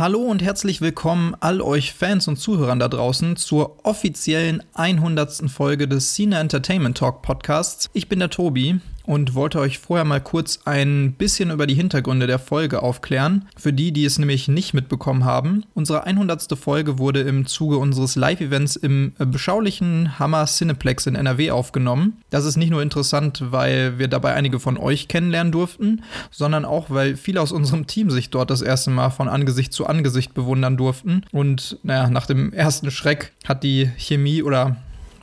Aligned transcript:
Hallo 0.00 0.20
und 0.20 0.40
herzlich 0.40 0.80
willkommen 0.80 1.36
all 1.40 1.60
euch 1.60 1.92
Fans 1.92 2.26
und 2.26 2.38
Zuhörern 2.38 2.78
da 2.78 2.88
draußen 2.88 3.36
zur 3.36 3.84
offiziellen 3.84 4.62
100. 4.72 5.50
Folge 5.50 5.86
des 5.88 6.14
Cine 6.14 6.38
Entertainment 6.38 6.96
Talk 6.96 7.20
Podcasts. 7.20 7.90
Ich 7.92 8.08
bin 8.08 8.18
der 8.18 8.30
Tobi 8.30 8.80
und 9.04 9.34
wollte 9.34 9.60
euch 9.60 9.78
vorher 9.78 10.04
mal 10.04 10.20
kurz 10.20 10.60
ein 10.64 11.12
bisschen 11.12 11.50
über 11.50 11.66
die 11.66 11.74
Hintergründe 11.74 12.26
der 12.26 12.38
Folge 12.38 12.82
aufklären. 12.82 13.46
Für 13.56 13.72
die, 13.72 13.92
die 13.92 14.04
es 14.04 14.18
nämlich 14.18 14.48
nicht 14.48 14.74
mitbekommen 14.74 15.24
haben. 15.24 15.64
Unsere 15.74 16.04
100. 16.04 16.58
Folge 16.58 16.98
wurde 16.98 17.20
im 17.20 17.46
Zuge 17.46 17.78
unseres 17.78 18.16
Live-Events 18.16 18.76
im 18.76 19.12
beschaulichen 19.18 20.18
Hammer 20.18 20.46
Cineplex 20.46 21.06
in 21.06 21.14
NRW 21.14 21.50
aufgenommen. 21.50 22.18
Das 22.30 22.44
ist 22.44 22.56
nicht 22.56 22.70
nur 22.70 22.82
interessant, 22.82 23.44
weil 23.50 23.98
wir 23.98 24.08
dabei 24.08 24.34
einige 24.34 24.60
von 24.60 24.76
euch 24.76 25.08
kennenlernen 25.08 25.52
durften, 25.52 26.02
sondern 26.30 26.64
auch, 26.64 26.90
weil 26.90 27.16
viele 27.16 27.40
aus 27.40 27.52
unserem 27.52 27.86
Team 27.86 28.10
sich 28.10 28.30
dort 28.30 28.50
das 28.50 28.62
erste 28.62 28.90
Mal 28.90 29.10
von 29.10 29.28
Angesicht 29.28 29.72
zu 29.72 29.86
Angesicht 29.86 30.34
bewundern 30.34 30.76
durften. 30.76 31.22
Und 31.32 31.78
naja, 31.82 32.08
nach 32.10 32.26
dem 32.26 32.52
ersten 32.52 32.90
Schreck 32.90 33.32
hat 33.46 33.62
die 33.62 33.90
Chemie 33.96 34.42
oder 34.42 34.76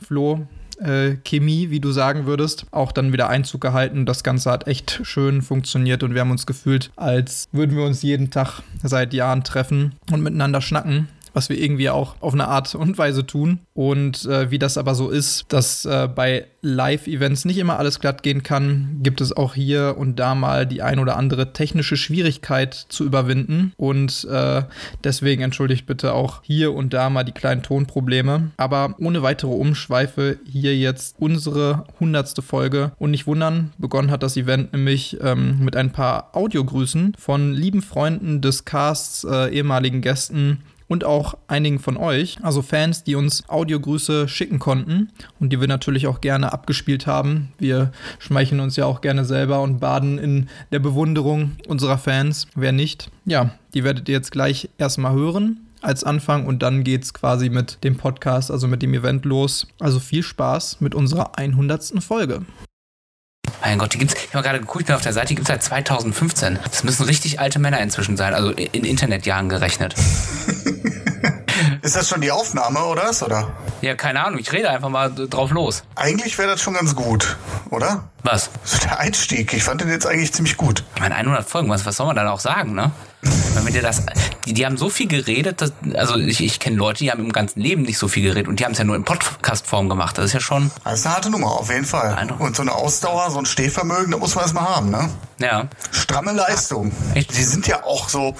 Flo 0.06 0.46
äh, 0.80 1.16
Chemie, 1.24 1.70
wie 1.70 1.80
du 1.80 1.92
sagen 1.92 2.26
würdest, 2.26 2.66
auch 2.70 2.92
dann 2.92 3.12
wieder 3.12 3.28
Einzug 3.28 3.60
gehalten. 3.60 4.06
Das 4.06 4.22
Ganze 4.22 4.50
hat 4.50 4.66
echt 4.66 5.00
schön 5.02 5.42
funktioniert 5.42 6.02
und 6.02 6.14
wir 6.14 6.20
haben 6.20 6.30
uns 6.30 6.46
gefühlt, 6.46 6.90
als 6.96 7.48
würden 7.52 7.76
wir 7.76 7.84
uns 7.84 8.02
jeden 8.02 8.30
Tag 8.30 8.62
seit 8.82 9.12
Jahren 9.12 9.44
treffen 9.44 9.94
und 10.10 10.22
miteinander 10.22 10.60
schnacken 10.60 11.08
was 11.38 11.48
wir 11.48 11.56
irgendwie 11.56 11.88
auch 11.88 12.16
auf 12.18 12.34
eine 12.34 12.48
Art 12.48 12.74
und 12.74 12.98
Weise 12.98 13.24
tun. 13.24 13.60
Und 13.72 14.24
äh, 14.24 14.50
wie 14.50 14.58
das 14.58 14.76
aber 14.76 14.96
so 14.96 15.08
ist, 15.08 15.44
dass 15.50 15.84
äh, 15.84 16.08
bei 16.12 16.46
Live-Events 16.62 17.44
nicht 17.44 17.58
immer 17.58 17.78
alles 17.78 18.00
glatt 18.00 18.24
gehen 18.24 18.42
kann, 18.42 18.98
gibt 19.04 19.20
es 19.20 19.36
auch 19.36 19.54
hier 19.54 19.94
und 19.96 20.16
da 20.16 20.34
mal 20.34 20.66
die 20.66 20.82
ein 20.82 20.98
oder 20.98 21.16
andere 21.16 21.52
technische 21.52 21.96
Schwierigkeit 21.96 22.74
zu 22.74 23.04
überwinden. 23.04 23.72
Und 23.76 24.26
äh, 24.28 24.64
deswegen 25.04 25.42
entschuldigt 25.42 25.86
bitte 25.86 26.12
auch 26.12 26.42
hier 26.42 26.74
und 26.74 26.92
da 26.92 27.08
mal 27.08 27.22
die 27.22 27.30
kleinen 27.30 27.62
Tonprobleme. 27.62 28.50
Aber 28.56 28.96
ohne 28.98 29.22
weitere 29.22 29.52
Umschweife 29.52 30.40
hier 30.44 30.76
jetzt 30.76 31.14
unsere 31.20 31.84
hundertste 32.00 32.42
Folge. 32.42 32.90
Und 32.98 33.12
nicht 33.12 33.28
wundern, 33.28 33.70
begonnen 33.78 34.10
hat 34.10 34.24
das 34.24 34.36
Event 34.36 34.72
nämlich 34.72 35.18
ähm, 35.22 35.60
mit 35.60 35.76
ein 35.76 35.92
paar 35.92 36.34
Audiogrüßen 36.34 37.14
von 37.16 37.52
lieben 37.52 37.82
Freunden 37.82 38.40
des 38.40 38.64
Casts, 38.64 39.22
äh, 39.22 39.54
ehemaligen 39.54 40.00
Gästen 40.00 40.64
und 40.88 41.04
auch 41.04 41.36
einigen 41.46 41.78
von 41.78 41.96
euch, 41.96 42.38
also 42.42 42.62
Fans, 42.62 43.04
die 43.04 43.14
uns 43.14 43.48
Audiogrüße 43.48 44.28
schicken 44.28 44.58
konnten 44.58 45.10
und 45.38 45.52
die 45.52 45.60
wir 45.60 45.68
natürlich 45.68 46.06
auch 46.06 46.20
gerne 46.20 46.52
abgespielt 46.52 47.06
haben. 47.06 47.52
Wir 47.58 47.92
schmeicheln 48.18 48.60
uns 48.60 48.76
ja 48.76 48.86
auch 48.86 49.00
gerne 49.00 49.24
selber 49.24 49.60
und 49.62 49.78
baden 49.78 50.18
in 50.18 50.48
der 50.72 50.78
Bewunderung 50.78 51.52
unserer 51.68 51.98
Fans. 51.98 52.46
Wer 52.54 52.72
nicht? 52.72 53.10
Ja, 53.26 53.50
die 53.74 53.84
werdet 53.84 54.08
ihr 54.08 54.14
jetzt 54.14 54.32
gleich 54.32 54.70
erstmal 54.78 55.12
hören 55.12 55.60
als 55.80 56.02
Anfang 56.02 56.46
und 56.46 56.62
dann 56.62 56.82
geht 56.82 57.04
es 57.04 57.14
quasi 57.14 57.50
mit 57.50 57.84
dem 57.84 57.96
Podcast, 57.96 58.50
also 58.50 58.66
mit 58.66 58.82
dem 58.82 58.94
Event 58.94 59.24
los. 59.24 59.66
Also 59.78 60.00
viel 60.00 60.22
Spaß 60.22 60.80
mit 60.80 60.94
unserer 60.94 61.38
100. 61.38 62.02
Folge. 62.02 62.42
Mein 63.60 63.78
Gott, 63.78 63.94
die 63.94 63.98
gibt's. 63.98 64.14
Ich 64.14 64.34
habe 64.34 64.44
gerade 64.44 64.60
geguckt, 64.60 64.82
ich 64.82 64.86
bin 64.86 64.94
auf 64.94 65.02
der 65.02 65.12
Seite, 65.12 65.28
die 65.28 65.34
gibt's 65.34 65.48
seit 65.48 65.62
2015. 65.62 66.58
Das 66.64 66.84
müssen 66.84 67.04
richtig 67.04 67.40
alte 67.40 67.58
Männer 67.58 67.80
inzwischen 67.80 68.16
sein, 68.16 68.34
also 68.34 68.50
in 68.50 68.84
Internetjahren 68.84 69.48
gerechnet. 69.48 69.94
Ist 71.82 71.96
das 71.96 72.08
schon 72.08 72.20
die 72.20 72.30
Aufnahme 72.30 72.84
oder 72.84 73.04
was, 73.04 73.22
oder? 73.22 73.48
Ja, 73.80 73.94
keine 73.94 74.24
Ahnung. 74.24 74.38
Ich 74.38 74.52
rede 74.52 74.70
einfach 74.70 74.88
mal 74.88 75.12
drauf 75.14 75.50
los. 75.50 75.84
Eigentlich 75.94 76.36
wäre 76.38 76.48
das 76.48 76.60
schon 76.60 76.74
ganz 76.74 76.94
gut, 76.94 77.36
oder? 77.70 78.04
Was? 78.22 78.50
So 78.64 78.78
der 78.78 78.98
Einstieg. 78.98 79.52
Ich 79.54 79.62
fand 79.62 79.80
den 79.80 79.88
jetzt 79.88 80.06
eigentlich 80.06 80.32
ziemlich 80.32 80.56
gut. 80.56 80.84
Ich 80.94 81.00
meine, 81.00 81.14
100 81.14 81.48
Folgen, 81.48 81.68
was, 81.70 81.86
was 81.86 81.96
soll 81.96 82.06
man 82.06 82.16
dann 82.16 82.28
auch 82.28 82.40
sagen, 82.40 82.74
ne? 82.74 82.90
Wenn 83.22 83.74
dir 83.74 83.82
das, 83.82 84.02
die, 84.46 84.54
die 84.54 84.64
haben 84.64 84.78
so 84.78 84.88
viel 84.88 85.08
geredet, 85.08 85.60
dass, 85.60 85.72
also 85.94 86.16
ich, 86.16 86.40
ich 86.40 86.58
kenne 86.58 86.76
Leute, 86.76 87.00
die 87.00 87.10
haben 87.10 87.20
im 87.20 87.32
ganzen 87.32 87.60
Leben 87.60 87.82
nicht 87.82 87.98
so 87.98 88.08
viel 88.08 88.22
geredet 88.22 88.48
und 88.48 88.60
die 88.60 88.64
haben 88.64 88.72
es 88.72 88.78
ja 88.78 88.84
nur 88.84 88.96
in 88.96 89.04
Podcast-Form 89.04 89.88
gemacht. 89.88 90.16
Das 90.16 90.26
ist 90.26 90.32
ja 90.32 90.40
schon. 90.40 90.70
Das 90.84 91.00
ist 91.00 91.06
eine 91.06 91.16
harte 91.16 91.30
Nummer, 91.30 91.52
auf 91.52 91.68
jeden 91.68 91.84
Fall. 91.84 92.14
Eindruck. 92.14 92.40
Und 92.40 92.56
so 92.56 92.62
eine 92.62 92.72
Ausdauer, 92.72 93.30
so 93.30 93.38
ein 93.38 93.46
Stehvermögen, 93.46 94.12
da 94.12 94.18
muss 94.18 94.34
man 94.34 94.44
erstmal 94.44 94.64
haben, 94.64 94.90
ne? 94.90 95.10
Ja. 95.40 95.68
Stramme 95.92 96.32
Leistung. 96.32 96.92
Echt? 97.14 97.36
Die 97.36 97.44
sind 97.44 97.66
ja 97.66 97.84
auch 97.84 98.08
so 98.08 98.34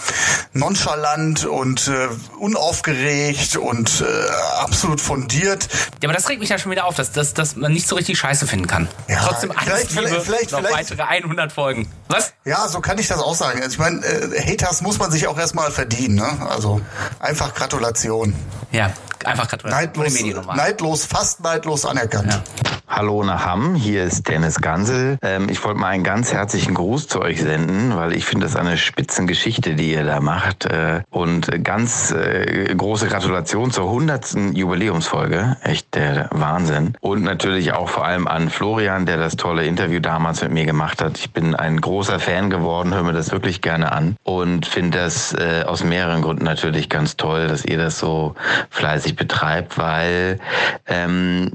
nonchalant 0.53 1.45
und 1.45 1.89
äh, 1.89 2.09
unaufgeregt 2.39 3.57
und 3.57 4.01
äh, 4.01 4.31
absolut 4.61 5.01
fundiert. 5.01 5.69
Ja, 6.03 6.09
aber 6.09 6.15
das 6.15 6.29
regt 6.29 6.41
mich 6.41 6.49
ja 6.49 6.59
schon 6.59 6.73
wieder 6.73 6.87
auf, 6.87 6.97
dass, 6.97 7.13
dass, 7.13 7.35
dass 7.35 7.55
man 7.55 7.73
nicht 7.73 7.87
so 7.87 7.95
richtig 7.95 8.19
Scheiße 8.19 8.47
finden 8.47 8.67
kann. 8.67 8.89
Ja, 9.07 9.21
Trotzdem 9.25 9.53
alles 9.53 9.87
vielleicht, 9.87 9.91
Liebe, 9.93 10.21
vielleicht, 10.21 10.53
noch 10.53 10.59
vielleicht, 10.59 10.91
weitere 10.91 11.03
100 11.03 11.53
Folgen. 11.53 11.89
Was? 12.09 12.33
Ja, 12.45 12.67
so 12.69 12.81
kann 12.81 12.99
ich 12.99 13.07
das 13.07 13.21
auch 13.21 13.35
sagen. 13.35 13.61
Also 13.61 13.75
ich 13.75 13.79
meine, 13.79 14.05
äh, 14.05 14.41
Haters 14.69 14.83
muss 14.83 14.99
man 14.99 15.11
sich 15.11 15.27
auch 15.27 15.39
erstmal 15.39 15.71
verdienen. 15.71 16.17
Ne? 16.17 16.47
Also 16.51 16.81
einfach 17.21 17.55
Gratulation. 17.55 18.35
Ja, 18.71 18.91
einfach 19.25 19.49
Gratulation. 19.49 20.05
Neidlos, 20.05 20.57
neidlos 20.57 21.05
fast 21.07 21.41
neidlos 21.41 21.87
anerkannt. 21.87 22.33
Ja. 22.33 22.43
Hallo 22.91 23.23
nach 23.23 23.45
Hamm, 23.45 23.75
hier 23.75 24.05
ist 24.05 24.29
Dennis 24.29 24.57
Gansel. 24.63 25.19
Ähm, 25.23 25.49
ich 25.51 25.63
wollte 25.63 25.79
mal 25.79 25.89
einen 25.89 26.05
ganz 26.05 26.33
herzlichen 26.33 26.73
Gruß 26.73 27.07
zu 27.07 27.21
euch 27.21 27.41
senden, 27.41 27.95
weil 27.95 28.15
ich 28.15 28.25
finde 28.25 28.47
das 28.47 28.57
eine 28.57 28.79
Spitzengeschichte, 28.79 29.75
die 29.75 29.93
ihr 29.93 30.05
da 30.05 30.21
macht. 30.21 30.65
Äh, 30.65 31.03
und 31.11 31.63
ganz 31.63 32.11
äh, 32.11 32.75
große 32.75 33.07
Gratulation 33.07 33.71
zur 33.71 33.85
100. 33.85 34.55
Jubiläumsfolge. 34.55 35.59
Echt 35.63 35.95
der 35.95 36.29
Wahnsinn. 36.33 36.97
Und 37.01 37.23
natürlich 37.23 37.73
auch 37.73 37.91
vor 37.91 38.07
allem 38.07 38.27
an 38.27 38.49
Florian, 38.49 39.05
der 39.05 39.19
das 39.19 39.37
tolle 39.37 39.67
Interview 39.67 40.01
damals 40.01 40.41
mit 40.41 40.53
mir 40.53 40.65
gemacht 40.65 41.03
hat. 41.03 41.19
Ich 41.19 41.31
bin 41.31 41.55
ein 41.55 41.81
großer 41.81 42.19
Fan 42.19 42.49
geworden, 42.49 42.95
höre 42.95 43.05
mir 43.05 43.13
das 43.13 43.31
wirklich 43.31 43.61
gerne 43.61 43.93
an 43.93 44.17
und 44.25 44.58
finde 44.67 44.99
das 44.99 45.35
äh, 45.35 45.65
aus 45.67 45.83
mehreren 45.85 46.23
Gründen 46.23 46.45
natürlich 46.45 46.89
ganz 46.89 47.17
toll, 47.17 47.49
dass 47.49 47.65
ihr 47.65 47.79
das 47.79 47.99
so 47.99 48.35
fleißig 48.71 49.17
betreibt, 49.17 49.79
weil 49.79 50.39
ähm, 50.87 51.53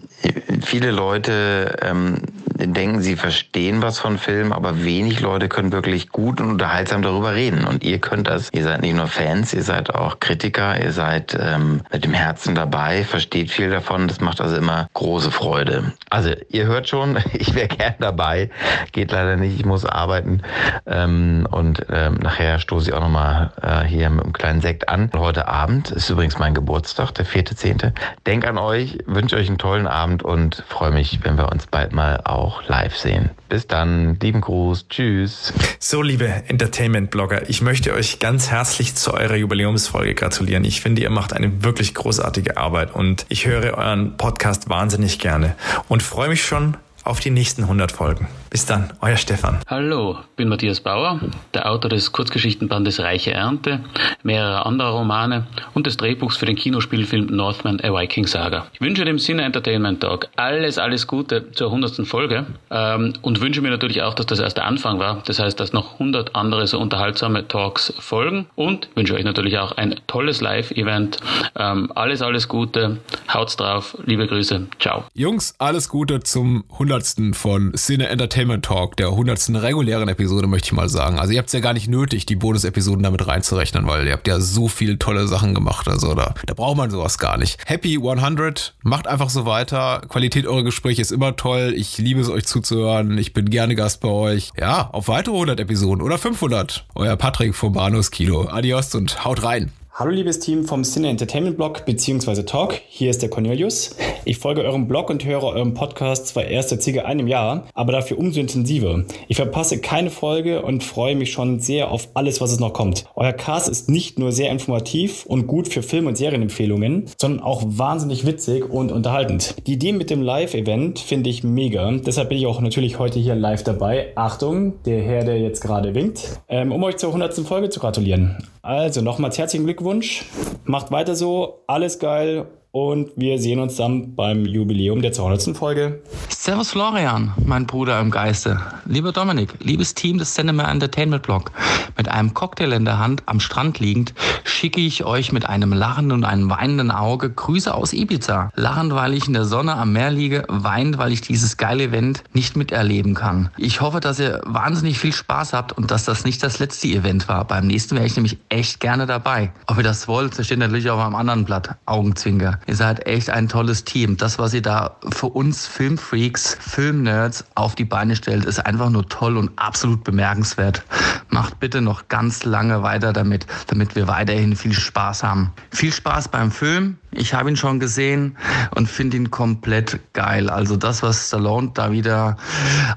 viele 0.61 0.91
Leute 0.91 1.13
Leute 1.13 1.77
ähm, 1.81 2.17
denken, 2.57 3.01
sie 3.01 3.15
verstehen 3.15 3.81
was 3.81 3.99
von 3.99 4.17
Film, 4.17 4.51
aber 4.51 4.83
wenig 4.83 5.19
Leute 5.19 5.49
können 5.49 5.71
wirklich 5.71 6.09
gut 6.09 6.39
und 6.39 6.49
unterhaltsam 6.49 7.01
darüber 7.01 7.33
reden. 7.33 7.65
Und 7.65 7.83
ihr 7.83 7.99
könnt 7.99 8.27
das. 8.27 8.49
Ihr 8.51 8.63
seid 8.63 8.81
nicht 8.81 8.95
nur 8.95 9.07
Fans, 9.07 9.53
ihr 9.53 9.63
seid 9.63 9.93
auch 9.93 10.19
Kritiker, 10.19 10.81
ihr 10.81 10.91
seid 10.91 11.37
ähm, 11.39 11.81
mit 11.91 12.05
dem 12.05 12.13
Herzen 12.13 12.55
dabei, 12.55 13.03
versteht 13.03 13.51
viel 13.51 13.69
davon. 13.69 14.07
Das 14.07 14.21
macht 14.21 14.41
also 14.41 14.55
immer 14.55 14.87
große 14.93 15.31
Freude. 15.31 15.93
Also 16.09 16.31
ihr 16.49 16.65
hört 16.65 16.87
schon, 16.87 17.17
ich 17.33 17.55
wäre 17.55 17.67
gern 17.67 17.95
dabei. 17.99 18.49
Geht 18.91 19.11
leider 19.11 19.35
nicht, 19.35 19.59
ich 19.59 19.65
muss 19.65 19.85
arbeiten. 19.85 20.41
Ähm, 20.85 21.47
und 21.49 21.85
ähm, 21.89 22.15
nachher 22.15 22.59
stoße 22.59 22.89
ich 22.89 22.95
auch 22.95 23.01
nochmal 23.01 23.51
äh, 23.61 23.83
hier 23.85 24.09
mit 24.09 24.23
einem 24.23 24.33
kleinen 24.33 24.61
Sekt 24.61 24.89
an. 24.89 25.09
Heute 25.15 25.47
Abend 25.47 25.91
ist 25.91 26.09
übrigens 26.09 26.37
mein 26.39 26.53
Geburtstag, 26.53 27.11
der 27.13 27.25
4.10. 27.25 27.93
Denk 28.25 28.45
an 28.45 28.57
euch, 28.57 28.97
wünsche 29.05 29.35
euch 29.35 29.47
einen 29.47 29.57
tollen 29.57 29.87
Abend 29.87 30.23
und 30.23 30.63
freue 30.67 30.91
mich, 30.91 31.19
wenn 31.23 31.37
wir 31.37 31.51
uns 31.51 31.67
bald 31.67 31.93
mal 31.93 32.21
auch 32.23 32.42
live 32.67 32.95
sehen. 32.95 33.29
Bis 33.49 33.67
dann, 33.67 34.17
lieben 34.19 34.41
Gruß, 34.41 34.87
tschüss. 34.89 35.53
So, 35.79 36.01
liebe 36.01 36.27
Entertainment-Blogger, 36.27 37.49
ich 37.49 37.61
möchte 37.61 37.93
euch 37.93 38.19
ganz 38.19 38.49
herzlich 38.49 38.95
zu 38.95 39.13
eurer 39.13 39.35
Jubiläumsfolge 39.35 40.15
gratulieren. 40.15 40.65
Ich 40.65 40.81
finde, 40.81 41.01
ihr 41.01 41.09
macht 41.09 41.33
eine 41.33 41.63
wirklich 41.63 41.93
großartige 41.93 42.57
Arbeit 42.57 42.93
und 42.95 43.25
ich 43.29 43.45
höre 43.45 43.77
euren 43.77 44.17
Podcast 44.17 44.69
wahnsinnig 44.69 45.19
gerne 45.19 45.55
und 45.87 46.03
freue 46.03 46.29
mich 46.29 46.43
schon 46.43 46.77
auf 47.03 47.19
die 47.19 47.29
nächsten 47.29 47.63
100 47.63 47.91
Folgen. 47.91 48.27
Bis 48.53 48.67
dann, 48.67 48.93
euer 49.01 49.17
Stefan. 49.17 49.61
Hallo, 49.67 50.19
bin 50.35 50.47
Matthias 50.47 50.79
Bauer, 50.79 51.19
der 51.55 51.71
Autor 51.71 51.89
des 51.89 52.11
Kurzgeschichtenbandes 52.11 52.99
Reiche 52.99 53.31
Ernte, 53.31 53.79
mehrerer 54.21 54.67
anderer 54.67 54.91
Romane 54.91 55.47
und 55.73 55.87
des 55.87 55.97
Drehbuchs 55.97 56.37
für 56.37 56.45
den 56.45 56.55
Kinospielfilm 56.55 57.35
Northman 57.35 57.79
A 57.81 57.91
Viking 57.91 58.27
Saga. 58.27 58.67
Ich 58.71 58.79
wünsche 58.79 59.05
dem 59.05 59.17
Cine 59.17 59.41
Entertainment 59.41 60.01
Talk 60.01 60.27
alles, 60.35 60.77
alles 60.77 61.07
Gute 61.07 61.51
zur 61.53 61.69
100. 61.69 62.05
Folge 62.05 62.45
ähm, 62.69 63.13
und 63.23 63.41
wünsche 63.41 63.59
mir 63.61 63.71
natürlich 63.71 64.03
auch, 64.03 64.13
dass 64.13 64.27
das 64.27 64.37
erst 64.37 64.57
der 64.57 64.65
Anfang 64.65 64.99
war. 64.99 65.23
Das 65.25 65.39
heißt, 65.39 65.59
dass 65.59 65.73
noch 65.73 65.93
100 65.93 66.35
andere 66.35 66.67
so 66.67 66.79
unterhaltsame 66.79 67.47
Talks 67.47 67.91
folgen 67.97 68.45
und 68.53 68.87
wünsche 68.93 69.15
euch 69.15 69.23
natürlich 69.23 69.57
auch 69.57 69.71
ein 69.77 69.95
tolles 70.05 70.41
Live-Event. 70.41 71.17
Ähm, 71.55 71.91
alles, 71.95 72.21
alles 72.21 72.47
Gute. 72.47 72.99
Haut's 73.33 73.55
drauf. 73.55 73.97
Liebe 74.05 74.27
Grüße. 74.27 74.67
Ciao. 74.79 75.05
Jungs, 75.15 75.55
alles 75.57 75.89
Gute 75.89 76.19
zum 76.19 76.65
100. 76.71 77.35
von 77.35 77.73
Cine 77.75 78.09
Entertainment 78.09 78.42
Entertainment 78.43 78.65
Talk, 78.65 78.97
der 78.97 79.07
100. 79.07 79.61
regulären 79.61 80.09
Episode, 80.09 80.47
möchte 80.47 80.67
ich 80.67 80.73
mal 80.73 80.89
sagen. 80.89 81.17
Also 81.17 81.31
ihr 81.31 81.39
habt 81.39 81.47
es 81.47 81.53
ja 81.53 81.61
gar 81.61 81.73
nicht 81.73 81.87
nötig, 81.87 82.25
die 82.25 82.35
Bonus-Episoden 82.35 83.01
damit 83.01 83.25
reinzurechnen, 83.25 83.87
weil 83.87 84.05
ihr 84.05 84.11
habt 84.11 84.27
ja 84.27 84.41
so 84.41 84.67
viele 84.67 84.99
tolle 84.99 85.27
Sachen 85.27 85.53
gemacht. 85.53 85.87
Also 85.87 86.13
da, 86.13 86.33
da 86.45 86.53
braucht 86.53 86.75
man 86.75 86.91
sowas 86.91 87.17
gar 87.17 87.37
nicht. 87.37 87.57
Happy 87.65 87.95
100, 87.95 88.75
macht 88.83 89.07
einfach 89.07 89.29
so 89.29 89.45
weiter. 89.45 90.01
Qualität 90.09 90.45
eurer 90.45 90.63
Gespräche 90.63 91.01
ist 91.01 91.11
immer 91.11 91.37
toll. 91.37 91.73
Ich 91.75 91.97
liebe 91.97 92.19
es, 92.19 92.29
euch 92.29 92.45
zuzuhören. 92.45 93.17
Ich 93.17 93.31
bin 93.31 93.49
gerne 93.49 93.75
Gast 93.75 94.01
bei 94.01 94.09
euch. 94.09 94.51
Ja, 94.59 94.89
auf 94.91 95.07
weitere 95.07 95.35
100 95.35 95.59
Episoden 95.61 96.01
oder 96.01 96.17
500. 96.17 96.85
Euer 96.95 97.15
Patrick 97.15 97.55
vom 97.55 97.71
Bahnhofs 97.71 98.11
Kino. 98.11 98.49
Adios 98.49 98.93
und 98.93 99.23
haut 99.23 99.43
rein. 99.43 99.71
Hallo 99.95 100.09
liebes 100.09 100.39
Team 100.39 100.65
vom 100.65 100.83
Cine 100.83 101.09
Entertainment 101.09 101.55
Blog 101.55 101.85
bzw. 101.85 102.41
Talk, 102.41 102.81
hier 102.87 103.11
ist 103.11 103.21
der 103.21 103.29
Cornelius. 103.29 103.95
Ich 104.25 104.39
folge 104.39 104.63
eurem 104.63 104.87
Blog 104.87 105.11
und 105.11 105.23
höre 105.23 105.43
euren 105.43 105.75
Podcast 105.75 106.25
zwar 106.25 106.45
erst 106.45 106.69
seit 106.69 106.81
circa 106.81 107.01
einem 107.01 107.27
Jahr, 107.27 107.67
aber 107.75 107.91
dafür 107.91 108.17
umso 108.17 108.39
intensiver. 108.39 109.03
Ich 109.27 109.37
verpasse 109.37 109.81
keine 109.81 110.09
Folge 110.09 110.63
und 110.63 110.83
freue 110.83 111.15
mich 111.15 111.31
schon 111.31 111.59
sehr 111.59 111.91
auf 111.91 112.07
alles, 112.15 112.41
was 112.41 112.51
es 112.51 112.59
noch 112.59 112.73
kommt. 112.73 113.05
Euer 113.15 113.33
Cast 113.33 113.69
ist 113.69 113.87
nicht 113.87 114.17
nur 114.17 114.31
sehr 114.31 114.49
informativ 114.49 115.27
und 115.27 115.45
gut 115.45 115.67
für 115.67 115.83
Film- 115.83 116.07
und 116.07 116.17
Serienempfehlungen, 116.17 117.05
sondern 117.15 117.43
auch 117.43 117.61
wahnsinnig 117.63 118.25
witzig 118.25 118.67
und 118.67 118.91
unterhaltend. 118.91 119.53
Die 119.67 119.73
Idee 119.73 119.91
mit 119.91 120.09
dem 120.09 120.23
Live-Event 120.23 120.97
finde 120.97 121.29
ich 121.29 121.43
mega. 121.43 121.91
Deshalb 121.91 122.29
bin 122.29 122.39
ich 122.39 122.47
auch 122.47 122.61
natürlich 122.61 122.97
heute 122.97 123.19
hier 123.19 123.35
live 123.35 123.63
dabei. 123.63 124.11
Achtung, 124.15 124.81
der 124.85 125.03
Herr, 125.03 125.23
der 125.23 125.39
jetzt 125.39 125.61
gerade 125.61 125.93
winkt, 125.93 126.39
ähm, 126.49 126.71
um 126.71 126.81
euch 126.81 126.97
zur 126.97 127.09
100. 127.09 127.35
Folge 127.45 127.69
zu 127.69 127.79
gratulieren. 127.79 128.37
Also 128.63 129.01
nochmals 129.01 129.37
herzlichen 129.37 129.65
Glückwunsch. 129.65 130.25
Macht 130.63 130.89
weiter 130.89 131.15
so. 131.15 131.63
Alles 131.67 131.99
geil 131.99 132.47
und 132.73 133.11
wir 133.15 133.37
sehen 133.37 133.59
uns 133.59 133.75
dann 133.75 134.15
beim 134.15 134.45
Jubiläum 134.45 135.03
der 135.03 135.13
200. 135.13 135.55
Folge. 135.55 136.01
Servus 136.29 136.71
Florian, 136.71 137.31
mein 137.45 137.67
Bruder 137.67 137.99
im 137.99 138.09
Geiste. 138.09 138.59
Lieber 138.85 139.11
Dominik, 139.11 139.53
liebes 139.59 139.93
Team 139.93 140.17
des 140.17 140.33
Cinema 140.33 140.71
Entertainment 140.71 141.21
Blog, 141.21 141.51
mit 141.95 142.09
einem 142.09 142.33
Cocktail 142.33 142.71
in 142.71 142.83
der 142.83 142.97
Hand 142.97 143.21
am 143.27 143.39
Strand 143.39 143.79
liegend, 143.79 144.15
schicke 144.43 144.81
ich 144.81 145.05
euch 145.05 145.31
mit 145.31 145.47
einem 145.47 145.71
lachenden 145.71 146.13
und 146.13 146.25
einem 146.25 146.49
weinenden 146.49 146.89
Auge 146.89 147.29
Grüße 147.29 147.71
aus 147.71 147.93
Ibiza. 147.93 148.49
Lachend, 148.55 148.95
weil 148.95 149.13
ich 149.13 149.27
in 149.27 149.33
der 149.33 149.45
Sonne 149.45 149.75
am 149.75 149.93
Meer 149.93 150.09
liege, 150.09 150.43
weinend, 150.47 150.97
weil 150.97 151.11
ich 151.11 151.21
dieses 151.21 151.57
geile 151.57 151.83
Event 151.83 152.23
nicht 152.33 152.57
miterleben 152.57 153.13
kann. 153.13 153.51
Ich 153.55 153.81
hoffe, 153.81 153.99
dass 153.99 154.19
ihr 154.19 154.41
wahnsinnig 154.45 154.97
viel 154.97 155.13
Spaß 155.13 155.53
habt 155.53 155.73
und 155.73 155.91
dass 155.91 156.05
das 156.05 156.25
nicht 156.25 156.41
das 156.41 156.57
letzte 156.57 156.87
Event 156.87 157.27
war. 157.27 157.45
Beim 157.45 157.67
nächsten 157.67 157.95
wäre 157.95 158.07
ich 158.07 158.15
nämlich 158.15 158.39
echt 158.49 158.79
gerne 158.79 159.05
dabei. 159.05 159.51
Ob 159.67 159.77
ihr 159.77 159.83
das 159.83 160.07
wollt, 160.07 160.39
das 160.39 160.47
steht 160.47 160.57
natürlich 160.57 160.89
auf 160.89 160.99
einem 160.99 161.13
anderen 161.13 161.45
Blatt. 161.45 161.75
Augenzwinker. 161.85 162.59
Ihr 162.65 162.75
seid 162.75 163.05
echt 163.05 163.29
ein 163.29 163.49
tolles 163.49 163.83
Team. 163.83 164.17
Das, 164.17 164.39
was 164.39 164.53
ihr 164.53 164.61
da 164.61 164.97
für 165.11 165.27
uns 165.27 165.67
Filmfreaks, 165.67 166.57
Filmnerds 166.59 167.45
auf 167.55 167.75
die 167.75 167.85
Beine 167.85 168.15
stellt, 168.15 168.45
ist 168.45 168.59
einfach 168.59 168.89
nur 168.89 169.07
toll 169.09 169.37
und 169.37 169.51
absolut 169.57 170.03
bemerkenswert. 170.03 170.83
Macht 171.29 171.59
bitte 171.59 171.81
noch 171.81 172.07
ganz 172.07 172.45
lange 172.45 172.83
weiter 172.83 173.11
damit, 173.11 173.45
damit 173.67 173.95
wir 173.95 174.07
weiterhin 174.07 174.55
viel 174.55 174.73
Spaß 174.73 175.23
haben. 175.23 175.51
Viel 175.71 175.91
Spaß 175.91 176.29
beim 176.29 176.51
Film. 176.51 176.97
Ich 177.15 177.33
habe 177.33 177.49
ihn 177.49 177.55
schon 177.55 177.79
gesehen 177.79 178.37
und 178.75 178.89
finde 178.89 179.17
ihn 179.17 179.31
komplett 179.31 179.99
geil. 180.13 180.49
Also 180.49 180.77
das, 180.77 181.03
was 181.03 181.27
Stallone 181.27 181.71
da 181.73 181.91
wieder 181.91 182.37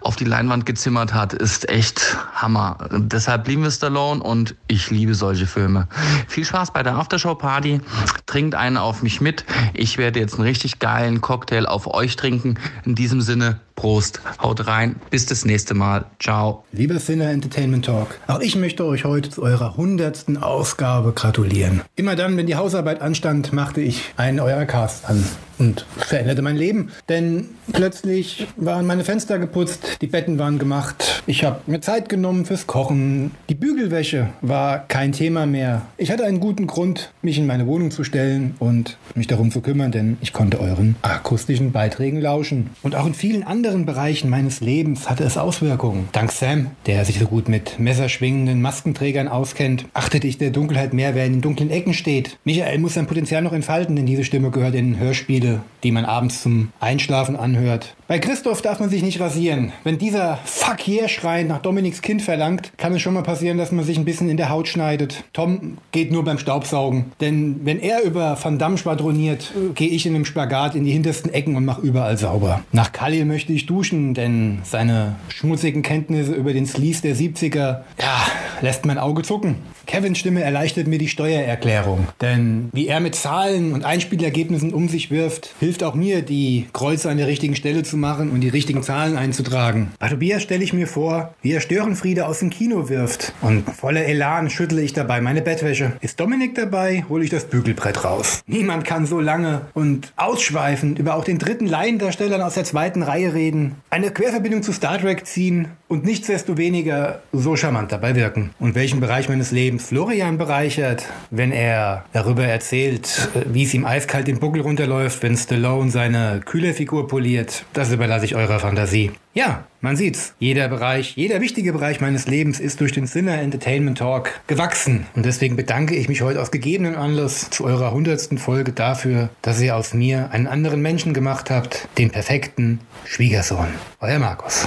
auf 0.00 0.16
die 0.16 0.24
Leinwand 0.24 0.66
gezimmert 0.66 1.14
hat, 1.14 1.32
ist 1.32 1.68
echt 1.68 2.16
Hammer. 2.34 2.78
Deshalb 2.92 3.46
lieben 3.48 3.62
wir 3.62 3.70
Stallone 3.70 4.22
und 4.22 4.54
ich 4.68 4.90
liebe 4.90 5.14
solche 5.14 5.46
Filme. 5.46 5.88
Viel 6.28 6.44
Spaß 6.44 6.72
bei 6.72 6.82
der 6.82 6.96
Aftershow-Party. 6.96 7.80
Trinkt 8.26 8.54
einen 8.54 8.76
auf 8.76 9.02
mich 9.02 9.20
mit. 9.20 9.44
Ich 9.74 9.98
werde 9.98 10.20
jetzt 10.20 10.34
einen 10.34 10.44
richtig 10.44 10.78
geilen 10.78 11.20
Cocktail 11.20 11.66
auf 11.66 11.86
euch 11.86 12.16
trinken. 12.16 12.58
In 12.84 12.94
diesem 12.94 13.20
Sinne, 13.20 13.60
Prost, 13.76 14.22
haut 14.42 14.66
rein, 14.66 14.96
bis 15.10 15.26
das 15.26 15.44
nächste 15.44 15.74
Mal. 15.74 16.06
Ciao. 16.18 16.64
Lieber 16.72 16.98
Sinner 16.98 17.30
Entertainment 17.30 17.84
Talk, 17.84 18.18
auch 18.26 18.40
ich 18.40 18.56
möchte 18.56 18.84
euch 18.86 19.04
heute 19.04 19.28
zu 19.28 19.42
eurer 19.42 19.76
hundertsten 19.76 20.38
Ausgabe 20.38 21.12
gratulieren. 21.12 21.82
Immer 21.94 22.16
dann, 22.16 22.36
wenn 22.38 22.46
die 22.46 22.56
Hausarbeit 22.56 23.02
anstand, 23.02 23.52
machte 23.52 23.82
ich 23.82 24.05
einen 24.16 24.40
eurer 24.40 24.66
Cast 24.66 25.08
an 25.08 25.24
und 25.58 25.86
veränderte 25.96 26.42
mein 26.42 26.56
Leben. 26.56 26.90
Denn 27.08 27.46
plötzlich 27.72 28.46
waren 28.56 28.86
meine 28.86 29.04
Fenster 29.04 29.38
geputzt, 29.38 29.98
die 30.00 30.06
Betten 30.06 30.38
waren 30.38 30.58
gemacht, 30.58 31.22
ich 31.26 31.44
habe 31.44 31.60
mir 31.66 31.80
Zeit 31.80 32.08
genommen 32.08 32.44
fürs 32.44 32.66
Kochen, 32.66 33.32
die 33.48 33.54
Bügelwäsche 33.54 34.28
war 34.42 34.86
kein 34.86 35.12
Thema 35.12 35.46
mehr. 35.46 35.82
Ich 35.96 36.10
hatte 36.10 36.24
einen 36.24 36.40
guten 36.40 36.66
Grund, 36.66 37.12
mich 37.22 37.38
in 37.38 37.46
meine 37.46 37.66
Wohnung 37.66 37.90
zu 37.90 38.04
stellen 38.04 38.54
und 38.58 38.96
mich 39.14 39.26
darum 39.26 39.50
zu 39.50 39.60
kümmern, 39.60 39.90
denn 39.90 40.18
ich 40.20 40.32
konnte 40.32 40.60
euren 40.60 40.96
akustischen 41.02 41.72
Beiträgen 41.72 42.20
lauschen. 42.20 42.70
Und 42.82 42.94
auch 42.94 43.06
in 43.06 43.14
vielen 43.14 43.42
anderen 43.42 43.86
Bereichen 43.86 44.30
meines 44.30 44.60
Lebens 44.60 45.10
hatte 45.10 45.24
es 45.24 45.36
Auswirkungen. 45.36 46.08
Dank 46.12 46.32
Sam, 46.32 46.70
der 46.86 47.04
sich 47.04 47.18
so 47.18 47.26
gut 47.26 47.48
mit 47.48 47.78
messerschwingenden 47.78 48.62
Maskenträgern 48.62 49.28
auskennt, 49.28 49.86
achtete 49.94 50.26
ich 50.26 50.38
der 50.38 50.50
Dunkelheit 50.50 50.92
mehr, 50.92 51.14
wer 51.14 51.26
in 51.26 51.32
den 51.32 51.40
dunklen 51.42 51.70
Ecken 51.70 51.94
steht. 51.94 52.38
Michael 52.44 52.78
muss 52.78 52.94
sein 52.94 53.06
Potenzial 53.06 53.42
noch 53.42 53.52
entfalten, 53.52 53.96
denn 53.96 54.06
diese 54.06 54.24
Stimme 54.24 54.50
gehört 54.50 54.74
in 54.74 54.98
Hörspiele, 54.98 55.45
die 55.82 55.92
man 55.92 56.04
abends 56.04 56.42
zum 56.42 56.72
Einschlafen 56.80 57.36
anhört. 57.36 57.94
Bei 58.08 58.18
Christoph 58.18 58.62
darf 58.62 58.80
man 58.80 58.88
sich 58.88 59.02
nicht 59.02 59.20
rasieren. 59.20 59.72
Wenn 59.84 59.98
dieser 59.98 60.38
Fuck 60.44 60.86
yeah 60.86 61.08
Schrei 61.08 61.42
nach 61.42 61.60
Dominiks 61.60 62.02
Kind 62.02 62.22
verlangt, 62.22 62.72
kann 62.76 62.92
es 62.92 63.02
schon 63.02 63.14
mal 63.14 63.22
passieren, 63.22 63.58
dass 63.58 63.72
man 63.72 63.84
sich 63.84 63.98
ein 63.98 64.04
bisschen 64.04 64.28
in 64.28 64.36
der 64.36 64.48
Haut 64.48 64.68
schneidet. 64.68 65.24
Tom 65.32 65.78
geht 65.92 66.12
nur 66.12 66.24
beim 66.24 66.38
Staubsaugen. 66.38 67.06
Denn 67.20 67.60
wenn 67.64 67.80
er 67.80 68.02
über 68.02 68.38
Van 68.40 68.58
Damme 68.58 68.78
schwadroniert, 68.78 69.52
gehe 69.74 69.88
ich 69.88 70.06
in 70.06 70.14
einem 70.14 70.24
Spagat 70.24 70.74
in 70.74 70.84
die 70.84 70.92
hintersten 70.92 71.32
Ecken 71.32 71.56
und 71.56 71.64
mache 71.64 71.80
überall 71.80 72.16
sauber. 72.16 72.62
Nach 72.72 72.92
Khalil 72.92 73.24
möchte 73.24 73.52
ich 73.52 73.66
duschen, 73.66 74.14
denn 74.14 74.60
seine 74.64 75.16
schmutzigen 75.28 75.82
Kenntnisse 75.82 76.32
über 76.32 76.52
den 76.52 76.66
Sleaze 76.66 77.02
der 77.02 77.16
70er, 77.16 77.82
ja, 78.00 78.26
lässt 78.60 78.86
mein 78.86 78.98
Auge 78.98 79.22
zucken. 79.22 79.56
Kevins 79.86 80.18
Stimme 80.18 80.42
erleichtert 80.42 80.88
mir 80.88 80.98
die 80.98 81.08
Steuererklärung. 81.08 82.08
Denn 82.20 82.70
wie 82.72 82.88
er 82.88 83.00
mit 83.00 83.14
Zahlen 83.14 83.72
und 83.72 83.84
Einspielergebnissen 83.84 84.72
um 84.72 84.88
sich 84.88 85.10
wirft, 85.10 85.35
hilft 85.60 85.82
auch 85.82 85.94
mir, 85.94 86.22
die 86.22 86.66
Kreuze 86.72 87.10
an 87.10 87.18
der 87.18 87.26
richtigen 87.26 87.56
Stelle 87.56 87.82
zu 87.82 87.96
machen 87.96 88.30
und 88.30 88.40
die 88.40 88.48
richtigen 88.48 88.82
Zahlen 88.82 89.16
einzutragen. 89.16 89.92
Bei 89.98 90.08
Tobias 90.08 90.42
stelle 90.42 90.64
ich 90.64 90.72
mir 90.72 90.86
vor, 90.86 91.34
wie 91.42 91.52
er 91.52 91.60
Störenfriede 91.60 92.26
aus 92.26 92.38
dem 92.38 92.50
Kino 92.50 92.88
wirft. 92.88 93.32
Und 93.42 93.68
voller 93.70 94.04
Elan 94.04 94.50
schüttle 94.50 94.82
ich 94.82 94.92
dabei 94.92 95.20
meine 95.20 95.42
Bettwäsche. 95.42 95.92
Ist 96.00 96.18
Dominik 96.20 96.54
dabei, 96.54 97.04
hole 97.08 97.24
ich 97.24 97.30
das 97.30 97.44
Bügelbrett 97.44 98.04
raus. 98.04 98.40
Niemand 98.46 98.84
kann 98.84 99.06
so 99.06 99.20
lange 99.20 99.62
und 99.74 100.12
ausschweifend 100.16 100.98
über 100.98 101.14
auch 101.14 101.24
den 101.24 101.38
dritten 101.38 101.66
Laiendarstellern 101.66 102.40
aus 102.40 102.54
der 102.54 102.64
zweiten 102.64 103.02
Reihe 103.02 103.34
reden, 103.34 103.76
eine 103.90 104.10
Querverbindung 104.10 104.62
zu 104.62 104.72
Star 104.72 104.98
Trek 104.98 105.26
ziehen 105.26 105.68
und 105.88 106.04
nichtsdestoweniger 106.04 107.22
so 107.32 107.56
charmant 107.56 107.92
dabei 107.92 108.14
wirken. 108.14 108.50
Und 108.58 108.74
welchen 108.74 109.00
Bereich 109.00 109.28
meines 109.28 109.50
Lebens 109.50 109.86
Florian 109.86 110.38
bereichert, 110.38 111.04
wenn 111.30 111.52
er 111.52 112.04
darüber 112.12 112.44
erzählt, 112.44 113.28
wie 113.46 113.64
es 113.64 113.74
ihm 113.74 113.84
eiskalt 113.84 114.26
den 114.26 114.40
Buckel 114.40 114.62
runterläuft, 114.62 115.22
wenn 115.22 115.36
Stallone 115.36 115.90
seine 115.90 116.40
Kühlerfigur 116.44 117.08
poliert, 117.08 117.64
das 117.72 117.92
überlasse 117.92 118.24
ich 118.24 118.34
eurer 118.34 118.58
Fantasie. 118.58 119.12
Ja, 119.34 119.64
man 119.82 119.96
sieht's. 119.96 120.34
Jeder 120.38 120.66
Bereich, 120.68 121.14
jeder 121.16 121.42
wichtige 121.42 121.74
Bereich 121.74 122.00
meines 122.00 122.26
Lebens 122.26 122.58
ist 122.58 122.80
durch 122.80 122.92
den 122.92 123.06
Sinner 123.06 123.38
Entertainment 123.38 123.98
Talk 123.98 124.30
gewachsen. 124.46 125.06
Und 125.14 125.26
deswegen 125.26 125.56
bedanke 125.56 125.94
ich 125.94 126.08
mich 126.08 126.22
heute 126.22 126.40
aus 126.40 126.50
gegebenem 126.50 126.96
Anlass 126.96 127.50
zu 127.50 127.64
eurer 127.64 127.92
hundertsten 127.92 128.38
Folge 128.38 128.72
dafür, 128.72 129.28
dass 129.42 129.60
ihr 129.60 129.76
aus 129.76 129.92
mir 129.92 130.30
einen 130.30 130.46
anderen 130.46 130.80
Menschen 130.80 131.12
gemacht 131.12 131.50
habt, 131.50 131.86
den 131.98 132.10
perfekten 132.10 132.80
Schwiegersohn. 133.04 133.68
Euer 134.00 134.18
Markus. 134.18 134.66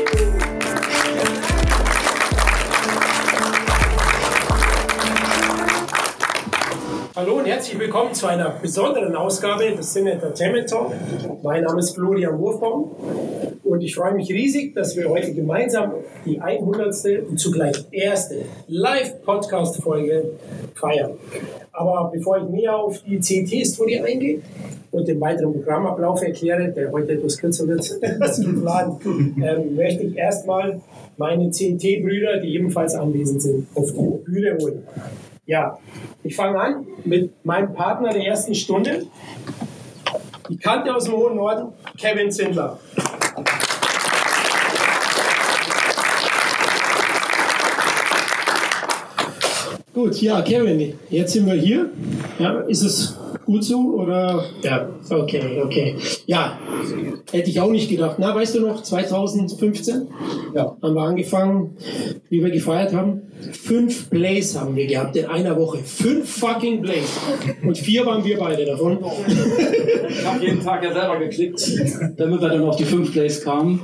Hallo 7.13 7.39
und 7.39 7.45
herzlich 7.45 7.77
willkommen 7.77 8.13
zu 8.13 8.25
einer 8.25 8.51
besonderen 8.61 9.13
Ausgabe 9.17 9.75
des 9.75 9.91
Sin 9.91 10.07
Entertainment 10.07 10.69
Talk. 10.69 10.93
Mein 11.43 11.63
Name 11.63 11.79
ist 11.79 11.93
Florian 11.93 12.39
Wurfbaum 12.39 12.95
und 13.65 13.81
ich 13.81 13.95
freue 13.95 14.13
mich 14.13 14.29
riesig, 14.29 14.73
dass 14.73 14.95
wir 14.95 15.09
heute 15.09 15.33
gemeinsam 15.33 15.91
die 16.25 16.39
100. 16.39 17.27
und 17.27 17.37
zugleich 17.37 17.75
erste 17.91 18.45
Live-Podcast-Folge 18.67 20.37
feiern. 20.73 21.11
Aber 21.73 22.09
bevor 22.13 22.37
ich 22.37 22.43
näher 22.45 22.77
auf 22.77 23.03
die 23.03 23.19
CT-Story 23.19 23.99
eingehe 23.99 24.41
und 24.91 25.05
den 25.05 25.19
weiteren 25.19 25.51
Programmablauf 25.51 26.21
erkläre, 26.21 26.69
der 26.69 26.93
heute 26.93 27.11
etwas 27.11 27.37
kürzer 27.37 27.67
wird 27.67 27.91
als 28.21 28.39
geplant, 28.39 29.05
ähm, 29.05 29.75
möchte 29.75 30.03
ich 30.03 30.15
erstmal 30.15 30.79
meine 31.17 31.49
CT-Brüder, 31.49 32.37
die 32.37 32.55
ebenfalls 32.55 32.95
anwesend 32.95 33.41
sind, 33.41 33.67
auf 33.75 33.91
die 33.91 34.31
Bühne 34.31 34.57
holen. 34.61 34.87
Ja, 35.51 35.77
ich 36.23 36.33
fange 36.33 36.57
an 36.57 36.87
mit 37.03 37.43
meinem 37.43 37.73
Partner 37.73 38.13
der 38.13 38.25
ersten 38.25 38.55
Stunde. 38.55 39.05
Die 40.47 40.55
Kante 40.55 40.95
aus 40.95 41.03
dem 41.03 41.13
hohen 41.15 41.35
Norden, 41.35 41.73
Kevin 41.97 42.31
Zindler. 42.31 42.79
Gut, 49.93 50.21
ja, 50.21 50.41
Kevin, 50.41 50.93
jetzt 51.09 51.33
sind 51.33 51.45
wir 51.45 51.55
hier. 51.55 51.89
Ja, 52.39 52.61
ist 52.61 52.83
es 52.83 53.17
gut 53.45 53.65
so 53.65 53.95
oder? 53.95 54.45
Ja, 54.61 54.87
okay, 55.09 55.61
okay. 55.65 55.97
Ja, 56.27 56.57
hätte 57.29 57.49
ich 57.49 57.59
auch 57.59 57.71
nicht 57.71 57.89
gedacht. 57.89 58.15
Na, 58.19 58.33
weißt 58.33 58.55
du 58.55 58.61
noch, 58.61 58.83
2015 58.83 60.07
ja. 60.55 60.77
haben 60.81 60.95
wir 60.95 61.01
angefangen, 61.01 61.75
wie 62.29 62.41
wir 62.41 62.51
gefeiert 62.51 62.93
haben. 62.93 63.30
Fünf 63.53 64.09
Plays 64.09 64.57
haben 64.57 64.75
wir 64.75 64.87
gehabt 64.87 65.15
in 65.15 65.25
einer 65.25 65.57
Woche. 65.57 65.79
Fünf 65.79 66.29
fucking 66.29 66.81
Plays. 66.81 67.17
Und 67.63 67.77
vier 67.77 68.05
waren 68.05 68.23
wir 68.23 68.37
beide 68.37 68.65
davon. 68.65 68.99
Ich 70.09 70.25
habe 70.25 70.43
jeden 70.43 70.63
Tag 70.63 70.83
ja 70.83 70.93
selber 70.93 71.19
geklickt, 71.19 71.61
damit 72.17 72.41
wir 72.41 72.49
dann 72.49 72.63
auf 72.63 72.75
die 72.75 72.85
fünf 72.85 73.11
Plays 73.11 73.43
kamen. 73.43 73.81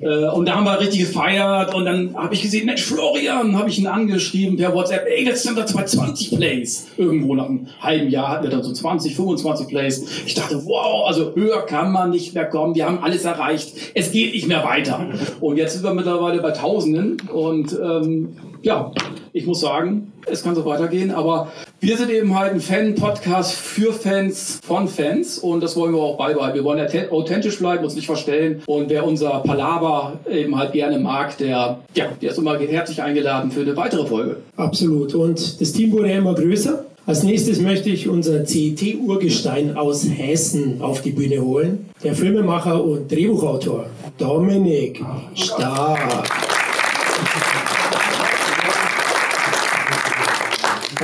Äh, 0.00 0.28
und 0.28 0.46
da 0.46 0.56
haben 0.56 0.64
wir 0.64 0.78
richtig 0.80 1.00
gefeiert 1.00 1.74
und 1.74 1.84
dann 1.84 2.14
habe 2.14 2.34
ich 2.34 2.42
gesehen, 2.42 2.66
Mensch, 2.66 2.82
Florian, 2.82 3.58
habe 3.58 3.68
ich 3.68 3.78
ihn 3.78 3.86
angeschrieben 3.86 4.56
per 4.56 4.74
WhatsApp, 4.74 5.06
ey, 5.06 5.24
jetzt 5.24 5.42
sind 5.42 5.56
wir 5.56 5.64
bei 5.64 5.84
20 5.84 6.36
Plays. 6.36 6.86
Irgendwo 6.96 7.34
nach 7.34 7.46
einem 7.46 7.66
halben 7.80 8.10
Jahr 8.10 8.28
hatten 8.28 8.44
wir 8.44 8.50
dann 8.50 8.62
so 8.62 8.72
20, 8.72 9.14
25 9.16 9.68
Plays. 9.68 10.04
Ich 10.26 10.34
dachte, 10.34 10.64
wow, 10.64 11.06
also 11.06 11.34
höher 11.34 11.66
kann 11.66 11.92
man 11.92 12.10
nicht 12.10 12.34
mehr 12.34 12.46
kommen. 12.46 12.74
Wir 12.74 12.86
haben 12.86 12.98
alles 13.02 13.24
erreicht. 13.24 13.74
Es 13.94 14.12
geht 14.12 14.34
nicht 14.34 14.48
mehr 14.48 14.64
weiter. 14.64 15.06
Und 15.40 15.56
jetzt 15.56 15.74
sind 15.74 15.84
wir 15.84 15.94
mittlerweile 15.94 16.40
bei 16.40 16.50
Tausenden 16.52 17.16
und 17.32 17.72
ähm, 17.72 18.36
ja, 18.64 18.90
ich 19.32 19.46
muss 19.46 19.60
sagen, 19.60 20.12
es 20.26 20.42
kann 20.42 20.54
so 20.54 20.64
weitergehen, 20.64 21.10
aber 21.10 21.52
wir 21.80 21.96
sind 21.98 22.10
eben 22.10 22.34
halt 22.38 22.54
ein 22.54 22.60
Fan-Podcast 22.60 23.52
für 23.52 23.92
Fans 23.92 24.58
von 24.66 24.88
Fans 24.88 25.38
und 25.38 25.62
das 25.62 25.76
wollen 25.76 25.92
wir 25.92 26.00
auch 26.00 26.16
beibehalten. 26.16 26.56
Wir 26.56 26.64
wollen 26.64 26.86
authentisch 27.10 27.58
bleiben, 27.58 27.84
uns 27.84 27.94
nicht 27.94 28.06
verstellen 28.06 28.62
und 28.66 28.88
wer 28.88 29.06
unser 29.06 29.40
Palaver 29.40 30.14
eben 30.30 30.56
halt 30.56 30.72
gerne 30.72 30.98
mag, 30.98 31.36
der, 31.36 31.80
ja, 31.94 32.06
der 32.20 32.30
ist 32.30 32.38
immer 32.38 32.58
herzlich 32.58 33.02
eingeladen 33.02 33.50
für 33.50 33.60
eine 33.60 33.76
weitere 33.76 34.06
Folge. 34.06 34.36
Absolut. 34.56 35.14
Und 35.14 35.60
das 35.60 35.72
Team 35.72 35.92
wurde 35.92 36.10
immer 36.10 36.34
größer. 36.34 36.86
Als 37.06 37.22
nächstes 37.22 37.60
möchte 37.60 37.90
ich 37.90 38.08
unser 38.08 38.46
CET-Urgestein 38.46 39.76
aus 39.76 40.08
Hessen 40.08 40.80
auf 40.80 41.02
die 41.02 41.10
Bühne 41.10 41.42
holen. 41.42 41.90
Der 42.02 42.14
Filmemacher 42.14 42.82
und 42.82 43.12
Drehbuchautor 43.12 43.86
Dominik 44.16 45.04
Stark. 45.34 46.43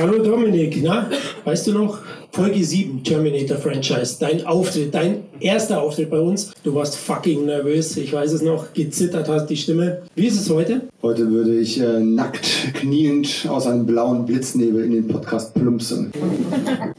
Hallo 0.01 0.17
Dominik, 0.17 0.81
na? 0.81 1.07
Weißt 1.45 1.67
du 1.67 1.73
noch? 1.73 1.99
Folge 2.31 2.63
7, 2.63 3.03
Terminator 3.03 3.57
Franchise. 3.57 4.17
Dein 4.19 4.43
Auftritt, 4.47 4.95
dein 4.95 5.25
erster 5.39 5.79
Auftritt 5.79 6.09
bei 6.09 6.19
uns. 6.19 6.53
Du 6.63 6.73
warst 6.73 6.97
fucking 6.97 7.45
nervös. 7.45 7.95
Ich 7.97 8.11
weiß 8.11 8.31
es 8.31 8.41
noch. 8.41 8.73
Gezittert 8.73 9.29
hast 9.29 9.45
die 9.45 9.57
Stimme. 9.57 10.01
Wie 10.15 10.25
ist 10.25 10.41
es 10.41 10.49
heute? 10.49 10.87
Heute 11.03 11.31
würde 11.31 11.59
ich 11.59 11.81
äh, 11.81 11.99
nackt, 11.99 12.75
kniend 12.75 13.47
aus 13.49 13.65
einem 13.65 13.87
blauen 13.87 14.23
Blitznebel 14.23 14.85
in 14.85 14.91
den 14.91 15.07
Podcast 15.07 15.51
plumpsen. 15.55 16.11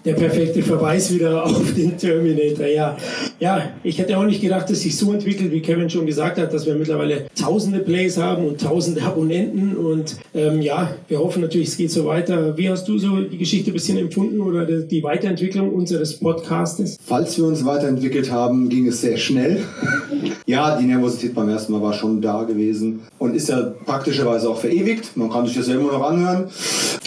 Der 0.05 0.15
perfekte 0.15 0.61
Verweis 0.61 1.15
wieder 1.15 1.47
auf 1.47 1.73
den 1.73 1.97
Terminator. 1.97 2.67
Ja, 2.67 2.97
ja 3.39 3.71
ich 3.85 4.01
hätte 4.01 4.19
auch 4.19 4.25
nicht 4.25 4.41
gedacht, 4.41 4.69
dass 4.69 4.81
sich 4.81 4.97
so 4.97 5.13
entwickelt, 5.13 5.53
wie 5.53 5.63
Kevin 5.63 5.89
schon 5.89 6.05
gesagt 6.05 6.39
hat, 6.39 6.53
dass 6.53 6.67
wir 6.67 6.75
mittlerweile 6.75 7.27
tausende 7.41 7.79
Plays 7.79 8.19
haben 8.19 8.45
und 8.45 8.61
tausende 8.61 9.03
Abonnenten. 9.03 9.77
Und 9.77 10.17
ähm, 10.35 10.61
ja, 10.61 10.97
wir 11.07 11.21
hoffen 11.21 11.41
natürlich, 11.41 11.69
es 11.69 11.77
geht 11.77 11.93
so 11.93 12.05
weiter. 12.05 12.57
Wie 12.59 12.69
hast 12.69 12.89
du 12.89 12.99
so 12.99 13.21
die 13.21 13.39
Geschichte 13.39 13.71
ein 13.71 13.75
bisschen 13.75 13.99
empfunden 13.99 14.41
oder 14.41 14.67
die 14.67 15.05
Weiterentwicklung 15.05 15.73
unseres 15.73 16.19
Podcastes? 16.19 16.97
Falls 17.05 17.39
wir 17.39 17.45
uns 17.45 17.65
weiterentwickelt 17.65 18.33
haben, 18.33 18.69
ging 18.69 18.89
es 18.89 19.01
sehr 19.01 19.17
schnell. 19.17 19.61
ja, 20.47 20.77
die 20.77 20.87
Nervosität 20.87 21.37
beim 21.37 21.49
ersten 21.49 21.73
Mal 21.73 21.83
war 21.83 21.93
schon 21.93 22.21
da 22.21 22.43
gewesen 22.43 23.03
und 23.19 23.37
ist 23.37 23.49
ja 23.49 23.73
praktischerweise 23.93 24.49
auch 24.49 24.59
verewigt. 24.59 25.17
Man 25.19 25.29
kann 25.29 25.47
sich 25.47 25.55
das 25.55 25.69
ja 25.69 25.75
immer 25.75 25.93
noch 25.93 26.03
anhören. 26.03 26.47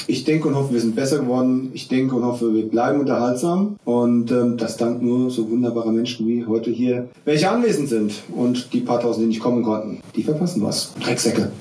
Ich 0.06 0.24
denke 0.24 0.48
und 0.48 0.56
hoffe, 0.56 0.72
wir 0.72 0.80
sind 0.80 0.96
besser 0.96 1.18
geworden. 1.18 1.72
Ich 1.74 1.88
denke 1.88 2.15
und 2.15 2.24
hoffe, 2.24 2.54
wir 2.54 2.70
bleiben 2.70 3.00
unterhaltsam. 3.00 3.77
Und 3.86 4.30
ähm, 4.30 4.56
das 4.58 4.77
dank 4.77 5.01
nur 5.01 5.32
so 5.32 5.50
wunderbarer 5.50 5.92
Menschen 5.92 6.27
wie 6.27 6.46
heute 6.46 6.70
hier, 6.70 7.08
welche 7.24 7.50
anwesend 7.50 7.89
sind. 7.89 8.13
Und 8.36 8.72
die 8.72 8.82
paar 8.82 9.00
tausend, 9.00 9.24
die 9.24 9.30
nicht 9.30 9.39
kommen 9.39 9.63
konnten, 9.63 10.00
die 10.15 10.22
verpassen 10.22 10.62
was. 10.62 10.94
Drecksäcke. 11.04 11.51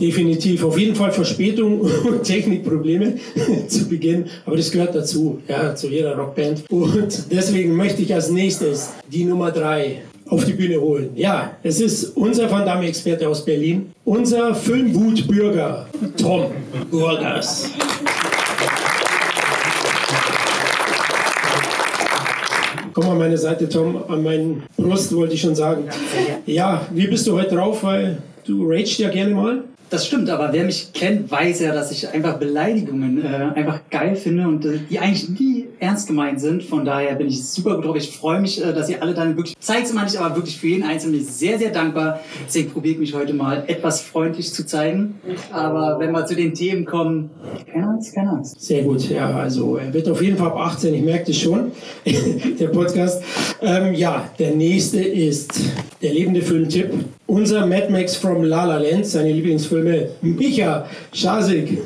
Definitiv. 0.00 0.64
Auf 0.64 0.78
jeden 0.78 0.94
Fall 0.94 1.12
Verspätung 1.12 1.80
und 2.08 2.22
Technikprobleme 2.22 3.16
zu 3.68 3.86
Beginn. 3.90 4.24
Aber 4.46 4.56
das 4.56 4.70
gehört 4.70 4.94
dazu, 4.94 5.40
ja, 5.48 5.74
zu 5.74 5.88
jeder 5.88 6.16
Rockband. 6.16 6.64
Und 6.70 7.30
deswegen 7.30 7.76
möchte 7.76 8.00
ich 8.00 8.14
als 8.14 8.30
nächstes 8.30 8.88
die 9.10 9.24
Nummer 9.24 9.50
drei 9.50 10.00
auf 10.32 10.46
die 10.46 10.54
Bühne 10.54 10.80
holen. 10.80 11.10
Ja, 11.14 11.52
es 11.62 11.78
ist 11.78 12.16
unser 12.16 12.50
Van 12.50 12.64
Damme-Experte 12.64 13.28
aus 13.28 13.44
Berlin, 13.44 13.92
unser 14.04 14.54
Filmwutbürger 14.54 15.86
Tom 16.16 16.46
Burgers. 16.90 17.68
Komm 22.94 23.10
an 23.10 23.18
meine 23.18 23.36
Seite, 23.36 23.68
Tom, 23.68 24.02
an 24.08 24.22
meinen 24.22 24.62
Brust 24.76 25.14
wollte 25.14 25.34
ich 25.34 25.40
schon 25.42 25.54
sagen. 25.54 25.84
Ja, 26.46 26.86
wie 26.90 27.06
bist 27.06 27.26
du 27.26 27.34
heute 27.34 27.54
drauf? 27.54 27.82
Weil 27.82 28.18
du 28.46 28.70
ragest 28.70 28.98
ja 28.98 29.10
gerne 29.10 29.34
mal. 29.34 29.64
Das 29.90 30.06
stimmt, 30.06 30.30
aber 30.30 30.50
wer 30.54 30.64
mich 30.64 30.94
kennt, 30.94 31.30
weiß 31.30 31.60
ja, 31.60 31.74
dass 31.74 31.90
ich 31.92 32.08
einfach 32.08 32.38
Beleidigungen 32.38 33.22
äh, 33.22 33.58
einfach 33.58 33.80
geil 33.90 34.16
finde 34.16 34.48
und 34.48 34.64
äh, 34.64 34.78
die 34.88 34.98
eigentlich 34.98 35.28
nie 35.28 35.66
ernst 35.82 36.06
gemeint 36.06 36.40
sind. 36.40 36.62
Von 36.62 36.84
daher 36.84 37.16
bin 37.16 37.26
ich 37.26 37.44
super 37.44 37.74
gut 37.74 37.84
drauf. 37.84 37.96
Ich 37.96 38.16
freue 38.16 38.40
mich, 38.40 38.64
äh, 38.64 38.72
dass 38.72 38.88
ihr 38.88 39.02
alle 39.02 39.14
dann 39.14 39.36
wirklich, 39.36 39.56
zeigt 39.58 39.86
es 39.86 39.90
immer 39.90 40.04
nicht, 40.04 40.16
aber 40.16 40.36
wirklich 40.36 40.56
für 40.56 40.68
jeden 40.68 40.84
Einzelnen 40.84 41.24
sehr, 41.24 41.58
sehr 41.58 41.70
dankbar. 41.70 42.20
Deswegen 42.46 42.70
probiere 42.70 42.94
ich 42.94 43.00
mich 43.00 43.14
heute 43.14 43.34
mal 43.34 43.64
etwas 43.66 44.00
freundlich 44.00 44.52
zu 44.52 44.64
zeigen. 44.64 45.16
Aber 45.50 45.98
wenn 45.98 46.12
wir 46.12 46.24
zu 46.24 46.36
den 46.36 46.54
Themen 46.54 46.84
kommen, 46.84 47.30
keine 47.70 47.88
Angst, 47.88 48.14
keine 48.14 48.30
Angst. 48.30 48.60
Sehr 48.60 48.84
gut, 48.84 49.08
ja, 49.08 49.28
also 49.30 49.76
er 49.76 49.92
wird 49.92 50.08
auf 50.08 50.22
jeden 50.22 50.36
Fall 50.36 50.48
ab 50.48 50.56
18, 50.56 50.94
ich 50.94 51.02
merke 51.02 51.26
das 51.26 51.36
schon, 51.36 51.72
der 52.60 52.68
Podcast. 52.68 53.22
Ähm, 53.60 53.94
ja, 53.94 54.30
der 54.38 54.52
nächste 54.52 55.02
ist 55.02 55.60
der 56.00 56.12
lebende 56.14 56.42
Filmtipp. 56.42 56.90
Unser 57.26 57.66
Mad 57.66 57.88
Max 57.90 58.14
from 58.14 58.44
La 58.44 58.64
La 58.64 58.78
Land, 58.78 59.06
seine 59.06 59.32
Lieblingsfilme, 59.32 60.10
Micha 60.20 60.86
Schasik. 61.12 61.78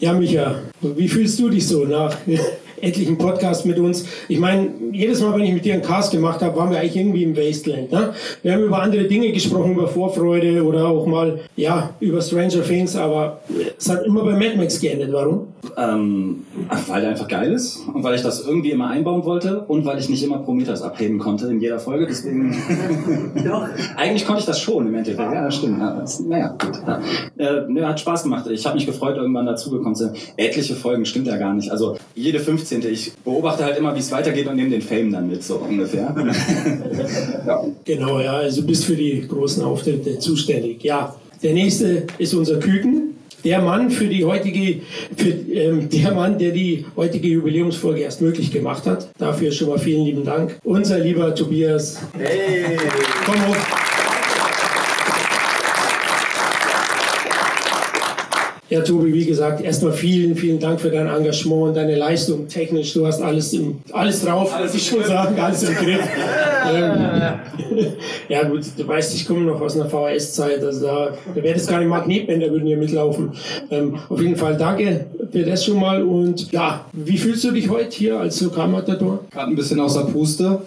Ja, 0.00 0.12
Micha, 0.12 0.60
wie 0.80 1.08
fühlst 1.08 1.40
du 1.40 1.48
dich 1.48 1.66
so 1.66 1.84
nach 1.84 2.16
etlichen 2.80 3.18
Podcasts 3.18 3.64
mit 3.64 3.78
uns. 3.78 4.04
Ich 4.28 4.38
meine, 4.38 4.70
jedes 4.92 5.20
Mal, 5.20 5.34
wenn 5.34 5.44
ich 5.44 5.52
mit 5.52 5.64
dir 5.64 5.74
einen 5.74 5.82
Cast 5.82 6.12
gemacht 6.12 6.40
habe, 6.40 6.56
waren 6.56 6.70
wir 6.70 6.78
eigentlich 6.78 6.96
irgendwie 6.96 7.24
im 7.24 7.36
Wasteland. 7.36 7.90
Ne? 7.90 8.14
Wir 8.42 8.52
haben 8.52 8.62
über 8.62 8.80
andere 8.80 9.04
Dinge 9.04 9.32
gesprochen, 9.32 9.72
über 9.72 9.88
Vorfreude 9.88 10.62
oder 10.64 10.86
auch 10.86 11.04
mal, 11.04 11.40
ja, 11.56 11.94
über 11.98 12.22
Stranger 12.22 12.62
Things, 12.62 12.94
aber 12.94 13.40
es 13.76 13.88
hat 13.88 14.06
immer 14.06 14.22
bei 14.22 14.32
Mad 14.32 14.56
Max 14.56 14.78
geendet. 14.80 15.12
Warum? 15.12 15.47
Ähm, 15.76 16.44
weil 16.88 17.00
der 17.00 17.10
einfach 17.10 17.28
geil 17.28 17.52
ist 17.52 17.80
und 17.92 18.02
weil 18.02 18.14
ich 18.14 18.22
das 18.22 18.44
irgendwie 18.44 18.70
immer 18.70 18.88
einbauen 18.88 19.24
wollte 19.24 19.60
und 19.60 19.84
weil 19.84 19.98
ich 19.98 20.08
nicht 20.08 20.22
immer 20.22 20.38
Prometheus 20.38 20.82
abheben 20.82 21.18
konnte 21.18 21.46
in 21.48 21.60
jeder 21.60 21.78
Folge. 21.78 22.06
Deswegen. 22.06 22.50
Doch. 23.44 23.68
Eigentlich 23.96 24.26
konnte 24.26 24.40
ich 24.40 24.46
das 24.46 24.60
schon 24.60 24.86
im 24.86 24.94
Endeffekt. 24.94 25.32
Ja, 25.32 25.44
das 25.44 25.56
stimmt. 25.56 25.78
Ja, 25.78 26.00
das, 26.00 26.20
naja, 26.20 26.56
gut. 26.58 26.80
Ja. 26.86 27.00
Äh, 27.36 27.68
ne, 27.68 27.86
hat 27.86 28.00
Spaß 28.00 28.24
gemacht. 28.24 28.46
Ich 28.50 28.64
habe 28.66 28.76
mich 28.76 28.86
gefreut, 28.86 29.16
irgendwann 29.16 29.46
dazugekommen 29.46 29.94
zu 29.94 30.06
sein. 30.06 30.14
Etliche 30.36 30.74
Folgen 30.74 31.04
stimmt 31.04 31.26
ja 31.26 31.36
gar 31.36 31.54
nicht. 31.54 31.70
Also 31.70 31.96
jede 32.14 32.40
15 32.40 32.78
ich 32.88 33.12
beobachte 33.24 33.64
halt 33.64 33.78
immer, 33.78 33.94
wie 33.94 34.00
es 34.00 34.10
weitergeht 34.12 34.46
und 34.46 34.56
nehme 34.56 34.70
den 34.70 34.82
Fame 34.82 35.12
dann 35.12 35.28
mit, 35.28 35.42
so 35.42 35.56
ungefähr. 35.56 36.14
ja. 37.46 37.64
Genau, 37.84 38.20
ja, 38.20 38.34
also 38.34 38.62
bist 38.62 38.84
für 38.84 38.96
die 38.96 39.26
großen 39.26 39.62
Auftritte 39.62 40.18
zuständig. 40.18 40.82
Ja, 40.82 41.14
der 41.42 41.54
nächste 41.54 42.06
ist 42.18 42.34
unser 42.34 42.58
Küken. 42.58 43.17
Der 43.48 43.62
Mann 43.62 43.90
für 43.90 44.06
die 44.06 44.26
heutige, 44.26 44.82
für, 45.16 45.30
ähm, 45.30 45.88
der 45.88 46.12
Mann, 46.12 46.38
der 46.38 46.50
die 46.50 46.84
heutige 46.94 47.28
Jubiläumsfolge 47.28 48.02
erst 48.02 48.20
möglich 48.20 48.52
gemacht 48.52 48.84
hat. 48.84 49.08
Dafür 49.16 49.50
schon 49.52 49.70
mal 49.70 49.78
vielen 49.78 50.04
lieben 50.04 50.22
Dank. 50.22 50.58
Unser 50.64 50.98
lieber 50.98 51.34
Tobias. 51.34 51.98
Hey! 52.12 52.76
Komm 53.24 53.46
hoch. 53.46 53.77
Ja, 58.78 58.84
Tobi, 58.84 59.12
wie 59.12 59.26
gesagt, 59.26 59.60
erstmal 59.60 59.92
vielen, 59.92 60.36
vielen 60.36 60.60
Dank 60.60 60.80
für 60.80 60.88
dein 60.88 61.08
Engagement 61.08 61.62
und 61.62 61.76
deine 61.76 61.96
Leistung. 61.96 62.46
Technisch, 62.46 62.92
du 62.94 63.04
hast 63.04 63.20
alles, 63.20 63.52
im, 63.52 63.78
alles 63.90 64.24
drauf, 64.24 64.54
alles 64.54 64.72
muss 64.72 64.82
ich 64.82 64.88
schon 64.88 65.02
sagen, 65.02 65.36
alles 65.36 65.64
im 65.64 65.74
Griff. 65.74 65.98
ähm, 66.72 66.92
ja 68.28 68.44
gut, 68.44 68.62
du 68.76 68.86
weißt, 68.86 69.16
ich 69.16 69.26
komme 69.26 69.40
noch 69.40 69.60
aus 69.60 69.74
einer 69.74 69.88
VHS-Zeit, 69.88 70.62
also 70.62 70.86
da, 70.86 71.08
da 71.34 71.42
wäre 71.42 71.54
das 71.54 71.66
gar 71.66 71.80
nicht 71.80 71.88
Magnetbänder 71.88 72.50
würden 72.52 72.66
hier 72.66 72.76
mitlaufen. 72.76 73.32
Ähm, 73.70 73.96
auf 74.08 74.20
jeden 74.20 74.36
Fall 74.36 74.56
danke 74.56 75.06
für 75.32 75.42
das 75.42 75.64
schon 75.64 75.80
mal 75.80 76.02
und 76.02 76.52
ja, 76.52 76.86
wie 76.92 77.18
fühlst 77.18 77.42
du 77.44 77.50
dich 77.50 77.68
heute 77.68 77.96
hier 77.96 78.20
als 78.20 78.40
Lokalmatador? 78.40 79.24
Gerade 79.30 79.50
ein 79.50 79.56
bisschen 79.56 79.80
außer 79.80 80.04
Puste, 80.04 80.60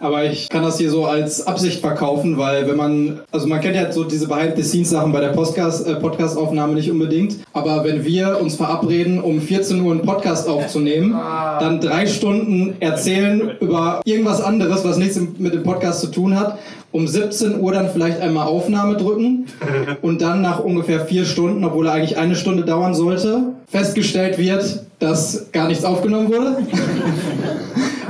aber 0.00 0.24
ich 0.24 0.48
kann 0.48 0.62
das 0.62 0.78
hier 0.78 0.90
so 0.90 1.04
als 1.04 1.46
Absicht 1.46 1.80
verkaufen, 1.80 2.38
weil 2.38 2.66
wenn 2.66 2.76
man, 2.76 3.20
also 3.30 3.46
man 3.46 3.60
kennt 3.60 3.76
ja 3.76 3.92
so 3.92 4.04
diese 4.04 4.26
Behind-the-Scenes-Sachen 4.26 5.12
bei 5.12 5.20
der 5.20 5.28
Podcast, 5.28 5.86
äh, 5.86 5.96
Podcast-Aufnahme 5.96 6.74
nicht 6.74 6.90
unbedingt, 6.90 7.36
aber 7.58 7.84
wenn 7.84 8.04
wir 8.04 8.40
uns 8.40 8.54
verabreden, 8.54 9.20
um 9.20 9.40
14 9.40 9.80
Uhr 9.80 9.92
einen 9.92 10.02
Podcast 10.02 10.48
aufzunehmen, 10.48 11.12
dann 11.12 11.80
drei 11.80 12.06
Stunden 12.06 12.76
erzählen 12.80 13.56
über 13.60 14.00
irgendwas 14.04 14.40
anderes, 14.40 14.84
was 14.84 14.96
nichts 14.96 15.20
mit 15.38 15.52
dem 15.52 15.64
Podcast 15.64 16.00
zu 16.00 16.06
tun 16.08 16.38
hat 16.38 16.58
um 16.92 17.06
17 17.06 17.60
Uhr 17.60 17.72
dann 17.72 17.90
vielleicht 17.90 18.20
einmal 18.20 18.46
Aufnahme 18.46 18.96
drücken 18.96 19.46
und 20.02 20.22
dann 20.22 20.42
nach 20.42 20.60
ungefähr 20.60 21.00
vier 21.00 21.24
Stunden, 21.24 21.64
obwohl 21.64 21.86
er 21.86 21.94
eigentlich 21.94 22.18
eine 22.18 22.34
Stunde 22.34 22.64
dauern 22.64 22.94
sollte, 22.94 23.52
festgestellt 23.68 24.38
wird, 24.38 24.84
dass 24.98 25.52
gar 25.52 25.68
nichts 25.68 25.84
aufgenommen 25.84 26.28
wurde. 26.28 26.58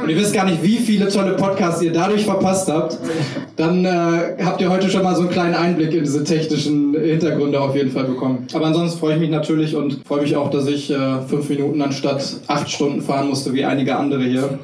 Und 0.08 0.14
ihr 0.14 0.20
wisst 0.20 0.32
gar 0.32 0.46
nicht, 0.46 0.62
wie 0.62 0.78
viele 0.78 1.08
tolle 1.08 1.32
Podcasts 1.32 1.82
ihr 1.82 1.92
dadurch 1.92 2.24
verpasst 2.24 2.70
habt. 2.72 2.96
Dann 3.56 3.84
äh, 3.84 4.42
habt 4.42 4.58
ihr 4.60 4.70
heute 4.70 4.88
schon 4.88 5.02
mal 5.02 5.14
so 5.14 5.20
einen 5.20 5.30
kleinen 5.30 5.54
Einblick 5.54 5.92
in 5.92 6.02
diese 6.02 6.24
technischen 6.24 6.94
Hintergründe 6.94 7.60
auf 7.60 7.76
jeden 7.76 7.90
Fall 7.90 8.04
bekommen. 8.04 8.46
Aber 8.54 8.64
ansonsten 8.64 8.98
freue 8.98 9.16
ich 9.16 9.20
mich 9.20 9.28
natürlich 9.28 9.76
und 9.76 10.00
freue 10.06 10.22
mich 10.22 10.34
auch, 10.34 10.48
dass 10.48 10.66
ich 10.66 10.90
äh, 10.90 11.20
fünf 11.26 11.50
Minuten 11.50 11.82
anstatt 11.82 12.24
acht 12.46 12.70
Stunden 12.70 13.02
fahren 13.02 13.28
musste, 13.28 13.52
wie 13.52 13.66
einige 13.66 13.96
andere 13.96 14.24
hier. 14.24 14.58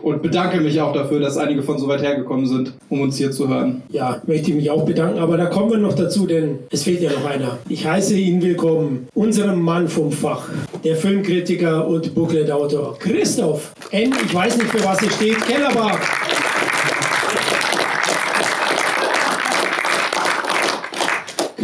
Und 0.00 0.22
bedanke 0.22 0.60
mich 0.60 0.80
auch 0.80 0.92
dafür, 0.92 1.18
dass 1.18 1.38
einige 1.38 1.64
von 1.64 1.76
so 1.76 1.88
weit 1.88 2.02
hergekommen 2.02 2.46
sind, 2.46 2.74
um 2.88 3.00
uns 3.00 3.16
hier 3.16 3.32
zu 3.32 3.48
hören. 3.48 3.53
Ja, 3.90 4.20
möchte 4.26 4.50
ich 4.50 4.56
mich 4.56 4.70
auch 4.70 4.84
bedanken, 4.84 5.18
aber 5.18 5.36
da 5.36 5.46
kommen 5.46 5.70
wir 5.70 5.78
noch 5.78 5.94
dazu, 5.94 6.26
denn 6.26 6.60
es 6.70 6.82
fehlt 6.82 7.02
ja 7.02 7.10
noch 7.10 7.24
einer. 7.24 7.58
Ich 7.68 7.86
heiße 7.86 8.14
ihn 8.14 8.42
willkommen, 8.42 9.08
unserem 9.14 9.60
Mann 9.60 9.88
vom 9.88 10.10
Fach, 10.12 10.48
der 10.82 10.96
Filmkritiker 10.96 11.86
und 11.86 12.14
Booklet-Autor, 12.14 12.98
Christoph 12.98 13.72
N. 13.90 14.12
Ich 14.24 14.34
weiß 14.34 14.56
nicht, 14.56 14.70
für 14.70 14.84
was 14.84 15.02
er 15.02 15.10
steht, 15.10 15.40
Kellerbach. 15.46 15.98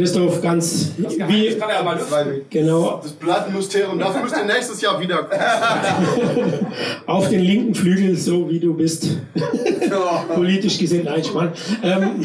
Christoph, 0.00 0.40
ganz 0.40 0.92
wie, 0.96 1.54
genau 2.48 3.00
Das 3.02 3.12
bleibt 3.12 3.48
ein 3.48 3.54
Mysterium. 3.54 3.98
Dafür 3.98 4.22
müsst 4.22 4.34
ihr 4.34 4.44
nächstes 4.44 4.80
Jahr 4.80 4.98
wieder. 4.98 5.28
auf 7.06 7.28
den 7.28 7.40
linken 7.40 7.74
Flügel, 7.74 8.16
so 8.16 8.48
wie 8.48 8.58
du 8.58 8.72
bist. 8.72 9.08
Politisch 10.34 10.78
gesehen, 10.78 11.04
nein, 11.04 11.22
Schmarrn. 11.22 11.52
Ähm, 11.82 12.24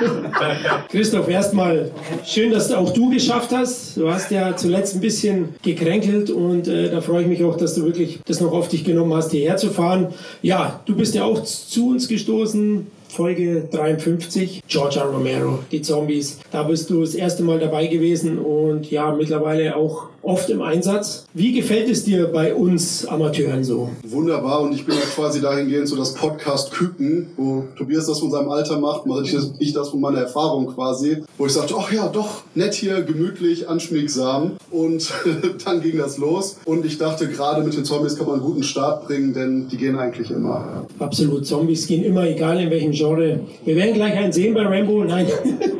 Christoph, 0.88 1.28
erstmal 1.28 1.90
schön, 2.24 2.52
dass 2.52 2.72
auch 2.72 2.90
du 2.94 3.10
geschafft 3.10 3.50
hast. 3.52 3.98
Du 3.98 4.10
hast 4.10 4.30
ja 4.30 4.56
zuletzt 4.56 4.94
ein 4.94 5.02
bisschen 5.02 5.50
gekränkelt 5.62 6.30
und 6.30 6.68
äh, 6.68 6.90
da 6.90 7.02
freue 7.02 7.20
ich 7.20 7.28
mich 7.28 7.44
auch, 7.44 7.58
dass 7.58 7.74
du 7.74 7.84
wirklich 7.84 8.20
das 8.24 8.40
noch 8.40 8.52
auf 8.52 8.68
dich 8.68 8.82
genommen 8.82 9.12
hast, 9.12 9.30
hierher 9.30 9.58
zu 9.58 9.68
fahren. 9.68 10.14
Ja, 10.40 10.80
du 10.86 10.96
bist 10.96 11.14
ja 11.14 11.24
auch 11.24 11.44
zu 11.44 11.90
uns 11.90 12.08
gestoßen. 12.08 12.86
Folge 13.10 13.68
53, 13.68 14.62
George 14.68 15.00
R. 15.00 15.06
Romero, 15.06 15.58
die 15.72 15.82
Zombies. 15.82 16.38
Da 16.52 16.62
bist 16.62 16.90
du 16.90 17.00
das 17.00 17.16
erste 17.16 17.42
Mal 17.42 17.58
dabei 17.58 17.88
gewesen 17.88 18.38
und 18.38 18.88
ja, 18.88 19.12
mittlerweile 19.12 19.74
auch 19.74 20.10
oft 20.22 20.50
im 20.50 20.62
Einsatz. 20.62 21.26
Wie 21.34 21.52
gefällt 21.52 21.88
es 21.88 22.04
dir 22.04 22.26
bei 22.26 22.54
uns 22.54 23.06
Amateuren 23.06 23.64
so? 23.64 23.90
Wunderbar. 24.04 24.62
Und 24.62 24.74
ich 24.74 24.84
bin 24.84 24.94
ja 24.94 25.02
quasi 25.14 25.40
dahingehend 25.40 25.88
so 25.88 25.96
das 25.96 26.14
Podcast 26.14 26.72
Küken, 26.72 27.28
wo 27.36 27.64
Tobias 27.76 28.06
das 28.06 28.20
von 28.20 28.30
seinem 28.30 28.50
Alter 28.50 28.78
macht, 28.78 29.06
mache 29.06 29.24
ich 29.24 29.32
das, 29.32 29.52
ich 29.58 29.72
das 29.72 29.90
von 29.90 30.00
meiner 30.00 30.20
Erfahrung 30.20 30.66
quasi, 30.74 31.18
wo 31.38 31.46
ich 31.46 31.52
sagte, 31.52 31.74
ach 31.78 31.92
ja, 31.92 32.08
doch, 32.08 32.42
nett 32.54 32.74
hier, 32.74 33.02
gemütlich, 33.02 33.68
anschmiegsam. 33.68 34.52
Und 34.70 35.12
dann 35.64 35.80
ging 35.80 35.98
das 35.98 36.18
los. 36.18 36.58
Und 36.64 36.84
ich 36.84 36.98
dachte, 36.98 37.28
gerade 37.28 37.62
mit 37.62 37.76
den 37.76 37.84
Zombies 37.84 38.16
kann 38.16 38.26
man 38.26 38.36
einen 38.36 38.44
guten 38.44 38.62
Start 38.62 39.06
bringen, 39.06 39.32
denn 39.32 39.68
die 39.68 39.76
gehen 39.76 39.98
eigentlich 39.98 40.30
immer. 40.30 40.86
Absolut, 40.98 41.46
Zombies 41.46 41.86
gehen 41.86 42.04
immer, 42.04 42.24
egal 42.26 42.60
in 42.60 42.70
welchem 42.70 42.92
Genre. 42.92 43.40
Wir 43.64 43.76
werden 43.76 43.94
gleich 43.94 44.14
einen 44.16 44.32
sehen 44.32 44.54
bei 44.54 44.62
Rambo. 44.62 45.04
Nein, 45.04 45.26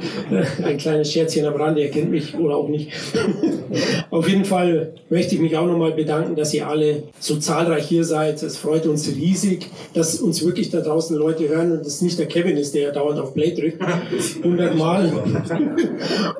ein 0.65 0.79
kleines 0.79 1.13
Scherzchen 1.13 1.47
am 1.47 1.55
Rande, 1.55 1.83
er 1.83 1.91
kennt 1.91 2.11
mich 2.11 2.37
oder 2.37 2.57
auch 2.57 2.69
nicht. 2.69 2.91
Auf 4.11 4.29
jeden 4.29 4.45
Fall 4.45 4.95
möchte 5.09 5.37
ich 5.37 5.41
mich 5.41 5.57
auch 5.57 5.67
nochmal 5.67 5.93
bedanken, 5.93 6.35
dass 6.35 6.53
ihr 6.53 6.67
alle 6.67 7.05
so 7.21 7.37
zahlreich 7.37 7.87
hier 7.87 8.05
seid. 8.05 8.43
Es 8.43 8.57
freut 8.57 8.87
uns 8.87 9.09
riesig, 9.09 9.67
dass 9.95 10.21
uns 10.21 10.45
wirklich 10.45 10.71
da 10.71 10.81
draußen 10.81 11.17
Leute 11.17 11.49
hören 11.49 11.73
und 11.73 11.87
es 11.87 12.03
nicht 12.03 12.19
der 12.19 12.27
Kevin 12.27 12.57
ist, 12.57 12.75
der 12.75 12.83
ja 12.83 12.91
dauernd 12.91 13.21
auf 13.21 13.35
Play 13.35 13.55
drückt. 13.55 13.81
100 14.43 14.77
Mal. 14.77 15.13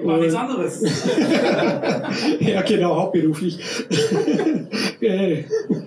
War 0.03 0.19
nichts 0.19 0.35
anderes. 0.35 0.83
ja, 2.41 2.63
genau, 2.63 2.97
hauptberuflich. 2.97 3.59
Äh, 5.01 5.45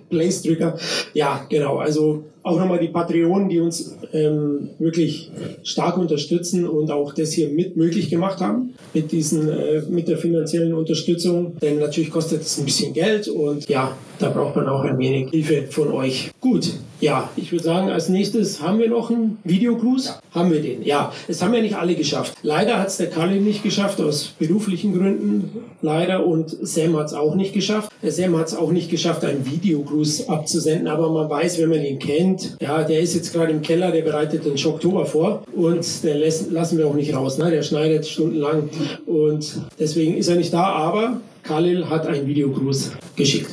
Blaze-Drücker. 0.09 0.75
Ja, 1.13 1.45
genau. 1.47 1.77
Also 1.77 2.23
auch 2.43 2.59
nochmal 2.59 2.79
die 2.79 2.89
Patreonen, 2.89 3.47
die 3.50 3.59
uns 3.59 3.97
ähm, 4.12 4.69
wirklich 4.77 5.31
stark 5.63 5.97
unterstützen 5.97 6.67
und 6.67 6.91
auch 6.91 7.13
das 7.13 7.31
hier 7.31 7.50
mit 7.50 7.77
möglich 7.77 8.09
gemacht 8.09 8.41
haben 8.41 8.75
mit 8.93 9.12
diesen 9.12 9.50
äh, 9.50 9.81
mit 9.89 10.09
der 10.09 10.17
finanziellen 10.17 10.73
Unterstützung. 10.73 11.57
Denn 11.62 11.79
natürlich 11.79 12.12
kostet 12.12 12.41
es 12.41 12.57
ein 12.57 12.65
bisschen 12.65 12.93
Geld 12.93 13.29
und 13.29 13.67
ja, 13.69 13.95
da 14.23 14.29
braucht 14.29 14.55
man 14.55 14.69
auch 14.69 14.83
ein 14.83 14.97
wenig 14.97 15.31
Hilfe 15.31 15.63
von 15.69 15.91
euch. 15.91 16.31
Gut, 16.39 16.71
ja, 17.01 17.29
ich 17.35 17.51
würde 17.51 17.65
sagen, 17.65 17.89
als 17.89 18.07
nächstes 18.07 18.61
haben 18.61 18.79
wir 18.79 18.89
noch 18.89 19.11
einen 19.11 19.37
Videogruß. 19.43 20.05
Ja. 20.05 20.19
Haben 20.31 20.51
wir 20.51 20.61
den? 20.61 20.83
Ja, 20.83 21.11
es 21.27 21.43
haben 21.43 21.53
ja 21.53 21.61
nicht 21.61 21.75
alle 21.75 21.95
geschafft. 21.95 22.33
Leider 22.41 22.79
hat 22.79 22.87
es 22.87 22.97
der 22.97 23.09
Kalle 23.09 23.35
nicht 23.41 23.63
geschafft, 23.63 23.99
aus 23.99 24.33
beruflichen 24.39 24.97
Gründen. 24.97 25.65
Leider. 25.81 26.25
Und 26.25 26.49
Sam 26.65 26.97
hat 26.97 27.07
es 27.07 27.13
auch 27.13 27.35
nicht 27.35 27.53
geschafft. 27.53 27.91
Der 28.01 28.13
Sam 28.13 28.37
hat 28.37 28.47
es 28.47 28.55
auch 28.55 28.71
nicht 28.71 28.89
geschafft, 28.89 29.25
einen 29.25 29.45
Videogruß 29.45 30.29
abzusenden. 30.29 30.87
Aber 30.87 31.09
man 31.11 31.29
weiß, 31.29 31.59
wenn 31.59 31.69
man 31.69 31.83
ihn 31.83 31.99
kennt, 31.99 32.55
ja, 32.61 32.83
der 32.83 33.01
ist 33.01 33.15
jetzt 33.15 33.33
gerade 33.33 33.51
im 33.51 33.61
Keller, 33.61 33.91
der 33.91 34.03
bereitet 34.03 34.45
den 34.45 34.55
Oktober 34.65 35.05
vor. 35.05 35.43
Und 35.53 35.86
lässt, 36.03 36.51
lassen 36.51 36.77
wir 36.77 36.88
auch 36.88 36.95
nicht 36.95 37.13
raus. 37.13 37.38
Ne? 37.38 37.51
Der 37.51 37.63
schneidet 37.63 38.05
stundenlang. 38.05 38.69
Und 39.05 39.59
deswegen 39.77 40.15
ist 40.15 40.29
er 40.29 40.38
nicht 40.38 40.53
da. 40.53 40.63
Aber 40.63 41.19
Khalil 41.43 41.89
hat 41.89 42.07
einen 42.07 42.25
Videogruß 42.25 42.93
geschickt. 43.17 43.49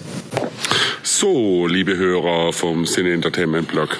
So, 1.02 1.66
liebe 1.66 1.96
Hörer 1.96 2.52
vom 2.52 2.86
Cine 2.86 3.12
Entertainment 3.12 3.68
Blog. 3.68 3.98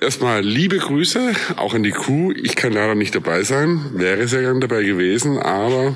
Erstmal 0.00 0.42
liebe 0.42 0.78
Grüße, 0.78 1.32
auch 1.56 1.74
an 1.74 1.82
die 1.82 1.90
Crew. 1.90 2.32
Ich 2.32 2.56
kann 2.56 2.72
leider 2.72 2.94
nicht 2.94 3.14
dabei 3.14 3.42
sein, 3.42 3.80
wäre 3.94 4.26
sehr 4.28 4.42
gern 4.42 4.60
dabei 4.60 4.82
gewesen, 4.82 5.38
aber 5.38 5.94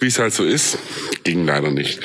wie 0.00 0.06
es 0.06 0.18
halt 0.18 0.32
so 0.32 0.44
ist, 0.44 0.78
ging 1.22 1.46
leider 1.46 1.70
nicht. 1.70 2.00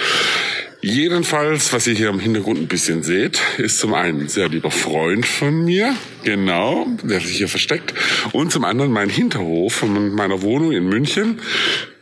Jedenfalls, 0.82 1.74
was 1.74 1.88
ihr 1.88 1.94
hier 1.94 2.08
im 2.08 2.22
Hintergrund 2.22 2.58
ein 2.62 2.68
bisschen 2.68 3.04
seht, 3.04 3.42
ist 3.58 3.80
zum 3.80 3.94
einen 3.94 4.22
ein 4.22 4.28
sehr 4.30 4.48
lieber 4.48 4.72
Freund 4.72 5.26
von 5.26 5.66
mir, 5.66 5.94
genau, 6.24 6.88
der 7.04 7.20
sich 7.20 7.36
hier 7.36 7.50
versteckt, 7.50 7.94
und 8.32 8.50
zum 8.50 8.64
anderen 8.64 8.94
mein 8.94 9.10
Hinterhof 9.10 9.74
von 9.74 10.16
meiner 10.16 10.42
Wohnung 10.42 10.72
in 10.72 10.88
München. 10.88 11.42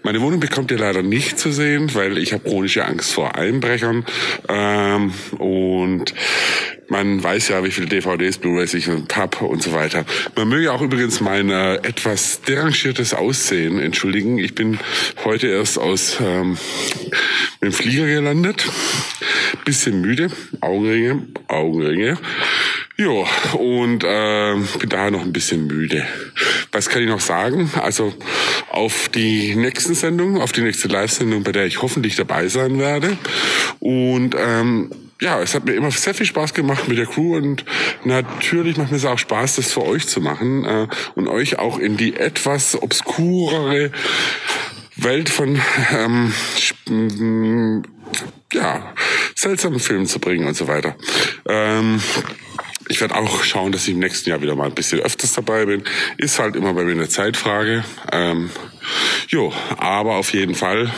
Meine 0.03 0.21
Wohnung 0.21 0.39
bekommt 0.39 0.69
ihr 0.69 0.77
leider 0.77 1.01
nicht 1.01 1.39
zu 1.39 1.51
sehen, 1.51 1.95
weil 1.95 2.19
ich 2.19 2.33
habe 2.33 2.47
chronische 2.47 2.85
Angst 2.85 3.13
vor 3.13 3.33
Einbrechern 3.35 4.05
ähm, 4.47 5.11
und 5.39 6.13
man 6.89 7.21
weiß 7.21 7.49
ja, 7.49 7.63
wie 7.63 7.71
viele 7.71 7.87
DVDs, 7.87 8.37
Blu-rays 8.37 8.73
ich 8.73 8.87
hab 8.87 9.41
und 9.41 9.61
so 9.61 9.73
weiter. 9.73 10.05
Man 10.35 10.47
möge 10.47 10.71
auch 10.71 10.81
übrigens 10.81 11.19
mein 11.21 11.49
äh, 11.49 11.75
etwas 11.75 12.41
derangiertes 12.41 13.13
Aussehen 13.13 13.79
entschuldigen. 13.79 14.37
Ich 14.37 14.55
bin 14.55 14.79
heute 15.25 15.47
erst 15.47 15.77
aus 15.77 16.17
ähm, 16.21 16.57
dem 17.61 17.71
Flieger 17.71 18.05
gelandet, 18.05 18.65
bisschen 19.65 20.01
müde, 20.01 20.29
Augenringe, 20.61 21.27
Augenringe. 21.47 22.17
Ja, 22.99 23.09
und 23.53 24.03
äh, 24.03 24.55
bin 24.79 24.89
daher 24.89 25.11
noch 25.11 25.21
ein 25.21 25.33
bisschen 25.33 25.67
müde. 25.67 26.03
Was 26.71 26.89
kann 26.89 27.03
ich 27.03 27.09
noch 27.09 27.19
sagen? 27.19 27.69
Also 27.79 28.13
auf 28.69 29.09
die 29.09 29.55
nächsten 29.55 29.93
Sendungen, 29.93 30.41
auf 30.41 30.51
die 30.51 30.61
nächste 30.61 30.87
Live-Sendung, 30.87 31.43
bei 31.43 31.51
der 31.51 31.65
ich 31.65 31.81
hoffentlich 31.81 32.15
dabei 32.15 32.47
sein 32.47 32.79
werde. 32.79 33.17
Und 33.79 34.35
ähm, 34.35 34.89
ja, 35.21 35.41
es 35.41 35.55
hat 35.55 35.65
mir 35.65 35.73
immer 35.73 35.91
sehr 35.91 36.13
viel 36.13 36.25
Spaß 36.25 36.53
gemacht 36.53 36.87
mit 36.87 36.97
der 36.97 37.05
Crew 37.05 37.35
und 37.35 37.65
natürlich 38.03 38.77
macht 38.77 38.91
mir 38.91 38.97
es 38.97 39.05
auch 39.05 39.17
Spaß, 39.17 39.55
das 39.55 39.73
für 39.73 39.83
euch 39.83 40.07
zu 40.07 40.21
machen 40.21 40.65
äh, 40.65 40.87
und 41.15 41.27
euch 41.27 41.59
auch 41.59 41.79
in 41.79 41.97
die 41.97 42.15
etwas 42.15 42.81
obskurere 42.81 43.91
Welt 44.95 45.29
von 45.29 45.59
ähm, 45.91 46.33
ja, 48.53 48.93
seltsamen 49.35 49.79
Filmen 49.79 50.07
zu 50.07 50.19
bringen 50.19 50.47
und 50.47 50.55
so 50.55 50.67
weiter. 50.67 50.95
Ähm, 51.47 52.01
ich 52.89 53.01
werde 53.01 53.15
auch 53.15 53.43
schauen, 53.43 53.71
dass 53.71 53.87
ich 53.87 53.93
im 53.93 53.99
nächsten 53.99 54.29
Jahr 54.29 54.41
wieder 54.41 54.55
mal 54.55 54.65
ein 54.65 54.75
bisschen 54.75 54.99
öfters 54.99 55.33
dabei 55.33 55.65
bin. 55.65 55.83
Ist 56.17 56.39
halt 56.39 56.55
immer 56.55 56.73
bei 56.73 56.83
mir 56.83 56.91
eine 56.91 57.09
Zeitfrage. 57.09 57.83
Ähm, 58.11 58.49
jo, 59.27 59.53
aber 59.77 60.15
auf 60.15 60.33
jeden 60.33 60.55
Fall 60.55 60.91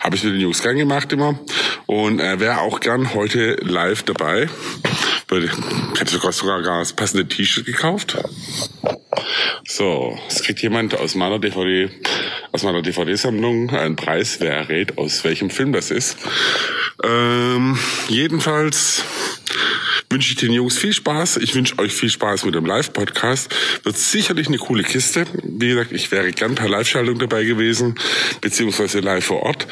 habe 0.00 0.16
ich 0.16 0.24
mit 0.24 0.34
den 0.34 0.40
Jungs 0.40 0.62
gern 0.62 0.76
gemacht 0.76 1.12
immer 1.12 1.38
und 1.86 2.20
äh, 2.20 2.40
wäre 2.40 2.60
auch 2.60 2.80
gern 2.80 3.14
heute 3.14 3.56
live 3.62 4.02
dabei. 4.02 4.48
Ich 5.30 5.98
hätte 5.98 6.12
sogar, 6.12 6.32
sogar 6.32 6.62
das 6.62 6.92
passende 6.92 7.26
T-Shirt 7.26 7.66
gekauft. 7.66 8.16
So, 9.66 10.16
es 10.28 10.42
kriegt 10.42 10.60
jemand 10.60 10.96
aus 10.96 11.14
meiner 11.14 11.40
DVD, 11.40 11.90
aus 12.52 12.62
meiner 12.62 12.82
DVD-Sammlung 12.82 13.70
einen 13.70 13.96
Preis, 13.96 14.36
wer 14.40 14.54
errät, 14.54 14.98
aus 14.98 15.24
welchem 15.24 15.50
Film 15.50 15.72
das 15.72 15.90
ist. 15.90 16.18
Ähm, 17.02 17.78
jedenfalls 18.08 19.02
wünsche 20.14 20.30
ich 20.30 20.36
den 20.36 20.52
Jungs 20.52 20.78
viel 20.78 20.92
Spaß. 20.92 21.38
Ich 21.38 21.56
wünsche 21.56 21.76
euch 21.80 21.92
viel 21.92 22.08
Spaß 22.08 22.44
mit 22.44 22.54
dem 22.54 22.64
Live-Podcast. 22.64 23.52
Wird 23.82 23.98
sicherlich 23.98 24.46
eine 24.46 24.58
coole 24.58 24.84
Kiste. 24.84 25.24
Wie 25.42 25.70
gesagt, 25.70 25.90
ich 25.90 26.12
wäre 26.12 26.30
gern 26.30 26.54
per 26.54 26.68
Live-Schaltung 26.68 27.18
dabei 27.18 27.42
gewesen, 27.42 27.96
beziehungsweise 28.40 29.00
live 29.00 29.24
vor 29.24 29.42
Ort. 29.42 29.66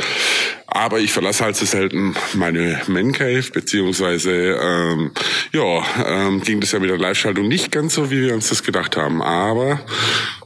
Aber 0.66 0.98
ich 0.98 1.12
verlasse 1.12 1.44
halt 1.44 1.54
so 1.54 1.64
selten 1.64 2.16
meine 2.34 2.80
Man 2.88 3.12
Cave, 3.12 3.44
beziehungsweise 3.52 4.32
ähm, 4.32 5.12
ja, 5.52 5.86
ähm, 6.04 6.40
ging 6.42 6.60
das 6.60 6.72
ja 6.72 6.80
mit 6.80 6.90
der 6.90 6.98
Live-Schaltung 6.98 7.46
nicht 7.46 7.70
ganz 7.70 7.94
so, 7.94 8.10
wie 8.10 8.22
wir 8.22 8.34
uns 8.34 8.48
das 8.48 8.64
gedacht 8.64 8.96
haben. 8.96 9.22
Aber 9.22 9.78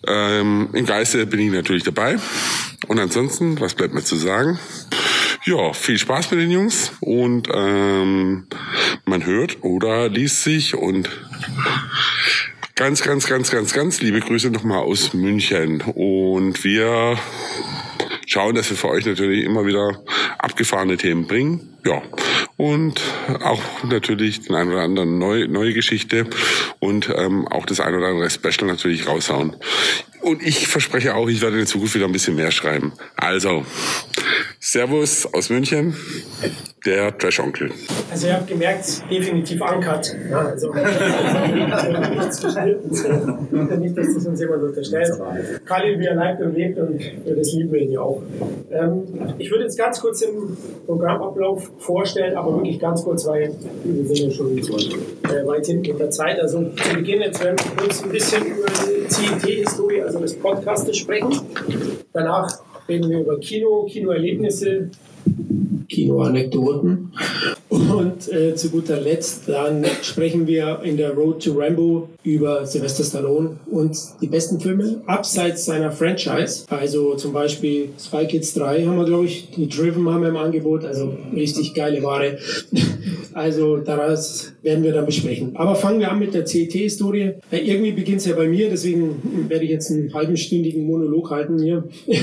ähm, 0.07 0.69
im 0.75 0.85
Geiste 0.85 1.25
bin 1.25 1.41
ich 1.41 1.53
natürlich 1.53 1.85
dabei. 1.85 2.17
Und 2.87 2.99
ansonsten, 2.99 3.59
was 3.61 3.73
bleibt 3.73 3.95
mir 3.95 4.05
zu 4.05 4.17
sagen? 4.17 4.59
Ja, 5.49 5.73
viel 5.73 5.97
Spaß 5.97 6.33
mit 6.33 6.41
den 6.41 6.51
Jungs 6.51 6.91
und 6.99 7.49
ähm, 7.55 8.49
man 9.05 9.25
hört 9.25 9.63
oder 9.63 9.86
liest 10.09 10.43
sich 10.43 10.75
und 10.75 11.09
ganz, 12.75 13.03
ganz, 13.03 13.27
ganz, 13.27 13.51
ganz, 13.51 13.73
ganz 13.73 14.01
liebe 14.01 14.21
Grüße 14.21 14.51
nochmal 14.51 14.81
aus 14.81 15.15
München 15.15 15.81
und 15.81 16.63
wir 16.65 17.19
schauen, 18.27 18.55
dass 18.55 18.69
wir 18.69 18.77
für 18.77 18.89
euch 18.89 19.07
natürlich 19.07 19.45
immer 19.45 19.65
wieder 19.65 20.03
abgefahrene 20.39 20.97
Themen 20.97 21.27
bringen. 21.27 21.77
Ja, 21.85 22.03
und 22.57 23.01
auch 23.43 23.63
natürlich 23.85 24.43
den 24.43 24.57
ein 24.57 24.69
oder 24.69 24.83
anderen 24.83 25.19
neue, 25.19 25.49
neue 25.49 25.73
Geschichte 25.73 26.27
und 26.81 27.09
ähm, 27.15 27.47
auch 27.49 27.65
das 27.65 27.81
ein 27.81 27.95
oder 27.95 28.09
andere 28.09 28.29
Special 28.29 28.67
natürlich 28.67 29.07
raushauen. 29.07 29.57
Und 30.21 30.43
ich 30.43 30.67
verspreche 30.67 31.15
auch, 31.15 31.29
ich 31.29 31.41
werde 31.41 31.61
in 31.61 31.67
Zukunft 31.67 31.95
wieder 31.95 32.07
ein 32.07 32.13
bisschen 32.13 32.35
mehr 32.35 32.51
schreiben. 32.51 32.93
Also, 33.17 33.65
Servus 34.69 35.33
aus 35.33 35.49
München, 35.49 35.95
der 36.85 37.17
Trash-Onkel. 37.17 37.71
Also 38.11 38.27
ihr 38.27 38.35
habt 38.35 38.49
gemerkt, 38.49 39.01
definitiv 39.09 39.61
uncut. 39.61 40.17
Ja, 40.29 40.39
also, 40.39 40.75
nichts 42.11 42.43
geschnitten. 42.43 43.81
Nicht, 43.81 43.97
dass 43.97 44.13
das 44.13 44.27
uns 44.27 44.41
jemand 44.41 44.65
unterstellt. 44.65 45.13
Khalil, 45.67 46.01
wie 46.01 46.07
er 46.07 46.17
lebt 46.17 46.41
und 46.43 46.55
lebt 46.57 46.79
und 46.81 47.01
das 47.39 47.53
lieben 47.53 47.71
wir 47.71 47.81
ihn 47.81 47.93
ja 47.93 48.01
auch. 48.01 48.21
Ähm, 48.73 49.05
ich 49.39 49.53
würde 49.53 49.63
jetzt 49.63 49.79
ganz 49.79 50.01
kurz 50.01 50.19
den 50.19 50.57
Programmablauf 50.85 51.71
vorstellen, 51.79 52.37
aber 52.37 52.57
wirklich 52.57 52.81
ganz 52.81 53.05
kurz, 53.05 53.25
weil 53.25 53.55
wir 53.85 54.05
sind 54.05 54.17
ja 54.17 54.31
schon 54.33 54.59
äh, 54.59 55.47
weit 55.47 55.65
hinten 55.65 55.93
mit 55.93 56.01
der 56.01 56.11
Zeit. 56.11 56.41
Also 56.41 56.71
zu 56.71 56.93
Beginn 56.93 57.21
jetzt 57.21 57.43
werden 57.45 57.57
wir 57.57 57.85
kurz 57.85 58.03
ein 58.03 58.11
bisschen 58.11 58.45
über 58.45 58.67
die 58.67 59.09
CIT-Historie, 59.09 60.03
also 60.03 60.19
des 60.19 60.35
Podcastes 60.35 60.97
sprechen. 60.97 61.41
Danach 62.13 62.49
reden 62.89 63.11
wir 63.11 63.21
über 63.21 63.39
Kino, 63.39 63.87
Kinoerlebnisse, 63.91 64.91
Kinoanekdoten. 65.89 67.13
Und 67.69 68.33
äh, 68.33 68.55
zu 68.55 68.71
guter 68.71 69.01
Letzt 69.01 69.49
dann 69.49 69.85
sprechen 70.03 70.47
wir 70.47 70.81
in 70.83 70.97
der 70.97 71.13
Road 71.13 71.43
to 71.45 71.53
Rambo 71.53 72.09
über 72.27 72.67
Sylvester 72.67 73.05
Stallone 73.05 73.57
und 73.71 73.97
die 74.21 74.27
besten 74.27 74.59
Filme 74.59 75.01
abseits 75.07 75.65
seiner 75.65 75.93
Franchise. 75.93 76.65
Also 76.69 77.15
zum 77.15 77.33
Beispiel 77.33 77.91
Spy 77.99 78.27
Kids 78.27 78.53
3 78.55 78.85
haben 78.85 78.97
wir, 78.97 79.05
glaube 79.05 79.27
ich, 79.27 79.51
die 79.53 79.69
Driven 79.69 80.11
haben 80.11 80.23
wir 80.23 80.31
im 80.31 80.37
Angebot, 80.37 80.85
also 80.85 81.15
richtig 81.33 81.73
geile 81.73 82.03
Ware. 82.03 82.39
Also 83.37 83.77
daraus 83.77 84.55
werden 84.63 84.83
wir 84.83 84.95
dann 84.95 85.05
besprechen. 85.05 85.57
Aber 85.57 85.75
fangen 85.75 86.01
wir 86.01 86.11
an 86.11 86.19
mit 86.19 86.33
der 86.33 86.47
CET-Historie. 86.47 87.35
Äh, 87.51 87.59
irgendwie 87.59 87.93
beginnt 87.93 88.21
es 88.21 88.27
ja 88.27 88.35
bei 88.35 88.49
mir, 88.49 88.71
deswegen 88.71 89.47
werde 89.51 89.63
ich 89.67 89.71
jetzt 89.73 89.91
einen 89.91 90.15
halbenstündigen 90.15 90.87
Monolog 90.87 91.31
halten 91.31 91.63
hier. 91.63 91.85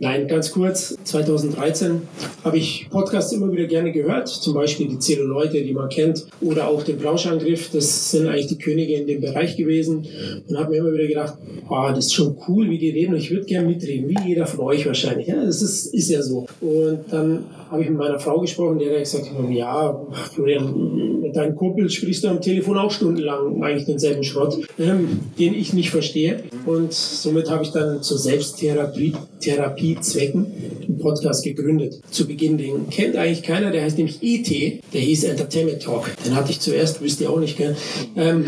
Nein, 0.00 0.28
ganz 0.28 0.52
kurz. 0.52 0.94
2013 1.04 2.02
habe 2.44 2.58
ich 2.58 2.86
Podcasts 2.90 3.32
immer 3.32 3.50
wieder 3.50 3.64
gerne 3.64 3.92
gehört, 3.92 4.28
zum 4.28 4.52
Beispiel 4.52 4.88
die 4.88 4.98
Zehn 4.98 5.20
Leute, 5.20 5.62
die 5.62 5.72
man 5.72 5.88
kennt, 5.88 6.26
oder 6.42 6.68
auch 6.68 6.82
den 6.82 6.98
Plauschangriff. 6.98 7.70
Das 7.72 8.10
sind 8.10 8.26
eigentlich 8.26 8.48
die 8.48 8.58
Könige 8.58 8.92
in 8.92 9.06
dem 9.06 9.22
Bereich 9.22 9.47
gewesen. 9.56 10.06
Und 10.48 10.58
habe 10.58 10.70
mir 10.70 10.78
immer 10.78 10.92
wieder 10.92 11.06
gedacht, 11.06 11.34
oh, 11.68 11.88
das 11.88 12.06
ist 12.06 12.14
schon 12.14 12.36
cool, 12.48 12.68
wie 12.70 12.78
die 12.78 12.90
reden. 12.90 13.14
Und 13.14 13.20
ich 13.20 13.30
würde 13.30 13.46
gerne 13.46 13.68
mitreden, 13.68 14.08
wie 14.08 14.28
jeder 14.28 14.46
von 14.46 14.60
euch 14.60 14.86
wahrscheinlich. 14.86 15.26
Ja, 15.28 15.44
das 15.44 15.62
ist, 15.62 15.94
ist 15.94 16.10
ja 16.10 16.22
so. 16.22 16.46
Und 16.60 17.00
dann 17.10 17.44
habe 17.70 17.82
ich 17.82 17.88
mit 17.88 17.98
meiner 17.98 18.18
Frau 18.18 18.40
gesprochen, 18.40 18.78
die 18.78 18.86
hat 18.86 18.98
gesagt, 18.98 19.30
ja, 19.50 20.06
Florian, 20.32 21.17
mit 21.28 21.36
deinem 21.36 21.56
Kumpel 21.56 21.90
sprichst 21.90 22.24
du 22.24 22.28
am 22.28 22.40
Telefon 22.40 22.78
auch 22.78 22.90
stundenlang 22.90 23.62
eigentlich 23.62 23.84
denselben 23.84 24.24
Schrott, 24.24 24.58
ähm, 24.78 25.20
den 25.38 25.54
ich 25.54 25.74
nicht 25.74 25.90
verstehe. 25.90 26.42
Und 26.64 26.92
somit 26.92 27.50
habe 27.50 27.64
ich 27.64 27.70
dann 27.70 28.02
zur 28.02 28.18
Selbsttherapie 28.18 29.14
Therapie 29.40 29.96
Zwecken 30.00 30.46
einen 30.88 30.98
Podcast 30.98 31.44
gegründet. 31.44 32.00
Zu 32.10 32.26
Beginn, 32.26 32.58
den 32.58 32.88
kennt 32.90 33.16
eigentlich 33.16 33.42
keiner, 33.42 33.70
der 33.70 33.82
heißt 33.82 33.98
nämlich 33.98 34.18
ET, 34.22 34.82
der 34.92 35.00
hieß 35.00 35.24
Entertainment 35.24 35.82
Talk. 35.82 36.10
Den 36.24 36.34
hatte 36.34 36.50
ich 36.50 36.60
zuerst, 36.60 37.02
wisst 37.02 37.20
ihr 37.20 37.30
auch 37.30 37.38
nicht, 37.38 37.56
gell? 37.56 37.76
Ähm, 38.16 38.44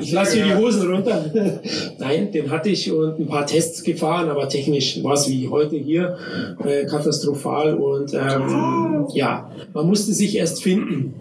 ich 0.00 0.12
lasse 0.12 0.36
hier 0.36 0.46
die 0.46 0.54
Hosen 0.54 0.90
runter. 0.90 1.30
Nein, 1.98 2.32
den 2.32 2.50
hatte 2.50 2.70
ich 2.70 2.90
und 2.90 3.18
ein 3.18 3.26
paar 3.26 3.46
Tests 3.46 3.82
gefahren, 3.82 4.28
aber 4.28 4.48
technisch 4.48 5.02
war 5.02 5.14
es 5.14 5.28
wie 5.28 5.48
heute 5.48 5.76
hier 5.76 6.16
äh, 6.64 6.84
katastrophal 6.86 7.74
und 7.74 8.14
ähm, 8.14 9.06
ja, 9.14 9.50
man 9.74 9.86
musste 9.86 10.12
sich 10.12 10.36
erst 10.36 10.62
finden. 10.62 11.14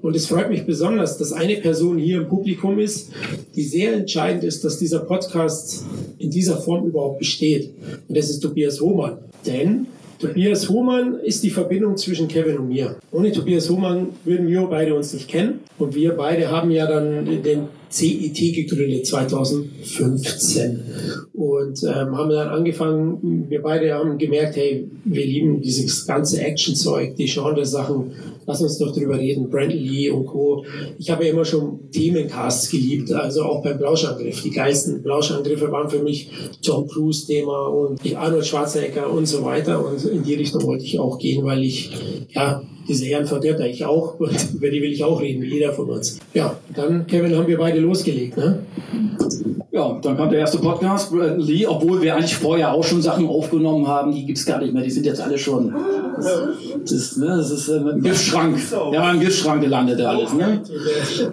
Und 0.00 0.16
es 0.22 0.28
freut 0.28 0.50
mich 0.50 0.64
besonders, 0.64 1.18
dass 1.18 1.32
eine 1.32 1.56
Person 1.56 1.98
hier 1.98 2.18
im 2.18 2.28
Publikum 2.28 2.78
ist, 2.78 3.10
die 3.56 3.64
sehr 3.64 3.92
entscheidend 3.92 4.44
ist, 4.44 4.64
dass 4.64 4.78
dieser 4.78 5.00
Podcast 5.00 5.84
in 6.18 6.30
dieser 6.30 6.58
Form 6.58 6.86
überhaupt 6.86 7.18
besteht. 7.18 7.74
Und 8.08 8.16
das 8.16 8.30
ist 8.30 8.38
Tobias 8.38 8.80
Hohmann. 8.80 9.18
Denn 9.44 9.86
Tobias 10.20 10.68
Hohmann 10.68 11.18
ist 11.18 11.42
die 11.42 11.50
Verbindung 11.50 11.96
zwischen 11.96 12.28
Kevin 12.28 12.58
und 12.58 12.68
mir. 12.68 12.96
Ohne 13.10 13.32
Tobias 13.32 13.68
Hohmann 13.68 14.10
würden 14.24 14.46
wir 14.46 14.62
beide 14.66 14.94
uns 14.94 15.12
nicht 15.12 15.28
kennen. 15.28 15.58
Und 15.76 15.96
wir 15.96 16.12
beide 16.12 16.48
haben 16.52 16.70
ja 16.70 16.86
dann 16.86 17.42
den 17.42 17.64
CIT 17.92 18.54
gegründet 18.54 19.06
2015 19.06 20.80
und 21.34 21.82
ähm, 21.82 22.16
haben 22.16 22.30
dann 22.30 22.48
angefangen, 22.48 23.46
wir 23.50 23.60
beide 23.60 23.92
haben 23.92 24.16
gemerkt, 24.16 24.56
hey, 24.56 24.88
wir 25.04 25.26
lieben 25.26 25.60
dieses 25.60 26.06
ganze 26.06 26.40
Action-Zeug, 26.40 27.16
die 27.16 27.26
Genre-Sachen, 27.26 28.12
lass 28.46 28.62
uns 28.62 28.78
doch 28.78 28.94
drüber 28.94 29.18
reden, 29.18 29.50
Brandon 29.50 29.78
Lee 29.78 30.08
und 30.08 30.24
Co. 30.24 30.64
Ich 30.98 31.10
habe 31.10 31.26
ja 31.26 31.32
immer 31.32 31.44
schon 31.44 31.90
Themencasts 31.90 32.70
geliebt, 32.70 33.12
also 33.12 33.42
auch 33.42 33.62
beim 33.62 33.76
Blauschangriff. 33.76 34.42
Die 34.42 34.50
geilsten 34.50 35.02
Blauschangriffe 35.02 35.70
waren 35.70 35.90
für 35.90 36.02
mich 36.02 36.30
Tom 36.62 36.88
Cruise-Thema 36.88 37.66
und 37.66 38.00
Arnold 38.16 38.46
Schwarzenegger 38.46 39.12
und 39.12 39.26
so 39.26 39.44
weiter 39.44 39.84
und 39.84 40.02
in 40.06 40.22
die 40.22 40.34
Richtung 40.34 40.62
wollte 40.62 40.84
ich 40.84 40.98
auch 40.98 41.18
gehen, 41.18 41.44
weil 41.44 41.62
ich, 41.62 41.90
ja, 42.30 42.62
diese 42.92 43.06
Herren 43.06 43.26
verdirbt 43.26 43.60
ich 43.60 43.84
auch 43.84 44.14
und 44.20 44.54
über 44.54 44.70
die 44.70 44.82
will 44.82 44.92
ich 44.92 45.02
auch 45.02 45.20
reden, 45.20 45.42
wie 45.42 45.54
jeder 45.54 45.72
von 45.72 45.88
uns. 45.88 46.18
Ja, 46.34 46.56
dann, 46.74 47.06
Kevin, 47.06 47.36
haben 47.36 47.46
wir 47.46 47.58
beide 47.58 47.80
losgelegt, 47.80 48.36
ne? 48.36 48.60
Ja, 49.70 49.98
dann 50.02 50.18
kam 50.18 50.28
der 50.28 50.40
erste 50.40 50.58
Podcast, 50.58 51.10
Brandon 51.10 51.40
Lee, 51.40 51.66
obwohl 51.66 52.02
wir 52.02 52.14
eigentlich 52.14 52.36
vorher 52.36 52.74
auch 52.74 52.84
schon 52.84 53.00
Sachen 53.00 53.26
aufgenommen 53.26 53.88
haben, 53.88 54.12
die 54.12 54.26
gibt's 54.26 54.44
gar 54.44 54.60
nicht 54.60 54.74
mehr, 54.74 54.82
die 54.82 54.90
sind 54.90 55.06
jetzt 55.06 55.22
alle 55.22 55.38
schon. 55.38 55.74
Das 56.82 56.92
ist, 56.92 57.16
ne, 57.16 57.26
das 57.26 57.50
ist 57.50 57.68
äh, 57.70 57.80
Giftschrank. 58.00 58.58
Ja, 58.92 59.10
im 59.10 59.20
Giftschrank 59.20 59.62
gelandet 59.62 60.00
alles. 60.02 60.34
Ne? 60.34 60.60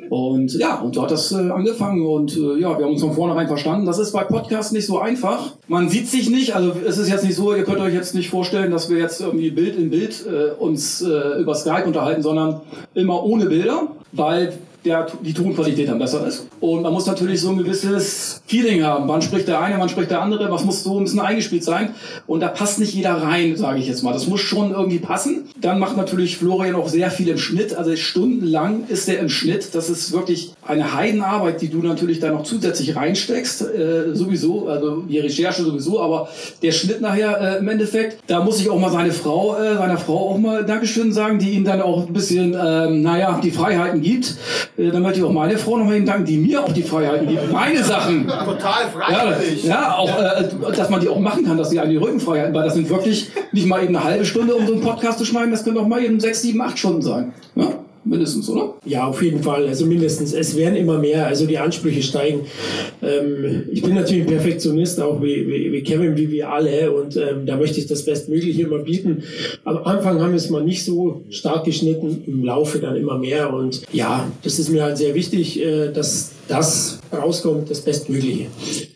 Und 0.09 0.53
ja, 0.53 0.79
und 0.79 0.95
so 0.95 1.01
hat 1.01 1.11
das 1.11 1.33
äh, 1.33 1.49
angefangen 1.49 2.05
und 2.05 2.35
äh, 2.37 2.59
ja, 2.59 2.77
wir 2.77 2.85
haben 2.85 2.93
uns 2.93 3.01
von 3.01 3.13
vornherein 3.13 3.47
verstanden. 3.47 3.85
Das 3.85 3.99
ist 3.99 4.13
bei 4.13 4.23
Podcasts 4.23 4.71
nicht 4.71 4.85
so 4.85 4.99
einfach. 4.99 5.55
Man 5.67 5.89
sieht 5.89 6.07
sich 6.07 6.29
nicht, 6.29 6.55
also 6.55 6.71
es 6.87 6.97
ist 6.97 7.09
jetzt 7.09 7.25
nicht 7.25 7.35
so, 7.35 7.53
ihr 7.53 7.63
könnt 7.63 7.79
euch 7.79 7.93
jetzt 7.93 8.15
nicht 8.15 8.29
vorstellen, 8.29 8.71
dass 8.71 8.89
wir 8.89 8.99
jetzt 8.99 9.19
irgendwie 9.19 9.51
Bild 9.51 9.75
in 9.75 9.89
Bild 9.89 10.25
äh, 10.25 10.51
uns 10.57 11.01
äh, 11.01 11.39
über 11.49 11.55
Skype 11.55 11.85
unterhalten, 11.85 12.21
sondern 12.21 12.61
immer 12.93 13.23
ohne 13.23 13.47
Bilder, 13.47 13.87
weil 14.11 14.53
der, 14.85 15.07
die 15.21 15.33
Tonqualität 15.33 15.89
dann 15.89 15.99
besser 15.99 16.25
ist. 16.25 16.47
Und 16.61 16.83
man 16.83 16.93
muss 16.93 17.05
natürlich 17.05 17.41
so 17.41 17.49
ein 17.49 17.57
gewisses 17.57 18.41
Feeling 18.45 18.83
haben. 18.83 19.07
Wann 19.09 19.21
spricht 19.21 19.47
der 19.47 19.59
eine, 19.59 19.77
wann 19.77 19.89
spricht 19.89 20.11
der 20.11 20.21
andere, 20.21 20.49
was 20.51 20.63
muss 20.63 20.83
so 20.83 20.97
ein 20.97 21.03
bisschen 21.03 21.19
eingespielt 21.19 21.63
sein. 21.63 21.93
Und 22.27 22.39
da 22.39 22.47
passt 22.47 22.79
nicht 22.79 22.93
jeder 22.93 23.21
rein, 23.21 23.57
sage 23.57 23.79
ich 23.79 23.87
jetzt 23.87 24.03
mal. 24.03 24.13
Das 24.13 24.27
muss 24.27 24.39
schon 24.39 24.71
irgendwie 24.71 24.99
passen. 24.99 25.49
Dann 25.59 25.79
macht 25.79 25.97
natürlich 25.97 26.37
Florian 26.37 26.75
auch 26.75 26.87
sehr 26.87 27.11
viel 27.11 27.27
im 27.27 27.37
Schnitt. 27.37 27.75
Also 27.75 27.95
stundenlang 27.95 28.83
ist 28.87 29.07
der 29.07 29.19
im 29.19 29.29
Schnitt. 29.29 29.75
Das 29.75 29.89
ist 29.89 30.13
wirklich 30.13 30.53
eine 30.69 30.93
Heidenarbeit, 30.93 31.61
die 31.61 31.69
du 31.69 31.79
natürlich 31.79 32.19
da 32.19 32.31
noch 32.31 32.43
zusätzlich 32.43 32.95
reinsteckst. 32.95 33.61
Äh, 33.61 34.13
sowieso, 34.13 34.67
also 34.67 35.01
die 35.01 35.17
Recherche 35.19 35.63
sowieso, 35.63 35.99
aber 35.99 36.29
der 36.61 36.71
Schnitt 36.71 37.01
nachher 37.01 37.41
äh, 37.41 37.57
im 37.57 37.67
Endeffekt, 37.67 38.19
da 38.27 38.43
muss 38.43 38.61
ich 38.61 38.69
auch 38.69 38.79
mal 38.79 38.91
seine 38.91 39.11
Frau, 39.11 39.57
äh, 39.57 39.75
seiner 39.75 39.97
Frau 39.97 40.29
auch 40.29 40.37
mal 40.37 40.63
Dankeschön 40.63 41.11
sagen, 41.11 41.39
die 41.39 41.51
ihm 41.51 41.63
dann 41.63 41.81
auch 41.81 42.05
ein 42.05 42.13
bisschen, 42.13 42.55
ähm, 42.59 43.01
naja, 43.01 43.39
die 43.43 43.49
Freiheiten 43.49 44.01
gibt. 44.01 44.35
Äh, 44.77 44.91
dann 44.91 45.01
möchte 45.01 45.19
ich 45.19 45.25
auch 45.25 45.31
meine 45.31 45.57
Frau 45.57 45.77
noch 45.77 45.85
mal 45.85 45.95
eben 45.95 46.05
danken, 46.05 46.25
die 46.25 46.37
mir 46.37 46.63
auch 46.63 46.71
die 46.71 46.83
Freiheiten 46.83 47.27
gibt. 47.27 47.51
Meine 47.51 47.83
Sachen. 47.83 48.27
Total 48.27 48.89
freiwillig. 48.93 49.63
Ja, 49.63 49.69
ja 49.69 49.95
auch, 49.95 50.19
äh, 50.19 50.75
dass 50.75 50.89
man 50.89 51.01
die 51.01 51.09
auch 51.09 51.19
machen 51.19 51.45
kann, 51.45 51.57
dass 51.57 51.69
die 51.69 51.79
einen 51.79 51.91
die 51.91 51.97
Rückenfreiheiten, 51.97 52.53
weil 52.53 52.63
das 52.63 52.75
sind 52.75 52.89
wirklich 52.89 53.29
nicht 53.51 53.65
mal 53.65 53.83
eben 53.83 53.95
eine 53.95 54.05
halbe 54.05 54.25
Stunde, 54.25 54.53
um 54.53 54.67
so 54.67 54.73
einen 54.73 54.81
Podcast 54.81 55.17
zu 55.17 55.25
schneiden, 55.25 55.51
das 55.51 55.63
können 55.63 55.77
auch 55.79 55.87
mal 55.87 56.03
eben 56.03 56.19
sechs, 56.19 56.43
sieben, 56.43 56.61
acht 56.61 56.77
Stunden 56.77 57.01
sein. 57.01 57.33
Ja? 57.55 57.73
Mindestens, 58.03 58.49
oder? 58.49 58.75
Ja, 58.85 59.07
auf 59.07 59.21
jeden 59.21 59.43
Fall. 59.43 59.67
Also 59.67 59.85
mindestens. 59.85 60.33
Es 60.33 60.55
werden 60.55 60.75
immer 60.75 60.97
mehr. 60.97 61.27
Also 61.27 61.45
die 61.45 61.57
Ansprüche 61.57 62.01
steigen. 62.01 62.41
Ähm, 63.01 63.63
ich 63.71 63.81
bin 63.81 63.95
natürlich 63.95 64.23
ein 64.23 64.29
Perfektionist, 64.29 65.01
auch 65.01 65.21
wie, 65.21 65.47
wie, 65.47 65.71
wie 65.71 65.83
Kevin, 65.83 66.17
wie 66.17 66.29
wir 66.31 66.49
alle. 66.49 66.91
Und 66.91 67.17
ähm, 67.17 67.45
da 67.45 67.57
möchte 67.57 67.79
ich 67.79 67.87
das 67.87 68.05
Bestmögliche 68.05 68.63
immer 68.63 68.79
bieten. 68.79 69.23
Am 69.65 69.77
Anfang 69.77 70.21
haben 70.21 70.31
wir 70.31 70.37
es 70.37 70.49
mal 70.49 70.63
nicht 70.63 70.83
so 70.83 71.23
stark 71.29 71.65
geschnitten, 71.65 72.23
im 72.25 72.43
Laufe 72.43 72.79
dann 72.79 72.95
immer 72.95 73.17
mehr. 73.17 73.53
Und 73.53 73.81
ja, 73.91 74.31
das 74.43 74.59
ist 74.59 74.69
mir 74.69 74.83
halt 74.83 74.97
sehr 74.97 75.15
wichtig, 75.15 75.61
äh, 75.61 75.91
dass 75.91 76.31
das 76.49 76.99
rauskommt, 77.13 77.69
das 77.69 77.81
Bestmögliche. 77.81 78.47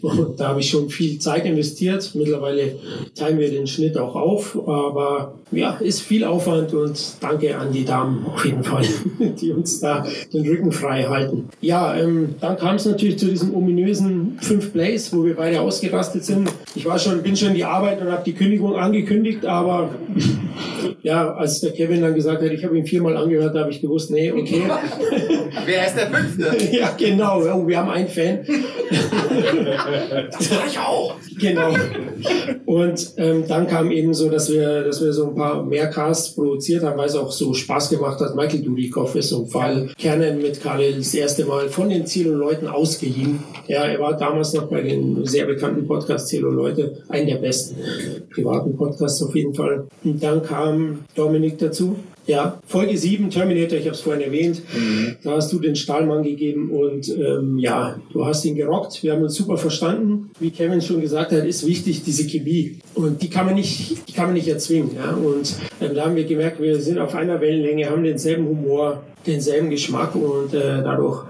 Und 0.01 0.39
da 0.39 0.49
habe 0.49 0.59
ich 0.59 0.69
schon 0.69 0.89
viel 0.89 1.19
Zeit 1.19 1.45
investiert. 1.45 2.11
Mittlerweile 2.15 2.75
teilen 3.15 3.39
wir 3.39 3.49
den 3.49 3.67
Schnitt 3.67 3.97
auch 3.97 4.15
auf, 4.15 4.57
aber 4.67 5.35
ja, 5.51 5.75
ist 5.75 6.01
viel 6.01 6.23
Aufwand 6.23 6.73
und 6.73 6.99
danke 7.21 7.57
an 7.57 7.71
die 7.71 7.85
Damen 7.85 8.25
auf 8.25 8.43
jeden 8.43 8.63
Fall, 8.63 8.85
die 9.19 9.51
uns 9.51 9.79
da 9.79 10.05
den 10.33 10.47
Rücken 10.47 10.71
frei 10.71 11.03
halten. 11.03 11.49
Ja, 11.61 11.95
ähm, 11.95 12.35
dann 12.41 12.57
kam 12.57 12.75
es 12.75 12.85
natürlich 12.85 13.19
zu 13.19 13.27
diesem 13.27 13.55
ominösen 13.55 14.37
Fünf 14.41 14.73
Plays, 14.73 15.13
wo 15.13 15.23
wir 15.23 15.35
beide 15.35 15.61
ausgerastet 15.61 16.25
sind. 16.25 16.51
Ich 16.75 16.85
war 16.85 16.97
schon, 16.97 17.21
bin 17.21 17.35
schon 17.35 17.49
in 17.49 17.55
die 17.55 17.65
Arbeit 17.65 18.01
und 18.01 18.11
habe 18.11 18.23
die 18.25 18.33
Kündigung 18.33 18.75
angekündigt, 18.75 19.45
aber 19.45 19.91
ja, 21.03 21.33
als 21.33 21.59
der 21.59 21.71
Kevin 21.71 22.01
dann 22.01 22.15
gesagt 22.15 22.41
hat, 22.41 22.49
ich 22.49 22.63
habe 22.63 22.77
ihn 22.77 22.85
viermal 22.85 23.17
angehört, 23.17 23.53
da 23.53 23.59
habe 23.59 23.71
ich 23.71 23.81
gewusst, 23.81 24.09
nee, 24.09 24.31
okay. 24.31 24.63
Wer 25.65 25.85
ist 25.85 25.97
der 25.97 26.07
Fünfte? 26.07 26.55
ja, 26.77 26.95
genau. 26.97 27.41
Oh, 27.41 27.67
wir 27.67 27.77
haben 27.77 27.89
einen 27.89 28.07
Fan. 28.07 28.45
das 30.31 30.51
war 30.51 30.65
ich 30.65 30.79
auch. 30.79 31.15
Genau. 31.37 31.73
Und 32.73 33.13
ähm, 33.17 33.43
dann 33.47 33.67
kam 33.67 33.91
eben 33.91 34.15
so, 34.15 34.29
dass 34.29 34.51
wir, 34.51 34.83
dass 34.83 34.99
wir 34.99 35.13
so 35.13 35.27
ein 35.27 35.35
paar 35.35 35.63
mehr 35.63 35.91
Casts 35.91 36.33
produziert 36.33 36.83
haben, 36.83 36.97
weil 36.97 37.07
es 37.07 37.15
auch 37.15 37.31
so 37.31 37.53
Spaß 37.53 37.91
gemacht 37.91 38.19
hat. 38.19 38.35
Michael 38.35 38.63
Dudikoff 38.63 39.13
ist 39.15 39.29
so 39.29 39.43
ein 39.43 39.47
Fall. 39.47 39.89
Kernen 39.95 40.41
mit 40.41 40.59
Karel 40.59 40.95
das 40.95 41.13
erste 41.13 41.45
Mal 41.45 41.69
von 41.69 41.89
den 41.89 42.07
Ziel 42.07 42.29
Leuten 42.29 42.67
ausgeliehen. 42.67 43.43
Ja, 43.67 43.83
er 43.83 43.99
war 43.99 44.17
damals 44.17 44.53
noch 44.53 44.69
bei 44.69 44.81
den 44.81 45.23
sehr 45.23 45.45
bekannten 45.45 45.85
Podcast 45.85 46.29
Ziel 46.29 46.41
Leute, 46.41 47.03
einen 47.09 47.27
der 47.27 47.35
besten 47.35 47.75
privaten 48.33 48.75
Podcasts 48.75 49.21
auf 49.21 49.35
jeden 49.35 49.53
Fall. 49.53 49.85
Und 50.03 50.23
dann 50.23 50.41
kam 50.41 51.01
Dominik 51.15 51.59
dazu. 51.59 51.95
Ja, 52.25 52.59
Folge 52.65 52.97
7, 52.97 53.29
Terminator, 53.29 53.77
ich 53.77 53.85
habe 53.85 53.95
es 53.95 54.01
vorhin 54.01 54.21
erwähnt. 54.21 54.61
Mhm. 54.73 55.17
Da 55.23 55.31
hast 55.31 55.51
du 55.51 55.59
den 55.59 55.75
Stahlmann 55.75 56.23
gegeben 56.23 56.71
und 56.71 57.09
ähm, 57.09 57.59
ja, 57.59 57.99
du 58.13 58.25
hast 58.25 58.45
ihn 58.45 58.55
gerockt. 58.55 59.03
Wir 59.03 59.13
haben 59.13 59.23
uns 59.23 59.35
super 59.35 59.57
verstanden. 59.57 60.31
Wie 60.39 60.51
Kevin 60.51 60.81
schon 60.81 61.01
gesagt 61.01 61.31
hat, 61.33 61.45
ist 61.45 61.67
wichtig 61.67 62.03
diese 62.03 62.25
Chemie. 62.25 62.79
Und 62.95 63.21
die 63.21 63.29
kann 63.29 63.45
man 63.45 63.55
nicht, 63.55 64.07
die 64.07 64.13
kann 64.13 64.27
man 64.27 64.35
nicht 64.35 64.47
erzwingen. 64.47 64.91
Ja? 64.95 65.11
Und 65.11 65.53
ähm, 65.81 65.95
da 65.95 66.05
haben 66.05 66.15
wir 66.15 66.23
gemerkt, 66.23 66.61
wir 66.61 66.79
sind 66.79 66.97
auf 66.97 67.13
einer 67.13 67.41
Wellenlänge, 67.41 67.89
haben 67.89 68.03
denselben 68.03 68.47
Humor, 68.47 69.03
denselben 69.25 69.69
Geschmack 69.69 70.15
und 70.15 70.53
äh, 70.53 70.83
dadurch 70.83 71.25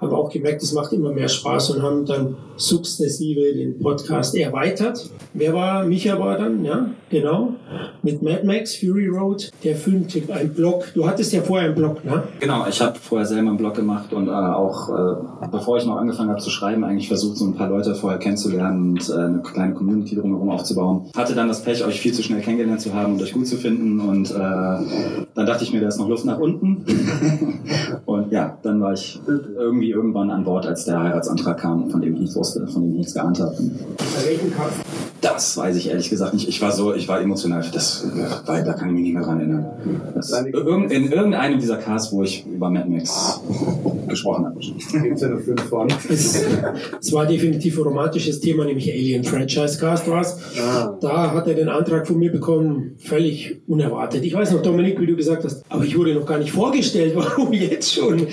haben 0.00 0.12
wir 0.12 0.18
auch 0.18 0.30
gemerkt, 0.30 0.62
es 0.62 0.72
macht 0.72 0.92
immer 0.92 1.12
mehr 1.12 1.28
Spaß 1.28 1.70
und 1.70 1.82
haben 1.82 2.06
dann 2.06 2.36
sukzessive 2.56 3.52
den 3.54 3.78
Podcast 3.80 4.36
erweitert. 4.36 5.08
Wer 5.34 5.54
war? 5.54 5.84
Micha 5.84 6.18
war 6.18 6.38
dann, 6.38 6.64
ja, 6.64 6.90
genau, 7.10 7.54
mit 8.02 8.22
Mad 8.22 8.44
Max, 8.44 8.76
Fury 8.76 9.08
Road, 9.08 9.50
der 9.64 9.76
Filmtipp, 9.76 10.30
ein 10.30 10.52
Blog. 10.52 10.84
Du 10.94 11.06
hattest 11.06 11.32
ja 11.32 11.42
vorher 11.42 11.66
einen 11.66 11.74
Blog, 11.74 12.04
ne? 12.04 12.22
Genau, 12.40 12.66
ich 12.68 12.80
habe 12.80 12.98
vorher 12.98 13.26
selber 13.26 13.48
einen 13.48 13.56
Blog 13.56 13.74
gemacht 13.74 14.12
und 14.12 14.28
äh, 14.28 14.30
auch, 14.30 14.88
äh, 14.88 15.48
bevor 15.50 15.78
ich 15.78 15.86
noch 15.86 15.96
angefangen 15.96 16.30
habe 16.30 16.40
zu 16.40 16.50
schreiben, 16.50 16.84
eigentlich 16.84 17.08
versucht, 17.08 17.36
so 17.36 17.46
ein 17.46 17.54
paar 17.54 17.68
Leute 17.68 17.94
vorher 17.94 18.18
kennenzulernen 18.18 18.92
und 18.92 19.10
äh, 19.10 19.14
eine 19.14 19.42
kleine 19.42 19.74
Community 19.74 20.14
drumherum 20.16 20.50
aufzubauen. 20.50 21.10
Hatte 21.16 21.34
dann 21.34 21.48
das 21.48 21.62
Pech, 21.62 21.84
euch 21.84 22.00
viel 22.00 22.12
zu 22.12 22.22
schnell 22.22 22.40
kennengelernt 22.40 22.80
zu 22.80 22.94
haben 22.94 23.14
und 23.14 23.22
euch 23.22 23.32
gut 23.32 23.46
zu 23.46 23.56
finden 23.56 24.00
und 24.00 24.30
äh, 24.30 24.34
dann 24.34 25.46
dachte 25.46 25.64
ich 25.64 25.72
mir, 25.72 25.80
da 25.80 25.88
ist 25.88 25.98
noch 25.98 26.08
Luft 26.08 26.24
nach 26.24 26.38
unten. 26.38 26.84
und 28.06 28.32
ja, 28.32 28.58
dann 28.62 28.80
war 28.80 28.92
ich 28.92 29.20
irgendwie 29.26 29.90
irgendwann 29.90 30.30
an 30.30 30.44
Bord, 30.44 30.66
als 30.66 30.84
der 30.84 31.02
Heiratsantrag 31.02 31.58
kam, 31.58 31.90
von 31.90 32.00
dem 32.00 32.14
ich 32.14 32.20
nichts 32.20 32.36
wusste, 32.36 32.66
von 32.66 32.82
dem 32.82 32.92
ich 32.92 32.98
nichts 32.98 33.14
geahnt 33.14 33.40
habe. 33.40 33.56
Das 35.20 35.56
weiß 35.56 35.76
ich 35.76 35.88
ehrlich 35.88 36.10
gesagt 36.10 36.34
nicht. 36.34 36.48
Ich 36.48 36.62
war 36.62 36.70
so, 36.70 36.94
ich 36.94 37.08
war 37.08 37.20
emotional, 37.20 37.64
das, 37.72 38.06
weil, 38.46 38.64
da 38.64 38.72
kann 38.72 38.88
ich 38.88 38.94
mich 38.94 39.02
nicht 39.02 39.14
mehr 39.14 39.24
dran 39.24 39.40
erinnern. 39.40 39.66
Das, 40.14 40.30
in 40.32 41.10
irgendeinem 41.10 41.58
dieser 41.58 41.76
Casts, 41.76 42.12
wo 42.12 42.22
ich 42.22 42.46
über 42.46 42.70
Mad 42.70 42.88
Max 42.88 43.40
gesprochen 44.08 44.46
habe. 44.46 44.58
Gibt 44.60 45.20
ja 45.20 45.28
nur 45.28 45.40
fünf 45.40 45.62
von. 45.64 45.88
Es 46.08 47.12
war 47.12 47.26
definitiv 47.26 47.78
ein 47.78 47.84
romantisches 47.84 48.40
Thema, 48.40 48.64
nämlich 48.64 48.90
Alien 48.90 49.24
Franchise 49.24 49.78
Cast 49.78 50.08
war 50.08 50.24
ah. 50.60 50.96
Da 51.00 51.32
hat 51.32 51.46
er 51.46 51.54
den 51.54 51.68
Antrag 51.68 52.06
von 52.06 52.18
mir 52.18 52.30
bekommen, 52.32 52.96
völlig 52.98 53.60
unerwartet. 53.66 54.24
Ich 54.24 54.34
weiß 54.34 54.52
noch, 54.52 54.62
Dominik, 54.62 55.00
wie 55.00 55.06
du 55.06 55.16
gesagt 55.16 55.44
hast, 55.44 55.64
aber 55.68 55.84
ich 55.84 55.96
wurde 55.96 56.14
noch 56.14 56.26
gar 56.26 56.38
nicht 56.38 56.52
vorgestellt, 56.52 57.14
warum 57.28 57.52
jetzt 57.52 57.94
schon? 57.94 58.26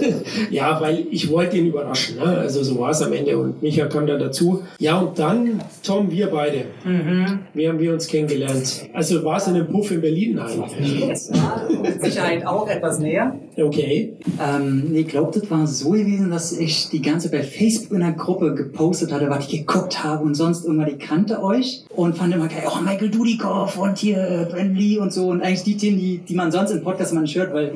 ja, 0.50 0.80
weil 0.80 1.06
ich 1.10 1.30
wollte 1.30 1.56
ihn 1.56 1.66
überraschen. 1.66 2.16
Ne? 2.16 2.24
Also 2.24 2.62
so 2.62 2.78
war 2.78 2.90
es 2.90 3.02
am 3.02 3.12
Ende 3.12 3.36
und 3.38 3.62
Micha 3.62 3.86
kam 3.86 4.06
dann 4.06 4.20
dazu. 4.20 4.62
Ja, 4.78 4.98
und 4.98 5.18
dann, 5.18 5.62
Tom, 5.82 6.10
wir 6.10 6.28
beide. 6.28 6.64
Mhm. 6.84 7.40
Wie 7.54 7.68
haben 7.68 7.78
wir 7.78 7.92
uns 7.92 8.06
kennengelernt? 8.06 8.88
Also 8.92 9.24
war 9.24 9.36
es 9.36 9.46
in 9.46 9.54
einem 9.54 9.68
Puff 9.68 9.90
in 9.90 10.00
Berlin 10.00 10.38
eigentlich? 10.38 11.08
Es 11.08 11.32
war 11.32 11.68
mit 11.70 12.02
Sicherheit 12.02 12.46
auch 12.46 12.68
etwas 12.68 12.98
näher. 12.98 13.34
Okay. 13.60 14.16
Ähm, 14.40 14.90
nee, 14.90 15.00
ich 15.00 15.08
glaube, 15.08 15.38
das 15.38 15.50
war 15.50 15.66
so 15.66 15.90
gewesen, 15.90 16.30
dass 16.30 16.52
ich 16.52 16.88
die 16.88 17.02
ganze 17.02 17.30
bei 17.30 17.42
Facebook 17.42 17.92
in 17.92 18.02
einer 18.02 18.16
Gruppe 18.16 18.54
gepostet 18.54 19.12
hatte, 19.12 19.28
was 19.28 19.46
ich 19.46 19.58
geguckt 19.58 20.02
habe 20.02 20.24
und 20.24 20.34
sonst 20.34 20.64
irgendwann, 20.64 20.88
ich 20.88 20.98
kannte 20.98 21.42
euch 21.42 21.84
und 21.94 22.16
fand 22.16 22.34
immer 22.34 22.48
geil, 22.48 22.64
oh, 22.66 22.80
Michael 22.80 23.10
Dudikoff 23.10 23.78
und 23.78 23.98
hier 23.98 24.18
äh, 24.18 24.46
Brandon 24.50 24.76
Lee 24.76 24.98
und 24.98 25.12
so 25.12 25.28
und 25.28 25.42
eigentlich 25.42 25.62
die 25.64 25.76
Themen, 25.76 25.98
die, 25.98 26.18
die 26.18 26.34
man 26.34 26.50
sonst 26.50 26.70
im 26.70 26.82
Podcast 26.82 27.12
nicht 27.14 27.36
hört, 27.36 27.52
weil 27.52 27.74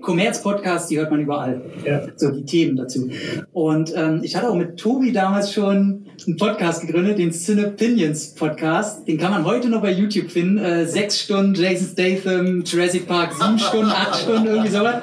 Commerz-Podcasts, 0.00 0.88
die 0.88 0.98
hört 0.98 1.10
man 1.10 1.20
überall. 1.20 1.60
Ja. 1.84 2.02
So 2.16 2.30
die 2.30 2.44
Themen 2.44 2.76
dazu. 2.76 3.08
Und 3.52 3.92
ähm, 3.96 4.20
ich 4.22 4.36
hatte 4.36 4.48
auch 4.50 4.54
mit 4.54 4.76
Tobi 4.76 5.12
damals 5.12 5.52
schon 5.52 6.04
einen 6.26 6.36
Podcast 6.36 6.82
gegründet, 6.82 7.18
den 7.18 7.32
Cinepinions 7.32 8.34
Podcast. 8.34 9.06
Den 9.08 9.18
kann 9.18 9.30
man 9.30 9.44
heute 9.44 9.68
noch 9.68 9.82
bei 9.82 9.92
YouTube 9.92 10.30
finden. 10.30 10.58
Äh, 10.58 10.86
sechs 10.86 11.20
Stunden 11.20 11.54
Jason 11.54 11.88
Statham, 11.88 12.62
Jurassic 12.64 13.06
Park, 13.06 13.32
sieben 13.34 13.58
Stunden, 13.58 13.90
acht 13.90 14.22
Stunden, 14.22 14.46
irgendwie 14.46 14.70
sowas. 14.70 15.02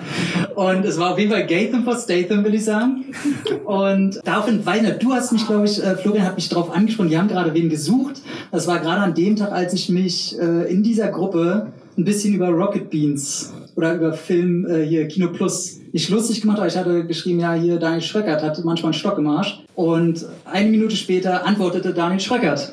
Und 0.55 0.85
es 0.85 0.97
war 0.99 1.11
auf 1.11 1.19
jeden 1.19 1.31
Fall 1.31 1.45
Gatham 1.47 1.83
for 1.83 1.95
Statham, 1.95 2.43
will 2.43 2.55
ich 2.55 2.65
sagen. 2.65 3.05
Und 3.65 4.19
daraufhin, 4.23 4.65
Weiner, 4.65 4.91
du 4.91 5.13
hast 5.13 5.31
mich, 5.31 5.45
glaube 5.45 5.65
ich, 5.65 5.81
äh, 5.81 5.95
Florian 5.95 6.25
hat 6.25 6.35
mich 6.35 6.49
darauf 6.49 6.71
angesprochen, 6.71 7.09
die 7.09 7.17
haben 7.17 7.27
gerade 7.27 7.53
wen 7.53 7.69
gesucht. 7.69 8.21
Das 8.51 8.67
war 8.67 8.79
gerade 8.79 9.01
an 9.01 9.13
dem 9.13 9.35
Tag, 9.35 9.51
als 9.51 9.73
ich 9.73 9.89
mich 9.89 10.37
äh, 10.39 10.71
in 10.71 10.83
dieser 10.83 11.07
Gruppe 11.09 11.67
ein 11.97 12.05
bisschen 12.05 12.33
über 12.33 12.49
Rocket 12.49 12.89
Beans 12.89 13.53
oder 13.75 13.95
über 13.95 14.13
Film 14.13 14.65
äh, 14.69 14.85
hier 14.85 15.07
Kino 15.07 15.29
Plus 15.29 15.79
nicht 15.93 16.09
lustig 16.09 16.41
gemacht, 16.41 16.57
aber 16.57 16.67
ich 16.67 16.77
hatte 16.77 17.05
geschrieben, 17.05 17.39
ja, 17.41 17.53
hier 17.53 17.77
Daniel 17.77 18.01
Schröckert 18.01 18.41
hat 18.41 18.63
manchmal 18.63 18.91
einen 18.91 18.99
Stock 18.99 19.17
im 19.17 19.27
Arsch. 19.27 19.59
Und 19.75 20.25
eine 20.45 20.69
Minute 20.69 20.95
später 20.95 21.45
antwortete 21.45 21.93
Daniel 21.93 22.19
Schröckert. 22.19 22.71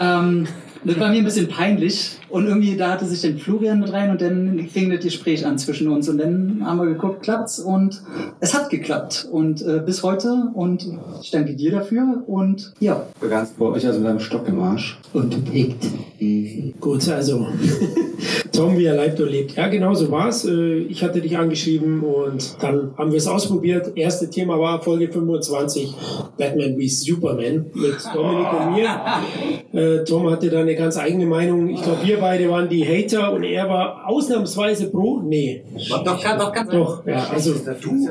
ähm, 0.00 0.46
das 0.84 1.00
war 1.00 1.08
mir 1.08 1.18
ein 1.18 1.24
bisschen 1.24 1.48
peinlich. 1.48 2.12
Und 2.28 2.46
irgendwie 2.46 2.76
da 2.76 2.92
hatte 2.92 3.06
sich 3.06 3.20
den 3.20 3.38
Florian 3.38 3.80
mit 3.80 3.92
rein 3.92 4.10
und 4.10 4.20
dann 4.20 4.68
fing 4.68 4.90
das 4.90 5.00
Gespräch 5.00 5.46
an 5.46 5.58
zwischen 5.58 5.88
uns. 5.88 6.08
Und 6.08 6.18
dann 6.18 6.62
haben 6.64 6.78
wir 6.78 6.86
geguckt, 6.86 7.22
klappt's? 7.22 7.58
Und 7.58 8.02
es 8.40 8.54
hat 8.54 8.70
geklappt. 8.70 9.28
Und 9.30 9.62
äh, 9.62 9.80
bis 9.84 10.02
heute. 10.02 10.50
Und 10.54 10.86
ich 11.22 11.30
danke 11.30 11.54
dir 11.54 11.70
dafür. 11.70 12.22
Und 12.26 12.72
ja. 12.80 13.06
Ganz 13.20 13.50
bei 13.50 13.66
euch 13.66 13.86
also 13.86 14.00
mit 14.00 14.08
einem 14.08 14.20
Stock 14.20 14.48
im 14.48 14.60
Arsch. 14.60 14.98
Und 15.12 15.50
pickt. 15.50 15.84
Mhm. 16.20 16.74
Gut, 16.80 17.08
also. 17.08 17.46
Tom, 18.52 18.78
wie 18.78 18.86
er 18.86 18.96
lebt 18.96 19.20
und 19.20 19.28
lebt. 19.28 19.56
Ja, 19.56 19.68
genau 19.68 19.94
so 19.94 20.10
war's. 20.10 20.44
Äh, 20.44 20.78
ich 20.78 21.02
hatte 21.02 21.20
dich 21.20 21.36
angeschrieben 21.36 22.02
und 22.02 22.56
dann 22.62 22.92
haben 22.96 23.10
wir 23.10 23.18
es 23.18 23.26
ausprobiert. 23.26 23.92
Erste 23.96 24.30
Thema 24.30 24.58
war 24.58 24.80
Folge 24.82 25.08
25, 25.08 25.94
Batman 26.38 26.78
wie 26.78 26.88
Superman 26.88 27.66
mit 27.74 27.96
Dominik 28.14 28.52
und 28.52 28.74
mir. 28.74 28.88
Äh, 29.72 30.04
Tom 30.04 30.30
hatte 30.30 30.48
da 30.48 30.60
eine 30.60 30.74
ganz 30.74 30.96
eigene 30.96 31.26
Meinung. 31.26 31.68
Ich 31.68 31.82
glaube, 31.82 31.98
wir 32.02 32.15
beide 32.16 32.48
waren 32.50 32.68
die 32.68 32.84
Hater 32.84 33.32
und 33.32 33.42
er 33.44 33.68
war 33.68 34.08
ausnahmsweise 34.08 34.90
pro. 34.90 35.20
Nee. 35.20 35.62
Doch, 35.88 36.04
doch, 36.04 36.22
doch, 36.22 36.52
ganz 36.52 36.70
doch 36.70 37.06
ja, 37.06 37.26
also 37.32 37.54
du, 37.54 38.06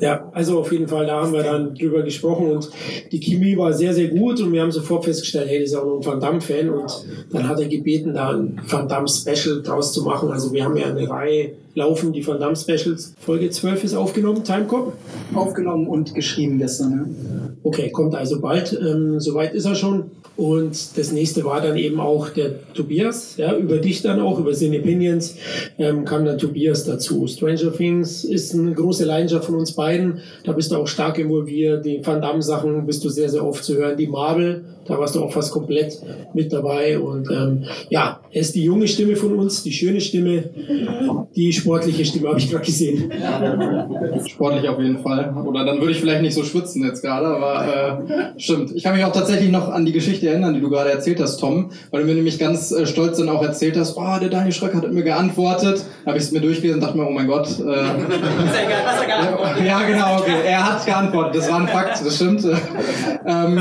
ja, 0.00 0.28
also 0.32 0.60
auf 0.60 0.72
jeden 0.72 0.88
Fall, 0.88 1.06
da 1.06 1.22
haben 1.22 1.32
wir 1.32 1.42
dann 1.42 1.74
drüber 1.74 2.02
gesprochen 2.02 2.50
und 2.50 2.70
die 3.10 3.20
Chemie 3.20 3.56
war 3.56 3.72
sehr, 3.72 3.94
sehr 3.94 4.08
gut 4.08 4.40
und 4.40 4.52
wir 4.52 4.62
haben 4.62 4.72
sofort 4.72 5.04
festgestellt, 5.04 5.48
hey, 5.48 5.60
das 5.60 5.70
ist 5.70 5.76
auch 5.76 5.84
noch 5.84 5.96
ein 5.98 6.06
Van 6.06 6.20
Damme-Fan 6.20 6.70
und 6.70 7.04
dann 7.30 7.48
hat 7.48 7.60
er 7.60 7.66
gebeten, 7.66 8.14
da 8.14 8.30
ein 8.30 8.60
Van 8.68 8.88
Damme-Special 8.88 9.62
draus 9.62 9.92
zu 9.92 10.02
machen. 10.02 10.30
Also 10.30 10.52
wir 10.52 10.64
haben 10.64 10.76
ja 10.76 10.86
eine 10.86 11.08
Reihe 11.08 11.52
laufen, 11.74 12.12
die 12.12 12.26
Van 12.26 12.38
Damme 12.38 12.56
Specials. 12.56 13.14
Folge 13.18 13.50
12 13.50 13.84
ist 13.84 13.94
aufgenommen, 13.94 14.44
Timecop? 14.44 14.92
Aufgenommen 15.34 15.86
und 15.86 16.14
geschrieben 16.14 16.58
gestern, 16.58 16.92
ja. 16.92 17.52
Okay, 17.62 17.90
kommt 17.90 18.14
also 18.14 18.40
bald. 18.40 18.78
Ähm, 18.80 19.20
soweit 19.20 19.54
ist 19.54 19.64
er 19.64 19.74
schon. 19.74 20.10
Und 20.36 20.96
das 20.96 21.12
nächste 21.12 21.44
war 21.44 21.60
dann 21.60 21.76
eben 21.76 22.00
auch 22.00 22.30
der 22.30 22.72
Tobias, 22.72 23.36
ja, 23.36 23.54
über 23.56 23.78
dich 23.78 24.00
dann 24.00 24.20
auch, 24.20 24.38
über 24.38 24.54
Sin 24.54 24.74
Opinions, 24.74 25.36
ähm, 25.78 26.04
kam 26.04 26.24
dann 26.24 26.38
Tobias 26.38 26.84
dazu. 26.84 27.26
Stranger 27.26 27.72
Things 27.72 28.24
ist 28.24 28.54
eine 28.54 28.72
große 28.72 29.04
Leidenschaft 29.04 29.44
von 29.44 29.56
uns 29.56 29.72
beiden. 29.72 30.20
Da 30.44 30.52
bist 30.52 30.72
du 30.72 30.76
auch 30.76 30.86
stark 30.86 31.18
involviert. 31.18 31.84
Die 31.84 32.04
Van 32.04 32.22
Damme-Sachen 32.22 32.86
bist 32.86 33.04
du 33.04 33.10
sehr, 33.10 33.28
sehr 33.28 33.46
oft 33.46 33.62
zu 33.62 33.76
hören. 33.76 33.96
Die 33.96 34.06
Marvel, 34.06 34.64
da 34.86 34.98
warst 34.98 35.14
du 35.14 35.22
auch 35.22 35.32
fast 35.32 35.52
komplett 35.52 35.98
mit 36.34 36.52
dabei. 36.52 36.98
Und 36.98 37.30
ähm, 37.30 37.64
ja, 37.90 38.20
er 38.30 38.40
ist 38.40 38.54
die 38.54 38.64
junge 38.64 38.88
Stimme 38.88 39.16
von 39.16 39.36
uns, 39.36 39.62
die 39.62 39.72
schöne 39.72 40.00
Stimme, 40.00 40.44
die 41.34 41.52
sportliche 41.52 42.04
Stimme, 42.04 42.28
habe 42.28 42.38
ich 42.38 42.50
gerade 42.50 42.64
gesehen. 42.64 43.10
Sportlich 44.26 44.68
auf 44.68 44.78
jeden 44.78 44.98
Fall. 44.98 45.34
Oder 45.46 45.64
dann 45.64 45.80
würde 45.80 45.92
ich 45.92 46.00
vielleicht 46.00 46.22
nicht 46.22 46.34
so 46.34 46.42
schwitzen 46.42 46.84
jetzt 46.84 47.02
gerade, 47.02 47.26
aber 47.26 48.04
äh, 48.06 48.40
stimmt. 48.40 48.72
Ich 48.74 48.82
kann 48.82 48.94
mich 48.94 49.04
auch 49.04 49.12
tatsächlich 49.12 49.50
noch 49.50 49.68
an 49.68 49.84
die 49.84 49.92
Geschichte 49.92 50.28
erinnern, 50.28 50.54
die 50.54 50.60
du 50.60 50.70
gerade 50.70 50.90
erzählt 50.90 51.20
hast, 51.20 51.38
Tom, 51.38 51.70
weil 51.90 52.02
du 52.02 52.06
mir 52.06 52.14
nämlich 52.14 52.38
ganz 52.38 52.72
äh, 52.72 52.86
stolz 52.86 53.18
dann 53.18 53.28
auch 53.28 53.42
erzählt 53.42 53.76
hast, 53.76 53.96
oh, 53.96 54.18
der 54.20 54.28
Daniel 54.28 54.52
Schröck 54.52 54.74
hat 54.74 54.90
mir 54.90 55.02
geantwortet. 55.02 55.84
Da 56.04 56.10
habe 56.10 56.18
ich 56.18 56.24
es 56.24 56.32
mir 56.32 56.40
durchgelesen 56.40 56.80
und 56.80 56.86
dachte 56.86 56.96
mir, 56.96 57.06
oh 57.06 57.10
mein 57.10 57.26
Gott. 57.26 57.48
Äh, 57.60 59.66
ja, 59.66 59.82
genau, 59.82 60.18
okay. 60.18 60.32
Er 60.46 60.72
hat 60.72 60.84
geantwortet, 60.84 61.36
das 61.36 61.50
war 61.50 61.60
ein 61.60 61.68
Fakt, 61.68 62.04
das 62.04 62.16
stimmt. 62.16 62.44
ähm, 63.26 63.60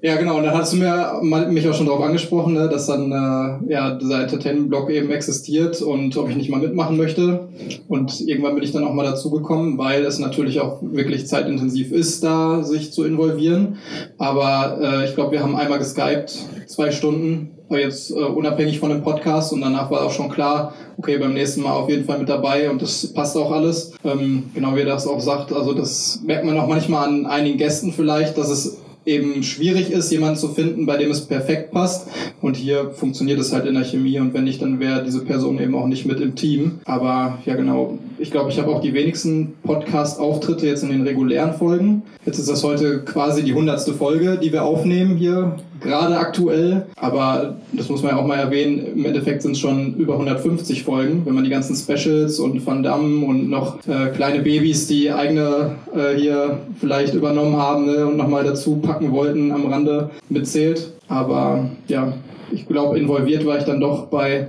ja, 0.00 0.16
genau, 0.16 0.29
und 0.32 0.44
dann 0.44 0.54
hast 0.54 0.72
du 0.72 0.76
mir 0.76 1.20
mich 1.22 1.68
auch 1.68 1.74
schon 1.74 1.86
darauf 1.86 2.02
angesprochen, 2.02 2.54
ne, 2.54 2.68
dass 2.68 2.86
dann 2.86 3.10
äh, 3.10 3.72
ja, 3.72 3.94
dieser 3.94 4.22
Entertainment-Blog 4.22 4.90
eben 4.90 5.10
existiert 5.10 5.80
und 5.82 6.16
ob 6.16 6.28
ich 6.28 6.36
nicht 6.36 6.50
mal 6.50 6.60
mitmachen 6.60 6.96
möchte. 6.96 7.48
Und 7.88 8.20
irgendwann 8.20 8.54
bin 8.54 8.64
ich 8.64 8.72
dann 8.72 8.84
auch 8.84 8.92
mal 8.92 9.04
dazugekommen, 9.04 9.78
weil 9.78 10.04
es 10.04 10.18
natürlich 10.18 10.60
auch 10.60 10.78
wirklich 10.82 11.26
zeitintensiv 11.26 11.92
ist, 11.92 12.24
da 12.24 12.62
sich 12.62 12.92
zu 12.92 13.04
involvieren. 13.04 13.76
Aber 14.18 14.78
äh, 14.80 15.04
ich 15.04 15.14
glaube, 15.14 15.32
wir 15.32 15.42
haben 15.42 15.56
einmal 15.56 15.78
geskypt, 15.78 16.38
zwei 16.66 16.90
Stunden, 16.90 17.50
jetzt 17.78 18.10
äh, 18.10 18.14
unabhängig 18.14 18.80
von 18.80 18.90
dem 18.90 19.02
Podcast 19.02 19.52
und 19.52 19.60
danach 19.60 19.90
war 19.90 20.04
auch 20.04 20.10
schon 20.10 20.28
klar, 20.28 20.74
okay, 20.98 21.18
beim 21.18 21.34
nächsten 21.34 21.62
Mal 21.62 21.72
auf 21.72 21.88
jeden 21.88 22.04
Fall 22.04 22.18
mit 22.18 22.28
dabei 22.28 22.68
und 22.68 22.82
das 22.82 23.06
passt 23.12 23.36
auch 23.36 23.52
alles. 23.52 23.92
Ähm, 24.04 24.50
genau 24.54 24.74
wie 24.74 24.80
er 24.80 24.86
das 24.86 25.06
auch 25.06 25.20
sagt, 25.20 25.52
also 25.52 25.72
das 25.72 26.20
merkt 26.24 26.44
man 26.44 26.58
auch 26.58 26.66
manchmal 26.66 27.08
an 27.08 27.26
einigen 27.26 27.58
Gästen 27.58 27.92
vielleicht, 27.92 28.36
dass 28.38 28.48
es 28.48 28.78
eben 29.04 29.42
schwierig 29.42 29.90
ist, 29.90 30.10
jemanden 30.10 30.38
zu 30.38 30.48
finden, 30.48 30.86
bei 30.86 30.96
dem 30.96 31.10
es 31.10 31.26
perfekt 31.26 31.70
passt. 31.70 32.08
Und 32.40 32.56
hier 32.56 32.90
funktioniert 32.90 33.40
es 33.40 33.52
halt 33.52 33.66
in 33.66 33.74
der 33.74 33.84
Chemie 33.84 34.18
und 34.18 34.34
wenn 34.34 34.44
nicht, 34.44 34.62
dann 34.62 34.80
wäre 34.80 35.04
diese 35.04 35.24
Person 35.24 35.60
eben 35.60 35.74
auch 35.74 35.86
nicht 35.86 36.06
mit 36.06 36.20
im 36.20 36.34
Team. 36.34 36.80
Aber 36.84 37.38
ja 37.46 37.54
genau, 37.54 37.98
ich 38.20 38.30
glaube, 38.30 38.50
ich 38.50 38.58
habe 38.58 38.70
auch 38.70 38.80
die 38.80 38.92
wenigsten 38.92 39.54
Podcast-Auftritte 39.62 40.66
jetzt 40.66 40.82
in 40.82 40.90
den 40.90 41.02
regulären 41.02 41.54
Folgen. 41.54 42.02
Jetzt 42.26 42.38
ist 42.38 42.50
das 42.50 42.62
heute 42.62 43.00
quasi 43.00 43.42
die 43.42 43.54
hundertste 43.54 43.94
Folge, 43.94 44.38
die 44.40 44.52
wir 44.52 44.62
aufnehmen 44.62 45.16
hier, 45.16 45.56
gerade 45.80 46.18
aktuell. 46.18 46.86
Aber 46.96 47.56
das 47.72 47.88
muss 47.88 48.02
man 48.02 48.12
ja 48.12 48.18
auch 48.18 48.26
mal 48.26 48.38
erwähnen, 48.38 48.94
im 48.94 49.04
Endeffekt 49.06 49.40
sind 49.40 49.52
es 49.52 49.58
schon 49.58 49.94
über 49.94 50.14
150 50.14 50.82
Folgen, 50.82 51.22
wenn 51.24 51.34
man 51.34 51.44
die 51.44 51.50
ganzen 51.50 51.74
Specials 51.74 52.38
und 52.38 52.64
Van 52.64 52.82
Damme 52.82 53.24
und 53.24 53.48
noch 53.48 53.78
äh, 53.88 54.08
kleine 54.14 54.40
Babys, 54.40 54.86
die 54.86 55.10
eigene 55.10 55.76
äh, 55.94 56.14
hier 56.14 56.58
vielleicht 56.78 57.14
übernommen 57.14 57.56
haben 57.56 57.86
ne, 57.86 58.06
und 58.06 58.18
nochmal 58.18 58.44
dazu 58.44 58.76
packen 58.76 59.12
wollten, 59.12 59.50
am 59.50 59.66
Rande 59.66 60.10
mitzählt. 60.28 60.92
Aber 61.08 61.70
ja, 61.88 62.12
ich 62.52 62.66
glaube, 62.66 62.98
involviert 62.98 63.46
war 63.46 63.56
ich 63.56 63.64
dann 63.64 63.80
doch 63.80 64.06
bei 64.06 64.48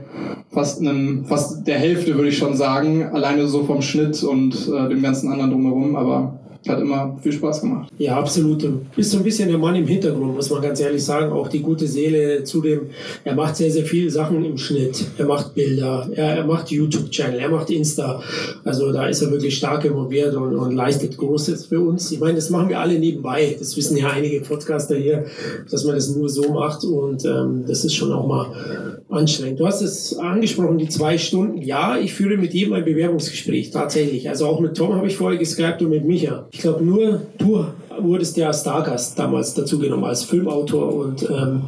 fast 0.51 0.79
einem, 0.79 1.25
fast 1.25 1.65
der 1.65 1.79
Hälfte, 1.79 2.15
würde 2.15 2.29
ich 2.29 2.37
schon 2.37 2.55
sagen, 2.55 3.05
alleine 3.05 3.47
so 3.47 3.63
vom 3.63 3.81
Schnitt 3.81 4.23
und 4.23 4.53
äh, 4.67 4.89
dem 4.89 5.01
ganzen 5.01 5.31
anderen 5.31 5.51
drumherum. 5.51 5.95
Aber 5.95 6.39
hat 6.67 6.79
immer 6.79 7.17
viel 7.21 7.31
Spaß 7.31 7.61
gemacht. 7.61 7.91
Ja, 7.97 8.17
absolut. 8.17 8.61
Du 8.63 8.81
bist 8.95 9.11
so 9.11 9.17
ein 9.17 9.23
bisschen 9.23 9.49
der 9.49 9.57
Mann 9.57 9.75
im 9.75 9.87
Hintergrund, 9.87 10.35
muss 10.35 10.49
man 10.49 10.61
ganz 10.61 10.79
ehrlich 10.79 11.03
sagen. 11.03 11.31
Auch 11.31 11.47
die 11.47 11.61
gute 11.61 11.87
Seele 11.87 12.43
zudem. 12.43 12.81
Er 13.23 13.33
macht 13.33 13.55
sehr, 13.55 13.71
sehr 13.71 13.85
viele 13.85 14.11
Sachen 14.11 14.43
im 14.45 14.57
Schnitt. 14.57 15.03
Er 15.17 15.25
macht 15.25 15.55
Bilder, 15.55 16.07
er, 16.13 16.37
er 16.37 16.45
macht 16.45 16.69
YouTube-Channel, 16.69 17.39
er 17.39 17.49
macht 17.49 17.71
Insta. 17.71 18.21
Also 18.63 18.91
da 18.91 19.07
ist 19.07 19.21
er 19.21 19.31
wirklich 19.31 19.57
stark 19.57 19.85
involviert 19.85 20.35
und, 20.35 20.55
und 20.55 20.75
leistet 20.75 21.17
Großes 21.17 21.65
für 21.65 21.79
uns. 21.79 22.11
Ich 22.11 22.19
meine, 22.19 22.35
das 22.35 22.49
machen 22.49 22.69
wir 22.69 22.79
alle 22.79 22.99
nebenbei. 22.99 23.55
Das 23.57 23.75
wissen 23.75 23.97
ja 23.97 24.11
einige 24.11 24.41
Podcaster 24.41 24.95
hier, 24.95 25.25
dass 25.69 25.83
man 25.83 25.95
das 25.95 26.15
nur 26.15 26.29
so 26.29 26.53
macht 26.53 26.83
und 26.83 27.25
ähm, 27.25 27.63
das 27.67 27.83
ist 27.85 27.95
schon 27.95 28.11
auch 28.11 28.27
mal 28.27 29.00
anstrengend. 29.11 29.59
Du 29.59 29.67
hast 29.67 29.81
es 29.81 30.17
angesprochen, 30.17 30.77
die 30.77 30.89
zwei 30.89 31.17
Stunden. 31.17 31.61
Ja, 31.61 31.97
ich 31.97 32.13
führe 32.13 32.37
mit 32.37 32.53
jedem 32.53 32.73
ein 32.73 32.85
Bewerbungsgespräch, 32.85 33.71
tatsächlich. 33.71 34.29
Also 34.29 34.47
auch 34.47 34.59
mit 34.59 34.75
Tom 34.75 34.95
habe 34.95 35.07
ich 35.07 35.17
vorher 35.17 35.39
geskypt 35.39 35.81
und 35.81 35.89
mit 35.89 36.05
Micha. 36.05 36.47
Ich 36.51 36.59
glaube, 36.59 36.83
nur 36.83 37.21
du 37.37 37.65
wurdest 38.03 38.37
ja 38.37 38.53
Stargast 38.53 39.17
damals 39.17 39.53
dazu 39.53 39.79
genommen 39.79 40.03
als 40.03 40.23
Filmautor 40.23 40.93
und 40.93 41.29
ähm, 41.29 41.63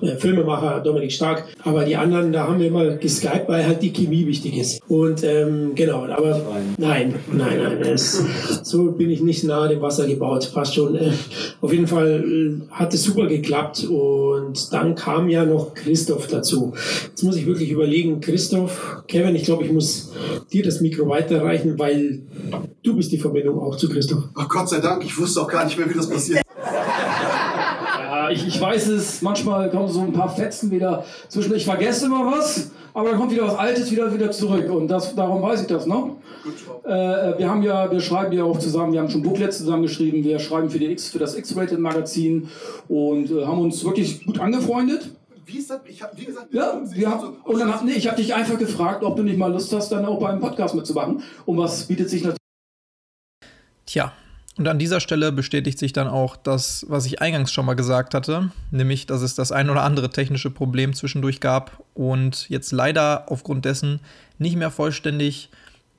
äh, 0.00 0.16
Filmemacher 0.16 0.80
Dominik 0.80 1.12
Stark. 1.12 1.44
Aber 1.64 1.84
die 1.84 1.96
anderen, 1.96 2.32
da 2.32 2.48
haben 2.48 2.58
wir 2.58 2.68
immer 2.68 2.96
geskypt, 2.96 3.48
weil 3.48 3.66
halt 3.66 3.82
die 3.82 3.92
Chemie 3.92 4.26
wichtig 4.26 4.56
ist. 4.56 4.80
Und 4.88 5.24
ähm, 5.24 5.72
genau, 5.74 6.04
aber 6.04 6.40
nein, 6.78 7.14
nein, 7.32 7.58
nein, 7.62 7.80
es, 7.82 8.22
so 8.62 8.92
bin 8.92 9.10
ich 9.10 9.20
nicht 9.20 9.44
nahe 9.44 9.68
dem 9.68 9.80
Wasser 9.80 10.06
gebaut, 10.06 10.44
fast 10.44 10.74
schon. 10.74 10.94
Äh, 10.94 11.12
auf 11.60 11.72
jeden 11.72 11.86
Fall 11.86 12.24
äh, 12.24 12.72
hat 12.72 12.94
es 12.94 13.04
super 13.04 13.26
geklappt 13.26 13.84
und 13.84 14.72
dann 14.72 14.94
kam 14.94 15.28
ja 15.28 15.44
noch 15.44 15.74
Christoph 15.74 16.26
dazu. 16.26 16.72
Jetzt 17.08 17.22
muss 17.22 17.36
ich 17.36 17.46
wirklich 17.46 17.70
überlegen, 17.70 18.20
Christoph, 18.20 19.02
Kevin, 19.08 19.34
ich 19.34 19.44
glaube, 19.44 19.64
ich 19.64 19.72
muss 19.72 20.12
dir 20.52 20.62
das 20.62 20.80
Mikro 20.80 21.08
weiterreichen, 21.08 21.78
weil 21.78 22.22
du 22.82 22.96
bist 22.96 23.12
die 23.12 23.18
Verbindung 23.18 23.60
auch 23.60 23.76
zu 23.76 23.88
Christoph. 23.88 24.24
Ach 24.34 24.48
Gott 24.48 24.68
sei 24.68 24.80
Dank, 24.80 25.04
ich 25.04 25.18
wusste 25.18 25.40
auch 25.40 25.48
gar 25.48 25.64
nicht 25.64 25.71
mehr, 25.78 25.88
wie 25.88 25.94
das 25.94 26.08
passiert. 26.08 26.42
Ja, 27.98 28.30
ich, 28.30 28.46
ich 28.46 28.60
weiß 28.60 28.88
es, 28.88 29.22
manchmal 29.22 29.70
kommen 29.70 29.88
so 29.88 30.00
ein 30.00 30.12
paar 30.12 30.28
Fetzen 30.34 30.70
wieder 30.70 31.04
zwischen. 31.28 31.54
Ich 31.54 31.64
vergesse 31.64 32.06
immer 32.06 32.26
was, 32.26 32.70
aber 32.94 33.10
dann 33.10 33.18
kommt 33.18 33.32
wieder 33.32 33.46
was 33.46 33.56
Altes 33.56 33.90
wieder, 33.90 34.12
wieder 34.12 34.30
zurück. 34.30 34.70
Und 34.70 34.88
das, 34.88 35.14
darum 35.14 35.42
weiß 35.42 35.62
ich 35.62 35.66
das 35.66 35.86
noch. 35.86 36.16
Äh, 36.84 36.88
wir 37.38 37.48
haben 37.48 37.62
ja, 37.62 37.90
wir 37.90 38.00
schreiben 38.00 38.32
ja 38.32 38.44
auch 38.44 38.58
zusammen, 38.58 38.92
wir 38.92 39.00
haben 39.00 39.10
schon 39.10 39.22
Booklets 39.22 39.58
zusammengeschrieben, 39.58 40.24
wir 40.24 40.38
schreiben 40.38 40.70
für, 40.70 40.78
die 40.78 40.90
X, 40.90 41.08
für 41.10 41.18
das 41.18 41.36
X-Rated 41.36 41.78
Magazin 41.78 42.48
und 42.88 43.30
äh, 43.30 43.44
haben 43.46 43.60
uns 43.60 43.84
wirklich 43.84 44.24
gut 44.24 44.40
angefreundet. 44.40 45.10
Wie 45.44 45.58
ist 45.58 45.70
das? 45.70 45.80
Ich 45.86 46.02
hab, 46.02 46.16
wie 46.18 46.24
gesagt, 46.24 46.52
Ja, 46.52 46.80
wir 46.84 47.10
haben, 47.10 47.36
und 47.44 47.58
dann 47.58 47.72
hab, 47.72 47.84
nee, 47.84 47.92
ich 47.92 48.06
habe 48.06 48.16
dich 48.16 48.34
einfach 48.34 48.58
gefragt, 48.58 49.02
ob 49.04 49.16
du 49.16 49.22
nicht 49.22 49.38
mal 49.38 49.52
Lust 49.52 49.72
hast, 49.72 49.90
dann 49.90 50.04
auch 50.04 50.18
beim 50.18 50.40
Podcast 50.40 50.74
mitzumachen. 50.74 51.22
Und 51.46 51.58
was 51.58 51.84
bietet 51.84 52.10
sich 52.10 52.22
natürlich 52.22 52.38
Tja, 53.86 54.12
und 54.58 54.68
an 54.68 54.78
dieser 54.78 55.00
Stelle 55.00 55.32
bestätigt 55.32 55.78
sich 55.78 55.92
dann 55.92 56.08
auch 56.08 56.36
das, 56.36 56.84
was 56.88 57.06
ich 57.06 57.22
eingangs 57.22 57.52
schon 57.52 57.64
mal 57.64 57.74
gesagt 57.74 58.12
hatte, 58.12 58.50
nämlich, 58.70 59.06
dass 59.06 59.22
es 59.22 59.34
das 59.34 59.50
ein 59.50 59.70
oder 59.70 59.82
andere 59.82 60.10
technische 60.10 60.50
Problem 60.50 60.92
zwischendurch 60.92 61.40
gab 61.40 61.82
und 61.94 62.48
jetzt 62.50 62.70
leider 62.72 63.24
aufgrund 63.28 63.64
dessen 63.64 64.00
nicht 64.38 64.56
mehr 64.56 64.70
vollständig 64.70 65.48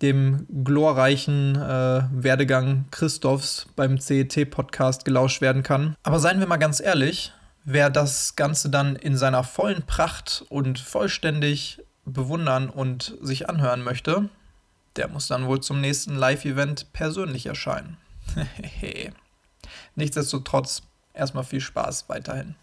dem 0.03 0.45
glorreichen 0.63 1.55
äh, 1.55 2.03
Werdegang 2.11 2.85
Christophs 2.91 3.67
beim 3.75 3.99
CET-Podcast 3.99 5.05
gelauscht 5.05 5.41
werden 5.41 5.63
kann. 5.63 5.95
Aber 6.03 6.19
seien 6.19 6.39
wir 6.39 6.47
mal 6.47 6.57
ganz 6.57 6.79
ehrlich, 6.79 7.31
wer 7.63 7.89
das 7.89 8.35
Ganze 8.35 8.69
dann 8.69 8.95
in 8.95 9.17
seiner 9.17 9.43
vollen 9.43 9.83
Pracht 9.83 10.45
und 10.49 10.77
vollständig 10.77 11.81
bewundern 12.05 12.69
und 12.69 13.17
sich 13.21 13.49
anhören 13.49 13.81
möchte, 13.81 14.29
der 14.95 15.07
muss 15.07 15.27
dann 15.27 15.47
wohl 15.47 15.61
zum 15.61 15.81
nächsten 15.81 16.15
Live-Event 16.15 16.93
persönlich 16.93 17.45
erscheinen. 17.45 17.97
Nichtsdestotrotz, 19.95 20.81
erstmal 21.13 21.43
viel 21.43 21.61
Spaß 21.61 22.09
weiterhin. 22.09 22.55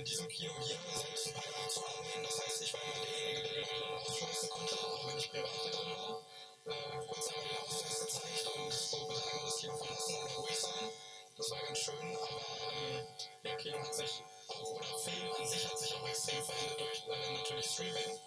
In 0.00 0.06
diesem 0.06 0.28
Kino 0.28 0.54
hier 0.62 0.78
selbst 0.94 1.26
Jahre 1.26 1.68
zu 1.68 1.84
arbeiten. 1.84 2.22
Das 2.22 2.40
heißt, 2.40 2.62
ich 2.62 2.72
war 2.72 2.80
immer 2.80 3.04
derjenige, 3.04 3.42
der 3.42 3.52
die 3.52 3.80
Leute 3.80 3.84
rausschmeißen 4.00 4.48
konnte, 4.48 4.74
auch 4.76 5.06
wenn 5.06 5.18
ich 5.18 5.30
privat 5.30 5.74
drin 5.74 5.92
war. 5.92 6.22
Äh, 6.64 7.06
kurz 7.06 7.28
einmal 7.28 7.44
den 7.44 7.58
Ausweis 7.68 8.00
gezeigt 8.00 8.46
und 8.56 8.72
so 8.72 8.96
bitte 9.08 9.22
einmal 9.28 9.44
das 9.44 9.56
Kino 9.58 9.76
verlassen 9.76 10.14
oder 10.24 10.34
ruhig 10.36 10.58
sein. 10.58 10.90
Das 11.36 11.50
war 11.50 11.58
ganz 11.66 11.78
schön, 11.78 12.16
aber 12.16 12.40
ähm, 12.72 13.06
ja, 13.42 13.56
Kino 13.56 13.78
hat 13.78 13.94
sich 13.94 14.24
auch, 14.48 14.72
oder 14.72 14.98
Film 15.04 15.32
an 15.38 15.46
sich 15.46 15.68
hat 15.68 15.78
sich 15.78 15.94
auch 15.94 16.08
extrem 16.08 16.44
verändert 16.44 16.80
durch 16.80 17.04
äh, 17.06 17.32
natürlich 17.36 17.66
Streaming. 17.66 18.18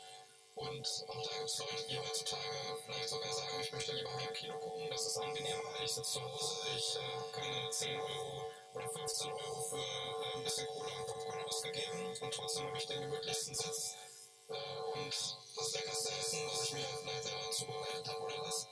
Und 0.56 1.06
auch 1.08 1.24
da 1.24 1.38
gibt 1.40 1.50
es 1.50 1.58
Leute, 1.58 1.88
die 1.90 1.98
heutzutage 1.98 2.78
vielleicht 2.86 3.10
sogar 3.10 3.34
sagen, 3.34 3.62
ich 3.62 3.72
möchte 3.72 3.92
lieber 3.94 4.14
Heimkino 4.14 4.60
gucken, 4.60 4.88
das 4.92 5.08
ist 5.08 5.18
angenehmer, 5.18 5.82
ich 5.84 5.92
sitze 5.92 6.12
zu 6.12 6.22
Hause, 6.22 6.56
ich 6.78 6.96
äh, 6.96 7.18
habe 7.18 7.32
keine 7.32 7.70
10 7.72 8.00
Euro 8.00 8.52
oder 8.74 8.90
15 8.90 9.32
Euro 9.32 9.62
für 9.62 9.78
äh, 9.78 10.38
ein 10.38 10.44
bisschen 10.44 10.68
Cola 10.68 10.90
und 11.00 11.08
ausgegeben 11.54 12.06
und 12.20 12.34
trotzdem 12.34 12.66
habe 12.66 12.78
ich 12.78 12.88
den 12.88 13.02
gemütlichsten 13.02 13.54
Sitz 13.54 13.96
äh, 14.50 15.00
und 15.00 15.14
das 15.56 15.74
leckerste 15.74 16.10
Essen, 16.20 16.40
was 16.48 16.64
ich 16.64 16.74
mir 16.74 16.86
vielleicht 17.02 17.24
selber 17.24 17.52
zubereitet 17.52 18.08
habe 18.08 18.22
oder 18.24 18.46
was. 18.46 18.68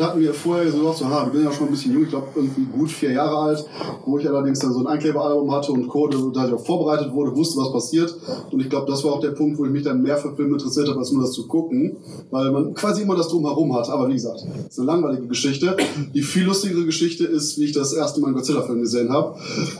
Hatten 0.00 0.20
wir 0.20 0.34
vorher 0.34 0.70
so 0.70 0.78
gesagt, 0.78 0.98
so, 0.98 1.08
ha, 1.08 1.28
wir 1.30 1.40
sind 1.40 1.50
ja 1.50 1.56
schon 1.56 1.68
ein 1.68 1.70
bisschen 1.72 1.92
jung, 1.94 2.04
ich 2.04 2.10
glaube 2.10 2.28
irgendwie 2.34 2.64
gut 2.64 2.90
vier 2.90 3.12
Jahre 3.12 3.36
alt, 3.36 3.64
wo 4.06 4.18
ich 4.18 4.28
allerdings 4.28 4.60
dann 4.60 4.72
so 4.72 4.80
ein 4.80 4.86
Einkleberalbum 4.86 5.50
hatte 5.52 5.72
und 5.72 5.88
Code, 5.88 6.16
da 6.32 6.46
ich 6.46 6.54
auch 6.54 6.64
vorbereitet 6.64 7.12
wurde, 7.12 7.34
wusste, 7.34 7.60
was 7.60 7.72
passiert. 7.72 8.16
Und 8.50 8.60
ich 8.60 8.70
glaube, 8.70 8.90
das 8.90 9.04
war 9.04 9.14
auch 9.14 9.20
der 9.20 9.32
Punkt, 9.32 9.58
wo 9.58 9.64
ich 9.64 9.70
mich 9.70 9.82
dann 9.82 10.00
mehr 10.02 10.16
für 10.16 10.34
Filme 10.34 10.54
interessiert 10.54 10.88
habe, 10.88 10.98
als 10.98 11.10
nur 11.12 11.22
das 11.22 11.32
zu 11.32 11.46
gucken, 11.48 11.96
weil 12.30 12.50
man 12.50 12.74
quasi 12.74 13.02
immer 13.02 13.16
das 13.16 13.28
drumherum 13.28 13.74
hat. 13.74 13.90
Aber 13.90 14.08
wie 14.08 14.14
gesagt, 14.14 14.44
es 14.60 14.72
ist 14.72 14.78
eine 14.78 14.86
langweilige 14.86 15.26
Geschichte. 15.26 15.76
Die 16.14 16.22
viel 16.22 16.44
lustigere 16.44 16.84
Geschichte 16.84 17.24
ist, 17.24 17.58
wie 17.58 17.64
ich 17.64 17.72
das 17.72 17.92
erste 17.92 18.20
Mal 18.20 18.28
einen 18.28 18.36
Godzilla-Film 18.36 18.80
gesehen 18.80 19.10
habe. 19.10 19.36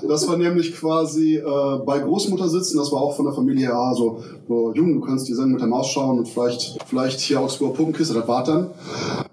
Das 0.09 0.29
war 0.29 0.37
nämlich 0.37 0.75
quasi 0.75 1.37
äh, 1.37 1.43
bei 1.87 2.01
Großmutter 2.01 2.49
sitzen, 2.49 2.79
das 2.79 2.91
war 2.93 3.01
auch 3.01 3.15
von 3.15 3.27
der 3.27 3.35
Familie 3.35 3.67
her, 3.67 3.77
ah, 3.77 3.95
so, 3.95 4.23
so 4.49 4.73
jung, 4.75 4.95
du 4.95 5.01
kannst 5.01 5.29
die 5.29 5.35
Sendung 5.35 5.53
mit 5.53 5.61
der 5.61 5.69
Maus 5.69 5.89
schauen 5.89 6.19
und 6.19 6.29
vielleicht, 6.29 6.79
vielleicht 6.87 7.21
hier 7.21 7.41
Augsburger 7.41 7.75
Puppenkiste, 7.75 8.15
das 8.15 8.27
war 8.27 8.45
dann. 8.45 8.71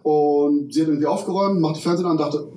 Und 0.03 0.73
sie 0.73 0.81
hat 0.81 0.89
irgendwie 0.89 1.07
aufgeräumt, 1.07 1.59
macht 1.59 1.77
die 1.77 1.81
Fernsehen 1.81 2.05
an 2.05 2.13
und 2.13 2.19
dachte, 2.19 2.47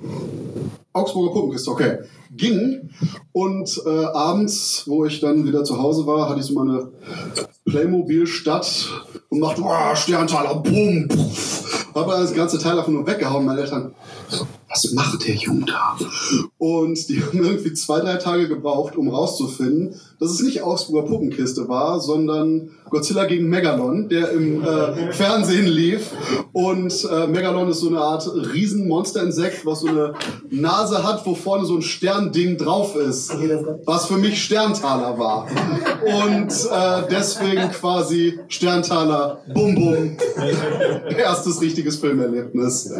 Augsburger 0.97 1.33
Puppenkiste, 1.33 1.71
okay. 1.71 1.97
Ging. 2.35 2.89
Und 3.31 3.81
äh, 3.85 4.05
abends, 4.05 4.83
wo 4.85 5.05
ich 5.05 5.19
dann 5.19 5.45
wieder 5.45 5.63
zu 5.63 5.81
Hause 5.81 6.05
war, 6.05 6.29
hatte 6.29 6.39
ich 6.39 6.45
so 6.45 6.53
meine 6.53 6.89
Playmobil-Stadt 7.65 8.89
und 9.29 9.39
machte, 9.39 9.61
wow, 9.61 9.95
Sterntaler, 9.95 10.55
bumm, 10.55 11.07
puff. 11.07 11.87
Hab 11.93 12.07
dann 12.07 12.21
das 12.21 12.33
ganze 12.33 12.59
Teil 12.59 12.75
davon 12.75 12.93
nur 12.93 13.07
weggehauen. 13.07 13.45
Meine 13.45 13.61
Eltern, 13.61 13.95
was 14.83 14.91
macht 14.91 15.27
der 15.27 15.35
Junge 15.35 15.65
da? 15.65 15.97
Und 16.57 17.09
die 17.09 17.23
haben 17.23 17.43
irgendwie 17.43 17.73
zwei, 17.73 17.99
drei 17.99 18.17
Tage 18.17 18.47
gebraucht, 18.47 18.95
um 18.95 19.09
rauszufinden, 19.09 19.95
dass 20.19 20.31
es 20.31 20.41
nicht 20.41 20.61
Augsburger 20.61 21.07
Puppenkiste 21.07 21.67
war, 21.67 21.99
sondern 21.99 22.71
Godzilla 22.89 23.25
gegen 23.25 23.49
Megalon, 23.49 24.09
der 24.09 24.31
im 24.31 24.63
äh, 24.63 25.11
Fernsehen 25.11 25.67
lief. 25.67 26.11
Und 26.53 27.07
äh, 27.11 27.27
Megalon 27.27 27.69
ist 27.69 27.79
so 27.79 27.89
eine 27.89 27.99
Art 27.99 28.27
Riesenmonster-Insekt, 28.53 29.65
was 29.65 29.81
so 29.81 29.87
eine 29.87 30.13
Nase 30.49 31.03
hat, 31.03 31.25
wo 31.25 31.35
vorne 31.35 31.65
so 31.65 31.75
ein 31.75 31.81
Sternding 31.81 32.57
drauf 32.57 32.95
ist. 32.95 33.31
Was 33.85 34.05
für 34.05 34.17
mich 34.17 34.41
Sterntaler 34.43 35.17
war. 35.19 35.47
Und 36.23 36.51
äh, 36.51 37.07
deswegen 37.11 37.69
quasi 37.71 38.39
Sterntaler, 38.47 39.41
bum 39.53 39.75
bum. 39.75 40.17
Erstes 41.17 41.61
richtiges 41.61 41.97
Filmerlebnis. 41.97 42.91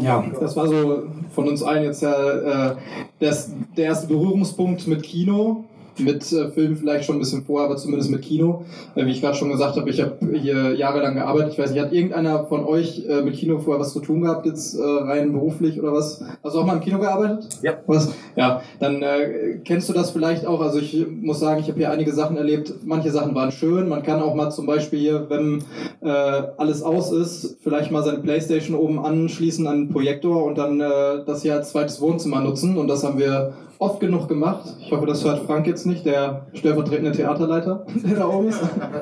Ja, 0.00 0.24
das 0.40 0.56
war 0.56 0.66
so 0.66 1.04
von 1.34 1.48
uns 1.48 1.62
allen 1.62 1.84
jetzt 1.84 2.02
ja 2.02 2.70
äh, 2.70 2.76
das, 3.20 3.50
der 3.76 3.86
erste 3.86 4.06
Berührungspunkt 4.06 4.86
mit 4.86 5.02
Kino. 5.02 5.64
Mit 5.98 6.32
äh, 6.32 6.48
Film 6.50 6.76
vielleicht 6.76 7.04
schon 7.04 7.16
ein 7.16 7.20
bisschen 7.20 7.44
vorher, 7.44 7.68
aber 7.68 7.76
zumindest 7.76 8.10
mit 8.10 8.22
Kino. 8.22 8.64
Äh, 8.94 9.06
wie 9.06 9.10
ich 9.10 9.20
gerade 9.20 9.36
schon 9.36 9.50
gesagt 9.50 9.76
habe, 9.76 9.88
ich 9.90 10.00
habe 10.00 10.16
hier 10.32 10.74
jahrelang 10.74 11.14
gearbeitet. 11.14 11.52
Ich 11.52 11.58
weiß 11.58 11.70
nicht, 11.70 11.80
hat 11.80 11.92
irgendeiner 11.92 12.44
von 12.44 12.64
euch 12.64 13.04
äh, 13.08 13.22
mit 13.22 13.34
Kino 13.34 13.58
vorher 13.58 13.80
was 13.80 13.92
zu 13.92 14.00
tun 14.00 14.22
gehabt, 14.22 14.46
jetzt 14.46 14.74
äh, 14.74 14.82
rein 14.82 15.32
beruflich 15.32 15.80
oder 15.80 15.92
was? 15.92 16.22
Hast 16.42 16.54
du 16.54 16.60
auch 16.60 16.66
mal 16.66 16.74
im 16.74 16.80
Kino 16.80 16.98
gearbeitet? 16.98 17.48
Ja. 17.62 17.74
Was? 17.86 18.12
Ja, 18.36 18.62
dann 18.80 19.02
äh, 19.02 19.60
kennst 19.64 19.88
du 19.88 19.92
das 19.92 20.10
vielleicht 20.10 20.46
auch. 20.46 20.60
Also 20.60 20.78
ich 20.78 21.06
muss 21.08 21.40
sagen, 21.40 21.60
ich 21.60 21.68
habe 21.68 21.78
hier 21.78 21.90
einige 21.90 22.12
Sachen 22.12 22.36
erlebt. 22.36 22.74
Manche 22.84 23.10
Sachen 23.10 23.34
waren 23.34 23.52
schön. 23.52 23.88
Man 23.88 24.02
kann 24.02 24.20
auch 24.20 24.34
mal 24.34 24.50
zum 24.50 24.66
Beispiel 24.66 24.98
hier, 24.98 25.26
wenn 25.28 25.62
äh, 26.00 26.08
alles 26.56 26.82
aus 26.82 27.12
ist, 27.12 27.58
vielleicht 27.62 27.90
mal 27.90 28.02
seine 28.02 28.18
Playstation 28.18 28.76
oben 28.76 28.98
anschließen 28.98 29.66
an 29.66 29.86
den 29.86 29.88
Projektor 29.90 30.44
und 30.44 30.58
dann 30.58 30.80
äh, 30.80 31.24
das 31.26 31.42
hier 31.42 31.54
als 31.54 31.70
zweites 31.70 32.00
Wohnzimmer 32.00 32.40
nutzen. 32.40 32.76
Und 32.76 32.88
das 32.88 33.04
haben 33.04 33.18
wir 33.18 33.52
oft 33.84 34.00
genug 34.00 34.28
gemacht. 34.28 34.64
Ich 34.80 34.90
hoffe, 34.90 35.04
das 35.06 35.24
hört 35.24 35.40
Frank 35.40 35.66
jetzt 35.66 35.84
nicht, 35.84 36.06
der 36.06 36.46
stellvertretende 36.54 37.12
Theaterleiter, 37.12 37.86
der 38.04 38.16
da 38.16 38.28
oben 38.28 38.48
ist. 38.48 38.60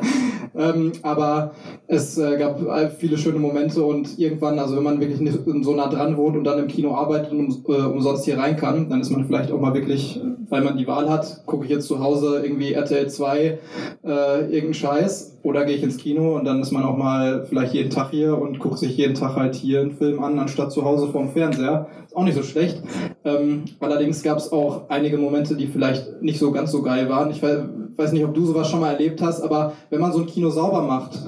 ähm, 0.56 0.92
aber 1.02 1.52
es 1.86 2.18
äh, 2.18 2.36
gab 2.36 2.60
viele 2.98 3.16
schöne 3.16 3.38
Momente 3.38 3.82
und 3.84 4.18
irgendwann, 4.18 4.58
also 4.58 4.76
wenn 4.76 4.82
man 4.82 5.00
wirklich 5.00 5.20
nicht 5.20 5.38
so 5.62 5.74
nah 5.74 5.88
dran 5.88 6.16
wohnt 6.16 6.36
und 6.36 6.44
dann 6.44 6.58
im 6.58 6.66
Kino 6.66 6.94
arbeitet 6.96 7.30
und 7.30 7.64
um, 7.64 7.74
äh, 7.74 7.78
umsonst 7.78 8.24
hier 8.24 8.38
rein 8.38 8.56
kann, 8.56 8.90
dann 8.90 9.00
ist 9.00 9.10
man 9.10 9.24
vielleicht 9.24 9.52
auch 9.52 9.60
mal 9.60 9.72
wirklich, 9.72 10.20
weil 10.48 10.62
man 10.62 10.76
die 10.76 10.86
Wahl 10.88 11.08
hat, 11.08 11.42
gucke 11.46 11.64
ich 11.64 11.70
jetzt 11.70 11.86
zu 11.86 12.00
Hause 12.00 12.40
irgendwie 12.42 12.72
RTL 12.72 13.08
2 13.08 13.38
äh, 13.38 13.58
irgendeinen 14.02 14.74
Scheiß 14.74 15.31
oder 15.43 15.64
gehe 15.64 15.76
ich 15.76 15.82
ins 15.82 15.97
Kino 15.97 16.36
und 16.36 16.45
dann 16.45 16.61
ist 16.61 16.70
man 16.70 16.84
auch 16.84 16.97
mal 16.97 17.45
vielleicht 17.47 17.74
jeden 17.74 17.90
Tag 17.90 18.11
hier 18.11 18.38
und 18.38 18.59
guckt 18.59 18.78
sich 18.78 18.97
jeden 18.97 19.14
Tag 19.14 19.36
halt 19.36 19.55
hier 19.55 19.80
einen 19.80 19.93
Film 19.93 20.22
an, 20.22 20.38
anstatt 20.38 20.72
zu 20.72 20.84
Hause 20.84 21.09
vorm 21.09 21.30
Fernseher. 21.30 21.88
Ist 22.07 22.16
auch 22.16 22.24
nicht 22.24 22.36
so 22.36 22.43
schlecht. 22.43 22.80
Ähm, 23.24 23.64
allerdings 23.80 24.22
gab 24.22 24.38
es 24.38 24.53
auch 24.53 24.88
einige 24.88 25.18
Momente, 25.18 25.57
die 25.57 25.66
vielleicht 25.66 26.22
nicht 26.22 26.38
so 26.38 26.53
ganz 26.53 26.70
so 26.70 26.82
geil 26.82 27.09
waren. 27.09 27.30
Ich 27.30 27.43
weiß, 27.43 28.12
nicht, 28.12 28.24
ob 28.24 28.34
du 28.34 28.45
sowas 28.45 28.68
schon 28.68 28.80
mal 28.80 28.93
erlebt 28.93 29.22
hast, 29.22 29.43
aber 29.43 29.72
wenn 29.90 30.01
man 30.01 30.12
so 30.12 30.20
ein 30.20 30.26
Kino 30.26 30.51
sauber 30.51 30.82
macht 30.82 31.18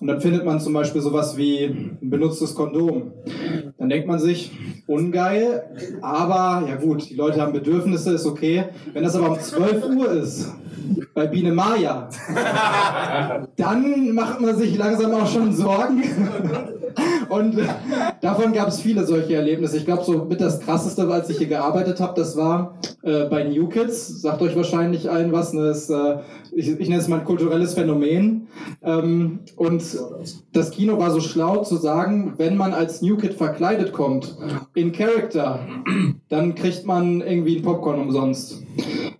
und 0.00 0.06
dann 0.06 0.20
findet 0.20 0.44
man 0.44 0.58
zum 0.58 0.72
Beispiel 0.72 1.00
sowas 1.00 1.36
wie 1.36 1.64
ein 1.64 1.98
benutztes 2.00 2.54
Kondom, 2.54 3.12
dann 3.84 3.90
denkt 3.90 4.08
man 4.08 4.18
sich, 4.18 4.50
ungeil, 4.86 5.62
aber 6.00 6.66
ja 6.66 6.76
gut, 6.76 7.10
die 7.10 7.14
Leute 7.14 7.42
haben 7.42 7.52
Bedürfnisse, 7.52 8.14
ist 8.14 8.24
okay. 8.24 8.64
Wenn 8.94 9.04
das 9.04 9.14
aber 9.14 9.32
um 9.32 9.38
12 9.38 9.84
Uhr 9.84 10.10
ist, 10.10 10.50
bei 11.12 11.26
Biene 11.26 11.52
Maya, 11.52 12.08
dann 13.56 14.14
macht 14.14 14.40
man 14.40 14.56
sich 14.56 14.74
langsam 14.78 15.12
auch 15.12 15.30
schon 15.30 15.52
Sorgen. 15.52 16.02
Und 17.28 17.58
davon 18.22 18.54
gab 18.54 18.68
es 18.68 18.80
viele 18.80 19.04
solche 19.04 19.34
Erlebnisse. 19.34 19.76
Ich 19.76 19.84
glaube, 19.84 20.04
so 20.04 20.24
mit 20.24 20.40
das 20.40 20.60
krasseste, 20.60 21.06
als 21.08 21.28
ich 21.28 21.38
hier 21.38 21.48
gearbeitet 21.48 22.00
habe, 22.00 22.14
das 22.18 22.36
war 22.38 22.78
äh, 23.02 23.24
bei 23.24 23.44
New 23.44 23.68
Kids. 23.68 24.22
Sagt 24.22 24.40
euch 24.40 24.56
wahrscheinlich 24.56 25.10
allen 25.10 25.32
was. 25.32 25.52
Ne? 25.52 25.66
Das, 25.66 25.90
äh, 25.90 26.16
ich, 26.56 26.68
ich 26.80 26.88
nenne 26.88 27.00
es 27.00 27.08
mal 27.08 27.20
ein 27.20 27.24
kulturelles 27.24 27.74
Phänomen. 27.74 28.48
Ähm, 28.82 29.40
und 29.56 29.82
das 30.52 30.70
Kino 30.70 30.98
war 30.98 31.10
so 31.10 31.20
schlau 31.20 31.62
zu 31.62 31.76
sagen, 31.76 32.34
wenn 32.36 32.56
man 32.56 32.72
als 32.72 33.02
New 33.02 33.16
Kid 33.16 33.34
verkleidet 33.34 33.92
kommt, 33.92 34.36
in 34.74 34.92
Character, 34.92 35.60
dann 36.28 36.54
kriegt 36.54 36.86
man 36.86 37.20
irgendwie 37.20 37.56
ein 37.56 37.62
Popcorn 37.62 38.00
umsonst. 38.00 38.62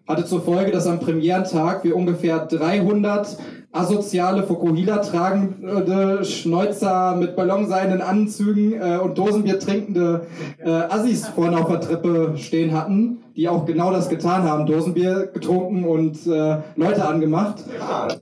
Hatte 0.06 0.24
zur 0.24 0.42
Folge, 0.42 0.70
dass 0.70 0.86
am 0.86 1.00
Premierentag 1.00 1.84
wir 1.84 1.96
ungefähr 1.96 2.46
300 2.46 3.38
asoziale 3.74 4.44
Fokuhila 4.44 4.98
tragende 4.98 6.24
Schnäuzer 6.24 7.16
mit 7.16 7.34
ballonseidenen 7.34 8.02
Anzügen 8.02 8.74
äh, 8.80 8.98
und 8.98 9.18
Dosenbier 9.18 9.58
trinkende 9.58 10.26
äh, 10.58 10.70
Assis 10.70 11.26
vorne 11.26 11.58
auf 11.58 11.68
der 11.68 11.80
Treppe 11.80 12.34
stehen 12.36 12.72
hatten, 12.72 13.23
die 13.36 13.48
auch 13.48 13.64
genau 13.64 13.90
das 13.90 14.08
getan 14.08 14.44
haben, 14.44 14.66
Dosenbier 14.66 15.26
getrunken 15.32 15.84
und 15.84 16.26
äh, 16.26 16.58
Leute 16.76 17.06
angemacht. 17.06 17.64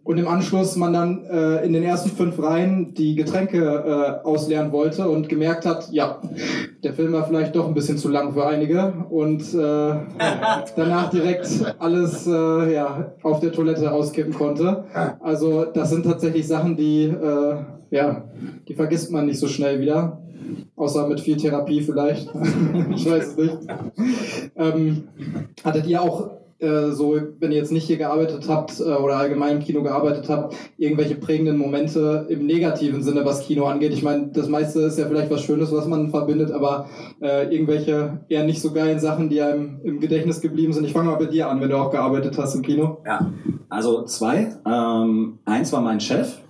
Und 0.04 0.18
im 0.18 0.26
Anschluss 0.26 0.76
man 0.76 0.92
dann 0.92 1.24
äh, 1.24 1.64
in 1.64 1.72
den 1.72 1.82
ersten 1.82 2.10
fünf 2.10 2.42
Reihen 2.42 2.94
die 2.94 3.14
Getränke 3.14 4.20
äh, 4.22 4.26
ausleeren 4.26 4.72
wollte 4.72 5.08
und 5.08 5.28
gemerkt 5.28 5.66
hat, 5.66 5.90
ja, 5.92 6.20
der 6.82 6.94
Film 6.94 7.12
war 7.12 7.26
vielleicht 7.26 7.54
doch 7.54 7.68
ein 7.68 7.74
bisschen 7.74 7.98
zu 7.98 8.08
lang 8.08 8.32
für 8.32 8.46
einige 8.46 9.04
und 9.10 9.42
äh, 9.52 9.56
danach 10.76 11.10
direkt 11.10 11.48
alles 11.78 12.26
äh, 12.26 12.74
ja, 12.74 13.12
auf 13.22 13.40
der 13.40 13.52
Toilette 13.52 13.92
auskippen 13.92 14.32
konnte. 14.32 14.84
Also 15.20 15.64
das 15.64 15.90
sind 15.90 16.06
tatsächlich 16.06 16.48
Sachen, 16.48 16.76
die, 16.76 17.04
äh, 17.04 17.56
ja, 17.90 18.24
die 18.66 18.74
vergisst 18.74 19.12
man 19.12 19.26
nicht 19.26 19.38
so 19.38 19.46
schnell 19.46 19.80
wieder. 19.80 20.21
Außer 20.76 21.06
mit 21.08 21.20
viel 21.20 21.36
Therapie 21.36 21.82
vielleicht. 21.82 22.28
ich 22.94 23.08
weiß 23.08 23.28
es 23.28 23.36
nicht. 23.36 23.58
Ähm, 24.56 25.04
hattet 25.64 25.86
ihr 25.86 26.02
auch 26.02 26.30
äh, 26.62 26.92
so, 26.92 27.20
wenn 27.40 27.50
ihr 27.50 27.58
jetzt 27.58 27.72
nicht 27.72 27.88
hier 27.88 27.96
gearbeitet 27.96 28.44
habt 28.48 28.78
äh, 28.78 28.84
oder 28.84 29.16
allgemein 29.16 29.56
im 29.56 29.62
Kino 29.62 29.82
gearbeitet 29.82 30.28
habt, 30.28 30.54
irgendwelche 30.78 31.16
prägenden 31.16 31.58
Momente 31.58 32.26
im 32.28 32.46
negativen 32.46 33.02
Sinne, 33.02 33.24
was 33.24 33.44
Kino 33.44 33.66
angeht? 33.66 33.92
Ich 33.92 34.04
meine, 34.04 34.28
das 34.28 34.48
meiste 34.48 34.80
ist 34.82 34.96
ja 34.96 35.06
vielleicht 35.06 35.30
was 35.30 35.42
Schönes, 35.42 35.72
was 35.72 35.86
man 35.86 36.10
verbindet, 36.10 36.52
aber 36.52 36.86
äh, 37.20 37.52
irgendwelche 37.52 38.20
eher 38.28 38.44
nicht 38.44 38.62
so 38.62 38.72
geilen 38.72 39.00
Sachen, 39.00 39.28
die 39.28 39.42
einem 39.42 39.80
im 39.82 39.98
Gedächtnis 39.98 40.40
geblieben 40.40 40.72
sind. 40.72 40.84
Ich 40.84 40.92
fange 40.92 41.10
mal 41.10 41.16
bei 41.16 41.26
dir 41.26 41.48
an, 41.48 41.60
wenn 41.60 41.68
du 41.68 41.76
auch 41.76 41.90
gearbeitet 41.90 42.38
hast 42.38 42.54
im 42.54 42.62
Kino. 42.62 42.98
Ja, 43.04 43.32
also 43.68 44.04
zwei. 44.04 44.54
Ähm, 44.64 45.38
eins 45.44 45.72
war 45.72 45.80
mein 45.80 45.98
Chef. 45.98 46.41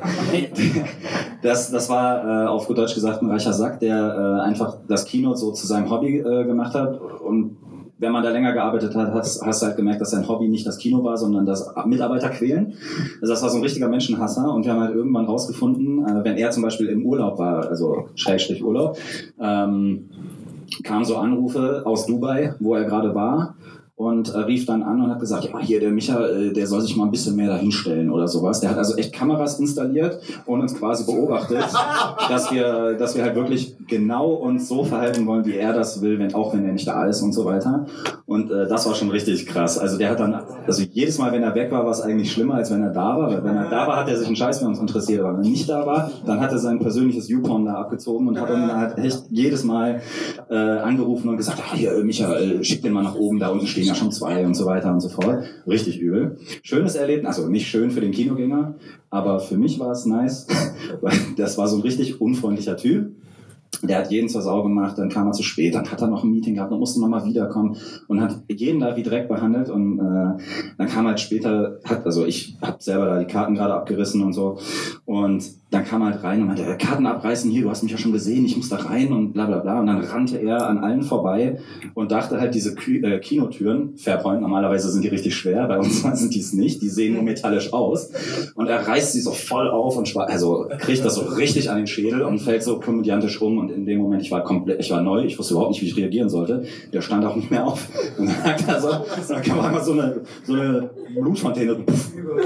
das, 1.42 1.70
das 1.70 1.88
war 1.88 2.44
äh, 2.44 2.46
auf 2.46 2.66
gut 2.66 2.78
Deutsch 2.78 2.94
gesagt 2.94 3.22
ein 3.22 3.30
reicher 3.30 3.52
Sack, 3.52 3.80
der 3.80 3.96
äh, 3.96 4.46
einfach 4.46 4.78
das 4.88 5.04
Kino 5.04 5.34
so 5.34 5.52
zu 5.52 5.66
seinem 5.66 5.90
Hobby 5.90 6.18
äh, 6.18 6.44
gemacht 6.44 6.74
hat. 6.74 7.00
Und 7.00 7.56
wenn 7.98 8.12
man 8.12 8.22
da 8.22 8.30
länger 8.30 8.52
gearbeitet 8.52 8.94
hat, 8.94 9.12
hast, 9.12 9.44
hast 9.44 9.62
du 9.62 9.66
halt 9.66 9.76
gemerkt, 9.76 10.00
dass 10.00 10.10
sein 10.10 10.28
Hobby 10.28 10.48
nicht 10.48 10.66
das 10.66 10.78
Kino 10.78 11.02
war, 11.02 11.16
sondern 11.16 11.46
das 11.46 11.68
Mitarbeiter 11.86 12.28
quälen. 12.30 12.74
Also 13.20 13.32
das 13.32 13.42
war 13.42 13.50
so 13.50 13.56
ein 13.56 13.62
richtiger 13.62 13.88
Menschenhasser. 13.88 14.52
Und 14.52 14.64
wir 14.64 14.72
haben 14.72 14.80
halt 14.80 14.94
irgendwann 14.94 15.26
rausgefunden, 15.26 16.06
äh, 16.06 16.24
wenn 16.24 16.36
er 16.36 16.50
zum 16.50 16.62
Beispiel 16.62 16.88
im 16.88 17.04
Urlaub 17.04 17.38
war, 17.38 17.68
also 17.68 18.08
Schrägstrich 18.14 18.62
Urlaub, 18.62 18.98
ähm, 19.40 20.10
kamen 20.84 21.04
so 21.04 21.16
Anrufe 21.16 21.82
aus 21.84 22.06
Dubai, 22.06 22.54
wo 22.60 22.74
er 22.74 22.84
gerade 22.84 23.14
war 23.14 23.56
und 23.98 24.32
äh, 24.32 24.38
rief 24.38 24.64
dann 24.64 24.84
an 24.84 25.02
und 25.02 25.10
hat 25.10 25.18
gesagt, 25.18 25.44
ja, 25.44 25.58
hier 25.58 25.80
der 25.80 25.90
Micha, 25.90 26.24
äh, 26.24 26.52
der 26.52 26.68
soll 26.68 26.80
sich 26.80 26.96
mal 26.96 27.06
ein 27.06 27.10
bisschen 27.10 27.34
mehr 27.34 27.48
dahinstellen 27.48 28.10
oder 28.10 28.28
sowas. 28.28 28.60
Der 28.60 28.70
hat 28.70 28.78
also 28.78 28.94
echt 28.94 29.12
Kameras 29.12 29.58
installiert 29.58 30.20
und 30.46 30.60
uns 30.60 30.78
quasi 30.78 31.04
beobachtet, 31.04 31.64
dass 32.28 32.52
wir, 32.52 32.94
dass 32.94 33.16
wir 33.16 33.24
halt 33.24 33.34
wirklich 33.34 33.76
genau 33.88 34.34
uns 34.34 34.68
so 34.68 34.84
verhalten 34.84 35.26
wollen, 35.26 35.44
wie 35.46 35.56
er 35.56 35.72
das 35.72 36.00
will, 36.00 36.20
wenn, 36.20 36.32
auch 36.32 36.54
wenn 36.54 36.64
er 36.64 36.72
nicht 36.72 36.86
da 36.86 37.06
ist 37.06 37.22
und 37.22 37.32
so 37.32 37.44
weiter. 37.44 37.86
Und 38.24 38.52
äh, 38.52 38.68
das 38.68 38.86
war 38.86 38.94
schon 38.94 39.10
richtig 39.10 39.46
krass. 39.46 39.76
Also 39.78 39.98
der 39.98 40.10
hat 40.10 40.20
dann, 40.20 40.42
also 40.64 40.84
jedes 40.92 41.18
Mal, 41.18 41.32
wenn 41.32 41.42
er 41.42 41.56
weg 41.56 41.72
war, 41.72 41.84
war 41.84 41.90
es 41.90 42.00
eigentlich 42.00 42.30
schlimmer, 42.30 42.54
als 42.54 42.70
wenn 42.70 42.82
er 42.82 42.90
da 42.90 43.18
war. 43.18 43.32
Weil 43.32 43.42
wenn 43.42 43.56
er 43.56 43.68
da 43.68 43.88
war, 43.88 43.96
hat 43.96 44.08
er 44.08 44.16
sich 44.16 44.28
einen 44.28 44.36
Scheiß 44.36 44.60
für 44.60 44.66
uns 44.66 44.78
interessiert. 44.78 45.22
Aber 45.22 45.36
wenn 45.38 45.44
er 45.44 45.50
nicht 45.50 45.68
da 45.68 45.84
war, 45.84 46.08
dann 46.24 46.40
hat 46.40 46.52
er 46.52 46.58
sein 46.58 46.78
persönliches 46.78 47.28
YouPorn 47.28 47.64
da 47.64 47.74
abgezogen 47.74 48.28
und 48.28 48.40
hat 48.40 48.48
dann 48.48 48.72
halt 48.72 48.98
echt 48.98 49.24
jedes 49.30 49.64
Mal 49.64 50.02
äh, 50.48 50.54
angerufen 50.54 51.30
und 51.30 51.36
gesagt, 51.36 51.60
ah, 51.66 51.74
hier, 51.74 51.92
Michael, 52.04 52.62
schick 52.62 52.82
den 52.82 52.92
mal 52.92 53.02
nach 53.02 53.16
oben, 53.16 53.40
da 53.40 53.48
unten 53.48 53.66
stehen 53.66 53.87
ja 53.88 53.94
schon 53.94 54.12
zwei 54.12 54.46
und 54.46 54.54
so 54.54 54.66
weiter 54.66 54.92
und 54.92 55.00
so 55.00 55.08
fort. 55.08 55.44
Richtig 55.66 56.00
übel. 56.00 56.38
Schönes 56.62 56.94
Erlebnis, 56.94 57.36
also 57.36 57.48
nicht 57.48 57.68
schön 57.68 57.90
für 57.90 58.00
den 58.00 58.12
Kinogänger, 58.12 58.74
aber 59.10 59.40
für 59.40 59.56
mich 59.56 59.78
war 59.80 59.90
es 59.90 60.06
nice, 60.06 60.46
weil 61.00 61.16
das 61.36 61.58
war 61.58 61.68
so 61.68 61.76
ein 61.76 61.82
richtig 61.82 62.20
unfreundlicher 62.20 62.76
Typ. 62.76 63.12
Der 63.82 63.98
hat 63.98 64.10
jeden 64.10 64.28
zur 64.28 64.40
Sau 64.42 64.62
gemacht, 64.62 64.96
dann 64.96 65.10
kam 65.10 65.26
er 65.26 65.32
zu 65.32 65.42
spät, 65.42 65.74
dann 65.74 65.90
hat 65.90 66.00
er 66.00 66.08
noch 66.08 66.24
ein 66.24 66.30
Meeting 66.30 66.54
gehabt, 66.54 66.72
dann 66.72 66.78
musste 66.78 67.00
man 67.00 67.10
mal 67.10 67.24
wiederkommen 67.26 67.76
und 68.08 68.20
hat 68.20 68.42
jeden 68.48 68.80
da 68.80 68.96
wie 68.96 69.02
Dreck 69.02 69.28
behandelt 69.28 69.68
und 69.68 69.98
äh, 69.98 70.42
dann 70.78 70.88
kam 70.88 71.06
halt 71.06 71.20
später, 71.20 71.78
hat, 71.84 72.04
also 72.06 72.24
ich 72.24 72.56
habe 72.62 72.78
selber 72.80 73.04
da 73.04 73.18
die 73.18 73.26
Karten 73.26 73.54
gerade 73.54 73.74
abgerissen 73.74 74.22
und 74.22 74.32
so 74.32 74.58
und 75.04 75.44
dann 75.70 75.84
kam 75.84 76.00
er 76.00 76.12
halt 76.12 76.24
rein 76.24 76.40
und 76.40 76.46
meinte, 76.46 76.64
äh, 76.64 76.76
Karten 76.76 77.04
abreißen 77.04 77.50
hier, 77.50 77.62
du 77.62 77.70
hast 77.70 77.82
mich 77.82 77.92
ja 77.92 77.98
schon 77.98 78.12
gesehen, 78.12 78.46
ich 78.46 78.56
muss 78.56 78.70
da 78.70 78.76
rein 78.76 79.12
und 79.12 79.32
bla 79.32 79.44
bla 79.44 79.58
bla. 79.58 79.80
Und 79.80 79.86
dann 79.86 80.00
rannte 80.00 80.38
er 80.38 80.66
an 80.66 80.78
allen 80.78 81.02
vorbei 81.02 81.58
und 81.92 82.10
dachte 82.10 82.40
halt, 82.40 82.54
diese 82.54 82.74
Kü 82.74 83.02
äh, 83.02 83.18
Kinotüren, 83.18 83.94
Fairpoint, 83.98 84.40
normalerweise 84.40 84.90
sind 84.90 85.04
die 85.04 85.08
richtig 85.08 85.36
schwer, 85.36 85.66
bei 85.66 85.76
uns 85.78 86.02
sind 86.14 86.34
die 86.34 86.40
es 86.40 86.54
nicht, 86.54 86.80
die 86.80 86.88
sehen 86.88 87.14
nur 87.14 87.22
metallisch 87.22 87.72
aus. 87.74 88.10
Und 88.54 88.68
er 88.68 88.86
reißt 88.86 89.12
sie 89.12 89.20
so 89.20 89.32
voll 89.32 89.68
auf 89.68 89.98
und 89.98 90.16
also 90.16 90.68
kriegt 90.78 91.04
das 91.04 91.16
so 91.16 91.22
richtig 91.22 91.70
an 91.70 91.76
den 91.76 91.86
Schädel 91.86 92.22
und 92.22 92.38
fällt 92.38 92.62
so 92.62 92.80
komödiantisch 92.80 93.40
um. 93.42 93.58
Und 93.58 93.70
in 93.70 93.84
dem 93.84 93.98
Moment, 93.98 94.22
ich 94.22 94.30
war 94.30 94.42
komplett, 94.44 94.80
ich 94.80 94.90
war 94.90 95.02
neu, 95.02 95.24
ich 95.24 95.38
wusste 95.38 95.52
überhaupt 95.52 95.72
nicht, 95.72 95.82
wie 95.82 95.86
ich 95.86 95.96
reagieren 95.96 96.30
sollte. 96.30 96.64
Der 96.94 97.02
stand 97.02 97.26
auch 97.26 97.36
nicht 97.36 97.50
mehr 97.50 97.66
auf. 97.66 97.86
Und 98.16 98.28
dann 98.28 98.42
hat 98.42 98.66
er 98.66 98.80
so, 98.80 98.88
dann 99.28 99.42
kam 99.42 99.60
einmal 99.60 99.84
so 99.84 99.92
eine, 99.92 100.22
so 100.44 100.54
eine 100.54 100.88
Blutfontäne, 101.14 101.76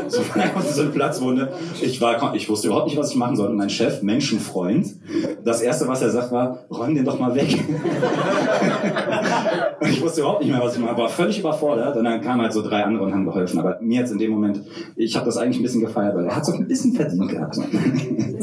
so 0.09 0.23
so 0.73 0.81
eine 0.81 0.91
Platzwunde. 0.91 1.53
Ich 1.81 2.01
war, 2.01 2.35
ich 2.35 2.49
wusste 2.49 2.67
überhaupt 2.67 2.89
nicht, 2.89 2.97
was 2.97 3.12
ich 3.13 3.19
machen 3.19 3.37
sollte. 3.37 3.55
Mein 3.55 3.71
Chef, 3.71 4.03
Menschenfreund, 4.03 4.87
das 5.45 5.61
erste, 5.61 5.87
was 5.89 6.03
er 6.03 6.11
sagt, 6.11 6.33
war, 6.33 6.59
räum 6.71 6.95
den 6.95 7.05
doch 7.05 7.19
mal 7.19 7.35
weg. 7.35 7.59
und 9.81 9.89
ich 9.89 10.03
wusste 10.03 10.21
überhaupt 10.21 10.43
nicht 10.43 10.51
mehr, 10.51 10.61
was 10.63 10.75
ich 10.75 10.81
machen 10.81 10.97
war 10.97 11.09
völlig 11.09 11.39
überfordert. 11.39 11.97
Und 11.97 12.05
dann 12.05 12.21
kamen 12.21 12.43
halt 12.43 12.53
so 12.53 12.63
drei 12.63 12.85
andere 12.85 13.05
und 13.05 13.13
haben 13.13 13.25
geholfen. 13.25 13.59
Aber 13.59 13.79
mir 13.81 14.01
jetzt 14.01 14.13
in 14.13 14.19
dem 14.19 14.31
Moment, 14.33 14.63
ich 14.97 15.15
habe 15.17 15.27
das 15.27 15.37
eigentlich 15.37 15.59
ein 15.59 15.63
bisschen 15.63 15.81
gefeiert, 15.83 16.15
weil 16.17 16.27
er 16.27 16.37
hat 16.37 16.47
so 16.47 16.53
ein 16.53 16.67
bisschen 16.67 16.95
verdient 16.95 17.29
gehabt. 17.29 17.59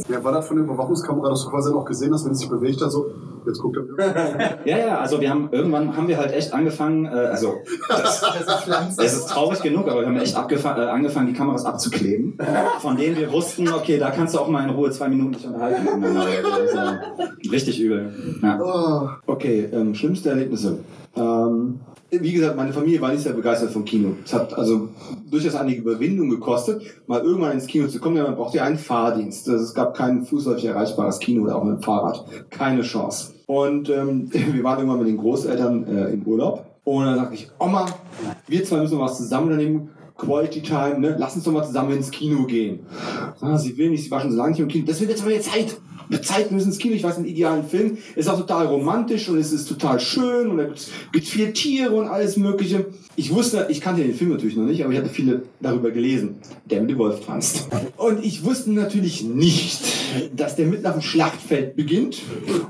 Ja, 0.10 0.24
war 0.24 0.32
das 0.32 0.48
von 0.48 0.58
der 0.58 0.66
Überwachungskamera, 0.66 1.30
dass 1.30 1.44
du 1.44 1.50
quasi 1.50 1.74
auch 1.74 1.86
gesehen 1.86 2.14
hast, 2.14 2.26
wenn 2.26 2.32
es 2.32 2.40
sich 2.40 2.50
bewegt 2.50 2.82
hat, 2.82 2.92
so, 2.92 3.08
jetzt 3.46 3.62
guckt 3.62 3.78
er. 3.78 4.60
Ja, 4.66 4.78
ja, 4.78 4.98
also 5.00 5.22
wir 5.22 5.30
haben 5.30 5.50
irgendwann 5.52 5.96
haben 5.96 6.08
wir 6.08 6.18
halt 6.18 6.34
echt 6.34 6.54
angefangen, 6.54 7.06
äh, 7.06 7.10
also 7.10 7.56
das, 7.88 8.24
es 8.98 9.14
ist 9.14 9.30
traurig 9.30 9.62
genug, 9.62 9.88
aber 9.88 10.02
wir 10.02 10.08
haben 10.08 10.18
echt 10.18 10.36
äh, 10.36 10.66
angefangen, 10.90 11.28
die 11.28 11.34
Kameras 11.34 11.66
abzukleben, 11.66 12.38
von 12.80 12.98
denen 12.98 13.18
wir 13.18 13.32
wussten, 13.32 13.68
okay, 13.70 13.98
da 13.98 14.12
kannst 14.12 14.34
du 14.34 14.40
auch 14.40 14.48
mal 14.48 14.64
in 14.64 14.70
Ruhe 14.70 14.92
zwei 14.92 15.08
Minuten 15.08 15.34
dich 15.34 15.46
unterhalten. 15.46 15.88
Also, 16.50 17.52
richtig 17.52 17.80
übel. 17.80 18.14
Ja. 18.42 19.20
Okay, 19.26 19.70
ähm, 19.72 19.96
schlimmste 19.96 20.30
Erlebnisse. 20.30 20.80
Ähm, 21.16 21.80
wie 22.12 22.34
gesagt, 22.34 22.56
meine 22.56 22.74
Familie 22.74 23.02
war 23.02 23.12
nicht 23.12 23.22
sehr 23.22 23.34
begeistert 23.34 23.72
vom 23.72 23.86
Kino. 23.86 24.16
Es 24.26 24.34
hat 24.34 24.54
also 24.54 24.90
durchaus 25.30 25.56
einige 25.56 25.82
Überwindung 25.82 26.30
gekostet, 26.30 26.82
mal 27.08 27.22
irgendwann 27.22 27.52
ins 27.52 27.68
Kino 27.68 27.88
zu 27.88 28.00
kommen, 28.00 28.16
denn 28.16 28.26
man 28.26 28.36
braucht 28.36 28.56
ja 28.56 28.64
einen 28.64 28.78
Fahrdienst. 28.78 29.48
Also 29.48 29.64
Es 29.64 29.74
gab 29.74 29.96
kein 29.96 30.26
fußläufig 30.26 30.66
erreichbares 30.66 31.20
Kino 31.20 31.44
oder 31.44 31.56
auch 31.56 31.64
mit 31.64 31.78
dem 31.78 31.84
Fahrrad. 31.84 32.26
Keine 32.50 32.82
Chance. 32.82 33.34
Und 33.46 33.90
ähm, 33.90 34.30
wir 34.32 34.64
waren 34.64 34.80
irgendwann 34.80 35.00
mit 35.00 35.08
den 35.08 35.18
Großeltern 35.18 35.88
äh, 35.88 36.14
im 36.14 36.24
Urlaub. 36.24 36.66
Und 36.84 37.06
dann 37.06 37.16
sagte 37.18 37.36
ich, 37.36 37.50
Oma, 37.60 37.86
wir 38.48 38.64
zwei 38.64 38.78
müssen 38.78 39.00
was 39.00 39.18
zusammen 39.18 39.52
unternehmen. 39.52 39.90
Quality 40.20 40.62
Time, 40.62 41.00
ne? 41.00 41.16
Lass 41.18 41.36
uns 41.36 41.46
doch 41.46 41.52
mal 41.52 41.66
zusammen 41.66 41.94
ins 41.94 42.12
Kino 42.12 42.46
gehen. 42.46 42.82
Ah, 43.42 43.58
sie 43.58 43.78
will 43.78 43.90
nicht, 43.90 44.04
sie 44.04 44.12
war 44.12 44.22
schon 44.22 44.32
so 44.32 44.38
lange 44.38 44.52
nicht 44.52 44.60
im 44.60 44.68
Kino. 44.68 44.86
Das 44.86 45.00
wird 45.00 45.10
jetzt 45.10 45.22
aber 45.22 45.32
jetzt 45.32 45.52
Zeit. 45.52 45.78
Zeit, 46.24 46.52
müssen 46.52 46.70
ins 46.70 46.80
Kino. 46.80 46.96
Ich 46.96 47.04
weiß, 47.04 47.18
einen 47.18 47.28
idealen 47.28 47.64
Film. 47.64 47.98
Ist 48.16 48.28
auch 48.30 48.38
total 48.38 48.66
romantisch 48.66 49.30
und 49.30 49.38
es 49.38 49.52
ist 49.52 49.68
total 49.68 50.00
schön 50.00 50.50
und 50.50 50.58
da 50.58 50.64
gibt 50.64 51.26
es 51.26 51.30
viel 51.30 51.54
Tiere 51.54 51.94
und 51.94 52.08
alles 52.08 52.36
Mögliche. 52.36 52.88
Ich 53.16 53.32
wusste, 53.34 53.68
ich 53.70 53.80
kannte 53.80 54.02
den 54.02 54.16
Film 54.16 54.32
natürlich 54.32 54.56
noch 54.56 54.66
nicht, 54.66 54.84
aber 54.84 54.92
ich 54.92 55.00
hatte 55.00 55.10
viele 55.10 55.44
darüber 55.62 55.92
gelesen. 55.92 56.36
Der 56.66 56.82
mit 56.82 56.90
dem 56.90 56.98
Wolf 56.98 57.24
tanzt. 57.26 57.68
Und 57.98 58.26
ich 58.26 58.44
wusste 58.44 58.72
natürlich 58.72 59.24
nicht, 59.24 59.82
dass 60.36 60.56
der 60.56 60.66
mitten 60.66 60.86
auf 60.86 60.94
dem 60.94 61.02
Schlachtfeld 61.02 61.76
beginnt 61.76 62.22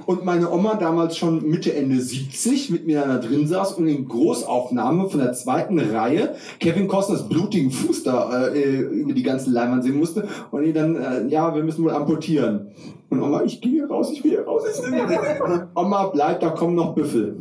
und 0.05 0.25
meine 0.25 0.51
Oma 0.51 0.75
damals 0.75 1.17
schon 1.17 1.47
Mitte, 1.47 1.73
Ende 1.73 1.99
70 1.99 2.69
mit 2.69 2.85
mir 2.85 3.01
da 3.01 3.17
drin 3.17 3.47
saß 3.47 3.73
und 3.73 3.87
in 3.87 4.07
Großaufnahme 4.07 5.09
von 5.09 5.19
der 5.19 5.33
zweiten 5.33 5.79
Reihe 5.79 6.35
Kevin 6.59 6.87
Costners 6.87 7.27
blutigen 7.27 7.71
Fuß 7.71 8.03
da 8.03 8.47
äh, 8.47 8.79
über 8.79 9.13
die 9.13 9.23
ganze 9.23 9.49
Leinwand 9.49 9.83
sehen 9.83 9.97
musste 9.97 10.27
und 10.51 10.63
die 10.63 10.73
dann, 10.73 10.95
äh, 10.95 11.27
ja, 11.27 11.53
wir 11.55 11.63
müssen 11.63 11.83
wohl 11.83 11.91
amputieren. 11.91 12.71
Und 13.09 13.23
Oma, 13.23 13.41
ich 13.43 13.59
gehe 13.59 13.71
hier 13.71 13.89
raus, 13.89 14.11
ich 14.11 14.21
gehe 14.21 14.33
hier 14.33 14.45
raus. 14.45 14.63
Ich 14.71 15.75
Oma, 15.75 16.07
bleib, 16.07 16.41
da 16.41 16.49
kommen 16.49 16.75
noch 16.75 16.93
Büffel. 16.93 17.37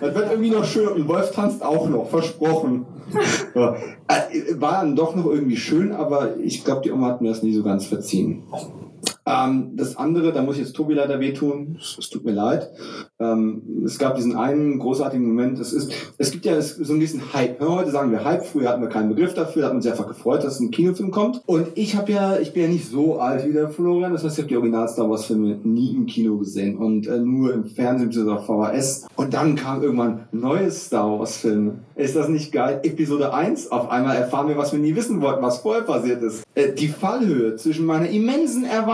Das 0.00 0.14
wird 0.14 0.30
irgendwie 0.30 0.50
noch 0.50 0.64
schön 0.64 0.88
und 0.88 1.06
Wolf 1.06 1.30
tanzt 1.30 1.64
auch 1.64 1.88
noch, 1.88 2.08
versprochen. 2.08 2.86
Äh, 3.54 4.60
War 4.60 4.80
dann 4.80 4.96
doch 4.96 5.14
noch 5.14 5.26
irgendwie 5.26 5.56
schön, 5.56 5.92
aber 5.92 6.36
ich 6.38 6.64
glaube, 6.64 6.82
die 6.82 6.90
Oma 6.90 7.08
hat 7.08 7.20
mir 7.20 7.28
das 7.28 7.42
nie 7.42 7.52
so 7.52 7.62
ganz 7.62 7.86
verziehen. 7.86 8.42
Ähm, 9.24 9.76
das 9.76 9.96
andere, 9.96 10.32
da 10.32 10.42
muss 10.42 10.56
ich 10.56 10.62
jetzt 10.62 10.74
Tobi 10.74 10.94
leider 10.94 11.20
wehtun, 11.20 11.78
es, 11.78 12.08
tut 12.10 12.24
mir 12.24 12.32
leid. 12.32 12.70
Ähm, 13.18 13.82
es 13.84 13.98
gab 13.98 14.16
diesen 14.16 14.36
einen 14.36 14.78
großartigen 14.78 15.26
Moment, 15.26 15.58
es, 15.58 15.72
ist, 15.72 15.92
es 16.18 16.30
gibt 16.30 16.44
ja 16.44 16.60
so 16.60 16.92
einen 16.92 17.00
gewissen 17.00 17.32
Hype. 17.32 17.60
Heute 17.60 17.90
sagen 17.90 18.10
wir 18.10 18.24
Hype, 18.24 18.44
früher 18.44 18.68
hatten 18.68 18.82
wir 18.82 18.88
keinen 18.88 19.08
Begriff 19.08 19.34
dafür, 19.34 19.62
da 19.62 19.72
hat 19.72 19.82
sich 19.82 19.90
einfach 19.90 20.08
gefreut, 20.08 20.44
dass 20.44 20.60
ein 20.60 20.70
Kinofilm 20.70 21.10
kommt. 21.10 21.42
Und 21.46 21.68
ich 21.74 21.96
habe 21.96 22.12
ja, 22.12 22.38
ich 22.38 22.52
bin 22.52 22.64
ja 22.64 22.68
nicht 22.68 22.88
so 22.88 23.18
alt 23.18 23.46
wie 23.46 23.52
der 23.52 23.68
Florian, 23.68 24.12
das 24.12 24.24
heißt, 24.24 24.38
ich 24.38 24.42
habe 24.42 24.48
die 24.48 24.56
Original 24.56 24.88
Star 24.88 25.08
Wars 25.08 25.26
Filme 25.26 25.58
nie 25.62 25.94
im 25.94 26.06
Kino 26.06 26.38
gesehen 26.38 26.76
und 26.76 27.06
äh, 27.06 27.18
nur 27.18 27.52
im 27.54 27.64
Fernsehen 27.64 28.08
bzw. 28.08 28.30
auf 28.30 28.46
VHS. 28.46 29.06
Und 29.16 29.34
dann 29.34 29.54
kam 29.54 29.82
irgendwann 29.82 30.28
neues 30.32 30.86
Star 30.86 31.18
Wars 31.18 31.36
Filme. 31.36 31.78
Ist 31.94 32.16
das 32.16 32.28
nicht 32.28 32.52
geil? 32.52 32.80
Episode 32.82 33.34
1, 33.34 33.70
auf 33.70 33.90
einmal 33.90 34.16
erfahren 34.16 34.48
wir, 34.48 34.56
was 34.56 34.72
wir 34.72 34.80
nie 34.80 34.96
wissen 34.96 35.20
wollten, 35.20 35.42
was 35.42 35.58
vorher 35.58 35.82
passiert 35.82 36.22
ist. 36.22 36.44
Äh, 36.54 36.72
die 36.72 36.88
Fallhöhe 36.88 37.56
zwischen 37.56 37.86
meiner 37.86 38.08
immensen 38.08 38.64
Erwartung 38.64 38.91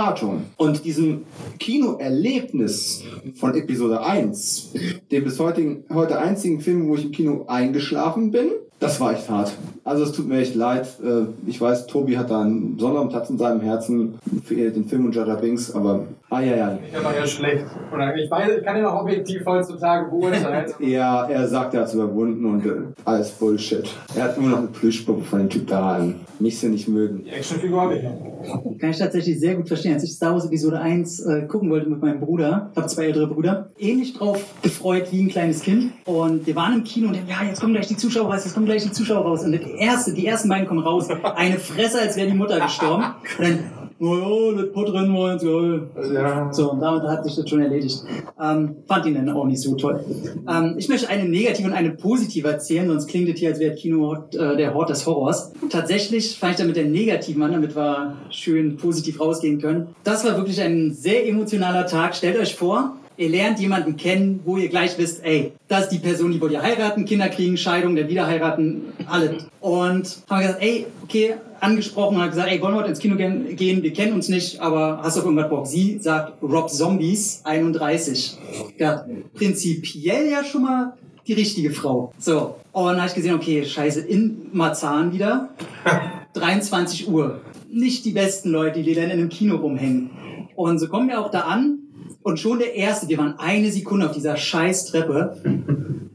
und 0.57 0.85
diesem 0.85 1.25
Kinoerlebnis 1.59 3.03
von 3.35 3.55
Episode 3.55 4.01
1, 4.01 4.73
dem 5.11 5.25
bis 5.25 5.41
heutigen, 5.41 5.85
heute 5.93 6.19
einzigen 6.19 6.61
Film, 6.61 6.89
wo 6.89 6.95
ich 6.95 7.07
im 7.07 7.13
Kino 7.13 7.45
eingeschlafen 7.49 8.31
bin, 8.31 8.51
das 8.79 9.01
war 9.01 9.13
echt 9.13 9.29
hart. 9.29 9.53
Also 9.89 10.05
es 10.05 10.13
tut 10.13 10.29
mir 10.29 10.39
echt 10.39 10.55
leid. 10.55 10.87
Äh, 11.03 11.27
Ich 11.47 11.61
weiß, 11.61 11.87
Tobi 11.87 12.19
hat 12.19 12.31
da 12.31 12.43
einen 12.43 12.77
besonderen 12.77 13.09
Platz 13.09 13.31
in 13.31 13.39
seinem 13.39 13.61
Herzen 13.63 14.19
für 14.45 14.55
den 14.55 14.85
Film 14.87 15.07
und 15.07 15.15
Jar 15.15 15.37
Binks, 15.37 15.75
aber 15.75 16.05
ah 16.29 16.41
ja 16.41 16.57
ja. 16.57 16.79
Ich 16.95 17.05
war 17.05 17.17
ja 17.17 17.27
schlecht. 17.27 17.65
Ich, 17.65 18.31
weiß, 18.31 18.59
ich 18.59 18.65
kann 18.65 18.77
ja 18.77 18.83
noch 18.83 19.01
objektiv 19.01 19.43
heutzutage 19.47 20.11
beurteilen. 20.11 20.73
Ja, 20.81 21.27
er 21.27 21.47
sagt, 21.49 21.75
er 21.75 21.81
hat 21.81 21.89
es 21.89 21.95
überwunden 21.95 22.45
und 22.45 22.67
äh, 22.67 22.71
alles 23.05 23.31
Bullshit. 23.31 23.89
Er 24.15 24.25
hat 24.25 24.37
immer 24.37 24.49
noch 24.49 24.59
eine 24.59 24.67
Plüschpuppe 24.69 25.23
von 25.23 25.39
dem 25.41 25.49
Typ 25.49 25.67
da. 25.67 26.05
Mich 26.39 26.61
sie 26.61 26.69
nicht 26.69 26.87
mögen. 26.89 27.25
Die 27.25 27.31
Actionfigur 27.31 27.81
habe 27.81 27.97
ich 27.97 28.03
noch. 28.05 28.79
Kann 28.79 28.91
ich 28.91 28.99
tatsächlich 28.99 29.41
sehr 29.41 29.57
gut 29.57 29.67
verstehen. 29.67 29.95
Als 29.95 30.05
ich 30.05 30.13
Star 30.13 30.35
Wars 30.35 30.47
Episode 30.47 30.79
1 30.79 31.21
äh, 31.21 31.43
gucken 31.49 31.69
wollte 31.71 31.89
mit 31.89 32.01
meinem 32.01 32.21
Bruder, 32.21 32.71
habe 32.77 32.87
zwei 32.87 33.07
ältere 33.07 33.27
Brüder, 33.27 33.71
ähnlich 33.79 34.15
drauf 34.15 34.45
gefreut 34.63 35.09
wie 35.11 35.23
ein 35.23 35.29
kleines 35.29 35.63
Kind. 35.63 35.93
Und 36.05 36.47
wir 36.47 36.55
waren 36.55 36.75
im 36.75 36.85
Kino 36.85 37.09
und 37.09 37.17
dachten, 37.17 37.29
ja, 37.29 37.49
jetzt 37.49 37.61
kommen 37.61 37.73
gleich 37.73 37.89
die 37.89 37.97
Zuschauer 37.97 38.33
raus, 38.33 38.45
jetzt 38.45 38.55
kommen 38.55 38.67
gleich 38.67 38.85
die 38.85 38.93
Zuschauer 38.93 39.23
raus. 39.23 39.43
Und 39.45 39.55
erste, 39.79 40.13
die 40.13 40.27
ersten 40.27 40.49
beiden 40.49 40.67
kommen 40.67 40.81
raus. 40.81 41.09
Eine 41.37 41.59
Fresse, 41.59 42.01
als 42.01 42.17
wäre 42.17 42.29
die 42.29 42.37
Mutter 42.37 42.61
gestorben. 42.61 43.05
Und 43.39 43.45
dann, 43.45 43.59
oh 44.01 44.53
ja, 44.53 44.63
das 44.63 44.73
Pottrennen 44.73 45.15
war 45.15 45.33
jetzt 45.33 45.45
geil. 45.45 46.49
So, 46.53 46.73
und 46.73 46.81
damit 46.81 47.03
hat 47.05 47.25
sich 47.25 47.37
das 47.37 47.49
schon 47.49 47.61
erledigt. 47.61 48.03
Ähm, 48.41 48.77
fand 48.87 49.07
ihn 49.07 49.15
dann 49.15 49.31
auch 49.31 49.47
nicht 49.47 49.61
so 49.61 49.75
toll. 49.75 50.05
Ähm, 50.49 50.75
ich 50.77 50.89
möchte 50.89 51.09
eine 51.09 51.29
negative 51.29 51.69
und 51.69 51.75
eine 51.75 51.91
positive 51.91 52.49
erzählen, 52.49 52.87
sonst 52.89 53.09
klingt 53.09 53.29
es 53.29 53.39
hier, 53.39 53.51
als 53.51 53.59
wäre 53.59 53.73
das 53.73 53.81
Kino 53.81 54.15
äh, 54.33 54.57
der 54.57 54.75
Hort 54.75 54.91
des 54.91 55.07
Horrors. 55.07 55.53
Tatsächlich 55.71 56.39
fange 56.39 56.53
ich 56.53 56.59
dann 56.59 56.67
mit 56.69 56.77
der 56.77 56.85
negativen 56.85 57.43
an, 57.43 57.53
damit 57.53 57.75
wir 57.75 58.15
schön 58.31 58.77
positiv 58.77 59.21
rausgehen 59.21 59.61
können. 59.61 59.89
Das 60.05 60.25
war 60.25 60.37
wirklich 60.37 60.61
ein 60.61 60.93
sehr 60.93 61.27
emotionaler 61.27 61.87
Tag. 61.87 62.15
Stellt 62.15 62.39
euch 62.39 62.55
vor, 62.55 62.98
Ihr 63.19 63.31
lernt 63.31 63.59
jemanden 63.59 63.97
kennen, 63.97 64.39
wo 64.45 64.59
ihr 64.59 64.69
gleich 64.69 64.97
wisst, 64.97 65.25
ey, 65.25 65.51
das 65.67 65.85
ist 65.85 65.89
die 65.89 65.99
Person, 65.99 66.31
die 66.31 66.41
wollt 66.41 66.53
ihr 66.53 66.63
heiraten, 66.63 67.05
Kinder 67.05 67.29
kriegen, 67.29 67.57
Scheidung, 67.57 67.97
der 67.97 68.09
wieder 68.09 68.29
heiraten, 68.29 68.93
alles. 69.07 69.45
Und 69.61 70.23
haben 70.31 70.41
gesagt, 70.41 70.63
ey, 70.63 70.87
okay, 71.03 71.35
angesprochen 71.59 72.15
und 72.15 72.23
hat 72.23 72.31
gesagt, 72.31 72.49
ey, 72.49 72.63
wollen 72.63 72.75
wir 72.75 72.79
heute 72.79 72.91
ins 72.91 73.01
Kino 73.01 73.17
gehen? 73.17 73.57
gehen? 73.57 73.83
Wir 73.83 73.93
kennen 73.93 74.13
uns 74.13 74.29
nicht, 74.29 74.61
aber 74.61 75.01
hast 75.03 75.17
du 75.17 75.21
auf 75.21 75.27
irgendwas 75.27 75.51
Bock? 75.51 75.67
Sie 75.67 75.99
sagt 75.99 76.41
Rob 76.41 76.71
Zombies 76.71 77.41
31. 77.43 78.39
Ja, 78.79 79.05
prinzipiell 79.35 80.31
ja 80.31 80.45
schon 80.45 80.63
mal 80.63 80.93
die 81.27 81.33
richtige 81.33 81.73
Frau. 81.73 82.13
So, 82.21 82.55
und 82.71 82.87
dann 82.87 82.99
habe 82.99 83.09
ich 83.09 83.15
gesehen, 83.15 83.35
okay, 83.35 83.65
scheiße, 83.65 84.01
in 84.01 84.47
Marzahn 84.53 85.13
wieder, 85.13 85.49
23 86.35 87.09
Uhr. 87.09 87.41
Nicht 87.69 88.05
die 88.05 88.13
besten 88.13 88.51
Leute, 88.51 88.85
die 88.85 88.95
dann 88.95 89.07
in 89.07 89.11
einem 89.11 89.29
Kino 89.29 89.57
rumhängen. 89.57 90.11
Und 90.55 90.79
so 90.79 90.87
kommen 90.87 91.09
wir 91.09 91.21
auch 91.21 91.33
da 91.33 91.41
an 91.41 91.81
und 92.29 92.39
schon 92.39 92.59
der 92.59 92.75
Erste, 92.75 93.09
wir 93.09 93.17
waren 93.17 93.39
eine 93.39 93.73
Sekunde 93.73 94.07
auf 94.07 94.13
dieser 94.15 94.37
scheiß 94.37 94.87
Treppe. 94.87 95.41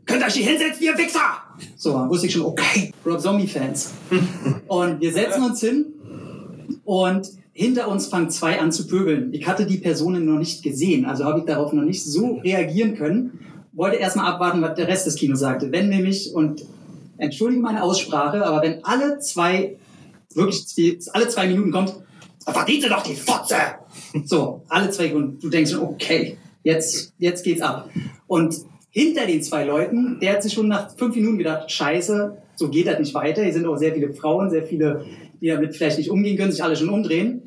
Könnt 0.06 0.22
ihr 0.22 0.28
euch 0.28 0.36
hier 0.36 0.46
hinsetzen, 0.46 0.86
ihr 0.86 0.96
Wichser! 0.96 1.20
So, 1.76 1.94
dann 1.94 2.08
wusste 2.08 2.28
ich 2.28 2.34
schon, 2.34 2.44
okay, 2.44 2.92
Rob 3.04 3.20
Zombie-Fans. 3.20 3.94
Und 4.68 5.02
wir 5.02 5.12
setzen 5.12 5.44
uns 5.44 5.60
hin 5.60 5.86
und 6.84 7.32
hinter 7.52 7.88
uns 7.88 8.06
fangen 8.08 8.30
zwei 8.30 8.60
an 8.60 8.72
zu 8.72 8.86
pöbeln. 8.86 9.34
Ich 9.34 9.48
hatte 9.48 9.66
die 9.66 9.78
Personen 9.78 10.26
noch 10.26 10.38
nicht 10.38 10.62
gesehen, 10.62 11.06
also 11.06 11.26
habe 11.26 11.40
ich 11.40 11.46
darauf 11.46 11.74
noch 11.74 11.84
nicht 11.84 12.06
so 12.06 12.36
reagieren 12.44 12.96
können. 12.96 13.40
Wollte 13.72 13.98
erstmal 13.98 14.32
abwarten, 14.32 14.62
was 14.62 14.76
der 14.76 14.88
Rest 14.88 15.08
des 15.08 15.16
Kinos 15.16 15.40
sagte. 15.40 15.72
Wenn 15.72 15.90
nämlich, 15.90 16.32
und 16.36 16.64
entschuldige 17.18 17.62
meine 17.62 17.82
Aussprache, 17.82 18.46
aber 18.46 18.62
wenn 18.62 18.86
alle 18.86 19.18
zwei, 19.18 19.78
wirklich 20.36 20.64
alle 21.12 21.28
zwei 21.28 21.48
Minuten 21.48 21.72
kommt, 21.72 21.96
verdiente 22.52 22.90
doch 22.90 23.04
die 23.04 23.16
Fotze! 23.16 23.56
So, 24.26 24.64
alle 24.70 24.90
zwei 24.90 25.14
und 25.14 25.44
du 25.44 25.50
denkst 25.50 25.76
okay, 25.76 26.38
jetzt, 26.64 27.14
jetzt 27.18 27.44
geht's 27.44 27.62
ab. 27.62 27.90
Und 28.28 28.56
hinter 28.90 29.26
den 29.26 29.42
zwei 29.42 29.64
Leuten, 29.64 30.20
der 30.22 30.34
hat 30.34 30.44
sich 30.44 30.54
schon 30.54 30.68
nach 30.68 30.96
fünf 30.96 31.16
Minuten 31.16 31.38
gedacht, 31.38 31.72
scheiße, 31.72 32.38
so 32.56 32.70
geht 32.70 32.88
das 32.88 33.00
nicht 33.00 33.14
weiter. 33.14 33.44
Hier 33.44 33.54
sind 33.54 33.66
auch 33.66 33.78
sehr 33.78 33.94
viele 33.94 34.14
Frauen, 34.14 34.50
sehr 34.50 34.64
viele, 34.64 35.06
die 35.42 35.48
damit 35.48 35.76
vielleicht 35.76 35.98
nicht 35.98 36.12
umgehen 36.12 36.38
können, 36.38 36.52
sich 36.52 36.64
alle 36.64 36.76
schon 36.76 36.90
umdrehen. 36.90 37.42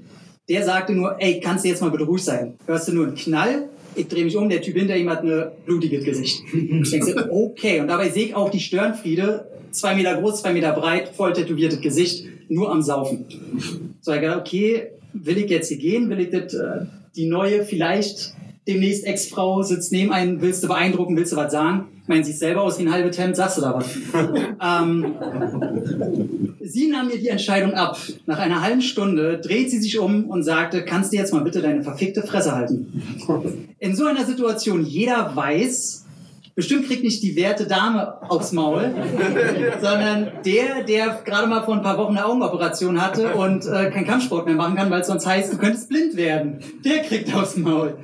Der 0.49 0.64
sagte 0.64 0.92
nur, 0.92 1.16
ey, 1.20 1.40
kannst 1.40 1.64
du 1.64 1.68
jetzt 1.68 1.82
mal 1.82 1.90
bitte 1.90 2.05
ruhig 2.05 2.22
sein? 2.22 2.55
Hörst 2.66 2.88
du 2.88 2.92
nur 2.92 3.07
einen 3.07 3.16
Knall? 3.16 3.68
Ich 3.94 4.09
drehe 4.09 4.24
mich 4.24 4.36
um, 4.36 4.49
der 4.49 4.61
Typ 4.61 4.76
hinter 4.76 4.97
ihm 4.97 5.09
hat 5.09 5.24
ein 5.24 5.51
blutiges 5.64 6.05
Gesicht. 6.05 6.42
Ich 6.53 6.90
denke, 6.90 7.28
okay. 7.30 7.80
Und 7.80 7.88
dabei 7.88 8.11
sehe 8.11 8.26
ich 8.26 8.34
auch 8.34 8.51
die 8.51 8.61
Störenfriede, 8.61 9.51
zwei 9.70 9.94
Meter 9.94 10.16
groß, 10.16 10.42
zwei 10.42 10.53
Meter 10.53 10.72
breit, 10.72 11.09
voll 11.16 11.32
tätowiertes 11.32 11.80
Gesicht, 11.80 12.26
nur 12.49 12.70
am 12.70 12.82
Saufen. 12.82 13.26
So, 14.01 14.12
ich 14.12 14.20
dachte, 14.20 14.40
okay, 14.40 14.90
will 15.12 15.38
ich 15.38 15.51
jetzt 15.51 15.68
hier 15.68 15.78
gehen? 15.78 16.11
Will 16.11 16.20
ich 16.20 16.30
das, 16.30 16.55
äh, 16.55 16.86
die 17.16 17.26
neue, 17.26 17.64
vielleicht 17.64 18.34
demnächst 18.66 19.07
Ex-Frau 19.07 19.62
sitzt 19.62 19.92
neben 19.92 20.12
einem, 20.12 20.40
willst 20.40 20.62
du 20.64 20.68
beeindrucken, 20.68 21.16
willst 21.16 21.32
du 21.32 21.36
was 21.36 21.53
sagen? 21.53 21.86
Ich 22.03 22.09
meine, 22.09 22.24
siehst 22.24 22.38
selber 22.38 22.62
aus 22.62 22.78
wie 22.78 22.84
ein 22.84 22.92
halbes 22.92 23.18
Hemd, 23.18 23.36
sagst 23.36 23.59
du 23.59 23.62
da 23.62 23.74
was? 23.74 23.86
ähm, 24.62 25.14
sie 26.61 26.88
nahm 26.88 27.09
mir 27.09 27.18
die 27.18 27.28
Entscheidung 27.28 27.74
ab. 27.74 27.99
Nach 28.26 28.38
einer 28.38 28.62
halben 28.62 28.82
Stunde 28.82 29.38
dreht 29.38 29.70
sie 29.70 29.78
sich 29.78 29.99
um 29.99 30.26
und 30.26 30.42
sagte, 30.42 30.84
kannst 30.84 31.12
du 31.12 31.16
jetzt 31.16 31.32
mal 31.32 31.42
bitte 31.42 31.62
deine 31.62 31.82
verfickte 31.82 32.22
Fresse 32.22 32.55
halten? 32.55 33.74
In 33.78 33.97
so 33.97 34.07
einer 34.07 34.24
Situation, 34.24 34.84
jeder 34.84 35.34
weiß, 35.34 36.05
bestimmt 36.57 36.86
kriegt 36.86 37.04
nicht 37.04 37.22
die 37.22 37.36
werte 37.36 37.66
Dame 37.66 38.16
aufs 38.28 38.50
Maul, 38.50 38.92
sondern 39.80 40.32
der, 40.44 40.82
der 40.82 41.20
gerade 41.24 41.46
mal 41.46 41.62
vor 41.62 41.74
ein 41.74 41.82
paar 41.82 41.98
Wochen 41.98 42.16
eine 42.16 42.26
Augenoperation 42.26 43.00
hatte 43.00 43.34
und 43.34 43.66
äh, 43.66 43.90
keinen 43.90 44.07
Kampfsport 44.07 44.46
mehr 44.46 44.57
machen 44.57 44.74
kann, 44.74 44.90
weil 44.90 45.02
es 45.02 45.07
sonst 45.07 45.26
heißt, 45.26 45.52
du 45.52 45.59
könntest 45.59 45.88
blind 45.88 46.16
werden. 46.16 46.61
Der 46.84 47.02
kriegt 47.02 47.32
aufs 47.34 47.57
Maul. 47.57 47.98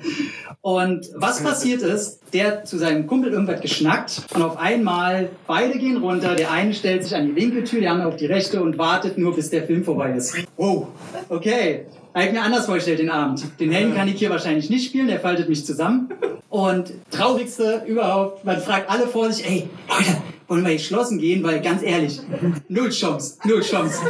Und 0.61 1.09
was 1.17 1.43
passiert 1.43 1.83
ist, 1.83 2.21
der 2.33 2.47
hat 2.47 2.69
zu 2.69 2.79
seinem 2.79 3.09
Kumpel 3.09 3.33
irgendwas 3.33 3.61
geschnackt 3.61 4.23
und 4.33 4.43
auf 4.43 4.59
einmal 4.59 5.31
beide 5.49 5.77
gehen 5.79 5.97
runter. 5.97 6.37
Der 6.37 6.53
eine 6.53 6.73
stellt 6.73 7.03
sich 7.03 7.17
an 7.17 7.27
die 7.27 7.33
linke 7.33 7.65
Tür, 7.65 7.81
der 7.81 7.91
andere 7.91 8.09
auf 8.09 8.17
die 8.17 8.27
rechte 8.27 8.63
und 8.63 8.79
wartet 8.79 9.19
nur, 9.19 9.35
bis 9.35 9.51
der 9.51 9.65
Film 9.65 9.83
vorbei 9.83 10.13
ist. 10.13 10.37
Oh, 10.57 10.87
okay. 11.29 11.87
Habe 12.15 12.27
ich 12.27 12.33
mir 12.33 12.43
anders 12.43 12.67
vorgestellt 12.67 12.99
den 12.99 13.11
Abend. 13.11 13.43
Den 13.59 13.73
Helden 13.73 13.95
kann 13.95 14.07
ich 14.07 14.19
hier 14.19 14.29
wahrscheinlich 14.29 14.69
nicht 14.69 14.87
spielen, 14.87 15.09
der 15.09 15.21
faltet 15.21 15.49
mich 15.49 15.65
zusammen. 15.65 16.11
Und 16.51 16.93
traurigste 17.11 17.83
überhaupt, 17.87 18.45
man 18.45 18.61
fragt 18.61 18.91
alle 18.91 19.07
vor 19.07 19.33
sich, 19.33 19.47
ey, 19.47 19.69
Leute, 19.89 20.23
wollen 20.47 20.67
wir 20.67 20.73
geschlossen 20.75 21.19
gehen? 21.19 21.43
Weil 21.43 21.63
ganz 21.63 21.83
ehrlich, 21.83 22.21
null 22.69 22.91
Chance, 22.91 23.39
null 23.45 23.63
Chance. 23.63 24.01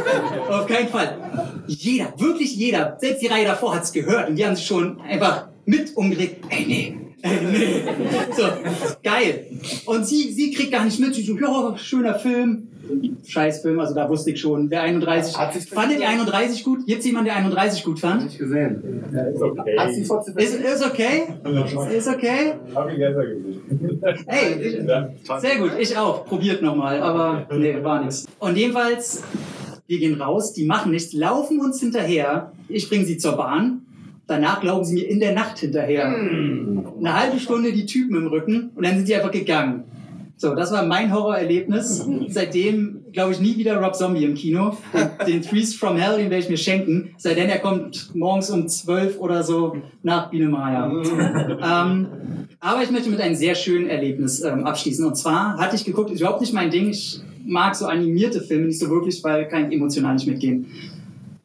Auf 0.49 0.67
keinen 0.67 0.89
Fall. 0.89 1.17
Jeder, 1.67 2.13
wirklich 2.17 2.53
jeder, 2.57 2.97
selbst 2.99 3.21
die 3.21 3.27
Reihe 3.27 3.45
davor 3.45 3.75
hat's 3.75 3.93
gehört 3.93 4.29
und 4.29 4.35
die 4.35 4.45
haben 4.45 4.57
sich 4.57 4.65
schon 4.65 4.99
einfach 4.99 5.47
mit 5.65 5.95
umgedreht. 5.95 6.39
Ey, 6.49 6.65
nee, 6.67 6.97
nee. 7.23 7.83
So, 8.35 8.43
geil. 9.01 9.47
Und 9.85 10.05
sie, 10.05 10.33
sie 10.33 10.51
kriegt 10.51 10.73
gar 10.73 10.83
nicht 10.83 10.99
mit. 10.99 11.15
Sie 11.15 11.23
so, 11.23 11.37
ja, 11.37 11.77
schöner 11.77 12.19
Film. 12.19 12.67
Scheißfilm, 13.25 13.79
also 13.79 13.95
da 13.95 14.09
wusste 14.09 14.31
ich 14.31 14.41
schon. 14.41 14.69
Der 14.69 14.81
31. 14.81 15.35
Fandet 15.69 15.99
ihr 15.99 16.09
31 16.09 16.63
gut? 16.63 16.85
Gibt's 16.85 17.05
jemanden, 17.05 17.27
der 17.27 17.37
31 17.37 17.83
gut 17.83 17.99
fand? 17.99 18.25
Nicht 18.25 18.37
gesehen. 18.37 19.03
Ja, 19.13 19.23
ist 19.23 19.41
okay. 19.41 19.77
Hat 19.77 19.93
sie 19.93 20.01
ist, 20.01 20.55
ist 20.55 20.85
okay? 20.85 21.23
Ist 21.95 22.07
okay? 22.07 22.53
Hab 22.75 22.91
ich 22.91 22.97
besser 22.97 23.25
gesehen. 23.25 24.01
Hey, 24.27 24.61
ich, 24.61 25.41
sehr 25.41 25.57
gut, 25.59 25.71
ich 25.79 25.97
auch. 25.97 26.25
Probiert 26.25 26.61
nochmal, 26.61 27.01
aber 27.01 27.47
nee, 27.57 27.81
war 27.81 28.03
nichts. 28.03 28.25
Und 28.39 28.57
jedenfalls, 28.57 29.23
wir 29.87 29.99
gehen 29.99 30.21
raus, 30.21 30.53
die 30.53 30.65
machen 30.65 30.91
nichts, 30.91 31.13
laufen 31.13 31.59
uns 31.59 31.79
hinterher. 31.79 32.51
Ich 32.67 32.89
bringe 32.89 33.05
sie 33.05 33.17
zur 33.17 33.37
Bahn. 33.37 33.81
Danach 34.27 34.61
glauben 34.61 34.85
sie 34.85 34.93
mir 34.95 35.09
in 35.09 35.19
der 35.19 35.33
Nacht 35.33 35.59
hinterher. 35.59 36.05
Eine 36.07 37.19
halbe 37.19 37.39
Stunde 37.39 37.73
die 37.73 37.85
Typen 37.85 38.15
im 38.15 38.27
Rücken 38.27 38.71
und 38.75 38.85
dann 38.85 38.95
sind 38.95 39.05
sie 39.05 39.15
einfach 39.15 39.31
gegangen. 39.31 39.83
So, 40.43 40.55
das 40.55 40.73
war 40.73 40.85
mein 40.85 41.13
Horrorerlebnis. 41.13 42.05
Seitdem 42.27 43.05
glaube 43.13 43.31
ich 43.31 43.39
nie 43.39 43.55
wieder 43.55 43.77
Rob 43.77 43.95
Zombie 43.95 44.25
im 44.25 44.33
Kino. 44.33 44.75
Den, 44.93 45.25
den 45.25 45.41
Threes 45.41 45.73
from 45.73 45.95
Hell, 45.95 46.17
den 46.17 46.29
werde 46.29 46.43
ich 46.43 46.49
mir 46.49 46.57
schenken. 46.57 47.15
Seitdem 47.17 47.47
er 47.47 47.59
kommt 47.59 48.13
morgens 48.13 48.49
um 48.49 48.67
12 48.67 49.19
oder 49.19 49.41
so 49.43 49.77
nach 50.01 50.31
Biene 50.31 50.49
Maya. 50.49 50.91
ähm, 51.01 52.07
aber 52.59 52.83
ich 52.83 52.91
möchte 52.91 53.09
mit 53.09 53.21
einem 53.21 53.35
sehr 53.35 53.55
schönen 53.55 53.87
Erlebnis 53.87 54.41
ähm, 54.41 54.65
abschließen. 54.67 55.05
Und 55.05 55.15
zwar 55.15 55.57
hatte 55.57 55.77
ich 55.77 55.85
geguckt, 55.85 56.11
ist 56.11 56.19
überhaupt 56.19 56.41
nicht 56.41 56.51
mein 56.51 56.71
Ding. 56.71 56.89
Ich 56.89 57.21
mag 57.45 57.73
so 57.73 57.85
animierte 57.85 58.41
Filme 58.41 58.65
nicht 58.65 58.79
so 58.79 58.89
wirklich, 58.89 59.23
weil 59.23 59.47
kann 59.47 59.71
ich 59.71 59.77
emotional 59.77 60.15
nicht 60.15 60.27
mitgehen. 60.27 60.65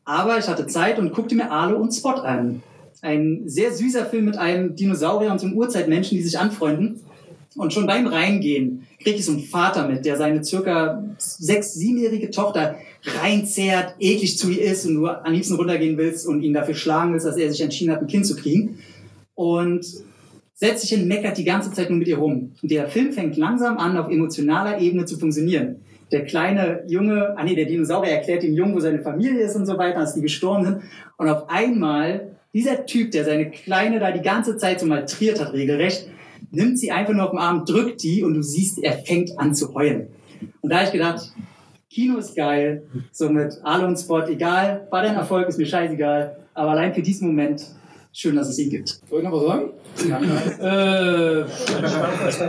Aber 0.04 0.38
ich 0.38 0.48
hatte 0.48 0.66
Zeit 0.66 0.98
und 0.98 1.12
guckte 1.12 1.36
mir 1.36 1.52
Arlo 1.52 1.76
und 1.76 1.92
Spot 1.92 2.14
an. 2.14 2.64
Ein 3.00 3.42
sehr 3.46 3.72
süßer 3.72 4.06
Film 4.06 4.24
mit 4.24 4.36
einem 4.38 4.74
Dinosaurier 4.74 5.30
und 5.30 5.38
so 5.38 5.46
einem 5.46 5.56
Urzeitmenschen, 5.56 6.18
die 6.18 6.24
sich 6.24 6.36
anfreunden. 6.36 6.98
Und 7.58 7.72
schon 7.72 7.86
beim 7.86 8.06
Reingehen 8.06 8.86
kriegt 9.02 9.18
ich 9.18 9.26
so 9.26 9.32
einen 9.32 9.42
Vater 9.42 9.88
mit, 9.88 10.04
der 10.04 10.16
seine 10.16 10.44
circa 10.44 11.02
sechs-, 11.18 11.74
siebenjährige 11.74 12.30
Tochter 12.30 12.76
reinzehrt, 13.04 13.96
eklig 13.98 14.38
zu 14.38 14.50
ihr 14.50 14.62
ist 14.62 14.86
und 14.86 14.94
du 14.94 15.08
am 15.08 15.32
liebsten 15.32 15.56
runtergehen 15.56 15.98
willst 15.98 16.26
und 16.26 16.42
ihn 16.42 16.52
dafür 16.52 16.74
schlagen 16.74 17.12
willst, 17.12 17.26
dass 17.26 17.36
er 17.36 17.50
sich 17.50 17.60
entschieden 17.60 17.92
hat, 17.92 18.00
ein 18.00 18.06
Kind 18.06 18.26
zu 18.26 18.36
kriegen. 18.36 18.78
Und 19.34 19.84
setzt 20.54 20.82
sich 20.82 20.90
hin, 20.90 21.08
meckert 21.08 21.36
die 21.36 21.44
ganze 21.44 21.72
Zeit 21.72 21.90
nur 21.90 21.98
mit 21.98 22.08
ihr 22.08 22.18
rum. 22.18 22.52
Und 22.62 22.70
der 22.70 22.88
Film 22.88 23.12
fängt 23.12 23.36
langsam 23.36 23.76
an, 23.76 23.96
auf 23.96 24.08
emotionaler 24.08 24.80
Ebene 24.80 25.04
zu 25.04 25.18
funktionieren. 25.18 25.76
Der 26.12 26.24
kleine 26.24 26.84
Junge, 26.86 27.34
ah 27.36 27.44
nee, 27.44 27.54
der 27.54 27.66
Dinosaurier 27.66 28.12
erklärt 28.12 28.44
dem 28.44 28.54
Jungen, 28.54 28.74
wo 28.74 28.80
seine 28.80 29.00
Familie 29.00 29.40
ist 29.40 29.56
und 29.56 29.66
so 29.66 29.76
weiter, 29.78 29.98
dass 29.98 30.14
die 30.14 30.22
gestorben 30.22 30.64
sind. 30.64 30.76
Und 31.16 31.28
auf 31.28 31.50
einmal, 31.50 32.36
dieser 32.54 32.86
Typ, 32.86 33.10
der 33.10 33.24
seine 33.24 33.50
Kleine 33.50 33.98
da 33.98 34.12
die 34.12 34.22
ganze 34.22 34.56
Zeit 34.56 34.80
so 34.80 34.86
maltriert 34.86 35.40
hat, 35.40 35.52
regelrecht, 35.52 36.08
nimmt 36.50 36.78
sie 36.78 36.90
einfach 36.90 37.14
nur 37.14 37.24
auf 37.24 37.30
den 37.30 37.38
Arm, 37.38 37.64
drückt 37.64 38.02
die 38.02 38.22
und 38.22 38.34
du 38.34 38.42
siehst, 38.42 38.82
er 38.82 38.92
fängt 38.92 39.38
an 39.38 39.54
zu 39.54 39.74
heulen. 39.74 40.08
Und 40.60 40.70
da 40.70 40.76
habe 40.76 40.86
ich 40.86 40.92
gedacht, 40.92 41.32
Kino 41.90 42.18
ist 42.18 42.36
geil, 42.36 42.82
so 43.12 43.28
mit 43.30 43.54
Spot, 43.98 44.22
egal, 44.26 44.86
war 44.90 45.02
dein 45.02 45.14
Erfolg, 45.14 45.48
ist 45.48 45.58
mir 45.58 45.66
scheißegal, 45.66 46.36
aber 46.54 46.70
allein 46.70 46.94
für 46.94 47.02
diesen 47.02 47.28
Moment, 47.28 47.66
schön, 48.12 48.36
dass 48.36 48.48
es 48.48 48.58
ihn 48.58 48.70
gibt. 48.70 49.00
Soll 49.08 49.18
ich 49.18 49.24
noch 49.24 49.32
was 49.32 49.44
sagen? 49.44 49.70
äh, 50.60 51.44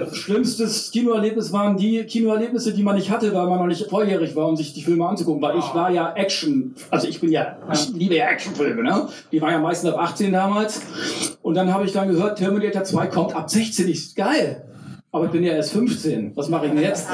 schlimmstes 0.16 0.91
Kinoerlebnis 0.91 1.51
waren 1.51 1.78
die 1.78 2.03
Kinoerlebnisse, 2.03 2.74
die 2.74 2.84
man 2.84 2.95
nicht 2.95 3.10
hatte, 3.10 3.34
weil 3.34 3.47
man 3.47 3.60
noch 3.60 3.68
nicht 3.68 3.86
volljährig 3.89 4.36
war, 4.36 4.47
um 4.47 4.55
sich 4.55 4.74
die 4.74 4.82
Filme 4.82 5.07
anzugucken. 5.07 5.41
Weil 5.41 5.57
ich 5.57 5.74
war 5.74 5.91
ja 5.91 6.14
Action, 6.14 6.76
also 6.89 7.07
ich 7.07 7.20
bin 7.20 7.32
ja, 7.32 7.57
ich 7.72 7.89
liebe 7.89 8.16
ja 8.16 8.28
Actionfilme, 8.28 8.84
ne? 8.84 9.07
Die 9.32 9.41
waren 9.41 9.51
ja 9.51 9.60
meistens 9.60 9.91
ab 9.91 9.99
18 9.99 10.32
damals. 10.32 10.82
Und 11.41 11.55
dann 11.55 11.74
habe 11.74 11.86
ich 11.86 11.91
dann 11.91 12.07
gehört, 12.07 12.38
Terminator 12.38 12.84
2 12.84 13.07
kommt 13.07 13.36
ab 13.36 13.49
16. 13.49 13.88
Ich, 13.88 14.16
geil. 14.16 14.68
Aber 15.12 15.26
ich 15.26 15.32
bin 15.32 15.43
ja 15.43 15.53
erst 15.53 15.74
15. 15.74 16.34
Was 16.36 16.49
mache 16.49 16.68
ich 16.68 16.72
denn 16.72 16.84
jetzt? 16.84 17.07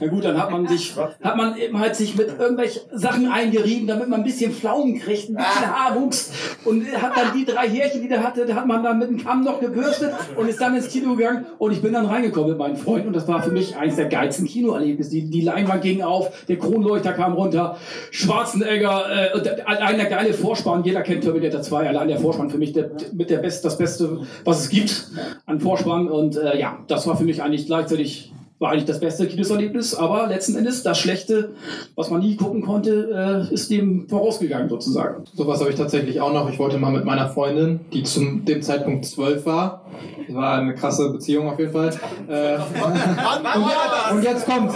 Na 0.00 0.06
gut, 0.06 0.24
dann 0.24 0.40
hat 0.40 0.52
man 0.52 0.68
sich, 0.68 0.94
hat 0.96 1.36
man 1.36 1.56
eben 1.56 1.76
halt 1.76 1.96
sich 1.96 2.16
mit 2.16 2.28
irgendwelchen 2.38 2.82
Sachen 2.92 3.26
eingerieben, 3.32 3.88
damit 3.88 4.08
man 4.08 4.20
ein 4.20 4.24
bisschen 4.24 4.52
Pflaumen 4.52 5.00
kriegt, 5.00 5.28
ein 5.28 5.34
bisschen 5.34 5.66
Haarwuchs 5.66 6.30
und 6.64 6.86
hat 6.92 7.16
dann 7.16 7.36
die 7.36 7.44
drei 7.44 7.68
Härchen, 7.68 8.00
die 8.00 8.08
der 8.08 8.22
hatte, 8.22 8.54
hat 8.54 8.66
man 8.68 8.84
dann 8.84 9.00
mit 9.00 9.08
dem 9.08 9.24
Kamm 9.24 9.42
noch 9.42 9.58
gebürstet 9.58 10.12
und 10.36 10.48
ist 10.48 10.60
dann 10.60 10.76
ins 10.76 10.88
Kino 10.88 11.16
gegangen 11.16 11.46
und 11.58 11.72
ich 11.72 11.82
bin 11.82 11.92
dann 11.92 12.06
reingekommen 12.06 12.50
mit 12.50 12.58
meinen 12.58 12.76
Freunden 12.76 13.08
und 13.08 13.16
das 13.16 13.26
war 13.26 13.42
für 13.42 13.50
mich 13.50 13.76
eines 13.76 13.96
der 13.96 14.06
geilsten 14.06 14.46
Kinoerlebnisse. 14.46 15.10
Die, 15.10 15.28
die 15.28 15.40
Leinwand 15.40 15.82
ging 15.82 16.02
auf, 16.02 16.46
der 16.46 16.58
Kronleuchter 16.58 17.12
kam 17.12 17.32
runter, 17.32 17.76
Schwarzenegger, 18.12 19.32
äh, 19.34 19.62
allein 19.64 19.96
der 19.96 20.06
geile 20.06 20.32
Vorspann, 20.32 20.84
jeder 20.84 21.02
kennt 21.02 21.24
Terminator 21.24 21.60
2, 21.60 21.88
allein 21.88 22.06
der 22.06 22.18
Vorspann 22.18 22.50
für 22.50 22.58
mich 22.58 22.72
der, 22.72 22.90
mit 23.12 23.30
der 23.30 23.38
Best, 23.38 23.64
das 23.64 23.76
Beste, 23.76 24.20
was 24.44 24.60
es 24.60 24.68
gibt 24.68 25.10
an 25.46 25.58
Vorspann 25.58 26.08
und 26.08 26.36
äh, 26.36 26.56
ja, 26.56 26.78
das 26.86 27.04
war 27.08 27.16
für 27.16 27.24
mich 27.24 27.31
eigentlich 27.40 27.66
gleichzeitig 27.66 28.32
war 28.62 28.70
eigentlich 28.70 28.86
das 28.86 29.00
beste 29.00 29.26
Kinoserlebnis, 29.26 29.94
aber 29.94 30.28
letzten 30.28 30.56
Endes 30.56 30.82
das 30.84 30.98
Schlechte, 30.98 31.50
was 31.96 32.10
man 32.10 32.20
nie 32.20 32.36
gucken 32.36 32.62
konnte, 32.62 33.48
äh, 33.50 33.52
ist 33.52 33.70
dem 33.70 34.08
vorausgegangen 34.08 34.68
sozusagen. 34.68 35.24
Sowas 35.34 35.60
habe 35.60 35.70
ich 35.70 35.76
tatsächlich 35.76 36.20
auch 36.20 36.32
noch. 36.32 36.48
Ich 36.48 36.58
wollte 36.58 36.78
mal 36.78 36.92
mit 36.92 37.04
meiner 37.04 37.28
Freundin, 37.28 37.80
die 37.92 38.04
zum 38.04 38.44
dem 38.44 38.62
Zeitpunkt 38.62 39.04
zwölf 39.04 39.44
war, 39.44 39.82
das 40.26 40.36
war 40.36 40.58
eine 40.58 40.74
krasse 40.74 41.10
Beziehung 41.10 41.48
auf 41.48 41.58
jeden 41.58 41.72
Fall. 41.72 41.90
Äh, 42.28 42.54
und, 42.54 44.16
und 44.16 44.24
jetzt 44.24 44.46
kommt's. 44.46 44.74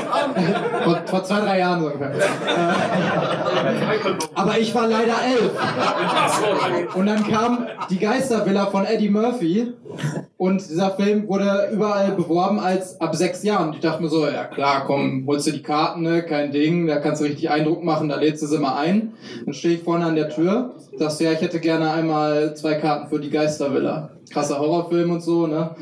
vor, 0.85 1.03
vor 1.07 1.25
zwei, 1.25 1.41
drei 1.41 1.59
Jahren 1.59 1.81
so 1.81 1.87
ungefähr. 1.87 2.13
Äh, 2.15 2.19
aber 4.35 4.59
ich 4.59 4.75
war 4.75 4.89
leider 4.89 5.15
elf. 5.25 6.95
Und 6.95 7.07
dann 7.07 7.27
kam 7.27 7.67
die 7.91 7.99
Geistervilla 7.99 8.67
von 8.67 8.85
Eddie 8.85 9.09
Murphy 9.09 9.73
und 10.37 10.69
dieser 10.69 10.91
Film 10.91 11.27
wurde 11.29 11.71
überall 11.73 12.13
beworben 12.13 12.61
als 12.61 13.01
ab 13.01 13.15
sechs 13.17 13.43
Jahren. 13.43 13.76
Ich 13.77 13.83
dachte 13.83 14.03
mir 14.03 14.09
so, 14.09 14.27
ja 14.27 14.45
klar, 14.45 14.85
komm, 14.87 15.25
holst 15.27 15.47
du 15.47 15.51
die 15.53 15.63
Karten, 15.63 16.01
ne? 16.01 16.23
kein 16.23 16.51
Ding, 16.51 16.87
da 16.87 16.97
kannst 16.97 17.21
du 17.21 17.27
richtig 17.27 17.51
Eindruck 17.51 17.85
machen, 17.85 18.09
da 18.09 18.17
lädst 18.17 18.43
du 18.43 18.47
sie 18.47 18.59
mal 18.59 18.79
ein. 18.79 19.13
Dann 19.45 19.53
stehe 19.53 19.75
ich 19.75 19.83
vorne 19.83 20.07
an 20.07 20.15
der 20.15 20.31
Tür, 20.31 20.77
sagst 20.97 21.21
ja, 21.21 21.33
ich 21.33 21.43
hätte 21.43 21.61
gerne 21.61 21.91
einmal 21.91 22.57
zwei 22.57 22.77
Karten 22.77 23.11
für 23.11 23.21
die 23.21 23.29
Geistervilla. 23.29 24.13
Krasser 24.31 24.59
Horrorfilm 24.59 25.11
und 25.11 25.23
so, 25.23 25.47
ne? 25.47 25.77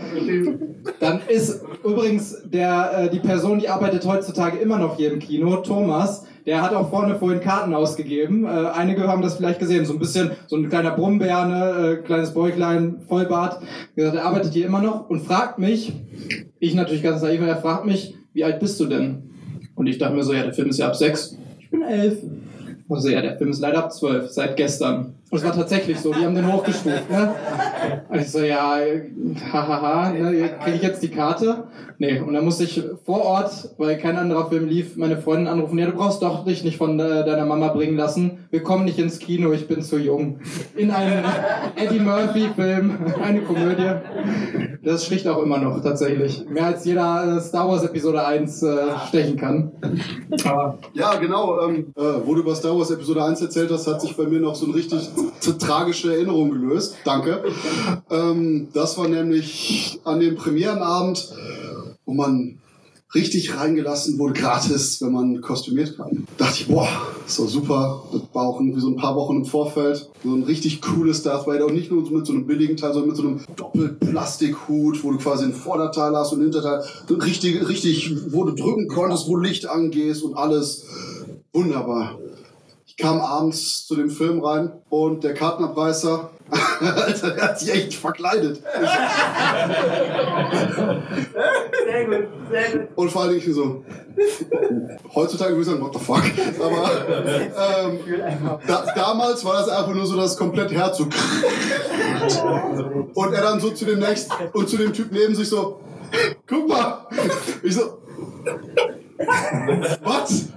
Dann 0.98 1.20
ist 1.28 1.62
übrigens 1.84 2.42
der, 2.44 3.04
äh, 3.04 3.10
die 3.10 3.20
Person, 3.20 3.60
die 3.60 3.68
arbeitet 3.68 4.04
heutzutage 4.04 4.58
immer 4.58 4.78
noch 4.78 4.96
hier 4.96 5.12
im 5.12 5.20
Kino, 5.20 5.58
Thomas, 5.58 6.26
der 6.46 6.62
hat 6.62 6.74
auch 6.74 6.90
vorne 6.90 7.16
vorhin 7.16 7.40
Karten 7.40 7.74
ausgegeben. 7.74 8.44
Äh, 8.44 8.48
einige 8.48 9.08
haben 9.08 9.22
das 9.22 9.36
vielleicht 9.36 9.60
gesehen, 9.60 9.84
so 9.86 9.94
ein 9.94 9.98
bisschen, 9.98 10.32
so 10.46 10.56
ein 10.56 10.68
kleiner 10.68 10.90
Brummbär, 10.90 11.46
ne, 11.46 11.98
äh, 12.00 12.02
kleines 12.02 12.34
Bäuchlein, 12.34 13.00
Vollbart. 13.08 13.62
Gesagt, 13.94 14.16
er 14.16 14.24
arbeitet 14.24 14.52
hier 14.52 14.66
immer 14.66 14.82
noch 14.82 15.08
und 15.08 15.20
fragt 15.20 15.58
mich, 15.58 15.92
ich 16.58 16.74
natürlich 16.74 17.02
ganz 17.02 17.22
naiv, 17.22 17.40
er 17.40 17.56
fragt 17.56 17.86
mich, 17.86 18.14
wie 18.32 18.44
alt 18.44 18.60
bist 18.60 18.78
du 18.80 18.86
denn? 18.86 19.30
Und 19.74 19.86
ich 19.86 19.98
dachte 19.98 20.14
mir 20.14 20.22
so, 20.22 20.32
ja, 20.32 20.42
der 20.42 20.52
Film 20.52 20.68
ist 20.68 20.78
ja 20.78 20.86
ab 20.86 20.96
sechs. 20.96 21.36
Ich 21.58 21.70
bin 21.70 21.82
elf. 21.82 22.18
Also 22.88 23.08
ja, 23.08 23.22
der 23.22 23.36
Film 23.38 23.50
ist 23.50 23.60
leider 23.60 23.78
ab 23.78 23.92
zwölf, 23.92 24.30
seit 24.30 24.56
gestern. 24.56 25.14
Und 25.34 25.38
es 25.38 25.46
war 25.46 25.52
tatsächlich 25.52 25.98
so, 25.98 26.12
die 26.12 26.24
haben 26.24 26.36
den 26.36 26.46
hochgestuft, 26.46 27.10
ne? 27.10 27.34
Und 28.08 28.20
ich 28.20 28.30
so, 28.30 28.38
ja, 28.38 28.78
hahaha, 29.52 30.12
ne, 30.12 30.48
kriege 30.62 30.76
ich 30.76 30.82
jetzt 30.82 31.02
die 31.02 31.08
Karte? 31.08 31.64
Nee, 31.98 32.20
und 32.20 32.34
dann 32.34 32.44
musste 32.44 32.62
ich 32.62 32.80
vor 33.04 33.24
Ort, 33.24 33.70
weil 33.78 33.98
kein 33.98 34.16
anderer 34.16 34.48
Film 34.48 34.68
lief, 34.68 34.96
meine 34.96 35.16
Freundin 35.16 35.48
anrufen, 35.48 35.76
ja, 35.76 35.86
du 35.86 35.92
brauchst 35.92 36.22
doch 36.22 36.44
dich 36.44 36.62
nicht 36.62 36.76
von 36.76 36.98
deiner 36.98 37.46
Mama 37.46 37.68
bringen 37.68 37.96
lassen. 37.96 38.46
Wir 38.50 38.62
kommen 38.62 38.84
nicht 38.84 39.00
ins 39.00 39.18
Kino, 39.18 39.52
ich 39.52 39.66
bin 39.66 39.82
zu 39.82 39.98
jung. 39.98 40.38
In 40.76 40.92
einem 40.92 41.24
Eddie 41.74 41.98
Murphy-Film, 41.98 42.98
eine 43.20 43.40
Komödie. 43.40 43.90
Das 44.84 45.06
sticht 45.06 45.26
auch 45.26 45.42
immer 45.42 45.58
noch, 45.58 45.80
tatsächlich. 45.80 46.44
Mehr 46.48 46.66
als 46.66 46.84
jeder 46.84 47.40
Star 47.40 47.68
Wars 47.68 47.84
Episode 47.84 48.24
1 48.26 48.62
äh, 48.62 48.76
stechen 49.08 49.36
kann. 49.36 49.72
Ja, 50.92 51.14
genau. 51.16 51.60
Ähm, 51.62 51.92
äh, 51.96 52.02
wo 52.24 52.34
du 52.34 52.42
über 52.42 52.54
Star 52.54 52.76
Wars 52.76 52.90
Episode 52.90 53.24
1 53.24 53.40
erzählt 53.40 53.70
hast, 53.72 53.86
hat 53.86 54.00
sich 54.00 54.16
bei 54.16 54.24
mir 54.24 54.40
noch 54.40 54.54
so 54.54 54.66
eine 54.66 54.74
richtig 54.74 55.08
tragische 55.58 56.14
Erinnerung 56.14 56.50
gelöst. 56.50 56.96
Danke. 57.04 57.44
Ähm, 58.10 58.68
das 58.72 58.98
war 58.98 59.08
nämlich 59.08 60.00
an 60.04 60.20
dem 60.20 60.36
Premierenabend, 60.36 61.32
wo 62.04 62.14
man 62.14 62.58
richtig 63.14 63.56
reingelassen 63.56 64.18
wurde, 64.18 64.34
gratis, 64.34 65.00
wenn 65.00 65.12
man 65.12 65.40
kostümiert 65.40 65.96
kam. 65.96 66.26
Dachte 66.36 66.60
ich, 66.60 66.68
boah, 66.68 66.88
so 67.26 67.46
super. 67.46 68.02
Das 68.12 68.22
war 68.32 68.48
auch 68.48 68.60
irgendwie 68.60 68.80
so 68.80 68.88
ein 68.88 68.96
paar 68.96 69.14
Wochen 69.14 69.36
im 69.36 69.44
Vorfeld. 69.44 70.10
So 70.22 70.34
ein 70.34 70.42
richtig 70.42 70.82
cooles 70.82 71.22
Darth 71.22 71.46
Vader. 71.46 71.66
Und 71.66 71.74
nicht 71.74 71.90
nur 71.90 72.10
mit 72.10 72.26
so 72.26 72.32
einem 72.32 72.46
billigen 72.46 72.76
Teil, 72.76 72.92
sondern 72.92 73.10
mit 73.10 73.16
so 73.16 73.22
einem 73.22 73.40
Doppelplastikhut, 73.56 75.04
wo 75.04 75.12
du 75.12 75.18
quasi 75.18 75.44
ein 75.44 75.54
Vorderteil 75.54 76.14
hast 76.16 76.32
und 76.32 76.40
ein 76.40 76.44
Hinterteil. 76.44 76.82
Richtig, 77.08 77.68
richtig, 77.68 78.32
wo 78.32 78.44
du 78.44 78.52
drücken 78.52 78.88
konntest, 78.88 79.28
wo 79.28 79.36
Licht 79.36 79.66
angehst 79.66 80.22
und 80.22 80.36
alles. 80.36 80.84
Wunderbar. 81.52 82.18
Ich 82.96 83.02
kam 83.02 83.20
abends 83.20 83.88
zu 83.88 83.96
dem 83.96 84.08
Film 84.08 84.38
rein 84.40 84.70
und 84.88 85.24
der 85.24 85.34
Kartenabreißer, 85.34 86.30
Alter, 86.80 87.30
der 87.30 87.44
hat 87.48 87.58
sich 87.58 87.72
echt 87.72 87.94
verkleidet. 87.94 88.62
Sehr 91.86 92.04
gut, 92.04 92.28
sehr 92.48 92.70
gut. 92.70 92.88
Und 92.94 93.10
vor 93.10 93.22
allen 93.22 93.32
Dingen 93.32 93.42
ich 93.44 93.52
so, 93.52 93.84
heutzutage 95.12 95.56
würde 95.56 95.62
ich 95.62 95.66
sagen, 95.66 95.80
what 95.80 95.92
the 95.92 95.98
fuck. 95.98 96.22
Aber 96.60 96.88
ähm, 97.82 97.98
da, 98.64 98.86
damals 98.94 99.44
war 99.44 99.54
das 99.54 99.68
einfach 99.70 99.92
nur 99.92 100.06
so 100.06 100.16
das 100.16 100.36
komplett 100.36 100.70
Herz 100.70 100.98
so. 100.98 101.08
Und 103.14 103.34
er 103.34 103.42
dann 103.42 103.58
so 103.58 103.70
zu 103.70 103.86
dem 103.86 103.98
nächsten 103.98 104.32
und 104.52 104.68
zu 104.68 104.76
dem 104.76 104.92
Typ 104.92 105.10
neben 105.10 105.34
sich 105.34 105.48
so, 105.48 105.80
guck 106.46 106.68
mal. 106.68 107.08
Ich 107.64 107.74
so, 107.74 107.98
was? 110.02 110.48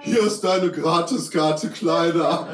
Hier 0.00 0.22
ist 0.26 0.42
deine 0.44 0.70
Gratiskarte, 0.70 1.68
Kleiner. 1.68 2.48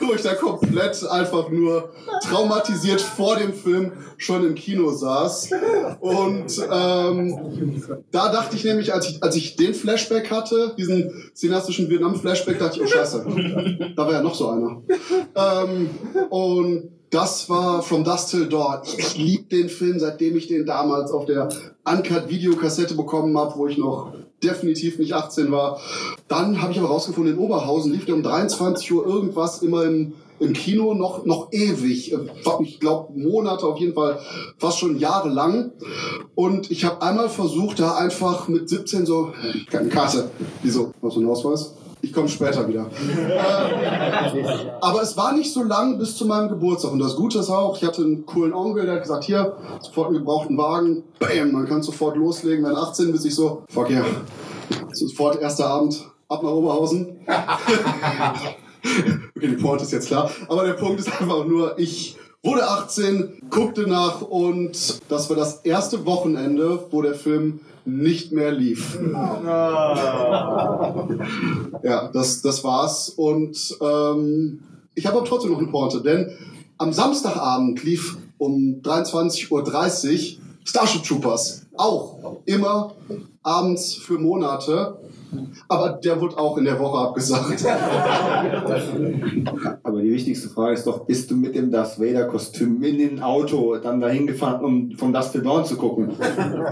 Wo 0.00 0.14
ich 0.14 0.22
da 0.22 0.34
komplett 0.34 1.04
einfach 1.08 1.48
nur 1.48 1.90
traumatisiert 2.22 3.00
vor 3.00 3.36
dem 3.36 3.52
Film 3.52 3.92
schon 4.16 4.46
im 4.46 4.54
Kino 4.54 4.90
saß. 4.90 5.50
Und 6.00 6.58
ähm, 6.70 7.82
da 8.10 8.30
dachte 8.30 8.56
ich 8.56 8.64
nämlich, 8.64 8.92
als 8.92 9.08
ich, 9.08 9.22
als 9.22 9.36
ich 9.36 9.56
den 9.56 9.74
Flashback 9.74 10.30
hatte, 10.30 10.74
diesen 10.76 11.30
cineastischen 11.34 11.88
Vietnam-Flashback, 11.88 12.58
dachte 12.58 12.76
ich, 12.78 12.84
oh 12.84 12.86
Scheiße, 12.86 13.24
da 13.96 14.06
war 14.06 14.12
ja 14.12 14.22
noch 14.22 14.34
so 14.34 14.50
einer. 14.50 14.82
Ähm, 15.34 15.90
und 16.30 16.90
das 17.10 17.48
war 17.48 17.82
From 17.82 18.02
Dust 18.04 18.30
Till 18.30 18.48
Dawn. 18.48 18.80
Ich 18.84 19.16
liebe 19.16 19.44
den 19.44 19.68
Film, 19.68 19.98
seitdem 20.00 20.36
ich 20.36 20.48
den 20.48 20.66
damals 20.66 21.12
auf 21.12 21.26
der 21.26 21.48
Uncut-Videokassette 21.84 22.94
bekommen 22.94 23.36
habe, 23.36 23.56
wo 23.56 23.66
ich 23.66 23.78
noch 23.78 24.12
definitiv 24.42 24.98
nicht 24.98 25.14
18 25.14 25.50
war. 25.50 25.80
Dann 26.28 26.60
habe 26.60 26.72
ich 26.72 26.78
aber 26.78 26.88
rausgefunden, 26.88 27.34
in 27.34 27.38
Oberhausen 27.38 27.92
lief 27.92 28.04
der 28.04 28.14
um 28.14 28.22
23 28.22 28.92
Uhr 28.92 29.06
irgendwas 29.06 29.62
immer 29.62 29.84
im, 29.84 30.14
im 30.38 30.52
Kino 30.52 30.94
noch, 30.94 31.24
noch 31.24 31.52
ewig. 31.52 32.14
Ich 32.62 32.80
glaube 32.80 33.18
Monate, 33.18 33.66
auf 33.66 33.78
jeden 33.78 33.94
Fall 33.94 34.18
fast 34.58 34.78
schon 34.78 34.98
Jahre 34.98 35.28
lang. 35.28 35.72
Und 36.34 36.70
ich 36.70 36.84
habe 36.84 37.02
einmal 37.02 37.28
versucht, 37.28 37.80
da 37.80 37.96
einfach 37.96 38.48
mit 38.48 38.68
17 38.68 39.06
so, 39.06 39.32
äh, 39.42 39.64
keine 39.70 39.88
Karte. 39.88 40.30
Wieso? 40.62 40.92
Hast 41.02 41.16
du 41.16 41.20
einen 41.20 41.28
Ausweis? 41.30 41.74
Ich 42.04 42.12
komme 42.12 42.28
später 42.28 42.68
wieder. 42.68 42.86
aber 44.82 45.00
es 45.00 45.16
war 45.16 45.32
nicht 45.32 45.50
so 45.50 45.62
lang 45.62 45.98
bis 45.98 46.14
zu 46.14 46.26
meinem 46.26 46.50
Geburtstag. 46.50 46.92
Und 46.92 46.98
das 46.98 47.16
Gute 47.16 47.38
ist 47.38 47.48
auch, 47.48 47.78
ich 47.78 47.82
hatte 47.82 48.02
einen 48.02 48.26
coolen 48.26 48.52
Onkel, 48.52 48.84
der 48.84 48.96
hat 48.96 49.02
gesagt, 49.02 49.24
hier, 49.24 49.56
sofort 49.80 50.08
einen 50.08 50.18
gebrauchten 50.18 50.58
Wagen. 50.58 51.04
Bam, 51.18 51.52
man 51.52 51.66
kann 51.66 51.82
sofort 51.82 52.18
loslegen. 52.18 52.62
Wenn 52.62 52.76
18 52.76 53.10
bis 53.10 53.24
ich 53.24 53.34
so, 53.34 53.62
fuck 53.68 53.88
yeah. 53.88 54.04
Sofort 54.92 55.40
erster 55.40 55.66
Abend, 55.66 56.04
ab 56.28 56.42
nach 56.42 56.50
Oberhausen. 56.50 57.20
okay, 59.34 59.48
die 59.48 59.56
Point 59.56 59.80
ist 59.80 59.92
jetzt 59.92 60.08
klar. 60.08 60.30
Aber 60.48 60.66
der 60.66 60.74
Punkt 60.74 61.00
ist 61.00 61.08
einfach 61.08 61.46
nur, 61.46 61.78
ich 61.78 62.18
wurde 62.44 62.68
18, 62.68 63.40
guckte 63.50 63.88
nach 63.88 64.20
und 64.20 65.00
das 65.08 65.28
war 65.30 65.36
das 65.36 65.60
erste 65.64 66.04
Wochenende, 66.06 66.86
wo 66.90 67.02
der 67.02 67.14
Film 67.14 67.60
nicht 67.86 68.32
mehr 68.32 68.52
lief. 68.52 68.98
Ja, 71.82 72.08
das, 72.12 72.42
das 72.42 72.62
war's. 72.64 73.10
Und 73.10 73.76
ähm, 73.80 74.60
ich 74.94 75.06
habe 75.06 75.18
aber 75.18 75.26
trotzdem 75.26 75.52
noch 75.52 75.58
eine 75.58 75.68
Porte, 75.68 76.00
denn 76.00 76.30
am 76.78 76.92
Samstagabend 76.92 77.82
lief 77.82 78.16
um 78.38 78.80
23.30 78.82 79.50
Uhr 79.50 80.40
Starship 80.64 81.02
Troopers. 81.04 81.66
Auch 81.76 82.38
immer 82.46 82.94
abends 83.42 83.94
für 83.94 84.18
Monate. 84.18 84.96
Aber 85.68 86.00
der 86.02 86.20
wurde 86.20 86.38
auch 86.38 86.56
in 86.58 86.64
der 86.64 86.78
Woche 86.78 86.98
abgesagt. 86.98 87.64
Aber 89.82 90.00
die 90.00 90.12
wichtigste 90.12 90.48
Frage 90.48 90.74
ist 90.74 90.86
doch, 90.86 91.06
bist 91.06 91.30
du 91.30 91.36
mit 91.36 91.54
dem 91.54 91.70
Darth 91.70 92.00
Vader 92.00 92.24
Kostüm 92.24 92.82
in 92.82 92.98
den 92.98 93.22
Auto 93.22 93.76
dann 93.76 94.00
dahin 94.00 94.26
gefahren, 94.26 94.64
um 94.64 94.92
vom 94.96 95.12
Dust 95.12 95.32
Till 95.32 95.42
Dawn 95.42 95.64
zu 95.64 95.76
gucken? 95.76 96.10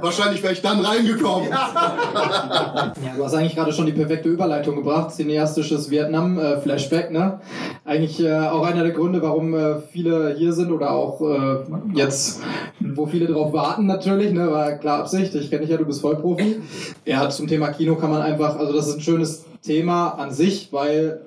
Wahrscheinlich 0.01 0.43
wäre 0.43 0.53
ich 0.53 0.63
dann 0.63 0.81
reingekommen. 0.81 1.49
Ja, 1.51 2.93
du 3.17 3.25
hast 3.25 3.35
eigentlich 3.35 3.55
gerade 3.55 3.73
schon 3.73 3.87
die 3.87 3.93
perfekte 3.93 4.29
Überleitung 4.29 4.77
gebracht. 4.77 5.13
Cineastisches 5.13 5.91
Vietnam-Flashback, 5.91 7.11
ne? 7.11 7.41
Eigentlich 7.85 8.21
äh, 8.21 8.33
auch 8.33 8.65
einer 8.65 8.83
der 8.83 8.93
Gründe, 8.93 9.23
warum 9.23 9.55
äh, 9.55 9.77
viele 9.93 10.35
hier 10.37 10.53
sind 10.53 10.71
oder 10.71 10.93
auch 10.93 11.21
äh, 11.21 11.57
jetzt, 11.95 12.41
wo 12.81 13.07
viele 13.07 13.27
drauf 13.27 13.53
warten 13.53 13.87
natürlich, 13.87 14.33
ne? 14.33 14.51
War 14.51 14.73
klar 14.73 15.01
Absicht. 15.01 15.35
Ich 15.35 15.51
kenne 15.51 15.63
dich 15.63 15.71
ja, 15.71 15.77
du 15.77 15.85
bist 15.85 16.01
Vollprofi. 16.01 16.61
Ja, 17.05 17.29
zum 17.31 17.47
Thema 17.47 17.69
Kino 17.69 17.97
kann 17.97 18.11
man 18.11 18.23
einfach, 18.23 18.52
also 18.59 18.73
das 18.73 18.89
ist 18.89 18.95
ein 18.97 19.01
schönes 19.01 19.45
Thema 19.63 20.11
an 20.11 20.33
sich, 20.33 20.73
weil 20.73 21.21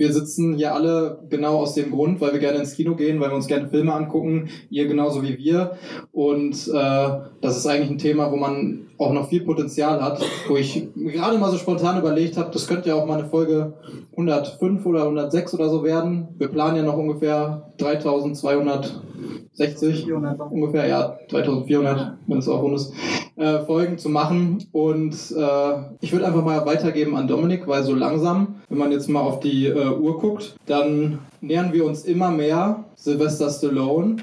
Wir 0.00 0.12
sitzen 0.14 0.54
hier 0.54 0.74
alle 0.74 1.18
genau 1.28 1.58
aus 1.58 1.74
dem 1.74 1.90
Grund, 1.90 2.22
weil 2.22 2.32
wir 2.32 2.40
gerne 2.40 2.60
ins 2.60 2.72
Kino 2.72 2.94
gehen, 2.94 3.20
weil 3.20 3.28
wir 3.28 3.36
uns 3.36 3.48
gerne 3.48 3.68
Filme 3.68 3.92
angucken, 3.92 4.48
ihr 4.70 4.88
genauso 4.88 5.22
wie 5.22 5.36
wir. 5.36 5.72
Und 6.10 6.54
äh, 6.68 7.08
das 7.42 7.58
ist 7.58 7.66
eigentlich 7.66 7.90
ein 7.90 7.98
Thema, 7.98 8.32
wo 8.32 8.36
man 8.36 8.86
auch 8.96 9.12
noch 9.12 9.28
viel 9.28 9.44
Potenzial 9.44 10.02
hat, 10.02 10.22
wo 10.48 10.56
ich 10.56 10.88
gerade 10.96 11.36
mal 11.36 11.50
so 11.50 11.58
spontan 11.58 11.98
überlegt 11.98 12.38
habe, 12.38 12.50
das 12.50 12.66
könnte 12.66 12.88
ja 12.88 12.94
auch 12.94 13.04
mal 13.04 13.18
eine 13.18 13.28
Folge 13.28 13.74
105 14.12 14.86
oder 14.86 15.02
106 15.02 15.52
oder 15.52 15.68
so 15.68 15.84
werden. 15.84 16.28
Wir 16.38 16.48
planen 16.48 16.78
ja 16.78 16.82
noch 16.82 16.96
ungefähr 16.96 17.70
3260 17.76 20.10
ungefähr, 20.50 20.86
ja, 20.86 21.18
3400, 21.28 22.16
wenn 22.26 22.38
es 22.38 22.48
auch 22.48 22.62
rund 22.62 22.76
ist, 22.76 22.94
äh, 23.36 23.58
Folgen 23.66 23.98
zu 23.98 24.08
machen. 24.08 24.64
Und 24.72 25.14
äh, 25.36 25.72
ich 26.00 26.12
würde 26.12 26.26
einfach 26.26 26.42
mal 26.42 26.64
weitergeben 26.64 27.16
an 27.16 27.28
Dominik, 27.28 27.66
weil 27.66 27.82
so 27.82 27.94
langsam, 27.94 28.59
wenn 28.70 28.78
man 28.78 28.92
jetzt 28.92 29.08
mal 29.08 29.20
auf 29.20 29.40
die 29.40 29.66
äh, 29.66 29.90
Uhr 29.90 30.18
guckt, 30.18 30.54
dann 30.66 31.18
nähern 31.40 31.72
wir 31.72 31.84
uns 31.84 32.04
immer 32.04 32.30
mehr 32.30 32.84
Sylvester 32.94 33.50
Stallone 33.50 34.16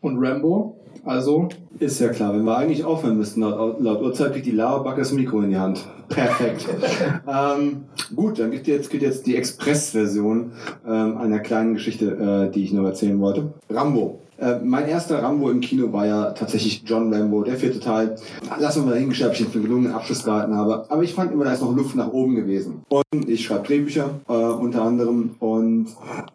und 0.00 0.18
Rambo. 0.18 0.76
Also. 1.04 1.48
Ist 1.78 2.00
ja 2.00 2.08
klar, 2.08 2.34
wenn 2.34 2.44
wir 2.44 2.56
eigentlich 2.56 2.84
aufhören 2.84 3.18
müssten, 3.18 3.40
laut, 3.40 3.80
laut 3.80 4.02
Uhrzeit 4.02 4.32
kriegt 4.32 4.46
die 4.46 4.52
Lauerbacke 4.52 5.00
das 5.00 5.12
Mikro 5.12 5.40
in 5.40 5.50
die 5.50 5.56
Hand. 5.56 5.84
Perfekt. 6.08 6.66
ähm, 7.28 7.84
gut, 8.14 8.38
dann 8.38 8.50
gibt 8.50 8.66
jetzt, 8.66 8.88
gibt 8.90 9.02
jetzt 9.02 9.26
die 9.26 9.36
Express-Version 9.36 10.52
ähm, 10.86 11.18
einer 11.18 11.40
kleinen 11.40 11.74
Geschichte, 11.74 12.48
äh, 12.48 12.52
die 12.52 12.64
ich 12.64 12.72
noch 12.72 12.84
erzählen 12.84 13.20
wollte. 13.20 13.52
Rambo. 13.68 14.21
Äh, 14.42 14.58
mein 14.64 14.88
erster 14.88 15.22
Rambo 15.22 15.50
im 15.50 15.60
Kino 15.60 15.92
war 15.92 16.04
ja 16.04 16.30
tatsächlich 16.32 16.82
John 16.84 17.14
Rambo, 17.14 17.44
der 17.44 17.56
vierte 17.56 17.78
Teil. 17.78 18.16
Lassen 18.58 18.82
wir 18.82 18.86
mal 18.86 18.94
dahingestellt, 18.94 19.30
ob 19.30 19.40
ich 19.40 19.46
für 19.46 19.54
einen 19.54 19.62
gelungenen 19.62 19.92
Abschluss 19.92 20.24
gehalten 20.24 20.56
habe. 20.56 20.84
Aber 20.88 21.02
ich 21.04 21.14
fand 21.14 21.32
immer, 21.32 21.44
da 21.44 21.52
ist 21.52 21.62
noch 21.62 21.76
Luft 21.76 21.94
nach 21.94 22.12
oben 22.12 22.34
gewesen. 22.34 22.82
Und 22.88 23.28
ich 23.28 23.44
schreibe 23.44 23.66
Drehbücher 23.68 24.10
äh, 24.28 24.32
unter 24.32 24.82
anderem. 24.82 25.36
Und 25.38 25.86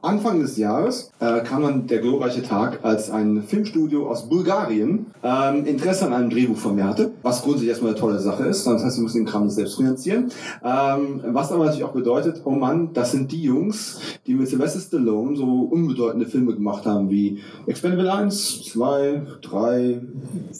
Anfang 0.01 0.39
des 0.39 0.55
Jahres 0.55 1.11
äh, 1.19 1.41
kam 1.41 1.63
dann 1.63 1.87
der 1.87 1.99
glorreiche 1.99 2.43
Tag, 2.43 2.79
als 2.83 3.11
ein 3.11 3.43
Filmstudio 3.43 4.07
aus 4.07 4.29
Bulgarien 4.29 5.07
ähm, 5.21 5.65
Interesse 5.65 6.05
an 6.05 6.13
einem 6.13 6.29
Drehbuch 6.29 6.57
von 6.57 6.75
mir 6.75 6.85
hatte. 6.85 7.11
Was 7.23 7.41
grundsätzlich 7.41 7.71
erstmal 7.71 7.91
eine 7.91 7.99
tolle 7.99 8.19
Sache 8.19 8.43
ist. 8.43 8.65
Das 8.65 8.85
heißt, 8.85 8.97
wir 8.97 9.03
müssen 9.03 9.17
den 9.17 9.25
Kram 9.25 9.43
nicht 9.45 9.55
selbst 9.55 9.75
finanzieren. 9.75 10.31
Ähm, 10.63 11.21
was 11.25 11.51
aber 11.51 11.65
natürlich 11.65 11.83
auch 11.83 11.93
bedeutet, 11.93 12.41
oh 12.45 12.51
Mann, 12.51 12.91
das 12.93 13.11
sind 13.11 13.33
die 13.33 13.41
Jungs, 13.41 13.99
die 14.25 14.33
mit 14.33 14.47
Sylvester 14.47 14.79
Stallone 14.79 15.35
so 15.35 15.43
unbedeutende 15.43 16.25
Filme 16.25 16.53
gemacht 16.53 16.85
haben 16.85 17.09
wie 17.09 17.41
Expendable 17.97 18.11
1, 18.11 18.63
2, 18.65 19.21
3, 19.41 20.01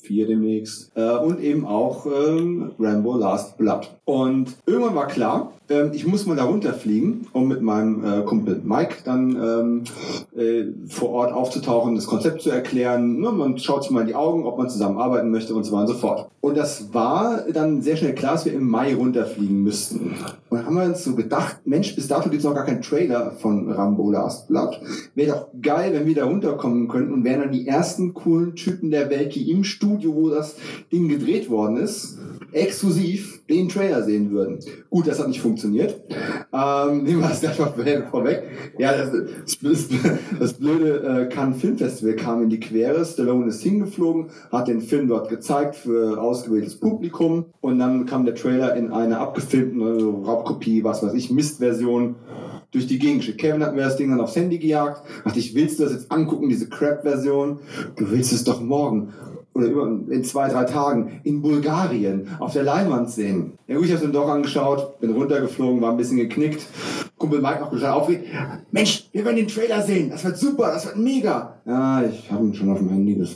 4 0.02 0.28
demnächst. 0.28 0.92
Äh, 0.96 1.12
und 1.18 1.40
eben 1.40 1.66
auch 1.66 2.06
ähm, 2.06 2.72
Rambo 2.80 3.16
Last 3.16 3.58
Blood. 3.58 3.90
Und 4.06 4.56
irgendwann 4.66 4.96
war 4.96 5.08
klar, 5.08 5.54
ähm, 5.70 5.92
ich 5.94 6.06
muss 6.08 6.26
mal 6.26 6.36
da 6.36 6.46
runterfliegen, 6.46 7.28
um 7.34 7.48
mit 7.48 7.62
meinem 7.62 8.04
äh, 8.04 8.24
Kumpel 8.24 8.62
Mike 8.64 8.98
dann 9.04 9.36
ähm, 9.36 9.84
äh, 10.36 10.66
vor 10.88 11.10
Ort 11.10 11.34
aufzutauchen, 11.34 11.96
das 11.96 12.08
Konzept 12.08 12.42
zu 12.42 12.50
erklären. 12.50 13.20
Ne, 13.20 13.32
man 13.32 13.58
schaut 13.58 13.84
sich 13.84 13.92
mal 13.92 14.02
in 14.02 14.08
die 14.08 14.16
Augen, 14.16 14.46
ob 14.46 14.58
man 14.58 14.70
zusammenarbeiten 14.70 15.30
möchte 15.30 15.54
und 15.54 15.64
so 15.64 15.72
weiter 15.72 15.82
und 15.82 15.88
so 15.88 15.94
fort. 15.96 16.30
Und 16.42 16.56
das 16.56 16.94
war 16.94 17.44
dann 17.52 17.82
sehr 17.82 17.98
schnell 17.98 18.16
klar, 18.16 18.34
dass 18.34 18.46
wir 18.46 18.54
im 18.54 18.70
Mai 18.70 18.96
runterfliegen 18.96 19.64
müssten. 19.64 20.16
Und 20.50 20.58
dann 20.58 20.66
haben 20.66 20.76
wir 20.76 20.84
uns 20.84 21.04
so 21.04 21.16
gedacht, 21.16 21.58
Mensch, 21.66 21.96
bis 21.96 22.08
dato 22.08 22.30
gibt 22.30 22.40
es 22.40 22.46
noch 22.46 22.56
gar 22.56 22.66
keinen 22.66 22.82
Trailer 22.82 23.32
von 23.32 23.70
Rambo 23.70 24.10
Last 24.12 24.48
Blood. 24.48 24.80
Wäre 25.16 25.32
doch 25.32 25.48
geil, 25.62 25.92
wenn 25.94 26.06
wir 26.06 26.16
da 26.16 26.26
runterkommen 26.26 26.88
könnten 26.88 27.14
und 27.14 27.24
wären 27.24 27.42
dann 27.42 27.52
die 27.52 27.68
ersten 27.68 28.14
coolen 28.14 28.56
Typen 28.56 28.92
der 28.92 29.10
Welt, 29.10 29.36
die 29.36 29.52
im 29.52 29.64
Studio, 29.66 30.16
wo 30.16 30.30
das 30.30 30.56
Ding 30.92 31.10
gedreht 31.10 31.50
worden 31.50 31.78
ist, 31.78 32.18
exklusiv 32.54 33.42
den 33.50 33.68
Trailer 33.70 34.04
sehen 34.04 34.32
würden. 34.32 34.60
Gut, 34.90 35.08
das 35.08 35.20
hat 35.20 35.28
nicht 35.28 35.42
funktioniert. 35.42 35.57
Ähm, 35.64 37.04
nehmen 37.04 37.22
wir 37.22 37.30
das 37.30 37.42
gleich 37.42 37.60
mal 37.60 37.74
vorweg. 38.10 38.44
Ja, 38.78 38.92
das, 38.96 39.12
das, 39.62 39.88
das 40.40 40.54
blöde 40.54 41.04
äh, 41.04 41.26
Cannes 41.34 41.60
Filmfestival 41.60 42.16
kam 42.16 42.44
in 42.44 42.50
die 42.50 42.60
Quere. 42.60 43.06
Stallone 43.06 43.48
ist 43.48 43.62
hingeflogen, 43.62 44.28
hat 44.52 44.68
den 44.68 44.82
Film 44.82 45.08
dort 45.08 45.30
gezeigt 45.30 45.76
für 45.76 46.22
ausgewähltes 46.22 46.80
Publikum 46.80 47.46
und 47.62 47.80
dann 47.80 48.06
kam 48.06 48.26
der 48.26 48.36
Trailer 48.36 48.76
in 48.76 48.92
einer 48.92 49.20
abgefilmten 49.20 49.82
äh, 49.82 50.26
Raubkopie, 50.28 50.84
was 50.84 51.04
weiß 51.04 51.14
ich, 51.14 51.32
Mistversion 51.32 52.16
durch 52.72 52.88
die 52.88 53.00
Gegend 53.00 53.20
geschickt. 53.20 53.40
Kevin 53.40 53.64
hat 53.64 53.76
mir 53.76 53.82
das 53.82 53.96
Ding 53.96 54.10
dann 54.10 54.20
aufs 54.20 54.36
Handy 54.36 54.58
gejagt. 54.58 55.02
Dachte 55.24 55.40
ich, 55.40 55.56
willst 55.56 55.80
du 55.80 55.84
das 55.84 55.94
jetzt 55.94 56.12
angucken, 56.12 56.50
diese 56.50 56.68
Crap-Version? 56.68 57.60
Du 57.96 58.12
willst 58.12 58.34
es 58.34 58.44
doch 58.44 58.62
morgen 58.62 59.14
oder 59.58 60.14
in 60.14 60.24
zwei, 60.24 60.50
drei 60.50 60.64
Tagen 60.64 61.20
in 61.24 61.42
Bulgarien 61.42 62.28
auf 62.40 62.54
der 62.54 62.64
Leinwand 62.64 63.10
sehen. 63.10 63.54
Ja 63.68 63.76
gut, 63.76 63.86
ich 63.86 63.92
habe 63.92 63.98
es 63.98 64.04
dann 64.04 64.14
doch 64.14 64.30
angeschaut, 64.30 65.00
bin 65.00 65.12
runtergeflogen, 65.12 65.82
war 65.82 65.92
ein 65.92 65.98
bisschen 65.98 66.18
geknickt. 66.18 66.66
Kumpel 67.18 67.42
Mike 67.42 67.60
noch 67.62 67.72
total 67.72 67.92
aufgeregt. 67.92 68.28
Mensch, 68.72 69.10
wir 69.12 69.26
werden 69.26 69.38
den 69.38 69.48
Trailer 69.48 69.82
sehen. 69.82 70.10
Das 70.12 70.24
wird 70.24 70.38
super, 70.38 70.68
das 70.74 70.86
wird 70.86 70.98
mega. 70.98 71.56
Ja, 71.66 72.04
ich 72.04 72.32
habe 72.32 72.46
ihn 72.46 72.54
schon 72.54 72.70
auf 72.70 72.78
dem 72.78 72.90
Handy. 72.90 73.18
Das 73.18 73.36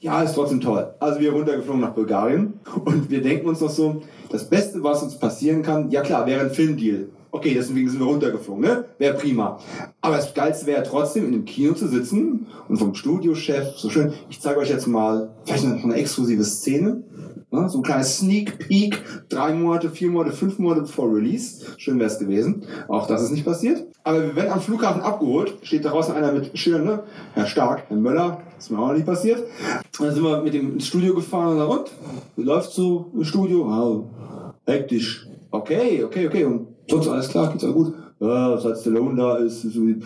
ja, 0.00 0.22
ist 0.22 0.34
trotzdem 0.34 0.60
toll. 0.60 0.94
Also 1.00 1.20
wir 1.20 1.32
runtergeflogen 1.32 1.80
nach 1.80 1.94
Bulgarien 1.94 2.54
und 2.84 3.10
wir 3.10 3.22
denken 3.22 3.48
uns 3.48 3.60
noch 3.60 3.70
so, 3.70 4.02
das 4.30 4.48
Beste, 4.48 4.82
was 4.82 5.02
uns 5.02 5.18
passieren 5.18 5.62
kann, 5.62 5.90
ja 5.90 6.02
klar, 6.02 6.26
wäre 6.26 6.42
ein 6.42 6.50
Filmdeal. 6.50 7.08
Okay, 7.36 7.52
deswegen 7.52 7.86
sind 7.90 8.00
wir 8.00 8.06
runtergeflogen, 8.06 8.62
ne? 8.62 8.86
Wäre 8.96 9.12
prima. 9.12 9.58
Aber 10.00 10.16
das 10.16 10.32
Geilste 10.32 10.64
wäre 10.64 10.82
trotzdem, 10.82 11.26
in 11.26 11.32
dem 11.32 11.44
Kino 11.44 11.74
zu 11.74 11.86
sitzen 11.86 12.46
und 12.66 12.78
vom 12.78 12.94
Studiochef, 12.94 13.76
so 13.76 13.90
schön, 13.90 14.14
ich 14.30 14.40
zeige 14.40 14.58
euch 14.58 14.70
jetzt 14.70 14.86
mal 14.86 15.34
vielleicht 15.44 15.64
noch 15.64 15.84
eine 15.84 15.96
exklusive 15.96 16.44
Szene. 16.44 17.02
Ne? 17.50 17.68
So 17.68 17.80
ein 17.80 17.82
kleines 17.82 18.16
Sneak 18.16 18.58
Peek, 18.58 19.02
drei 19.28 19.52
Monate, 19.52 19.90
vier 19.90 20.08
Monate, 20.08 20.34
fünf 20.34 20.58
Monate 20.58 20.80
bevor 20.80 21.14
Release. 21.14 21.66
Schön 21.76 21.98
wäre 21.98 22.08
es 22.08 22.18
gewesen. 22.18 22.64
Auch 22.88 23.06
das 23.06 23.22
ist 23.22 23.32
nicht 23.32 23.44
passiert. 23.44 23.84
Aber 24.02 24.22
wir 24.22 24.34
werden 24.34 24.52
am 24.52 24.62
Flughafen 24.62 25.02
abgeholt, 25.02 25.58
steht 25.60 25.84
da 25.84 25.90
draußen 25.90 26.14
einer 26.14 26.32
mit 26.32 26.56
Schildern, 26.58 26.84
ne? 26.84 27.02
Herr 27.34 27.46
Stark, 27.46 27.82
Herr 27.88 27.98
Möller, 27.98 28.40
ist 28.58 28.70
mir 28.70 28.78
auch 28.78 28.88
noch 28.88 28.94
nicht 28.94 29.04
passiert. 29.04 29.44
Dann 29.98 30.14
sind 30.14 30.24
wir 30.24 30.40
mit 30.40 30.54
dem 30.54 30.80
Studio 30.80 31.14
gefahren 31.14 31.52
und 31.52 31.58
dann, 31.58 31.68
und? 31.68 31.90
Wie 32.34 32.44
läuft's 32.44 32.74
so 32.74 33.10
im 33.14 33.24
Studio? 33.24 33.66
Oh, 33.66 34.04
hektisch. 34.64 35.28
Okay, 35.50 36.02
okay, 36.02 36.26
okay. 36.28 36.44
Und 36.46 36.75
sonst 36.88 37.08
alles 37.08 37.28
klar, 37.28 37.52
geht's 37.52 37.64
auch 37.64 37.72
gut. 37.72 37.94
Ja, 38.18 38.56
seit 38.56 38.78
Stallone 38.78 39.14
da 39.14 39.36
ist, 39.36 39.64
ist 39.64 39.74
wie, 39.76 40.02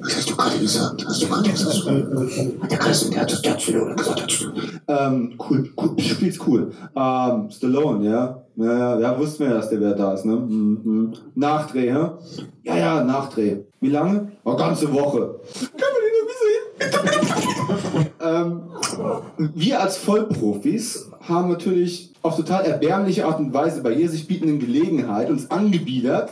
was 0.00 0.16
hast 0.16 0.30
du 0.30 0.36
gerade 0.36 0.58
gesagt? 0.58 1.06
Hast 1.06 1.22
du 1.22 1.28
gerade 1.28 1.48
gesagt? 1.48 1.86
Hat 1.86 2.70
der 2.72 2.78
Kreis, 2.78 3.08
der 3.08 3.20
hat 3.20 3.30
das, 3.30 3.42
der 3.42 3.52
hat 3.52 3.62
Stallone 3.62 3.94
gesagt. 3.94 4.52
Ähm, 4.88 5.34
cool, 5.38 5.70
cool, 5.80 5.94
spielt's 6.00 6.40
cool. 6.44 6.72
Ähm, 6.96 7.50
Stallone, 7.50 8.10
ja. 8.10 8.42
Ja, 8.56 8.78
ja, 8.78 9.00
ja, 9.00 9.18
wussten 9.18 9.44
wir 9.44 9.50
ja, 9.50 9.54
dass 9.54 9.70
der 9.70 9.80
wer 9.80 9.94
da 9.94 10.12
ist, 10.12 10.26
ne? 10.26 10.36
Mhm. 10.36 10.80
mhm. 10.82 11.12
Nachdreh, 11.34 11.92
hä? 11.92 12.10
Ja, 12.64 12.76
ja, 12.76 13.04
Nachdreh. 13.04 13.58
Wie 13.80 13.90
lange? 13.90 14.32
Eine 14.44 14.56
ganze 14.56 14.92
Woche. 14.92 15.40
Kann 15.60 15.90
man 15.92 16.02
den 16.02 16.14
irgendwie 16.18 16.40
sehen? 17.96 18.10
ähm, 18.20 19.52
wir 19.54 19.80
als 19.80 19.96
Vollprofis 19.96 21.08
haben 21.20 21.48
natürlich 21.48 22.11
auf 22.22 22.36
total 22.36 22.64
erbärmliche 22.64 23.26
Art 23.26 23.40
und 23.40 23.52
Weise 23.52 23.82
bei 23.82 23.92
ihr 23.92 24.08
sich 24.08 24.28
bietenden 24.28 24.60
Gelegenheit 24.60 25.28
uns 25.28 25.50
angebiedert. 25.50 26.30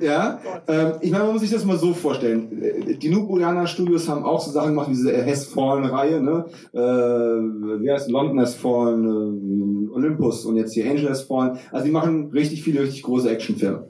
ja, 0.00 0.38
ähm, 0.68 0.92
ich 1.00 1.10
meine, 1.10 1.24
man 1.24 1.32
muss 1.32 1.40
sich 1.40 1.50
das 1.50 1.64
mal 1.64 1.78
so 1.78 1.94
vorstellen. 1.94 2.62
Die 3.00 3.08
Nubrianer 3.08 3.66
Studios 3.66 4.08
haben 4.08 4.24
auch 4.24 4.40
so 4.42 4.50
Sachen 4.50 4.70
gemacht 4.70 4.88
wie 4.90 4.94
diese 4.94 5.26
Has 5.26 5.46
Fallen 5.46 5.86
Reihe, 5.86 6.20
ne? 6.20 6.44
Äh, 6.74 6.78
wie 6.78 7.90
heißt 7.90 8.10
London 8.10 8.40
Has 8.40 8.54
Fallen, 8.54 9.88
äh, 9.88 9.94
Olympus 9.94 10.44
und 10.44 10.56
jetzt 10.56 10.74
hier 10.74 10.88
Angel 10.90 11.08
Has 11.08 11.22
Fallen. 11.22 11.58
Also 11.70 11.86
die 11.86 11.92
machen 11.92 12.30
richtig 12.32 12.62
viele, 12.62 12.82
richtig 12.82 13.02
große 13.04 13.30
Actionfilme. 13.30 13.84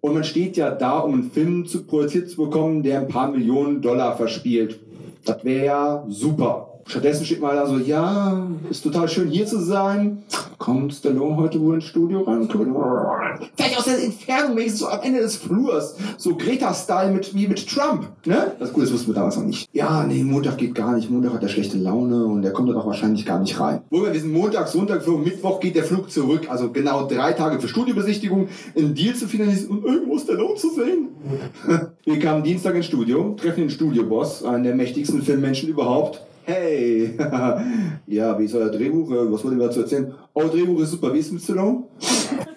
Und 0.00 0.12
man 0.12 0.24
steht 0.24 0.56
ja 0.56 0.70
da, 0.72 0.98
um 0.98 1.14
einen 1.14 1.30
Film 1.30 1.66
zu 1.66 1.84
produziert 1.84 2.28
zu 2.28 2.42
bekommen, 2.44 2.82
der 2.82 2.98
ein 2.98 3.08
paar 3.08 3.30
Millionen 3.30 3.80
Dollar 3.80 4.16
verspielt. 4.16 4.80
Das 5.24 5.44
wäre 5.44 5.64
ja 5.64 6.04
super. 6.08 6.73
Stattdessen 6.86 7.24
steht 7.24 7.40
mal 7.40 7.54
da 7.54 7.66
so, 7.66 7.78
ja, 7.78 8.46
ist 8.70 8.82
total 8.82 9.08
schön 9.08 9.28
hier 9.28 9.46
zu 9.46 9.60
sein. 9.60 10.22
Kommt 10.58 10.94
Stallone 10.94 11.36
heute 11.36 11.60
wohl 11.60 11.76
ins 11.76 11.84
Studio 11.84 12.22
rein? 12.22 12.48
Vielleicht 13.56 13.78
aus 13.78 13.84
der 13.84 14.02
Entfernung, 14.02 14.56
wenigstens 14.56 14.80
so 14.80 14.88
am 14.88 15.00
Ende 15.02 15.20
des 15.20 15.36
Flurs. 15.36 15.96
So 16.18 16.36
Greta-Style 16.36 17.12
mit, 17.12 17.34
wie 17.34 17.48
mit 17.48 17.66
Trump. 17.68 18.08
Ne? 18.24 18.52
Das 18.58 18.72
Gute, 18.72 18.86
das 18.86 18.94
wussten 18.94 19.08
wir 19.08 19.14
damals 19.14 19.36
noch 19.36 19.44
nicht. 19.44 19.68
Ja, 19.72 20.04
nee, 20.04 20.22
Montag 20.22 20.58
geht 20.58 20.74
gar 20.74 20.94
nicht. 20.94 21.10
Montag 21.10 21.34
hat 21.34 21.42
er 21.42 21.48
schlechte 21.48 21.78
Laune 21.78 22.24
und 22.24 22.42
der 22.42 22.52
kommt 22.52 22.68
dann 22.68 22.76
auch 22.76 22.86
wahrscheinlich 22.86 23.24
gar 23.26 23.40
nicht 23.40 23.58
rein. 23.58 23.80
Wohl, 23.90 24.12
wir 24.12 24.20
sind 24.20 24.32
Montag, 24.32 24.68
Sonntag, 24.68 25.02
für 25.02 25.18
Mittwoch 25.18 25.60
geht 25.60 25.76
der 25.76 25.84
Flug 25.84 26.10
zurück. 26.10 26.46
Also 26.48 26.70
genau 26.70 27.06
drei 27.06 27.32
Tage 27.32 27.60
für 27.60 27.68
Studiobesichtigung, 27.68 28.48
einen 28.76 28.94
Deal 28.94 29.14
zu 29.14 29.26
finalisieren 29.26 29.78
und 29.78 29.84
irgendwo 29.84 30.18
Stallone 30.18 30.54
zu 30.54 30.70
sehen. 30.70 31.08
wir 32.04 32.18
kamen 32.18 32.42
Dienstag 32.42 32.74
ins 32.74 32.86
Studio, 32.86 33.34
treffen 33.40 33.60
den 33.60 33.70
Studioboss, 33.70 34.44
einen 34.44 34.64
der 34.64 34.74
mächtigsten 34.74 35.22
Filmmenschen 35.22 35.68
überhaupt. 35.68 36.20
Hey, 36.46 37.16
ja, 38.06 38.38
wie 38.38 38.44
ist 38.44 38.54
euer 38.54 38.68
Drehbuch? 38.70 39.10
Äh, 39.10 39.32
Was 39.32 39.44
wollt 39.44 39.54
ihr 39.58 39.66
dazu 39.66 39.80
erzählen? 39.80 40.14
Oh, 40.36 40.48
Drehbuch 40.48 40.80
ist 40.80 40.90
super. 40.90 41.14
Wie 41.14 41.20
ist 41.20 41.26
es 41.26 41.32
mit 41.32 41.42
Stallone? 41.42 41.84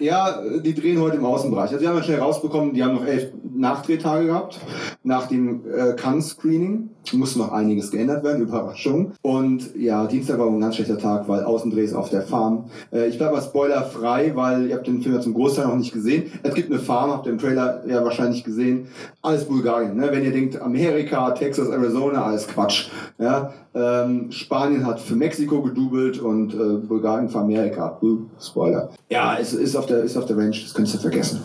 ja, 0.00 0.40
die 0.64 0.74
drehen 0.74 1.00
heute 1.00 1.16
im 1.16 1.24
Außenbereich. 1.24 1.70
Also 1.70 1.80
wir 1.80 1.88
haben 1.88 1.96
ja 1.96 2.02
schnell 2.02 2.20
rausbekommen, 2.20 2.74
die 2.74 2.82
haben 2.82 2.94
noch 2.94 3.06
elf 3.06 3.32
Nachdrehtage 3.54 4.26
gehabt 4.26 4.60
nach 5.02 5.26
dem 5.26 5.62
äh, 5.66 5.94
Cannes-Screening. 5.94 6.90
Musste 7.14 7.38
noch 7.38 7.52
einiges 7.52 7.90
geändert 7.90 8.22
werden, 8.22 8.42
Überraschung. 8.42 9.12
Und 9.22 9.74
ja, 9.74 10.06
Dienstag 10.06 10.38
war 10.38 10.46
ein 10.46 10.60
ganz 10.60 10.74
schlechter 10.76 10.98
Tag, 10.98 11.26
weil 11.26 11.42
Außendrehs 11.42 11.94
auf 11.94 12.10
der 12.10 12.20
Farm. 12.20 12.66
Äh, 12.92 13.08
ich 13.08 13.16
bleibe 13.16 13.34
mal 13.34 13.40
spoilerfrei, 13.40 14.32
weil 14.34 14.66
ihr 14.66 14.74
habt 14.74 14.86
den 14.86 15.00
Film 15.00 15.14
ja 15.14 15.20
zum 15.20 15.32
Großteil 15.32 15.68
noch 15.68 15.76
nicht 15.76 15.92
gesehen. 15.92 16.24
Es 16.42 16.54
gibt 16.54 16.70
eine 16.70 16.78
Farm, 16.78 17.10
habt 17.10 17.26
ihr 17.26 17.32
im 17.32 17.38
Trailer 17.38 17.82
ja 17.86 18.04
wahrscheinlich 18.04 18.44
gesehen. 18.44 18.88
Alles 19.22 19.44
Bulgarien. 19.44 19.96
Ne? 19.96 20.08
Wenn 20.10 20.24
ihr 20.24 20.32
denkt, 20.32 20.60
Amerika, 20.60 21.30
Texas, 21.30 21.70
Arizona, 21.70 22.24
alles 22.24 22.46
Quatsch. 22.46 22.90
Ja? 23.18 23.54
Ähm, 23.74 24.30
Spanien 24.30 24.86
hat 24.86 25.00
für 25.00 25.16
Mexiko 25.16 25.62
gedoubelt 25.62 26.18
und 26.18 26.52
äh, 26.52 26.86
Bulgarien 26.86 27.34
Amerika. 27.34 27.67
Uh, 27.76 28.26
Spoiler. 28.40 28.90
Ja, 29.10 29.36
es 29.38 29.52
ist 29.52 29.76
auf 29.76 29.86
der, 29.86 30.02
ist 30.02 30.16
auf 30.16 30.26
der 30.26 30.36
Range, 30.36 30.50
das 30.50 30.74
könntest 30.74 30.96
du 30.96 31.00
vergessen. 31.00 31.40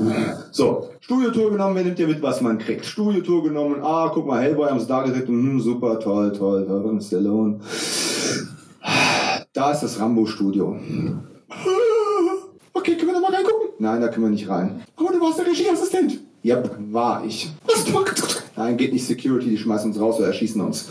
So, 0.51 0.89
Studiotour 0.99 1.51
genommen, 1.51 1.75
wer 1.75 1.83
nimmt 1.83 1.99
ihr 1.99 2.07
mit, 2.07 2.21
was 2.21 2.41
man 2.41 2.57
kriegt? 2.57 2.85
Studiotour 2.85 3.43
genommen, 3.43 3.77
ah, 3.81 4.11
guck 4.13 4.25
mal, 4.25 4.41
Hellboy 4.41 4.69
haben 4.69 4.79
sie 4.79 4.87
da 4.87 5.03
gedreht, 5.03 5.27
hm, 5.27 5.59
super, 5.59 5.99
toll, 5.99 6.31
toll, 6.31 6.65
toll, 6.65 6.85
und 6.85 7.01
Stallone. 7.01 7.59
Da 9.53 9.71
ist 9.71 9.81
das 9.81 9.99
Rambo-Studio. 9.99 10.77
Okay, 12.73 12.95
können 12.95 13.11
wir 13.11 13.13
da 13.13 13.19
mal 13.19 13.33
reingucken? 13.33 13.69
Nein, 13.79 14.01
da 14.01 14.07
können 14.07 14.25
wir 14.25 14.31
nicht 14.31 14.49
rein. 14.49 14.81
Aber 14.95 15.11
du 15.11 15.21
warst 15.21 15.39
der 15.39 15.45
Regieassistent. 15.45 16.19
Ja, 16.41 16.61
war 16.91 17.23
ich. 17.25 17.51
Nein, 18.55 18.77
geht 18.77 18.93
nicht 18.93 19.05
Security, 19.05 19.49
die 19.49 19.57
schmeißen 19.57 19.91
uns 19.91 19.99
raus 19.99 20.17
oder 20.17 20.27
erschießen 20.27 20.61
uns. 20.61 20.89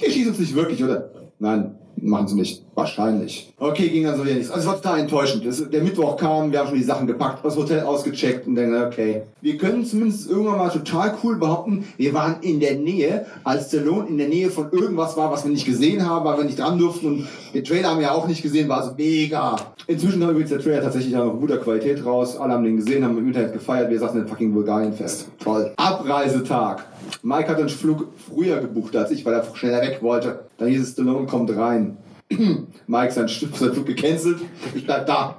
Die 0.00 0.10
schießen 0.10 0.30
uns 0.30 0.40
nicht 0.40 0.54
wirklich, 0.54 0.82
oder? 0.82 1.10
Nein, 1.38 1.76
machen 1.96 2.28
sie 2.28 2.34
nicht. 2.34 2.62
Wahrscheinlich. 2.74 3.52
Okay, 3.58 3.88
ging 3.88 4.04
dann 4.04 4.16
so 4.16 4.24
wieder. 4.24 4.36
Also 4.36 4.54
es 4.54 4.66
war 4.66 4.76
total 4.76 5.00
enttäuschend. 5.00 5.44
Der 5.72 5.82
Mittwoch 5.82 6.16
kam, 6.16 6.50
wir 6.50 6.58
haben 6.58 6.68
schon 6.68 6.78
die 6.78 6.84
Sachen 6.84 7.06
gepackt, 7.06 7.44
das 7.44 7.56
Hotel 7.56 7.80
ausgecheckt 7.80 8.46
und 8.46 8.56
dann, 8.56 8.74
okay. 8.84 9.22
Wir 9.40 9.56
können 9.56 9.84
zumindest 9.84 10.28
irgendwann 10.28 10.58
mal 10.58 10.70
total 10.70 11.14
cool 11.22 11.36
behaupten, 11.36 11.84
wir 11.96 12.12
waren 12.14 12.36
in 12.40 12.60
der 12.60 12.76
Nähe, 12.76 13.26
als 13.44 13.68
Stallone 13.68 14.08
in 14.08 14.18
der 14.18 14.28
Nähe 14.28 14.50
von 14.50 14.70
irgendwas 14.72 15.16
war, 15.16 15.30
was 15.30 15.44
wir 15.44 15.52
nicht 15.52 15.66
gesehen 15.66 16.08
haben, 16.08 16.24
weil 16.24 16.38
wir 16.38 16.44
nicht 16.44 16.58
dran 16.58 16.78
durften 16.78 17.06
und 17.06 17.26
den 17.54 17.64
Trailer 17.64 17.90
haben 17.90 18.00
wir 18.00 18.12
auch 18.12 18.26
nicht 18.26 18.42
gesehen, 18.42 18.68
war 18.68 18.84
so 18.84 18.92
mega. 18.96 19.56
Inzwischen 19.86 20.20
kam 20.20 20.30
übrigens 20.30 20.50
der 20.50 20.60
Trailer 20.60 20.82
tatsächlich 20.82 21.16
auch 21.16 21.30
guter 21.38 21.58
Qualität 21.58 22.04
raus. 22.04 22.36
Alle 22.38 22.54
haben 22.54 22.64
den 22.64 22.76
gesehen, 22.76 23.04
haben 23.04 23.18
im 23.18 23.28
Internet 23.28 23.52
gefeiert. 23.52 23.90
Wir 23.90 23.98
saßen 23.98 24.20
in 24.20 24.26
fucking 24.26 24.52
Bulgarien 24.52 24.92
fest. 24.92 25.28
Toll. 25.38 25.72
Abreisetag. 25.76 26.84
Mike 27.22 27.48
hat 27.48 27.58
den 27.58 27.68
Flug 27.68 28.08
früher 28.28 28.60
gebucht 28.60 28.96
als 28.96 29.10
ich, 29.10 29.24
weil 29.24 29.34
er 29.34 29.54
schneller 29.54 29.80
weg 29.82 29.98
wollte. 30.00 30.46
Dann 30.58 30.68
hieß 30.68 30.82
es, 30.82 30.92
Stallone 30.92 31.26
kommt 31.26 31.54
rein. 31.56 31.96
Mike, 32.86 33.12
sein, 33.12 33.28
sein 33.28 33.72
Flug 33.72 33.86
gecancelt. 33.86 34.38
Ich 34.74 34.84
bleib 34.84 35.06
da. 35.06 35.36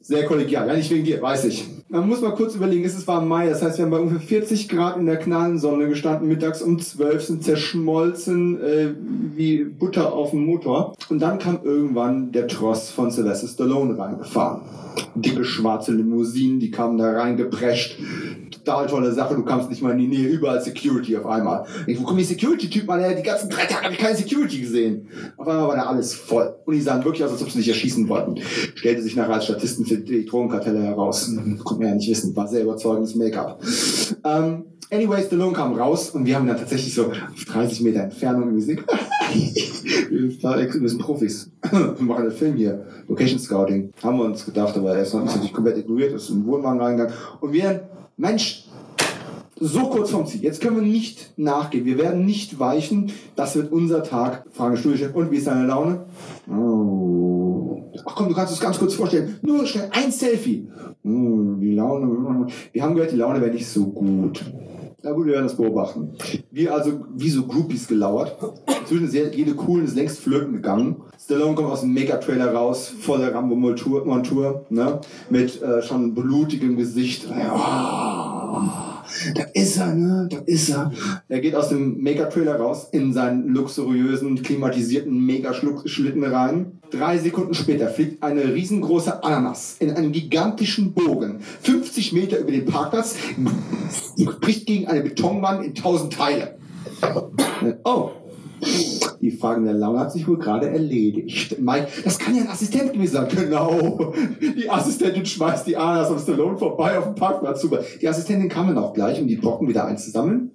Sehr 0.00 0.26
kollegial. 0.26 0.66
Ja, 0.68 0.74
nicht 0.74 0.90
wegen 0.90 1.04
dir, 1.04 1.20
weiß 1.20 1.44
ich. 1.46 1.66
Man 1.92 2.08
muss 2.08 2.22
mal 2.22 2.34
kurz 2.34 2.54
überlegen, 2.54 2.86
es 2.86 3.06
war 3.06 3.20
Mai, 3.20 3.50
das 3.50 3.60
heißt, 3.60 3.76
wir 3.76 3.84
haben 3.84 3.90
bei 3.90 3.98
ungefähr 3.98 4.40
40 4.40 4.70
Grad 4.70 4.96
in 4.96 5.04
der 5.04 5.18
knallen 5.18 5.58
Sonne 5.58 5.88
gestanden, 5.88 6.26
mittags 6.26 6.62
um 6.62 6.78
12 6.78 7.22
sind 7.22 7.44
zerschmolzen 7.44 8.58
äh, 8.62 8.94
wie 9.36 9.64
Butter 9.64 10.14
auf 10.14 10.30
dem 10.30 10.46
Motor. 10.46 10.94
Und 11.10 11.20
dann 11.20 11.38
kam 11.38 11.58
irgendwann 11.62 12.32
der 12.32 12.48
Tross 12.48 12.88
von 12.88 13.10
Sylvester 13.10 13.46
Stallone 13.46 13.98
reingefahren. 13.98 14.62
Dicke 15.14 15.44
schwarze 15.44 15.92
Limousinen, 15.92 16.60
die 16.60 16.70
kamen 16.70 16.98
da 16.98 17.12
reingeprescht. 17.12 17.98
Total 18.50 18.86
tolle 18.86 19.12
Sache, 19.12 19.34
du 19.34 19.42
kamst 19.42 19.70
nicht 19.70 19.82
mal 19.82 19.92
in 19.92 19.98
die 19.98 20.06
Nähe, 20.06 20.28
überall 20.28 20.60
Security 20.60 21.16
auf 21.16 21.26
einmal. 21.26 21.66
Ich, 21.86 21.98
wo 22.00 22.04
kommen 22.04 22.18
die 22.18 22.24
Security-Typen 22.24 22.90
an? 22.90 23.00
Ja, 23.00 23.12
Die 23.12 23.22
ganzen 23.22 23.50
drei 23.50 23.64
Tage 23.64 23.84
habe 23.84 23.94
ich 23.94 24.00
keine 24.00 24.16
Security 24.16 24.60
gesehen. 24.60 25.08
Auf 25.36 25.48
einmal 25.48 25.68
war 25.68 25.76
da 25.76 25.82
alles 25.84 26.14
voll. 26.14 26.54
Und 26.64 26.74
die 26.74 26.80
sahen 26.80 27.04
wirklich 27.04 27.24
aus, 27.24 27.32
als 27.32 27.42
ob 27.42 27.50
sie 27.50 27.58
sich 27.58 27.68
erschießen 27.68 28.08
wollten. 28.08 28.36
Stellte 28.74 29.02
sich 29.02 29.16
nachher 29.16 29.34
als 29.34 29.44
Statisten 29.44 29.84
für 29.84 29.98
die 29.98 30.24
Drogenkartelle 30.24 30.80
heraus. 30.80 31.30
Konnte 31.64 31.81
man 31.82 31.90
ja 31.90 31.96
nicht 31.96 32.10
wissen. 32.10 32.34
War 32.34 32.48
sehr 32.48 32.62
überzeugendes 32.62 33.14
Make-up. 33.14 33.62
Ähm, 34.24 34.64
anyway, 34.90 35.22
Stallone 35.22 35.52
kam 35.52 35.74
raus 35.74 36.10
und 36.10 36.24
wir 36.26 36.36
haben 36.36 36.46
dann 36.46 36.56
tatsächlich 36.56 36.94
so 36.94 37.06
auf 37.06 37.44
30 37.46 37.80
Meter 37.82 38.04
Entfernung 38.04 38.52
Musik. 38.52 38.84
wir 40.10 40.88
sind 40.88 40.98
Profis. 40.98 41.50
Wir 41.70 41.96
machen 42.00 42.22
einen 42.24 42.32
Film 42.32 42.56
hier. 42.56 42.84
Location 43.08 43.38
Scouting. 43.38 43.92
Haben 44.02 44.18
wir 44.18 44.24
uns 44.24 44.44
gedacht, 44.44 44.76
aber 44.76 44.94
er 44.94 45.02
ist 45.02 45.14
natürlich 45.14 45.52
komplett 45.52 45.78
ignoriert, 45.78 46.12
ist 46.12 46.30
in 46.30 46.40
den 46.40 46.46
Wohnwagen 46.46 46.80
reingegangen. 46.80 47.14
Und 47.40 47.52
wir, 47.52 47.88
Mensch, 48.16 48.61
so 49.62 49.88
kurz 49.88 50.10
vom 50.10 50.26
Ziel. 50.26 50.42
Jetzt 50.42 50.60
können 50.60 50.76
wir 50.76 50.82
nicht 50.82 51.32
nachgehen. 51.36 51.84
Wir 51.84 51.98
werden 51.98 52.26
nicht 52.26 52.58
weichen. 52.58 53.12
Das 53.36 53.54
wird 53.54 53.72
unser 53.72 54.02
Tag. 54.02 54.44
Frage 54.50 54.76
Stuhlchef. 54.76 55.14
Und 55.14 55.30
wie 55.30 55.36
ist 55.36 55.46
deine 55.46 55.66
Laune? 55.66 56.06
Oh. 56.50 57.82
Ach 58.04 58.14
komm, 58.16 58.28
du 58.28 58.34
kannst 58.34 58.52
es 58.52 58.60
ganz 58.60 58.78
kurz 58.78 58.94
vorstellen. 58.94 59.38
Nur 59.42 59.66
schnell 59.66 59.88
ein 59.92 60.10
Selfie. 60.10 60.68
Hm, 61.04 61.60
die 61.60 61.74
Laune. 61.74 62.46
Wir 62.72 62.82
haben 62.82 62.94
gehört, 62.94 63.12
die 63.12 63.16
Laune 63.16 63.40
wäre 63.40 63.52
nicht 63.52 63.68
so 63.68 63.86
gut. 63.86 64.44
Na 65.04 65.12
gut, 65.12 65.26
wir 65.26 65.34
werden 65.34 65.46
das 65.46 65.56
beobachten. 65.56 66.16
Wir 66.50 66.74
also 66.74 67.04
wie 67.14 67.30
so 67.30 67.46
Groupies 67.46 67.88
gelauert. 67.88 68.36
Inzwischen 68.80 69.06
ist 69.06 69.14
jede 69.36 69.54
Coolen 69.54 69.84
ist 69.84 69.96
längst 69.96 70.20
flirten 70.20 70.54
gegangen. 70.54 70.96
Stallone 71.20 71.54
kommt 71.54 71.70
aus 71.70 71.80
dem 71.80 71.92
Mega-Trailer 71.92 72.52
raus, 72.52 72.92
voller 73.00 73.34
Rambo-Montur, 73.34 74.04
Montur, 74.04 74.66
ne? 74.70 75.00
mit 75.28 75.60
äh, 75.60 75.82
schon 75.82 76.14
blutigem 76.14 76.76
Gesicht. 76.76 77.28
Ja, 77.30 78.91
da 79.34 79.44
ist 79.54 79.76
er, 79.76 79.94
ne? 79.94 80.28
Da 80.30 80.38
ist 80.46 80.68
er. 80.70 80.92
Er 81.28 81.40
geht 81.40 81.54
aus 81.54 81.68
dem 81.68 81.98
Mega-Trailer 81.98 82.56
raus 82.56 82.88
in 82.92 83.12
seinen 83.12 83.48
luxuriösen, 83.48 84.42
klimatisierten 84.42 85.18
Mega-Schlitten 85.24 86.24
rein. 86.24 86.78
Drei 86.90 87.18
Sekunden 87.18 87.54
später 87.54 87.88
fliegt 87.88 88.22
eine 88.22 88.52
riesengroße 88.54 89.24
Ananas 89.24 89.76
in 89.78 89.90
einem 89.92 90.12
gigantischen 90.12 90.92
Bogen, 90.92 91.40
50 91.62 92.12
Meter 92.12 92.38
über 92.38 92.52
den 92.52 92.66
Parkplatz, 92.66 93.16
bricht 94.40 94.66
gegen 94.66 94.88
eine 94.88 95.02
Betonwand 95.02 95.64
in 95.64 95.74
tausend 95.74 96.12
Teile. 96.12 96.58
Oh, 97.84 98.10
die 99.22 99.30
Frage 99.30 99.62
der 99.62 99.74
Laune 99.74 100.00
hat 100.00 100.12
sich 100.12 100.26
wohl 100.26 100.38
gerade 100.38 100.68
erledigt. 100.68 101.56
Mike, 101.60 101.86
das 102.04 102.18
kann 102.18 102.34
ja 102.34 102.42
ein 102.42 102.48
Assistent 102.48 102.92
gewesen 102.92 103.12
sein. 103.12 103.28
Genau. 103.34 104.12
Die 104.40 104.68
Assistentin 104.68 105.24
schmeißt 105.24 105.66
die 105.66 105.76
Ananas 105.76 106.10
am 106.10 106.18
Stallone 106.18 106.58
vorbei 106.58 106.98
auf 106.98 107.04
dem 107.04 107.14
Parkplatz 107.14 107.60
super. 107.60 107.80
Die 108.00 108.08
Assistentin 108.08 108.48
kam 108.48 108.66
dann 108.68 108.78
auch 108.78 108.92
gleich, 108.92 109.20
um 109.20 109.28
die 109.28 109.36
Brocken 109.36 109.68
wieder 109.68 109.84
einzusammeln. 109.86 110.50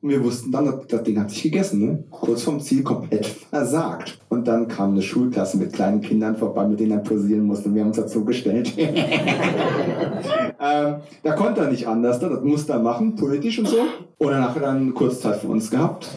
Und 0.00 0.10
wir 0.10 0.22
wussten 0.24 0.50
dann, 0.50 0.80
das, 0.88 1.02
Ding 1.02 1.20
hat 1.20 1.30
sich 1.30 1.42
gegessen. 1.42 1.86
Ne? 1.86 2.04
Kurz 2.10 2.42
vom 2.42 2.60
Ziel 2.60 2.82
komplett 2.82 3.26
versagt. 3.26 4.18
Und 4.28 4.46
dann 4.48 4.68
kam 4.68 4.92
eine 4.92 5.02
Schulklasse 5.02 5.56
mit 5.58 5.72
kleinen 5.72 6.00
Kindern 6.00 6.36
vorbei, 6.36 6.66
mit 6.66 6.80
denen 6.80 6.92
er 6.92 6.98
posieren 6.98 7.44
musste. 7.44 7.68
Und 7.68 7.74
wir 7.74 7.82
haben 7.82 7.88
uns 7.88 7.96
dazu 7.96 8.24
gestellt. 8.24 8.72
ähm, 8.78 8.94
da 11.22 11.32
konnte 11.36 11.60
er 11.60 11.70
nicht 11.70 11.86
anders. 11.86 12.18
Das 12.18 12.42
musste 12.42 12.72
er 12.72 12.80
machen, 12.80 13.16
politisch 13.16 13.58
und 13.58 13.68
so. 13.68 13.78
Und 14.18 14.30
danach 14.30 14.50
hat 14.50 14.62
er 14.62 14.62
dann 14.62 14.94
Kurzzeit 14.94 15.36
für 15.36 15.48
uns 15.48 15.70
gehabt. 15.70 16.08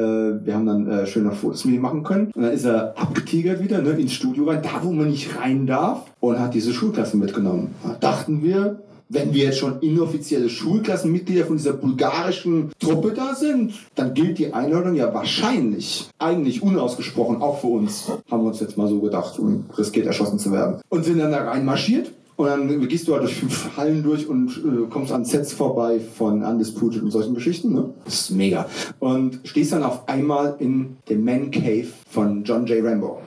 Äh, 0.00 0.46
wir 0.46 0.54
haben 0.54 0.66
dann 0.66 0.88
äh, 0.88 1.06
schöne 1.06 1.32
Fotos 1.32 1.64
mit 1.64 1.74
ihm 1.74 1.82
machen 1.82 2.02
können. 2.02 2.30
Und 2.34 2.42
dann 2.42 2.52
ist 2.52 2.64
er 2.64 2.98
abgetigert 2.98 3.62
wieder 3.62 3.82
ne, 3.82 3.90
ins 3.90 4.12
Studio 4.12 4.44
rein, 4.44 4.62
da 4.62 4.82
wo 4.82 4.92
man 4.92 5.08
nicht 5.08 5.36
rein 5.38 5.66
darf. 5.66 6.10
Und 6.20 6.38
hat 6.38 6.54
diese 6.54 6.72
Schulklasse 6.72 7.16
mitgenommen. 7.16 7.74
Da 7.82 7.96
dachten 8.00 8.42
wir, 8.42 8.80
wenn 9.10 9.34
wir 9.34 9.46
jetzt 9.46 9.58
schon 9.58 9.80
inoffizielle 9.80 10.48
Schulklassenmitglieder 10.48 11.44
von 11.44 11.56
dieser 11.56 11.72
bulgarischen 11.72 12.70
Truppe 12.78 13.12
da 13.12 13.34
sind, 13.34 13.72
dann 13.96 14.14
gilt 14.14 14.38
die 14.38 14.54
Einladung 14.54 14.94
ja 14.94 15.12
wahrscheinlich, 15.12 16.08
eigentlich 16.18 16.62
unausgesprochen, 16.62 17.42
auch 17.42 17.60
für 17.60 17.66
uns. 17.66 18.08
Haben 18.30 18.44
wir 18.44 18.48
uns 18.48 18.60
jetzt 18.60 18.78
mal 18.78 18.88
so 18.88 19.00
gedacht, 19.00 19.38
um 19.38 19.64
riskiert 19.76 20.06
erschossen 20.06 20.38
zu 20.38 20.52
werden. 20.52 20.80
Und 20.88 21.04
sind 21.04 21.18
dann 21.18 21.32
da 21.32 21.42
reinmarschiert. 21.42 22.12
Und 22.40 22.46
dann 22.46 22.88
gehst 22.88 23.06
du 23.06 23.12
halt 23.12 23.24
durch 23.24 23.34
fünf 23.34 23.68
Hallen 23.76 24.02
durch 24.02 24.26
und 24.26 24.48
äh, 24.64 24.88
kommst 24.88 25.12
an 25.12 25.26
Sets 25.26 25.52
vorbei 25.52 26.00
von 26.00 26.42
Undisputed 26.42 27.02
und 27.02 27.10
solchen 27.10 27.34
Geschichten. 27.34 27.74
Ne? 27.74 27.90
Das 28.06 28.14
ist 28.14 28.30
mega. 28.30 28.64
Und 28.98 29.40
stehst 29.44 29.72
dann 29.72 29.82
auf 29.82 30.08
einmal 30.08 30.56
in 30.58 30.96
dem 31.10 31.22
Man 31.22 31.50
Cave 31.50 31.88
von 32.08 32.42
John 32.42 32.64
J. 32.64 32.82
Rambo. 32.82 33.20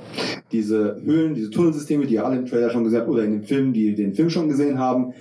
Diese 0.52 1.02
Höhlen, 1.04 1.34
diese 1.34 1.50
Tunnelsysteme, 1.50 2.06
die 2.06 2.16
ihr 2.16 2.26
alle 2.26 2.38
im 2.38 2.46
Trailer 2.46 2.70
schon 2.70 2.94
habt 2.94 3.08
oder 3.08 3.24
in 3.24 3.32
den 3.32 3.44
Filmen, 3.44 3.74
die 3.74 3.96
den 3.96 4.14
Film 4.14 4.30
schon 4.30 4.48
gesehen 4.48 4.80
haben, 4.80 5.14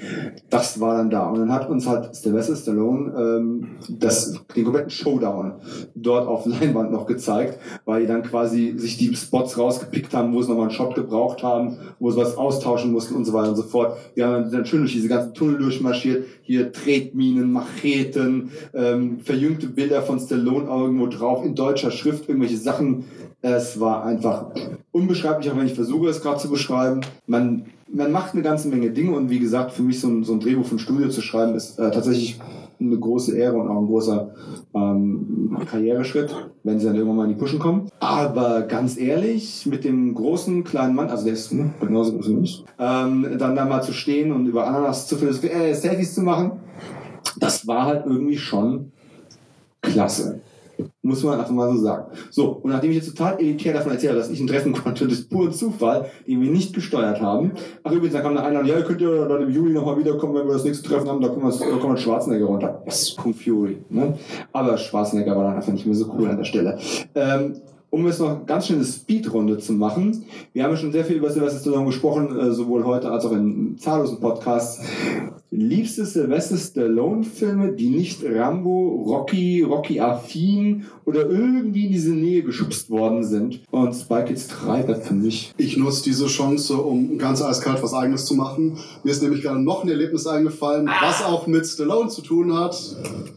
das 0.51 0.81
war 0.81 0.97
dann 0.97 1.11
da. 1.11 1.29
Und 1.29 1.39
dann 1.39 1.53
hat 1.53 1.69
uns 1.69 1.87
halt 1.87 2.15
Sylvester 2.15 2.57
Stallone 2.57 3.13
ähm, 3.17 3.67
das, 3.89 4.35
den 4.55 4.65
kompletten 4.65 4.91
Showdown 4.91 5.55
dort 5.95 6.29
auf 6.29 6.47
Leinwand 6.47 6.93
noch 6.93 7.07
gezeigt, 7.07 7.59
weil 7.85 8.03
die 8.03 8.07
dann 8.07 8.23
quasi 8.23 8.75
sich 8.77 8.97
die 8.97 9.15
Spots 9.15 9.59
rausgepickt 9.59 10.13
haben, 10.15 10.35
wo 10.35 10.43
sie 10.43 10.49
nochmal 10.49 10.69
einen 10.69 10.75
Shot 10.75 10.95
gebraucht 10.95 11.43
haben, 11.43 11.79
wo 11.99 12.11
sie 12.11 12.19
was 12.19 12.37
austauschen 12.37 12.93
mussten 12.93 13.15
und 13.15 13.25
so 13.25 13.33
weiter 13.33 13.51
und 13.51 13.57
so 13.57 13.63
fort. 13.63 13.97
Wir 14.15 14.27
haben 14.27 14.51
dann 14.51 14.67
schön 14.67 14.81
durch 14.81 14.93
diese 14.93 15.09
ganzen 15.09 15.35
Tunnel 15.35 15.59
durchmarschiert, 15.59 16.25
hier 16.43 16.73
Tretminen, 16.73 17.53
Macheten, 17.53 18.51
ähm, 18.75 19.21
verjüngte 19.21 19.69
Bilder 19.69 20.03
von 20.03 20.19
Stallone 20.19 20.67
irgendwo 20.67 21.07
drauf, 21.07 21.45
in 21.45 21.55
deutscher 21.55 21.91
Schrift, 21.91 22.29
irgendwelche 22.29 22.57
Sachen. 22.57 23.05
Es 23.41 23.81
war 23.81 24.05
einfach 24.05 24.53
unbeschreiblich, 24.93 25.51
auch 25.51 25.57
wenn 25.57 25.67
ich 25.67 25.75
versuche, 25.75 26.09
es 26.09 26.21
gerade 26.21 26.39
zu 26.39 26.51
beschreiben. 26.51 27.01
Man, 27.27 27.65
man 27.91 28.13
macht 28.13 28.35
eine 28.35 28.43
ganze 28.43 28.69
Menge 28.69 28.91
Dinge 28.91 29.17
und 29.17 29.31
wie 29.31 29.39
gesagt, 29.39 29.73
für 29.73 29.83
mich 29.83 30.01
so 30.01 30.09
ein, 30.09 30.23
so 30.23 30.35
ein 30.35 30.41
Drehbuch 30.41 30.67
von 30.67 30.79
Studio 30.79 31.09
zu 31.09 31.23
schreiben, 31.23 31.55
ist 31.55 31.79
äh, 31.79 31.91
tatsächlich 31.91 32.39
eine 32.79 32.99
große 32.99 33.37
Ehre 33.37 33.57
und 33.57 33.69
auch 33.69 33.79
ein 33.79 33.87
großer 33.87 34.35
ähm, 34.75 35.57
Karriereschritt, 35.71 36.35
wenn 36.65 36.79
sie 36.79 36.87
dann 36.87 36.97
irgendwann 36.97 37.17
mal 37.17 37.25
in 37.25 37.31
die 37.31 37.39
Pushen 37.39 37.59
kommen. 37.59 37.89
Aber 38.01 38.63
ganz 38.63 38.99
ehrlich, 38.99 39.67
mit 39.67 39.85
dem 39.85 40.15
großen 40.15 40.65
kleinen 40.65 40.95
Mann, 40.95 41.09
also 41.09 41.25
der 41.25 41.35
ist 41.35 41.53
ne, 41.53 41.71
genauso 41.81 42.13
groß 42.13 42.29
wie 42.29 42.41
ich, 42.43 42.65
ähm, 42.79 43.27
dann 43.39 43.57
da 43.57 43.65
mal 43.65 43.83
zu 43.83 43.93
stehen 43.93 44.33
und 44.33 44.47
über 44.47 44.67
Ananas 44.67 45.07
zu 45.07 45.17
äh, 45.17 45.75
Selfies 45.75 46.15
zu 46.15 46.23
machen, 46.23 46.53
das 47.39 47.67
war 47.67 47.87
halt 47.87 48.07
irgendwie 48.07 48.37
schon 48.37 48.93
klasse. 49.81 50.41
Muss 51.05 51.25
man 51.25 51.41
einfach 51.41 51.51
mal 51.51 51.69
so 51.75 51.83
sagen. 51.83 52.13
So, 52.31 52.49
und 52.63 52.71
nachdem 52.71 52.91
ich 52.91 52.99
jetzt 52.99 53.09
total 53.09 53.41
elitär 53.41 53.75
davon 53.75 53.91
erzähle, 53.91 54.15
dass 54.15 54.31
ich 54.31 54.39
ein 54.39 54.47
Treffen 54.47 54.73
konnte, 54.73 55.09
das 55.09 55.19
ist 55.19 55.31
pur 55.31 55.51
Zufall, 55.51 56.07
den 56.29 56.41
wir 56.41 56.51
nicht 56.51 56.75
gesteuert 56.75 57.21
haben. 57.21 57.53
Ach 57.83 57.91
übrigens, 57.91 58.15
da 58.15 58.21
kam 58.21 58.35
noch 58.35 58.45
einer, 58.45 58.65
ja, 58.65 58.77
ihr 58.77 58.85
könnt 58.85 59.01
ja 59.01 59.27
dann 59.27 59.43
im 59.43 59.51
Juli 59.51 59.73
nochmal 59.73 59.99
wiederkommen, 59.99 60.37
wenn 60.37 60.47
wir 60.47 60.53
das 60.53 60.65
nächste 60.65 60.89
Treffen 60.89 61.09
haben, 61.09 61.21
da 61.21 61.35
wir, 61.35 61.51
da 61.51 61.77
kommt 61.79 61.99
Schwarzenegger 61.99 62.47
runter. 62.47 62.83
Das 62.87 63.03
ist 63.03 63.17
Kung 63.17 63.35
Fury. 63.35 63.79
Ne? 63.91 64.17
Aber 64.53 64.79
Schwarzenegger 64.79 65.37
war 65.37 65.45
dann 65.45 65.57
einfach 65.57 65.73
nicht 65.73 65.87
mehr 65.87 65.97
so 65.97 66.13
cool 66.17 66.29
an 66.29 66.37
der 66.37 66.45
Stelle. 66.45 66.79
Ähm, 67.17 67.61
um 67.93 68.07
jetzt 68.07 68.21
noch 68.21 68.47
ganz 68.47 68.67
schnell 68.67 68.79
eine 68.79 68.87
Speedrunde 68.87 69.59
zu 69.59 69.75
machen. 69.75 70.25
Wir 70.55 70.65
haben 70.65 70.71
ja 70.71 70.77
schon 70.79 70.93
sehr 70.93 71.05
viel 71.05 71.17
über 71.17 71.31
Sylvester 71.31 71.61
Stallone 71.61 71.85
gesprochen, 71.85 72.39
äh, 72.39 72.51
sowohl 72.51 72.87
heute 72.87 73.11
als 73.11 73.27
auch 73.27 73.33
in 73.33 73.77
zahllosen 73.77 74.19
Podcasts. 74.19 74.83
Liebste 75.51 76.07
Sylvester 76.07 76.57
Stallone-Filme, 76.57 77.73
die 77.73 77.91
nicht 77.91 78.25
Rambo, 78.25 79.05
Rocky, 79.07 79.61
Rocky 79.61 80.01
Affin 80.01 80.87
oder 81.05 81.29
irgendwie 81.29 81.87
in 81.87 81.93
diese 81.93 82.13
Nähe 82.13 82.43
geschubst 82.43 82.91
worden 82.91 83.25
sind. 83.25 83.61
Und 83.71 83.95
Spy 83.95 84.25
Kids 84.27 84.49
3 84.49 84.89
wird 84.89 85.05
für 85.05 85.15
mich. 85.15 85.53
Ich 85.57 85.77
nutze 85.77 86.05
diese 86.05 86.27
Chance, 86.27 86.77
um 86.77 87.19
ganz 87.19 87.43
eiskalt 87.43 87.83
was 87.83 87.95
Eigenes 87.95 88.27
zu 88.27 88.35
machen. 88.35 88.79
Mir 89.03 89.11
ist 89.11 89.23
nämlich 89.23 89.43
gerade 89.43 89.61
noch 89.61 89.85
ein 89.85 89.91
Erlebnis 89.91 90.27
eingefallen, 90.27 90.89
was 91.01 91.25
auch 91.25 91.47
mit 91.47 91.67
Stallone 91.67 92.09
zu 92.09 92.23
tun 92.23 92.55
hat. 92.55 92.77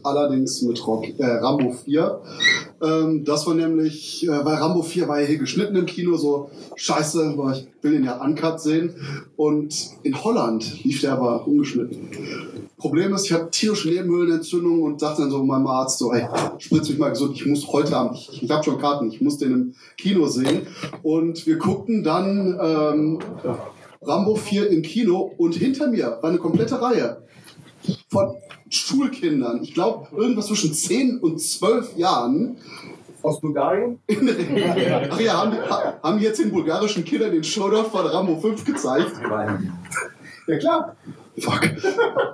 Allerdings 0.02 0.62
mit 0.62 0.86
Rock, 0.86 1.06
äh, 1.18 1.24
Rambo 1.24 1.72
4. 1.72 2.20
Ähm, 2.82 3.24
das 3.24 3.46
war 3.46 3.54
nämlich, 3.54 4.26
äh, 4.26 4.44
weil 4.44 4.56
Rambo 4.56 4.82
4 4.82 5.08
war 5.08 5.20
ja 5.20 5.26
hier 5.26 5.38
geschnitten 5.38 5.76
im 5.76 5.86
Kino, 5.86 6.16
so 6.16 6.50
scheiße, 6.76 7.34
weil 7.36 7.54
ich 7.54 7.68
will 7.82 7.94
ihn 7.94 8.04
ja 8.04 8.22
uncut 8.22 8.60
sehen. 8.60 8.94
Und 9.36 9.74
in 10.02 10.22
Holland 10.22 10.84
lief 10.84 11.00
der 11.00 11.12
aber 11.12 11.46
ungeschnitten. 11.46 12.08
Problem 12.86 13.14
ist, 13.14 13.24
ich 13.24 13.32
habe 13.32 13.50
tierische 13.50 13.88
Nebenhöhlenentzündung 13.88 14.80
und 14.80 15.02
dachte 15.02 15.22
dann 15.22 15.30
so 15.32 15.42
meinem 15.42 15.66
Arzt 15.66 15.98
so, 15.98 16.12
ey, 16.12 16.24
spritz 16.58 16.88
mich 16.88 16.98
mal 16.98 17.08
gesund, 17.08 17.34
ich 17.34 17.44
muss 17.44 17.66
heute 17.66 17.96
Abend, 17.96 18.16
ich, 18.16 18.44
ich 18.44 18.48
habe 18.48 18.62
schon 18.62 18.78
Karten, 18.78 19.10
ich 19.10 19.20
muss 19.20 19.38
den 19.38 19.52
im 19.52 19.74
Kino 19.98 20.28
sehen. 20.28 20.68
Und 21.02 21.44
wir 21.48 21.56
guckten 21.56 22.04
dann 22.04 22.56
ähm, 22.62 23.18
Rambo 24.02 24.36
4 24.36 24.70
im 24.70 24.82
Kino 24.82 25.32
und 25.36 25.56
hinter 25.56 25.88
mir 25.88 26.18
war 26.22 26.30
eine 26.30 26.38
komplette 26.38 26.80
Reihe 26.80 27.24
von 28.08 28.36
Schulkindern. 28.68 29.64
Ich 29.64 29.74
glaube, 29.74 30.06
irgendwas 30.16 30.46
zwischen 30.46 30.72
10 30.72 31.18
und 31.18 31.40
12 31.40 31.96
Jahren. 31.96 32.56
Aus 33.20 33.40
Bulgarien? 33.40 33.98
Ach 35.10 35.20
ja, 35.20 35.42
haben, 35.42 35.56
haben 36.04 36.18
jetzt 36.20 36.38
den 36.38 36.52
bulgarischen 36.52 37.04
Kindern 37.04 37.32
den 37.32 37.42
Showdown 37.42 37.86
von 37.86 38.06
Rambo 38.06 38.36
5 38.36 38.64
gezeigt. 38.64 39.10
Ja 40.46 40.58
klar. 40.58 40.94
Fuck. 41.38 41.70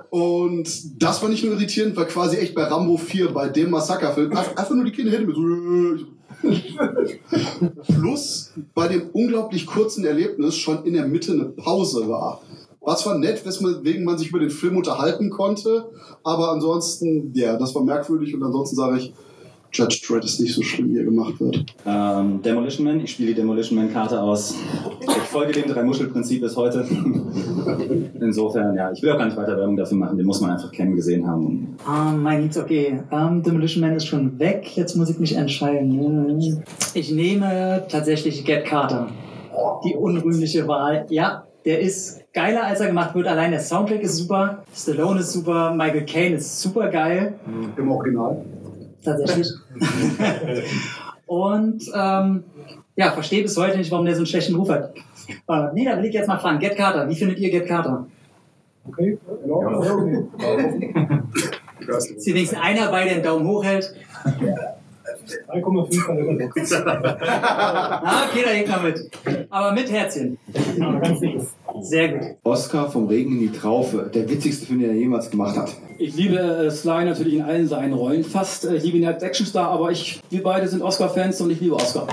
Und 0.09 1.01
das 1.01 1.21
war 1.21 1.29
nicht 1.29 1.43
nur 1.43 1.53
irritierend, 1.53 1.95
war 1.95 2.05
quasi 2.05 2.37
echt 2.37 2.55
bei 2.55 2.63
Rambo 2.63 2.97
4, 2.97 3.33
bei 3.33 3.49
dem 3.49 3.71
Massakerfilm, 3.71 4.31
einfach 4.31 4.69
nur 4.69 4.85
die 4.85 4.91
Kinder 4.91 5.11
hinter 5.11 5.27
mir 5.27 5.35
so. 5.35 6.05
Plus 7.99 8.51
bei 8.73 8.87
dem 8.87 9.09
unglaublich 9.13 9.65
kurzen 9.65 10.05
Erlebnis 10.05 10.55
schon 10.55 10.83
in 10.85 10.93
der 10.93 11.07
Mitte 11.07 11.31
eine 11.31 11.45
Pause 11.45 12.07
war. 12.07 12.41
Was 12.81 13.05
war 13.05 13.17
nett, 13.17 13.45
weswegen 13.45 14.03
man 14.03 14.17
sich 14.17 14.29
über 14.29 14.39
den 14.39 14.49
Film 14.49 14.75
unterhalten 14.75 15.29
konnte, 15.29 15.89
aber 16.23 16.51
ansonsten, 16.51 17.31
ja, 17.33 17.55
das 17.55 17.73
war 17.73 17.83
merkwürdig 17.83 18.35
und 18.35 18.43
ansonsten 18.43 18.75
sage 18.75 18.97
ich, 18.97 19.13
Judge 19.73 20.01
Dredd 20.07 20.23
ist 20.23 20.39
nicht 20.39 20.53
so 20.53 20.61
schlimm, 20.61 20.93
wie 20.93 20.99
er 20.99 21.03
gemacht 21.03 21.39
wird. 21.39 21.65
Ähm, 21.85 22.41
Demolition 22.43 22.85
Man, 22.85 22.99
ich 22.99 23.11
spiele 23.11 23.29
die 23.29 23.35
Demolition 23.35 23.79
Man-Karte 23.79 24.21
aus. 24.21 24.55
Ich 24.99 25.11
folge 25.29 25.51
dem 25.51 25.67
Drei-Muschel-Prinzip 25.67 26.41
bis 26.41 26.55
heute. 26.55 26.85
Insofern, 28.21 28.75
ja, 28.75 28.91
ich 28.91 29.01
will 29.01 29.11
auch 29.11 29.17
gar 29.17 29.25
nicht 29.25 29.37
weiter 29.37 29.57
Werbung 29.57 29.75
dafür 29.75 29.97
machen, 29.97 30.17
den 30.17 30.27
muss 30.27 30.41
man 30.41 30.51
einfach 30.51 30.71
kennen, 30.71 30.95
gesehen 30.95 31.27
haben. 31.27 31.75
Ah, 31.87 32.11
mein 32.11 32.43
Lied, 32.43 32.57
okay. 32.57 32.99
Ähm, 33.11 33.41
Demolition 33.41 33.81
Man 33.81 33.95
ist 33.95 34.05
schon 34.05 34.37
weg, 34.37 34.77
jetzt 34.77 34.95
muss 34.95 35.09
ich 35.09 35.17
mich 35.17 35.35
entscheiden. 35.35 36.53
Ich 36.93 37.11
nehme 37.11 37.83
tatsächlich 37.89 38.45
Get 38.45 38.65
Carter. 38.65 39.09
Die 39.83 39.95
unrühmliche 39.95 40.67
Wahl. 40.67 41.07
Ja, 41.09 41.45
der 41.65 41.79
ist 41.79 42.21
geiler, 42.33 42.65
als 42.65 42.79
er 42.79 42.87
gemacht 42.87 43.15
wird. 43.15 43.27
Allein 43.27 43.51
der 43.51 43.59
Soundtrack 43.59 44.01
ist 44.01 44.17
super, 44.17 44.63
Stallone 44.75 45.21
ist 45.21 45.31
super, 45.31 45.73
Michael 45.73 46.05
Caine 46.05 46.35
ist 46.35 46.61
super 46.61 46.89
geil. 46.89 47.33
Im 47.77 47.91
Original. 47.91 48.43
Tatsächlich. 49.03 49.47
Und 51.25 51.83
ähm, 51.95 52.43
ja, 52.95 53.11
verstehe 53.11 53.41
bis 53.41 53.57
heute 53.57 53.77
nicht, 53.77 53.91
warum 53.91 54.05
der 54.05 54.15
so 54.15 54.19
einen 54.19 54.27
schlechten 54.27 54.55
Ruf 54.55 54.69
hat. 54.69 54.93
Äh, 55.47 55.73
nee, 55.73 55.85
da 55.85 55.97
will 55.97 56.05
ich 56.05 56.13
jetzt 56.13 56.27
mal 56.27 56.37
fragen. 56.37 56.59
Get 56.59 56.75
Carter, 56.75 57.09
wie 57.09 57.15
findet 57.15 57.39
ihr 57.39 57.49
Get 57.49 57.67
Carter? 57.67 58.05
Okay, 58.87 59.17
genau. 59.41 59.81
Ist 61.97 62.23
hier 62.23 62.35
wenigstens 62.35 62.59
einer 62.59 62.91
bei, 62.91 63.05
der 63.05 63.13
einen 63.13 63.23
Daumen 63.23 63.47
hoch 63.47 63.63
hält? 63.63 63.95
3,5 65.51 66.01
von 66.01 66.37
der 66.37 66.49
Ah, 68.03 68.25
okay, 68.27 68.43
da 68.45 68.53
geht 68.53 68.69
man 68.69 68.83
mit. 68.83 69.09
Aber 69.49 69.71
mit 69.71 69.91
Herzchen. 69.91 70.37
Sehr 71.81 72.09
gut. 72.09 72.21
Oscar 72.43 72.89
vom 72.89 73.07
Regen 73.07 73.33
in 73.33 73.39
die 73.39 73.51
Traufe. 73.51 74.09
Der 74.13 74.29
witzigste 74.29 74.65
Film, 74.65 74.79
den 74.79 74.89
er 74.91 74.95
jemals 74.95 75.29
gemacht 75.29 75.57
hat. 75.57 75.73
Ich 75.97 76.15
liebe 76.15 76.37
äh, 76.37 76.69
Sly 76.71 77.05
natürlich 77.05 77.35
in 77.35 77.41
allen 77.41 77.67
seinen 77.67 77.93
Rollen. 77.93 78.23
Fast, 78.23 78.65
äh, 78.65 78.75
ich 78.75 78.83
liebe 78.83 78.97
ihn 78.97 79.05
als 79.05 79.23
Actionstar, 79.23 79.69
aber 79.69 79.91
ich, 79.91 80.19
wir 80.29 80.43
beide 80.43 80.67
sind 80.67 80.81
Oscar-Fans 80.81 81.39
und 81.41 81.51
ich 81.51 81.61
liebe 81.61 81.75
Oscar. 81.75 82.07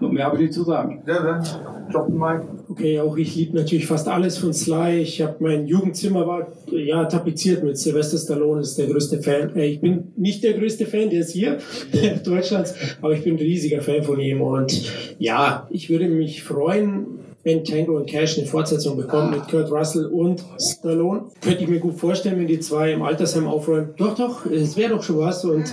Nur 0.00 0.12
mehr 0.12 0.24
habe 0.26 0.36
ich 0.36 0.42
nicht 0.42 0.54
zu 0.54 0.64
sagen. 0.64 1.02
Ja, 1.06 1.22
dann 1.22 1.44
Jochen 1.92 2.16
Mike. 2.18 2.44
Okay, 2.68 3.00
auch 3.00 3.16
ich 3.16 3.34
liebe 3.36 3.56
natürlich 3.56 3.86
fast 3.86 4.08
alles 4.08 4.38
von 4.38 4.52
Sly. 4.54 5.00
Ich 5.00 5.20
habe 5.20 5.36
mein 5.40 5.66
Jugendzimmer 5.66 6.26
war 6.26 6.48
ja 6.70 7.04
tapeziert 7.04 7.62
mit 7.62 7.76
Sylvester 7.76 8.16
Stallone, 8.18 8.62
ist 8.62 8.78
der 8.78 8.86
größte 8.86 9.22
Fan. 9.22 9.54
Äh, 9.56 9.66
Ich 9.66 9.80
bin 9.80 10.12
nicht 10.16 10.42
der 10.42 10.54
größte 10.54 10.86
Fan, 10.86 11.10
der 11.10 11.20
ist 11.20 11.32
hier 11.32 11.58
Deutschlands, 12.24 12.74
aber 13.02 13.12
ich 13.12 13.24
bin 13.24 13.34
ein 13.34 13.38
riesiger 13.40 13.82
Fan 13.82 14.02
von 14.02 14.18
ihm 14.20 14.40
und 14.40 14.90
ja, 15.18 15.66
ich 15.70 15.90
würde 15.90 16.08
mich 16.08 16.42
freuen, 16.42 17.06
wenn 17.44 17.64
Tango 17.64 17.96
und 17.96 18.06
Cash 18.06 18.38
eine 18.38 18.46
Fortsetzung 18.46 18.96
bekommen 18.96 19.30
mit 19.30 19.48
Kurt 19.48 19.70
Russell 19.70 20.06
und 20.06 20.44
Stallone. 20.60 21.24
Könnte 21.40 21.64
ich 21.64 21.68
mir 21.68 21.80
gut 21.80 21.98
vorstellen, 21.98 22.38
wenn 22.38 22.46
die 22.46 22.60
zwei 22.60 22.92
im 22.92 23.02
Altersheim 23.02 23.46
aufräumen. 23.46 23.90
Doch, 23.96 24.14
doch, 24.14 24.46
es 24.46 24.76
wäre 24.76 24.90
doch 24.90 25.02
schon 25.02 25.18
was. 25.18 25.44
Und 25.44 25.64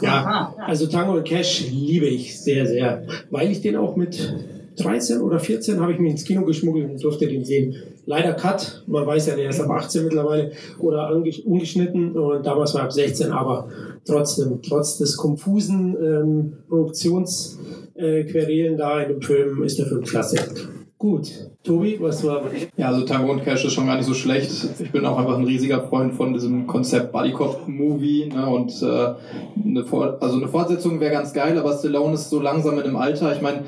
ja, 0.00 0.54
also 0.66 0.86
Tango 0.86 1.14
und 1.14 1.24
Cash 1.24 1.66
liebe 1.70 2.06
ich 2.06 2.40
sehr, 2.40 2.66
sehr, 2.66 3.02
weil 3.30 3.50
ich 3.50 3.60
den 3.60 3.76
auch 3.76 3.96
mit 3.96 4.34
13 4.76 5.20
oder 5.20 5.38
14 5.38 5.80
habe 5.80 5.92
ich 5.92 5.98
mich 5.98 6.12
ins 6.12 6.24
Kino 6.24 6.44
geschmuggelt 6.44 6.90
und 6.90 7.02
durfte 7.02 7.26
den 7.26 7.44
sehen. 7.44 7.74
Leider 8.06 8.32
Cut, 8.32 8.82
man 8.86 9.06
weiß 9.06 9.26
ja, 9.26 9.36
der 9.36 9.50
ist 9.50 9.60
ab 9.60 9.70
18 9.70 10.04
mittlerweile 10.04 10.52
oder 10.78 11.14
ungeschnitten 11.44 12.16
und 12.16 12.46
damals 12.46 12.74
war 12.74 12.82
er 12.82 12.86
ab 12.86 12.92
16, 12.92 13.30
aber 13.30 13.68
trotzdem, 14.06 14.60
trotz 14.62 14.98
des 14.98 15.16
konfusen 15.16 15.96
ähm, 16.02 16.52
Produktionsquerelen 16.68 18.76
da 18.76 19.02
in 19.02 19.10
dem 19.10 19.22
Film 19.22 19.62
ist 19.62 19.78
der 19.78 19.86
Film 19.86 20.02
klasse. 20.02 20.36
Gut, 21.00 21.48
Tobi, 21.64 21.96
was 21.98 22.22
war 22.26 22.42
Ja, 22.76 22.88
also 22.88 23.06
Tango 23.06 23.32
und 23.32 23.42
Cash 23.42 23.64
ist 23.64 23.72
schon 23.72 23.86
gar 23.86 23.96
nicht 23.96 24.04
so 24.04 24.12
schlecht. 24.12 24.50
Ich 24.80 24.92
bin 24.92 25.06
auch 25.06 25.18
einfach 25.18 25.38
ein 25.38 25.44
riesiger 25.44 25.80
Freund 25.80 26.12
von 26.12 26.34
diesem 26.34 26.66
Konzept 26.66 27.10
Buddy 27.10 27.32
Cop 27.32 27.66
Movie 27.66 28.26
ne? 28.26 28.46
und 28.46 28.70
äh, 28.82 29.14
eine, 29.64 29.82
Vor 29.86 30.18
also 30.20 30.36
eine 30.36 30.48
Fortsetzung 30.48 31.00
wäre 31.00 31.10
ganz 31.10 31.32
geil, 31.32 31.56
aber 31.56 31.72
Stallone 31.72 32.12
ist 32.12 32.28
so 32.28 32.38
langsam 32.38 32.76
in 32.76 32.84
dem 32.84 32.96
Alter. 32.96 33.34
Ich 33.34 33.40
meine, 33.40 33.62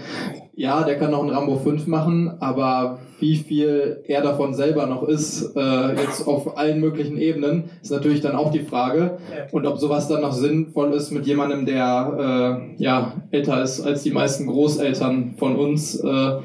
ja, 0.55 0.85
der 0.85 0.99
kann 0.99 1.13
noch 1.13 1.23
einen 1.23 1.31
Rambo 1.31 1.57
5 1.57 1.87
machen, 1.87 2.37
aber 2.41 2.99
wie 3.19 3.37
viel 3.37 4.03
er 4.07 4.21
davon 4.21 4.53
selber 4.53 4.87
noch 4.87 5.03
ist, 5.05 5.57
äh, 5.57 5.95
jetzt 6.03 6.29
auf 6.29 6.59
allen 6.59 6.81
möglichen 6.81 7.17
Ebenen, 7.17 7.71
ist 7.81 7.93
natürlich 7.93 8.21
dann 8.21 8.37
auch 8.37 8.51
die 8.51 8.61
Frage. 8.61 9.17
Und 9.53 9.65
ob 9.65 9.79
sowas 9.79 10.07
dann 10.07 10.21
noch 10.21 10.35
sinnvoll 10.35 10.93
ist 10.93 11.11
mit 11.13 11.27
jemandem, 11.27 11.65
der 11.65 12.67
äh, 12.77 12.83
ja 12.83 13.15
älter 13.31 13.63
ist 13.63 13.81
als 13.81 14.03
die 14.03 14.11
meisten 14.11 14.47
Großeltern 14.49 15.37
von 15.39 15.57
uns. 15.57 15.99
Äh, 15.99 16.41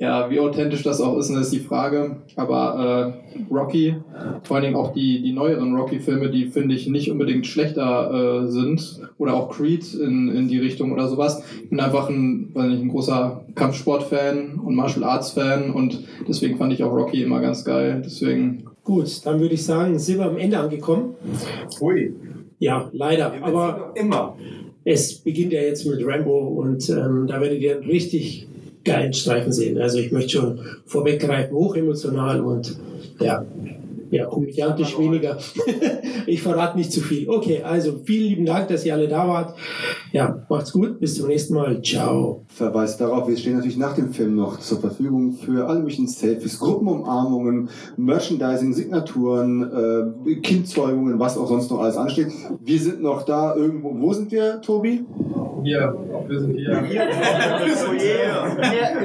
ja, 0.00 0.30
wie 0.30 0.40
authentisch 0.40 0.82
das 0.82 1.02
auch 1.02 1.18
ist, 1.18 1.28
das 1.28 1.42
ist 1.42 1.52
die 1.52 1.60
Frage. 1.60 2.16
Aber 2.34 3.14
äh, 3.36 3.52
Rocky, 3.52 3.96
vor 4.44 4.56
allen 4.56 4.64
Dingen 4.64 4.76
auch 4.76 4.94
die, 4.94 5.20
die 5.20 5.32
neueren 5.32 5.76
Rocky-Filme, 5.76 6.30
die 6.30 6.46
finde 6.46 6.74
ich 6.74 6.88
nicht 6.88 7.10
unbedingt 7.10 7.46
schlechter 7.46 8.44
äh, 8.44 8.50
sind. 8.50 9.02
Oder 9.18 9.34
auch 9.34 9.50
Creed 9.50 9.92
in, 9.92 10.34
in 10.34 10.48
die 10.48 10.58
Richtung 10.58 10.92
oder 10.92 11.06
sowas. 11.06 11.42
Ich 11.62 11.68
bin 11.68 11.80
einfach 11.80 12.08
ein, 12.08 12.48
weiß 12.54 12.68
nicht, 12.68 12.80
ein 12.80 12.88
großer 12.88 13.44
Kampfsport-Fan 13.54 14.58
und 14.64 14.74
Martial 14.74 15.04
Arts-Fan 15.04 15.70
und 15.70 16.02
deswegen 16.26 16.56
fand 16.56 16.72
ich 16.72 16.82
auch 16.82 16.92
Rocky 16.92 17.22
immer 17.22 17.42
ganz 17.42 17.62
geil. 17.66 18.00
Deswegen. 18.02 18.64
Gut, 18.82 19.26
dann 19.26 19.38
würde 19.38 19.54
ich 19.54 19.66
sagen, 19.66 19.98
sind 19.98 20.16
wir 20.16 20.24
am 20.24 20.38
Ende 20.38 20.58
angekommen. 20.58 21.14
Ui. 21.82 22.14
Ja, 22.58 22.88
leider. 22.94 23.34
Aber 23.42 23.92
immer. 23.96 24.34
es 24.82 25.18
beginnt 25.18 25.52
ja 25.52 25.60
jetzt 25.60 25.86
mit 25.86 26.02
Rambo 26.06 26.38
und 26.38 26.88
ähm, 26.88 27.26
da 27.26 27.38
werdet 27.38 27.60
ihr 27.60 27.80
richtig 27.80 28.48
geilen 28.84 29.12
Streifen 29.12 29.52
sehen. 29.52 29.78
Also 29.78 29.98
ich 29.98 30.12
möchte 30.12 30.30
schon 30.30 30.60
vorweggreifen, 30.86 31.54
hochemotional 31.54 32.40
und 32.40 32.76
ja, 33.20 33.44
Ja, 34.10 34.26
komödiantisch 34.26 34.98
weniger. 34.98 35.38
ich 36.26 36.42
verrate 36.42 36.76
nicht 36.76 36.90
zu 36.90 37.00
viel. 37.00 37.28
Okay, 37.28 37.62
also 37.62 38.00
vielen 38.04 38.28
lieben 38.28 38.44
Dank, 38.44 38.66
dass 38.66 38.84
ihr 38.84 38.92
alle 38.92 39.06
da 39.06 39.28
wart. 39.28 39.54
Ja, 40.10 40.44
macht's 40.48 40.72
gut. 40.72 40.98
Bis 40.98 41.14
zum 41.14 41.28
nächsten 41.28 41.54
Mal. 41.54 41.80
Ciao. 41.80 42.44
Verweis 42.48 42.96
darauf, 42.96 43.28
wir 43.28 43.36
stehen 43.36 43.54
natürlich 43.54 43.76
nach 43.76 43.94
dem 43.94 44.12
Film 44.12 44.34
noch 44.34 44.58
zur 44.58 44.80
Verfügung 44.80 45.34
für 45.34 45.68
alle 45.68 45.78
möglichen 45.78 46.08
Selfies, 46.08 46.58
Gruppenumarmungen, 46.58 47.68
Merchandising, 47.96 48.72
Signaturen, 48.72 49.70
äh, 50.26 50.34
Kindzeugungen, 50.40 51.20
was 51.20 51.38
auch 51.38 51.46
sonst 51.46 51.70
noch 51.70 51.78
alles 51.78 51.96
ansteht. 51.96 52.32
Wir 52.64 52.80
sind 52.80 53.02
noch 53.02 53.22
da 53.22 53.54
irgendwo. 53.54 53.94
Wo 53.96 54.12
sind 54.12 54.32
wir, 54.32 54.60
Tobi? 54.60 55.04
Hier, 55.62 55.94
wir 56.26 56.40
sind 56.40 56.56
hier. 56.56 56.82
Hier, 56.84 57.08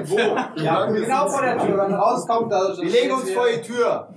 wo? 0.05 0.17
Ja, 0.61 0.85
genau 0.85 1.27
vor 1.27 1.41
der 1.41 1.57
Tür, 1.57 1.69
wenn 1.69 1.91
man 1.91 1.93
rauskommt. 1.93 2.51
Da 2.51 2.73
Wir 2.79 2.89
legen 2.89 3.13
uns 3.13 3.31
vor 3.31 3.45
die 3.53 3.61
Tür. 3.61 4.07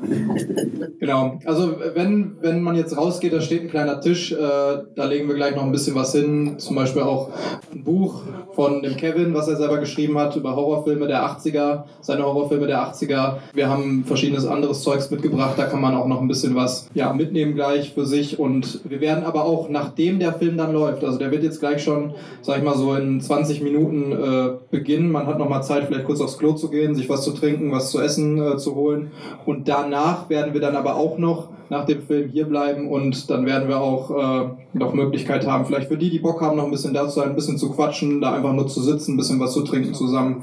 Genau, 1.01 1.39
also 1.45 1.77
wenn, 1.95 2.37
wenn 2.41 2.63
man 2.63 2.77
jetzt 2.77 2.97
rausgeht, 2.97 3.33
da 3.33 3.41
steht 3.41 3.63
ein 3.63 3.71
kleiner 3.71 4.01
Tisch, 4.01 4.33
äh, 4.33 4.37
da 4.39 5.05
legen 5.05 5.29
wir 5.29 5.35
gleich 5.35 5.55
noch 5.55 5.63
ein 5.63 5.73
bisschen 5.73 5.95
was 5.95 6.13
hin, 6.13 6.59
zum 6.59 6.77
Beispiel 6.77 7.03
auch 7.03 7.31
ein 7.73 7.85
Buch 7.85 8.23
von 8.59 8.83
dem 8.83 8.97
Kevin, 8.97 9.35
was 9.35 9.47
er 9.47 9.55
selber 9.55 9.79
geschrieben 9.79 10.19
hat 10.19 10.35
über 10.35 10.57
Horrorfilme 10.57 11.07
der 11.07 11.23
80er, 11.23 11.85
seine 12.01 12.25
Horrorfilme 12.25 12.67
der 12.67 12.93
80er. 12.93 13.37
Wir 13.55 13.69
haben 13.69 14.03
verschiedenes 14.05 14.47
anderes 14.47 14.83
Zeugs 14.83 15.13
mitgebracht, 15.13 15.55
da 15.57 15.67
kann 15.67 15.81
man 15.81 15.95
auch 15.95 16.09
noch 16.09 16.21
ein 16.21 16.27
bisschen 16.27 16.57
was 16.57 16.89
ja, 16.93 17.13
mitnehmen 17.13 17.55
gleich 17.55 17.95
für 17.95 18.05
sich. 18.05 18.41
Und 18.41 18.81
wir 18.83 19.01
werden 19.01 19.23
aber 19.23 19.45
auch, 19.45 19.69
nachdem 19.69 20.19
der 20.19 20.33
Film 20.33 20.57
dann 20.57 20.73
läuft, 20.73 21.05
also 21.05 21.19
der 21.19 21.31
wird 21.31 21.45
jetzt 21.45 21.61
gleich 21.61 21.85
schon, 21.85 22.15
sag 22.43 22.59
ich 22.59 22.65
mal 22.65 22.77
so 22.77 22.97
in 22.97 23.21
20 23.21 23.61
Minuten 23.61 24.11
äh, 24.11 24.51
beginnen, 24.73 25.13
man 25.13 25.29
hat 25.29 25.39
noch 25.39 25.49
mal 25.49 25.63
Zeit, 25.63 25.85
vielleicht 25.85 26.07
kurz 26.07 26.21
aufs 26.21 26.37
Klo 26.37 26.55
zu 26.55 26.69
gehen, 26.69 26.97
sich 26.97 27.09
was 27.09 27.23
zu 27.23 27.31
trinken, 27.31 27.71
was 27.71 27.93
zu 27.93 28.01
essen 28.01 28.43
äh, 28.43 28.57
zu 28.57 28.75
holen. 28.75 29.13
Und 29.47 29.69
danach 29.69 30.29
werden 30.31 30.53
wir 30.53 30.61
dann 30.61 30.75
aber 30.75 30.97
auch 30.97 31.17
noch 31.17 31.51
nach 31.71 31.85
dem 31.87 32.03
Film 32.03 32.29
hier 32.31 32.47
bleiben 32.47 32.89
und 32.89 33.31
dann 33.31 33.47
werden 33.47 33.69
wir 33.69 33.81
auch 33.81 34.11
äh, 34.11 34.49
noch 34.73 34.95
Möglichkeit 34.95 35.47
haben, 35.47 35.65
vielleicht 35.67 35.89
für 35.89 35.97
die, 35.97 36.11
die 36.11 36.19
Bock 36.19 36.41
haben, 36.41 36.57
noch 36.57 36.65
ein 36.65 36.71
bisschen 36.71 36.95
da 36.95 37.05
zu 37.09 37.21
sein, 37.21 37.31
ein 37.31 37.35
bisschen 37.35 37.59
zu 37.59 37.71
quatschen, 37.71 38.21
da 38.21 38.33
einfach 38.33 38.53
nur 38.53 38.67
zu 38.69 38.81
sitzen, 38.81 39.15
ein 39.15 39.17
bisschen 39.17 39.41
was 39.41 39.53
zu 39.53 39.63
trinken 39.63 39.95
zusammen. 39.95 40.43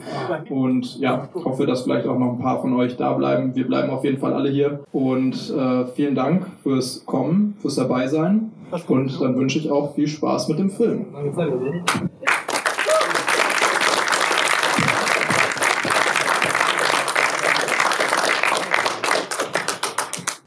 Und 0.49 0.99
ja, 0.99 1.29
hoffe, 1.33 1.65
dass 1.65 1.83
vielleicht 1.83 2.07
auch 2.07 2.17
noch 2.17 2.33
ein 2.33 2.39
paar 2.39 2.61
von 2.61 2.73
euch 2.73 2.97
da 2.97 3.13
bleiben. 3.13 3.55
Wir 3.55 3.67
bleiben 3.67 3.89
auf 3.89 4.03
jeden 4.03 4.19
Fall 4.19 4.33
alle 4.33 4.49
hier. 4.49 4.81
Und 4.91 5.53
äh, 5.55 5.85
vielen 5.95 6.15
Dank 6.15 6.47
fürs 6.63 7.05
Kommen, 7.05 7.55
fürs 7.61 7.75
Dabeisein. 7.75 8.51
Und 8.87 9.21
dann 9.21 9.37
wünsche 9.37 9.59
ich 9.59 9.71
auch 9.71 9.95
viel 9.95 10.07
Spaß 10.07 10.49
mit 10.49 10.59
dem 10.59 10.69
Film. 10.69 11.05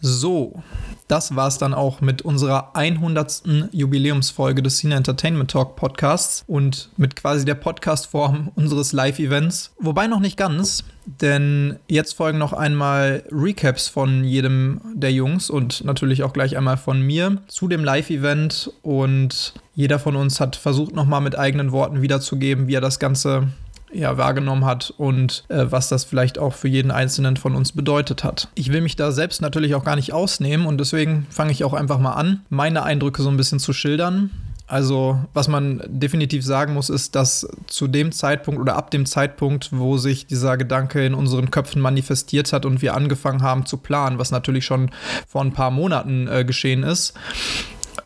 So, 0.00 0.62
das 1.08 1.34
war's 1.34 1.58
dann 1.58 1.74
auch 1.74 2.00
mit 2.00 2.22
unserer 2.22 2.76
100. 2.76 3.42
Jubiläumsfolge 3.72 4.62
des 4.62 4.78
Cine 4.78 4.94
Entertainment 4.94 5.50
Talk 5.50 5.74
Podcasts 5.74 6.44
und 6.46 6.90
mit 6.96 7.16
quasi 7.16 7.44
der 7.44 7.56
Podcastform 7.56 8.52
unseres 8.54 8.92
Live-Events. 8.92 9.72
Wobei 9.80 10.06
noch 10.06 10.20
nicht 10.20 10.36
ganz, 10.36 10.84
denn 11.06 11.78
jetzt 11.88 12.12
folgen 12.12 12.38
noch 12.38 12.52
einmal 12.52 13.24
Recaps 13.32 13.88
von 13.88 14.22
jedem 14.22 14.80
der 14.94 15.10
Jungs 15.10 15.50
und 15.50 15.82
natürlich 15.84 16.22
auch 16.22 16.32
gleich 16.32 16.56
einmal 16.56 16.76
von 16.76 17.00
mir 17.00 17.38
zu 17.48 17.66
dem 17.66 17.82
Live-Event 17.82 18.70
und 18.82 19.54
jeder 19.74 19.98
von 19.98 20.14
uns 20.14 20.40
hat 20.40 20.56
versucht 20.56 20.94
nochmal 20.94 21.22
mit 21.22 21.38
eigenen 21.38 21.72
Worten 21.72 22.02
wiederzugeben, 22.02 22.68
wie 22.68 22.74
er 22.74 22.80
das 22.80 22.98
Ganze 22.98 23.48
ja, 23.92 24.16
wahrgenommen 24.16 24.64
hat 24.64 24.92
und 24.96 25.44
äh, 25.48 25.66
was 25.68 25.88
das 25.88 26.04
vielleicht 26.04 26.38
auch 26.38 26.54
für 26.54 26.68
jeden 26.68 26.90
Einzelnen 26.90 27.36
von 27.36 27.54
uns 27.54 27.72
bedeutet 27.72 28.24
hat. 28.24 28.48
Ich 28.54 28.72
will 28.72 28.80
mich 28.80 28.96
da 28.96 29.12
selbst 29.12 29.40
natürlich 29.40 29.74
auch 29.74 29.84
gar 29.84 29.96
nicht 29.96 30.12
ausnehmen 30.12 30.66
und 30.66 30.78
deswegen 30.78 31.26
fange 31.30 31.52
ich 31.52 31.64
auch 31.64 31.74
einfach 31.74 31.98
mal 31.98 32.12
an, 32.12 32.42
meine 32.48 32.82
Eindrücke 32.82 33.22
so 33.22 33.30
ein 33.30 33.36
bisschen 33.36 33.58
zu 33.58 33.72
schildern. 33.72 34.30
Also, 34.68 35.18
was 35.32 35.48
man 35.48 35.82
definitiv 35.86 36.44
sagen 36.44 36.74
muss, 36.74 36.90
ist, 36.90 37.14
dass 37.14 37.48
zu 37.68 37.88
dem 37.88 38.12
Zeitpunkt 38.12 38.60
oder 38.60 38.76
ab 38.76 38.90
dem 38.90 39.06
Zeitpunkt, 39.06 39.70
wo 39.72 39.96
sich 39.96 40.26
dieser 40.26 40.58
Gedanke 40.58 41.04
in 41.06 41.14
unseren 41.14 41.50
Köpfen 41.50 41.80
manifestiert 41.80 42.52
hat 42.52 42.66
und 42.66 42.82
wir 42.82 42.94
angefangen 42.94 43.42
haben 43.42 43.64
zu 43.64 43.78
planen, 43.78 44.18
was 44.18 44.30
natürlich 44.30 44.66
schon 44.66 44.90
vor 45.26 45.40
ein 45.40 45.54
paar 45.54 45.70
Monaten 45.70 46.28
äh, 46.28 46.44
geschehen 46.44 46.82
ist, 46.82 47.14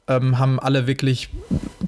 ähm, 0.09 0.39
haben 0.39 0.60
alle 0.60 0.86
wirklich 0.86 1.28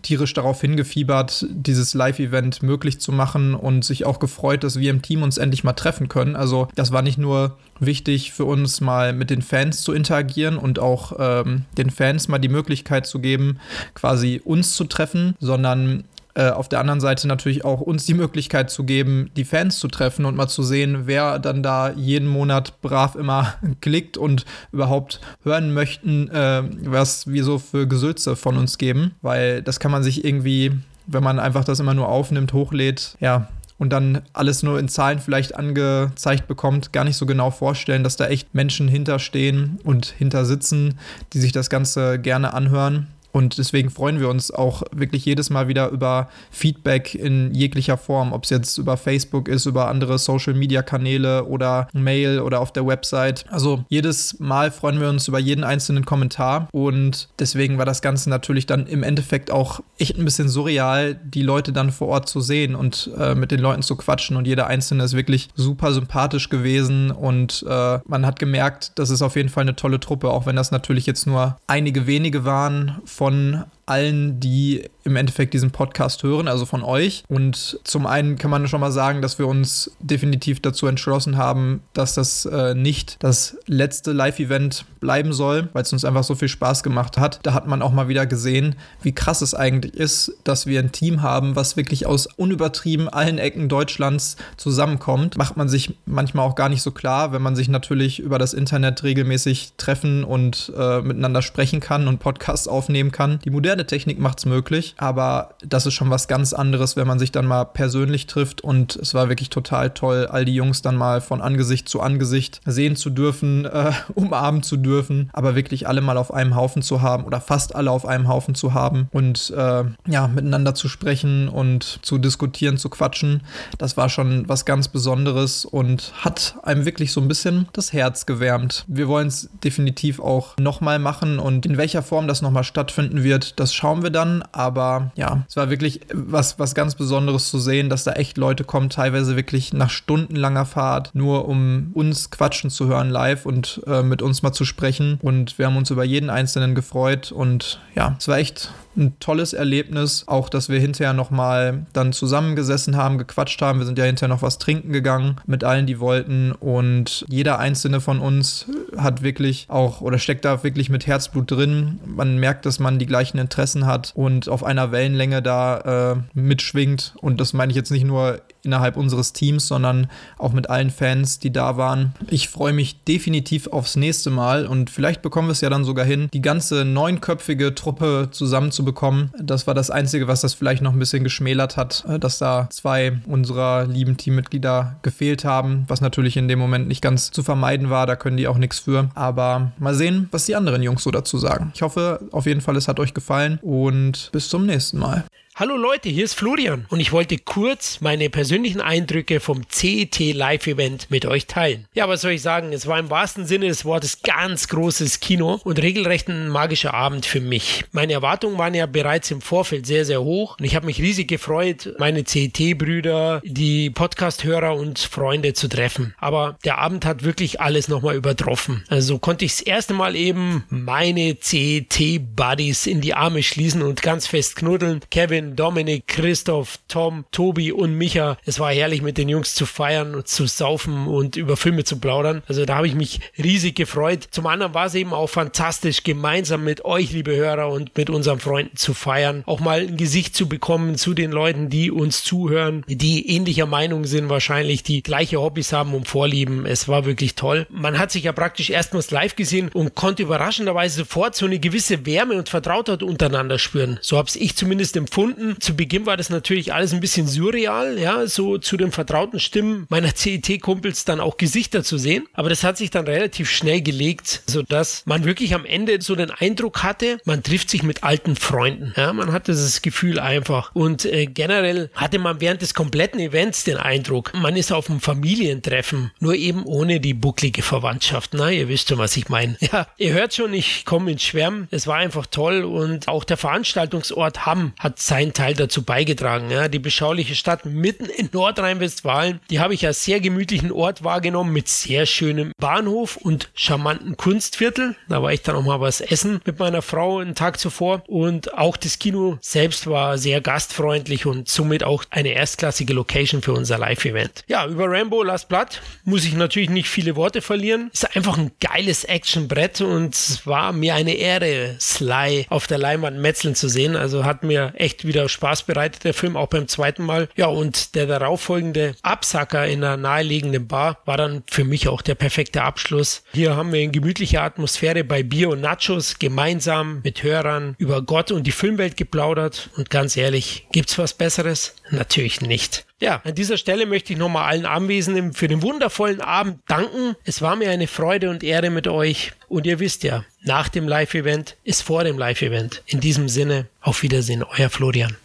tierisch 0.02 0.32
darauf 0.34 0.60
hingefiebert, 0.60 1.46
dieses 1.50 1.94
Live-Event 1.94 2.62
möglich 2.62 3.00
zu 3.00 3.12
machen 3.12 3.54
und 3.54 3.84
sich 3.84 4.04
auch 4.06 4.18
gefreut, 4.18 4.64
dass 4.64 4.78
wir 4.78 4.90
im 4.90 5.02
Team 5.02 5.22
uns 5.22 5.38
endlich 5.38 5.64
mal 5.64 5.72
treffen 5.72 6.08
können. 6.08 6.36
Also 6.36 6.68
das 6.74 6.92
war 6.92 7.02
nicht 7.02 7.18
nur 7.18 7.56
wichtig 7.80 8.32
für 8.32 8.44
uns, 8.44 8.80
mal 8.80 9.12
mit 9.12 9.30
den 9.30 9.42
Fans 9.42 9.82
zu 9.82 9.92
interagieren 9.92 10.58
und 10.58 10.78
auch 10.78 11.12
ähm, 11.18 11.64
den 11.76 11.90
Fans 11.90 12.28
mal 12.28 12.38
die 12.38 12.48
Möglichkeit 12.48 13.06
zu 13.06 13.18
geben, 13.18 13.58
quasi 13.94 14.40
uns 14.44 14.74
zu 14.74 14.84
treffen, 14.84 15.34
sondern 15.40 16.04
äh, 16.34 16.50
auf 16.50 16.68
der 16.68 16.80
anderen 16.80 17.00
Seite 17.00 17.28
natürlich 17.28 17.64
auch 17.64 17.80
uns 17.80 18.06
die 18.06 18.14
Möglichkeit 18.14 18.70
zu 18.70 18.84
geben, 18.84 19.30
die 19.36 19.44
Fans 19.44 19.78
zu 19.78 19.88
treffen 19.88 20.24
und 20.24 20.36
mal 20.36 20.48
zu 20.48 20.62
sehen, 20.62 21.02
wer 21.04 21.38
dann 21.38 21.62
da 21.62 21.90
jeden 21.90 22.28
Monat 22.28 22.80
brav 22.82 23.14
immer 23.14 23.54
klickt 23.80 24.16
und 24.16 24.44
überhaupt 24.72 25.20
hören 25.44 25.72
möchten, 25.72 26.28
äh, 26.30 26.62
was 26.84 27.28
wir 27.28 27.44
so 27.44 27.58
für 27.58 27.86
Gesülze 27.86 28.36
von 28.36 28.56
uns 28.56 28.78
geben, 28.78 29.12
weil 29.22 29.62
das 29.62 29.78
kann 29.78 29.92
man 29.92 30.02
sich 30.02 30.24
irgendwie, 30.24 30.72
wenn 31.06 31.22
man 31.22 31.38
einfach 31.38 31.64
das 31.64 31.80
immer 31.80 31.94
nur 31.94 32.08
aufnimmt, 32.08 32.52
hochlädt, 32.52 33.16
ja, 33.20 33.48
und 33.78 33.92
dann 33.92 34.22
alles 34.32 34.62
nur 34.62 34.78
in 34.78 34.88
Zahlen 34.88 35.18
vielleicht 35.18 35.56
angezeigt 35.56 36.46
bekommt, 36.46 36.92
gar 36.92 37.04
nicht 37.04 37.16
so 37.16 37.26
genau 37.26 37.50
vorstellen, 37.50 38.04
dass 38.04 38.16
da 38.16 38.26
echt 38.26 38.54
Menschen 38.54 38.88
hinterstehen 38.88 39.78
und 39.84 40.06
hinter 40.06 40.44
sitzen, 40.44 40.98
die 41.32 41.40
sich 41.40 41.52
das 41.52 41.70
Ganze 41.70 42.18
gerne 42.18 42.54
anhören. 42.54 43.08
Und 43.34 43.58
deswegen 43.58 43.90
freuen 43.90 44.20
wir 44.20 44.28
uns 44.28 44.52
auch 44.52 44.84
wirklich 44.92 45.24
jedes 45.24 45.50
Mal 45.50 45.66
wieder 45.66 45.88
über 45.88 46.28
Feedback 46.52 47.16
in 47.16 47.52
jeglicher 47.52 47.96
Form, 47.96 48.32
ob 48.32 48.44
es 48.44 48.50
jetzt 48.50 48.78
über 48.78 48.96
Facebook 48.96 49.48
ist, 49.48 49.66
über 49.66 49.88
andere 49.88 50.18
Social-Media-Kanäle 50.18 51.44
oder 51.46 51.88
Mail 51.92 52.38
oder 52.38 52.60
auf 52.60 52.72
der 52.72 52.86
Website. 52.86 53.44
Also 53.50 53.84
jedes 53.88 54.38
Mal 54.38 54.70
freuen 54.70 55.00
wir 55.00 55.08
uns 55.08 55.26
über 55.26 55.40
jeden 55.40 55.64
einzelnen 55.64 56.04
Kommentar. 56.04 56.68
Und 56.70 57.28
deswegen 57.40 57.76
war 57.76 57.84
das 57.84 58.02
Ganze 58.02 58.30
natürlich 58.30 58.66
dann 58.66 58.86
im 58.86 59.02
Endeffekt 59.02 59.50
auch 59.50 59.80
echt 59.98 60.16
ein 60.16 60.24
bisschen 60.24 60.48
surreal, 60.48 61.16
die 61.16 61.42
Leute 61.42 61.72
dann 61.72 61.90
vor 61.90 62.06
Ort 62.06 62.28
zu 62.28 62.40
sehen 62.40 62.76
und 62.76 63.10
äh, 63.18 63.34
mit 63.34 63.50
den 63.50 63.58
Leuten 63.58 63.82
zu 63.82 63.96
quatschen. 63.96 64.36
Und 64.36 64.46
jeder 64.46 64.68
Einzelne 64.68 65.02
ist 65.02 65.16
wirklich 65.16 65.48
super 65.56 65.92
sympathisch 65.92 66.50
gewesen. 66.50 67.10
Und 67.10 67.66
äh, 67.68 67.98
man 68.06 68.26
hat 68.26 68.38
gemerkt, 68.38 68.92
das 68.94 69.10
ist 69.10 69.22
auf 69.22 69.34
jeden 69.34 69.48
Fall 69.48 69.62
eine 69.62 69.74
tolle 69.74 69.98
Truppe, 69.98 70.30
auch 70.30 70.46
wenn 70.46 70.54
das 70.54 70.70
natürlich 70.70 71.06
jetzt 71.06 71.26
nur 71.26 71.56
einige 71.66 72.06
wenige 72.06 72.44
waren 72.44 73.00
von 73.24 73.64
allen, 73.86 74.40
die 74.40 74.88
im 75.04 75.16
Endeffekt 75.16 75.54
diesen 75.54 75.70
Podcast 75.70 76.22
hören, 76.22 76.48
also 76.48 76.64
von 76.64 76.82
euch. 76.82 77.24
Und 77.28 77.78
zum 77.84 78.06
einen 78.06 78.36
kann 78.36 78.50
man 78.50 78.66
schon 78.68 78.80
mal 78.80 78.92
sagen, 78.92 79.20
dass 79.20 79.38
wir 79.38 79.46
uns 79.46 79.92
definitiv 80.00 80.60
dazu 80.60 80.86
entschlossen 80.86 81.36
haben, 81.36 81.82
dass 81.92 82.14
das 82.14 82.46
äh, 82.46 82.74
nicht 82.74 83.22
das 83.22 83.58
letzte 83.66 84.12
Live-Event 84.12 84.86
bleiben 85.00 85.32
soll, 85.34 85.68
weil 85.74 85.82
es 85.82 85.92
uns 85.92 86.04
einfach 86.04 86.24
so 86.24 86.34
viel 86.34 86.48
Spaß 86.48 86.82
gemacht 86.82 87.18
hat. 87.18 87.40
Da 87.42 87.52
hat 87.52 87.66
man 87.66 87.82
auch 87.82 87.92
mal 87.92 88.08
wieder 88.08 88.26
gesehen, 88.26 88.76
wie 89.02 89.12
krass 89.12 89.42
es 89.42 89.54
eigentlich 89.54 89.94
ist, 89.94 90.32
dass 90.44 90.66
wir 90.66 90.80
ein 90.80 90.92
Team 90.92 91.20
haben, 91.20 91.54
was 91.54 91.76
wirklich 91.76 92.06
aus 92.06 92.26
unübertrieben 92.26 93.08
allen 93.10 93.38
Ecken 93.38 93.68
Deutschlands 93.68 94.36
zusammenkommt. 94.56 95.36
Macht 95.36 95.58
man 95.58 95.68
sich 95.68 95.98
manchmal 96.06 96.46
auch 96.46 96.54
gar 96.54 96.70
nicht 96.70 96.82
so 96.82 96.90
klar, 96.90 97.32
wenn 97.32 97.42
man 97.42 97.56
sich 97.56 97.68
natürlich 97.68 98.20
über 98.20 98.38
das 98.38 98.54
Internet 98.54 99.02
regelmäßig 99.02 99.74
treffen 99.76 100.24
und 100.24 100.72
äh, 100.76 101.02
miteinander 101.02 101.42
sprechen 101.42 101.80
kann 101.80 102.08
und 102.08 102.20
Podcasts 102.20 102.66
aufnehmen 102.66 103.12
kann. 103.12 103.38
Die 103.44 103.50
moderne 103.50 103.73
Technik 103.86 104.18
macht 104.18 104.38
es 104.38 104.46
möglich, 104.46 104.94
aber 104.96 105.50
das 105.66 105.86
ist 105.86 105.94
schon 105.94 106.10
was 106.10 106.28
ganz 106.28 106.52
anderes, 106.52 106.96
wenn 106.96 107.06
man 107.06 107.18
sich 107.18 107.32
dann 107.32 107.46
mal 107.46 107.64
persönlich 107.64 108.26
trifft 108.26 108.62
und 108.62 108.96
es 108.96 109.14
war 109.14 109.28
wirklich 109.28 109.50
total 109.50 109.90
toll, 109.90 110.26
all 110.30 110.44
die 110.44 110.54
Jungs 110.54 110.82
dann 110.82 110.96
mal 110.96 111.20
von 111.20 111.40
Angesicht 111.40 111.88
zu 111.88 112.00
Angesicht 112.00 112.60
sehen 112.64 112.96
zu 112.96 113.10
dürfen, 113.10 113.64
äh, 113.74 113.92
umarmen 114.14 114.62
zu 114.62 114.76
dürfen 114.76 115.30
aber 115.32 115.54
wirklich 115.54 115.88
alle 115.88 116.00
mal 116.00 116.16
auf 116.16 116.32
einem 116.32 116.56
Haufen 116.56 116.82
zu 116.82 117.02
haben 117.02 117.24
oder 117.24 117.40
fast 117.40 117.74
alle 117.74 117.90
auf 117.90 118.06
einem 118.06 118.28
Haufen 118.28 118.54
zu 118.54 118.74
haben 118.74 119.08
und 119.12 119.50
äh, 119.50 119.84
ja, 120.06 120.28
miteinander 120.28 120.74
zu 120.74 120.88
sprechen 120.88 121.48
und 121.48 121.98
zu 122.02 122.18
diskutieren, 122.18 122.78
zu 122.78 122.88
quatschen, 122.88 123.42
das 123.78 123.96
war 123.96 124.08
schon 124.08 124.48
was 124.48 124.64
ganz 124.64 124.88
Besonderes 124.88 125.64
und 125.64 126.12
hat 126.20 126.56
einem 126.62 126.84
wirklich 126.84 127.12
so 127.12 127.20
ein 127.20 127.28
bisschen 127.28 127.68
das 127.72 127.92
Herz 127.92 128.26
gewärmt. 128.26 128.84
Wir 128.86 129.08
wollen 129.08 129.28
es 129.28 129.50
definitiv 129.62 130.20
auch 130.20 130.56
nochmal 130.58 130.98
machen 130.98 131.38
und 131.38 131.66
in 131.66 131.76
welcher 131.76 132.02
Form 132.02 132.28
das 132.28 132.42
nochmal 132.42 132.64
stattfinden 132.64 133.22
wird, 133.22 133.58
das 133.64 133.72
schauen 133.72 134.02
wir 134.02 134.10
dann, 134.10 134.44
aber 134.52 135.10
ja, 135.16 135.42
es 135.48 135.56
war 135.56 135.70
wirklich 135.70 136.00
was, 136.12 136.58
was 136.58 136.74
ganz 136.74 136.96
Besonderes 136.96 137.48
zu 137.48 137.58
sehen, 137.58 137.88
dass 137.88 138.04
da 138.04 138.12
echt 138.12 138.36
Leute 138.36 138.62
kommen, 138.62 138.90
teilweise 138.90 139.36
wirklich 139.36 139.72
nach 139.72 139.88
stundenlanger 139.88 140.66
Fahrt, 140.66 141.14
nur 141.14 141.48
um 141.48 141.90
uns 141.94 142.30
quatschen 142.30 142.68
zu 142.68 142.88
hören 142.88 143.08
live 143.08 143.46
und 143.46 143.80
äh, 143.86 144.02
mit 144.02 144.20
uns 144.20 144.42
mal 144.42 144.52
zu 144.52 144.66
sprechen. 144.66 145.18
Und 145.22 145.58
wir 145.58 145.64
haben 145.64 145.78
uns 145.78 145.90
über 145.90 146.04
jeden 146.04 146.28
Einzelnen 146.28 146.74
gefreut. 146.74 147.32
Und 147.32 147.80
ja, 147.94 148.16
es 148.18 148.28
war 148.28 148.36
echt 148.36 148.70
ein 148.96 149.18
tolles 149.20 149.52
Erlebnis. 149.52 150.24
Auch, 150.26 150.48
dass 150.48 150.68
wir 150.68 150.78
hinterher 150.78 151.12
nochmal 151.12 151.86
dann 151.92 152.12
zusammengesessen 152.12 152.96
haben, 152.96 153.18
gequatscht 153.18 153.60
haben. 153.62 153.78
Wir 153.78 153.86
sind 153.86 153.98
ja 153.98 154.04
hinterher 154.04 154.28
noch 154.28 154.42
was 154.42 154.58
trinken 154.58 154.92
gegangen 154.92 155.36
mit 155.46 155.64
allen, 155.64 155.86
die 155.86 156.00
wollten. 156.00 156.52
Und 156.52 157.24
jeder 157.28 157.58
einzelne 157.58 158.00
von 158.00 158.20
uns 158.20 158.66
hat 158.96 159.22
wirklich 159.22 159.66
auch 159.68 160.00
oder 160.00 160.18
steckt 160.18 160.44
da 160.44 160.62
wirklich 160.62 160.90
mit 160.90 161.06
Herzblut 161.06 161.50
drin. 161.50 162.00
Man 162.04 162.38
merkt, 162.38 162.66
dass 162.66 162.78
man 162.78 162.98
die 162.98 163.06
gleichen 163.06 163.38
Interessen 163.38 163.86
hat 163.86 164.12
und 164.14 164.48
auf 164.48 164.64
einer 164.64 164.92
Wellenlänge 164.92 165.42
da 165.42 166.12
äh, 166.12 166.16
mitschwingt. 166.34 167.14
Und 167.20 167.40
das 167.40 167.52
meine 167.52 167.70
ich 167.70 167.76
jetzt 167.76 167.90
nicht 167.90 168.04
nur 168.04 168.40
innerhalb 168.64 168.96
unseres 168.96 169.32
Teams, 169.32 169.68
sondern 169.68 170.08
auch 170.38 170.52
mit 170.52 170.70
allen 170.70 170.90
Fans, 170.90 171.38
die 171.38 171.52
da 171.52 171.76
waren. 171.76 172.14
Ich 172.28 172.48
freue 172.48 172.72
mich 172.72 173.02
definitiv 173.04 173.66
aufs 173.68 173.96
nächste 173.96 174.30
Mal 174.30 174.66
und 174.66 174.90
vielleicht 174.90 175.22
bekommen 175.22 175.48
wir 175.48 175.52
es 175.52 175.60
ja 175.60 175.70
dann 175.70 175.84
sogar 175.84 176.04
hin, 176.04 176.28
die 176.32 176.42
ganze 176.42 176.84
neunköpfige 176.84 177.74
Truppe 177.74 178.28
zusammenzubekommen. 178.30 179.32
Das 179.40 179.66
war 179.66 179.74
das 179.74 179.90
Einzige, 179.90 180.28
was 180.28 180.40
das 180.40 180.54
vielleicht 180.54 180.82
noch 180.82 180.92
ein 180.92 180.98
bisschen 180.98 181.24
geschmälert 181.24 181.76
hat, 181.76 182.04
äh, 182.08 182.18
dass 182.18 182.38
da 182.38 182.68
zwei 182.70 183.18
unserer 183.26 183.86
lieben 183.86 184.16
Teammitglieder 184.16 184.96
gefehlt 185.02 185.44
haben, 185.44 185.84
was 185.88 186.00
natürlich 186.00 186.36
in 186.36 186.48
dem 186.48 186.58
Moment 186.58 186.88
nicht 186.88 187.02
ganz 187.02 187.30
zu 187.30 187.42
vermeiden 187.42 187.90
war. 187.90 188.06
Da 188.06 188.16
können 188.16 188.36
die 188.36 188.48
auch 188.48 188.58
nichts 188.58 188.78
für. 188.78 189.10
Aber 189.14 189.72
mal 189.78 189.94
sehen, 189.94 190.28
was 190.30 190.46
die 190.46 190.56
anderen 190.56 190.82
Jungs 190.82 191.02
so 191.02 191.10
dazu 191.10 191.38
sagen. 191.38 191.70
Ich 191.74 191.82
hoffe 191.82 192.20
auf 192.32 192.46
jeden 192.46 192.60
Fall, 192.60 192.76
es 192.76 192.88
hat 192.88 193.00
euch 193.00 193.14
gefallen 193.14 193.58
und 193.62 194.30
bis 194.32 194.48
zum 194.48 194.66
nächsten 194.66 194.98
Mal. 194.98 195.24
Hallo 195.56 195.76
Leute, 195.76 196.08
hier 196.08 196.24
ist 196.24 196.34
Florian 196.34 196.84
und 196.90 196.98
ich 196.98 197.12
wollte 197.12 197.38
kurz 197.38 198.00
meine 198.00 198.28
persönlichen 198.28 198.80
Eindrücke 198.80 199.38
vom 199.38 199.68
CET 199.68 200.18
Live 200.34 200.66
Event 200.66 201.12
mit 201.12 201.26
euch 201.26 201.46
teilen. 201.46 201.86
Ja, 201.94 202.08
was 202.08 202.22
soll 202.22 202.32
ich 202.32 202.42
sagen? 202.42 202.72
Es 202.72 202.88
war 202.88 202.98
im 202.98 203.08
wahrsten 203.08 203.46
Sinne 203.46 203.68
des 203.68 203.84
Wortes 203.84 204.22
ganz 204.22 204.66
großes 204.66 205.20
Kino 205.20 205.60
und 205.62 205.80
regelrecht 205.80 206.28
ein 206.28 206.48
magischer 206.48 206.92
Abend 206.92 207.24
für 207.24 207.40
mich. 207.40 207.84
Meine 207.92 208.14
Erwartungen 208.14 208.58
waren 208.58 208.74
ja 208.74 208.86
bereits 208.86 209.30
im 209.30 209.40
Vorfeld 209.40 209.86
sehr, 209.86 210.04
sehr 210.04 210.24
hoch 210.24 210.56
und 210.58 210.64
ich 210.64 210.74
habe 210.74 210.86
mich 210.86 211.00
riesig 211.00 211.28
gefreut, 211.28 211.94
meine 212.00 212.24
CET-Brüder, 212.24 213.40
die 213.44 213.90
Podcast-Hörer 213.90 214.74
und 214.74 214.98
Freunde 214.98 215.52
zu 215.52 215.68
treffen. 215.68 216.16
Aber 216.18 216.58
der 216.64 216.78
Abend 216.78 217.06
hat 217.06 217.22
wirklich 217.22 217.60
alles 217.60 217.86
nochmal 217.86 218.16
übertroffen. 218.16 218.82
Also 218.88 219.20
konnte 219.20 219.44
ich 219.44 219.52
das 219.52 219.60
erste 219.60 219.94
Mal 219.94 220.16
eben 220.16 220.64
meine 220.68 221.38
CET-Buddies 221.38 222.88
in 222.88 223.00
die 223.00 223.14
Arme 223.14 223.44
schließen 223.44 223.82
und 223.82 224.02
ganz 224.02 224.26
fest 224.26 224.56
knuddeln. 224.56 225.00
Kevin, 225.12 225.43
Kevin, 225.44 225.56
Dominik, 225.56 226.06
Christoph, 226.06 226.78
Tom, 226.88 227.24
Tobi 227.30 227.72
und 227.72 227.96
Micha. 227.96 228.36
Es 228.44 228.58
war 228.60 228.72
herrlich 228.72 229.02
mit 229.02 229.18
den 229.18 229.28
Jungs 229.28 229.54
zu 229.54 229.66
feiern 229.66 230.14
und 230.14 230.28
zu 230.28 230.46
saufen 230.46 231.06
und 231.06 231.36
über 231.36 231.56
Filme 231.56 231.84
zu 231.84 231.98
plaudern. 231.98 232.42
Also 232.48 232.64
da 232.64 232.76
habe 232.76 232.86
ich 232.86 232.94
mich 232.94 233.20
riesig 233.38 233.76
gefreut. 233.76 234.28
Zum 234.30 234.46
anderen 234.46 234.74
war 234.74 234.86
es 234.86 234.94
eben 234.94 235.12
auch 235.12 235.28
fantastisch, 235.28 236.02
gemeinsam 236.02 236.64
mit 236.64 236.84
euch, 236.84 237.12
liebe 237.12 237.36
Hörer, 237.36 237.70
und 237.70 237.96
mit 237.96 238.10
unseren 238.10 238.40
Freunden 238.40 238.76
zu 238.76 238.94
feiern. 238.94 239.42
Auch 239.46 239.60
mal 239.60 239.80
ein 239.80 239.96
Gesicht 239.96 240.34
zu 240.34 240.48
bekommen 240.48 240.96
zu 240.96 241.14
den 241.14 241.30
Leuten, 241.30 241.68
die 241.68 241.90
uns 241.90 242.24
zuhören, 242.24 242.84
die 242.86 243.28
ähnlicher 243.28 243.66
Meinung 243.66 244.04
sind 244.04 244.28
wahrscheinlich, 244.28 244.82
die 244.82 245.02
gleiche 245.02 245.40
Hobbys 245.40 245.72
haben 245.72 245.94
und 245.94 246.08
Vorlieben. 246.08 246.66
Es 246.66 246.88
war 246.88 247.04
wirklich 247.04 247.34
toll. 247.34 247.66
Man 247.70 247.98
hat 247.98 248.10
sich 248.10 248.24
ja 248.24 248.32
praktisch 248.32 248.70
erstmals 248.70 249.10
live 249.10 249.36
gesehen 249.36 249.70
und 249.72 249.94
konnte 249.94 250.22
überraschenderweise 250.22 250.98
sofort 250.98 251.34
so 251.34 251.46
eine 251.46 251.58
gewisse 251.58 252.06
Wärme 252.06 252.34
und 252.34 252.48
Vertrautheit 252.48 253.02
untereinander 253.02 253.58
spüren. 253.58 253.98
So 254.00 254.16
habe 254.16 254.28
ich 254.34 254.56
zumindest 254.56 254.96
empfunden 254.96 255.33
Stunden. 255.34 255.60
Zu 255.60 255.76
Beginn 255.76 256.06
war 256.06 256.16
das 256.16 256.30
natürlich 256.30 256.72
alles 256.72 256.92
ein 256.92 257.00
bisschen 257.00 257.26
surreal, 257.26 257.98
ja, 257.98 258.26
so 258.26 258.58
zu 258.58 258.76
den 258.76 258.92
vertrauten 258.92 259.40
Stimmen 259.40 259.86
meiner 259.88 260.14
CET-Kumpels 260.14 261.04
dann 261.04 261.20
auch 261.20 261.36
Gesichter 261.36 261.82
zu 261.82 261.98
sehen. 261.98 262.26
Aber 262.32 262.48
das 262.48 262.64
hat 262.64 262.76
sich 262.76 262.90
dann 262.90 263.06
relativ 263.06 263.50
schnell 263.50 263.82
gelegt, 263.82 264.42
sodass 264.46 265.02
man 265.06 265.24
wirklich 265.24 265.54
am 265.54 265.64
Ende 265.64 266.00
so 266.00 266.14
den 266.14 266.30
Eindruck 266.30 266.82
hatte, 266.82 267.18
man 267.24 267.42
trifft 267.42 267.70
sich 267.70 267.82
mit 267.82 268.02
alten 268.02 268.36
Freunden. 268.36 268.92
Ja, 268.96 269.12
man 269.12 269.32
hatte 269.32 269.52
das 269.52 269.82
Gefühl 269.82 270.18
einfach. 270.18 270.74
Und 270.74 271.04
äh, 271.04 271.26
generell 271.26 271.90
hatte 271.94 272.18
man 272.18 272.40
während 272.40 272.62
des 272.62 272.74
kompletten 272.74 273.20
Events 273.20 273.64
den 273.64 273.76
Eindruck, 273.76 274.32
man 274.34 274.56
ist 274.56 274.72
auf 274.72 274.90
einem 274.90 275.00
Familientreffen, 275.00 276.12
nur 276.20 276.34
eben 276.34 276.64
ohne 276.64 277.00
die 277.00 277.14
bucklige 277.14 277.62
Verwandtschaft. 277.62 278.30
Na, 278.34 278.50
ihr 278.50 278.68
wisst 278.68 278.88
schon, 278.88 278.98
was 278.98 279.16
ich 279.16 279.28
meine. 279.28 279.56
Ja, 279.74 279.86
ihr 279.96 280.12
hört 280.12 280.34
schon, 280.34 280.52
ich 280.52 280.84
komme 280.84 281.10
ins 281.10 281.22
Schwärmen. 281.22 281.68
Es 281.70 281.86
war 281.86 281.96
einfach 281.96 282.26
toll 282.26 282.64
und 282.64 283.08
auch 283.08 283.24
der 283.24 283.38
Veranstaltungsort 283.38 284.44
Hamm 284.44 284.74
hat 284.78 285.00
sein 285.00 285.23
seinen 285.24 285.32
Teil 285.32 285.54
dazu 285.54 285.82
beigetragen. 285.82 286.50
Ja. 286.50 286.68
Die 286.68 286.78
beschauliche 286.78 287.34
Stadt 287.34 287.64
mitten 287.64 288.06
in 288.06 288.28
Nordrhein-Westfalen, 288.32 289.40
die 289.48 289.60
habe 289.60 289.72
ich 289.72 289.86
als 289.86 290.04
sehr 290.04 290.20
gemütlichen 290.20 290.70
Ort 290.70 291.02
wahrgenommen 291.02 291.52
mit 291.52 291.68
sehr 291.68 292.04
schönem 292.04 292.52
Bahnhof 292.58 293.16
und 293.16 293.48
charmanten 293.54 294.16
Kunstviertel. 294.16 294.96
Da 295.08 295.22
war 295.22 295.32
ich 295.32 295.42
dann 295.42 295.56
auch 295.56 295.62
mal 295.62 295.80
was 295.80 296.02
essen 296.02 296.40
mit 296.44 296.58
meiner 296.58 296.82
Frau 296.82 297.18
einen 297.20 297.34
Tag 297.34 297.58
zuvor 297.58 298.02
und 298.06 298.52
auch 298.54 298.76
das 298.76 298.98
Kino 298.98 299.38
selbst 299.40 299.86
war 299.86 300.18
sehr 300.18 300.42
gastfreundlich 300.42 301.24
und 301.24 301.48
somit 301.48 301.84
auch 301.84 302.04
eine 302.10 302.30
erstklassige 302.30 302.92
Location 302.92 303.40
für 303.40 303.54
unser 303.54 303.78
Live-Event. 303.78 304.44
Ja, 304.46 304.66
über 304.66 304.90
Rambo 304.90 305.22
Last 305.22 305.48
Blood 305.48 305.80
muss 306.04 306.26
ich 306.26 306.34
natürlich 306.34 306.70
nicht 306.70 306.88
viele 306.88 307.16
Worte 307.16 307.40
verlieren. 307.40 307.90
Ist 307.92 308.14
einfach 308.14 308.36
ein 308.36 308.50
geiles 308.60 309.04
Actionbrett 309.04 309.80
und 309.80 310.14
es 310.14 310.46
war 310.46 310.72
mir 310.72 310.94
eine 310.94 311.14
Ehre, 311.14 311.76
Sly 311.80 312.46
auf 312.50 312.66
der 312.66 312.78
Leinwand 312.78 313.18
metzeln 313.18 313.54
zu 313.54 313.68
sehen. 313.68 313.96
Also 313.96 314.24
hat 314.24 314.42
mir 314.42 314.74
echt 314.74 315.06
wieder 315.06 315.13
wieder 315.14 315.28
Spaß 315.28 315.62
bereitet, 315.62 316.04
der 316.04 316.12
Film, 316.12 316.36
auch 316.36 316.48
beim 316.48 316.66
zweiten 316.68 317.04
Mal. 317.04 317.28
Ja, 317.36 317.46
und 317.46 317.94
der 317.94 318.06
darauffolgende 318.06 318.96
Absacker 319.02 319.66
in 319.66 319.84
einer 319.84 319.96
naheliegenden 319.96 320.66
Bar 320.66 320.98
war 321.04 321.16
dann 321.16 321.44
für 321.48 321.64
mich 321.64 321.88
auch 321.88 322.02
der 322.02 322.16
perfekte 322.16 322.62
Abschluss. 322.62 323.22
Hier 323.32 323.56
haben 323.56 323.72
wir 323.72 323.80
in 323.80 323.92
gemütlicher 323.92 324.42
Atmosphäre 324.42 325.04
bei 325.04 325.22
Bier 325.22 325.50
und 325.50 325.60
Nachos 325.60 326.18
gemeinsam 326.18 327.00
mit 327.04 327.22
Hörern 327.22 327.76
über 327.78 328.02
Gott 328.02 328.32
und 328.32 328.46
die 328.46 328.52
Filmwelt 328.52 328.96
geplaudert. 328.96 329.70
Und 329.76 329.88
ganz 329.90 330.16
ehrlich, 330.16 330.66
gibt's 330.72 330.98
was 330.98 331.14
Besseres? 331.14 331.76
Natürlich 331.90 332.40
nicht. 332.40 332.84
Ja, 333.00 333.20
an 333.24 333.34
dieser 333.34 333.58
Stelle 333.58 333.86
möchte 333.86 334.12
ich 334.12 334.18
nochmal 334.18 334.48
allen 334.48 334.66
Anwesenden 334.66 335.32
für 335.32 335.46
den 335.46 335.62
wundervollen 335.62 336.20
Abend 336.20 336.60
danken. 336.68 337.16
Es 337.24 337.42
war 337.42 337.54
mir 337.54 337.70
eine 337.70 337.86
Freude 337.86 338.30
und 338.30 338.42
Ehre 338.42 338.70
mit 338.70 338.88
euch. 338.88 339.32
Und 339.48 339.66
ihr 339.66 339.78
wisst 339.80 340.02
ja, 340.02 340.24
nach 340.42 340.68
dem 340.68 340.88
Live-Event 340.88 341.56
ist 341.64 341.82
vor 341.82 342.04
dem 342.04 342.18
Live-Event. 342.18 342.82
In 342.86 343.00
diesem 343.00 343.28
Sinne, 343.28 343.66
auf 343.80 344.02
Wiedersehen, 344.02 344.42
euer 344.42 344.70
Florian. 344.70 345.16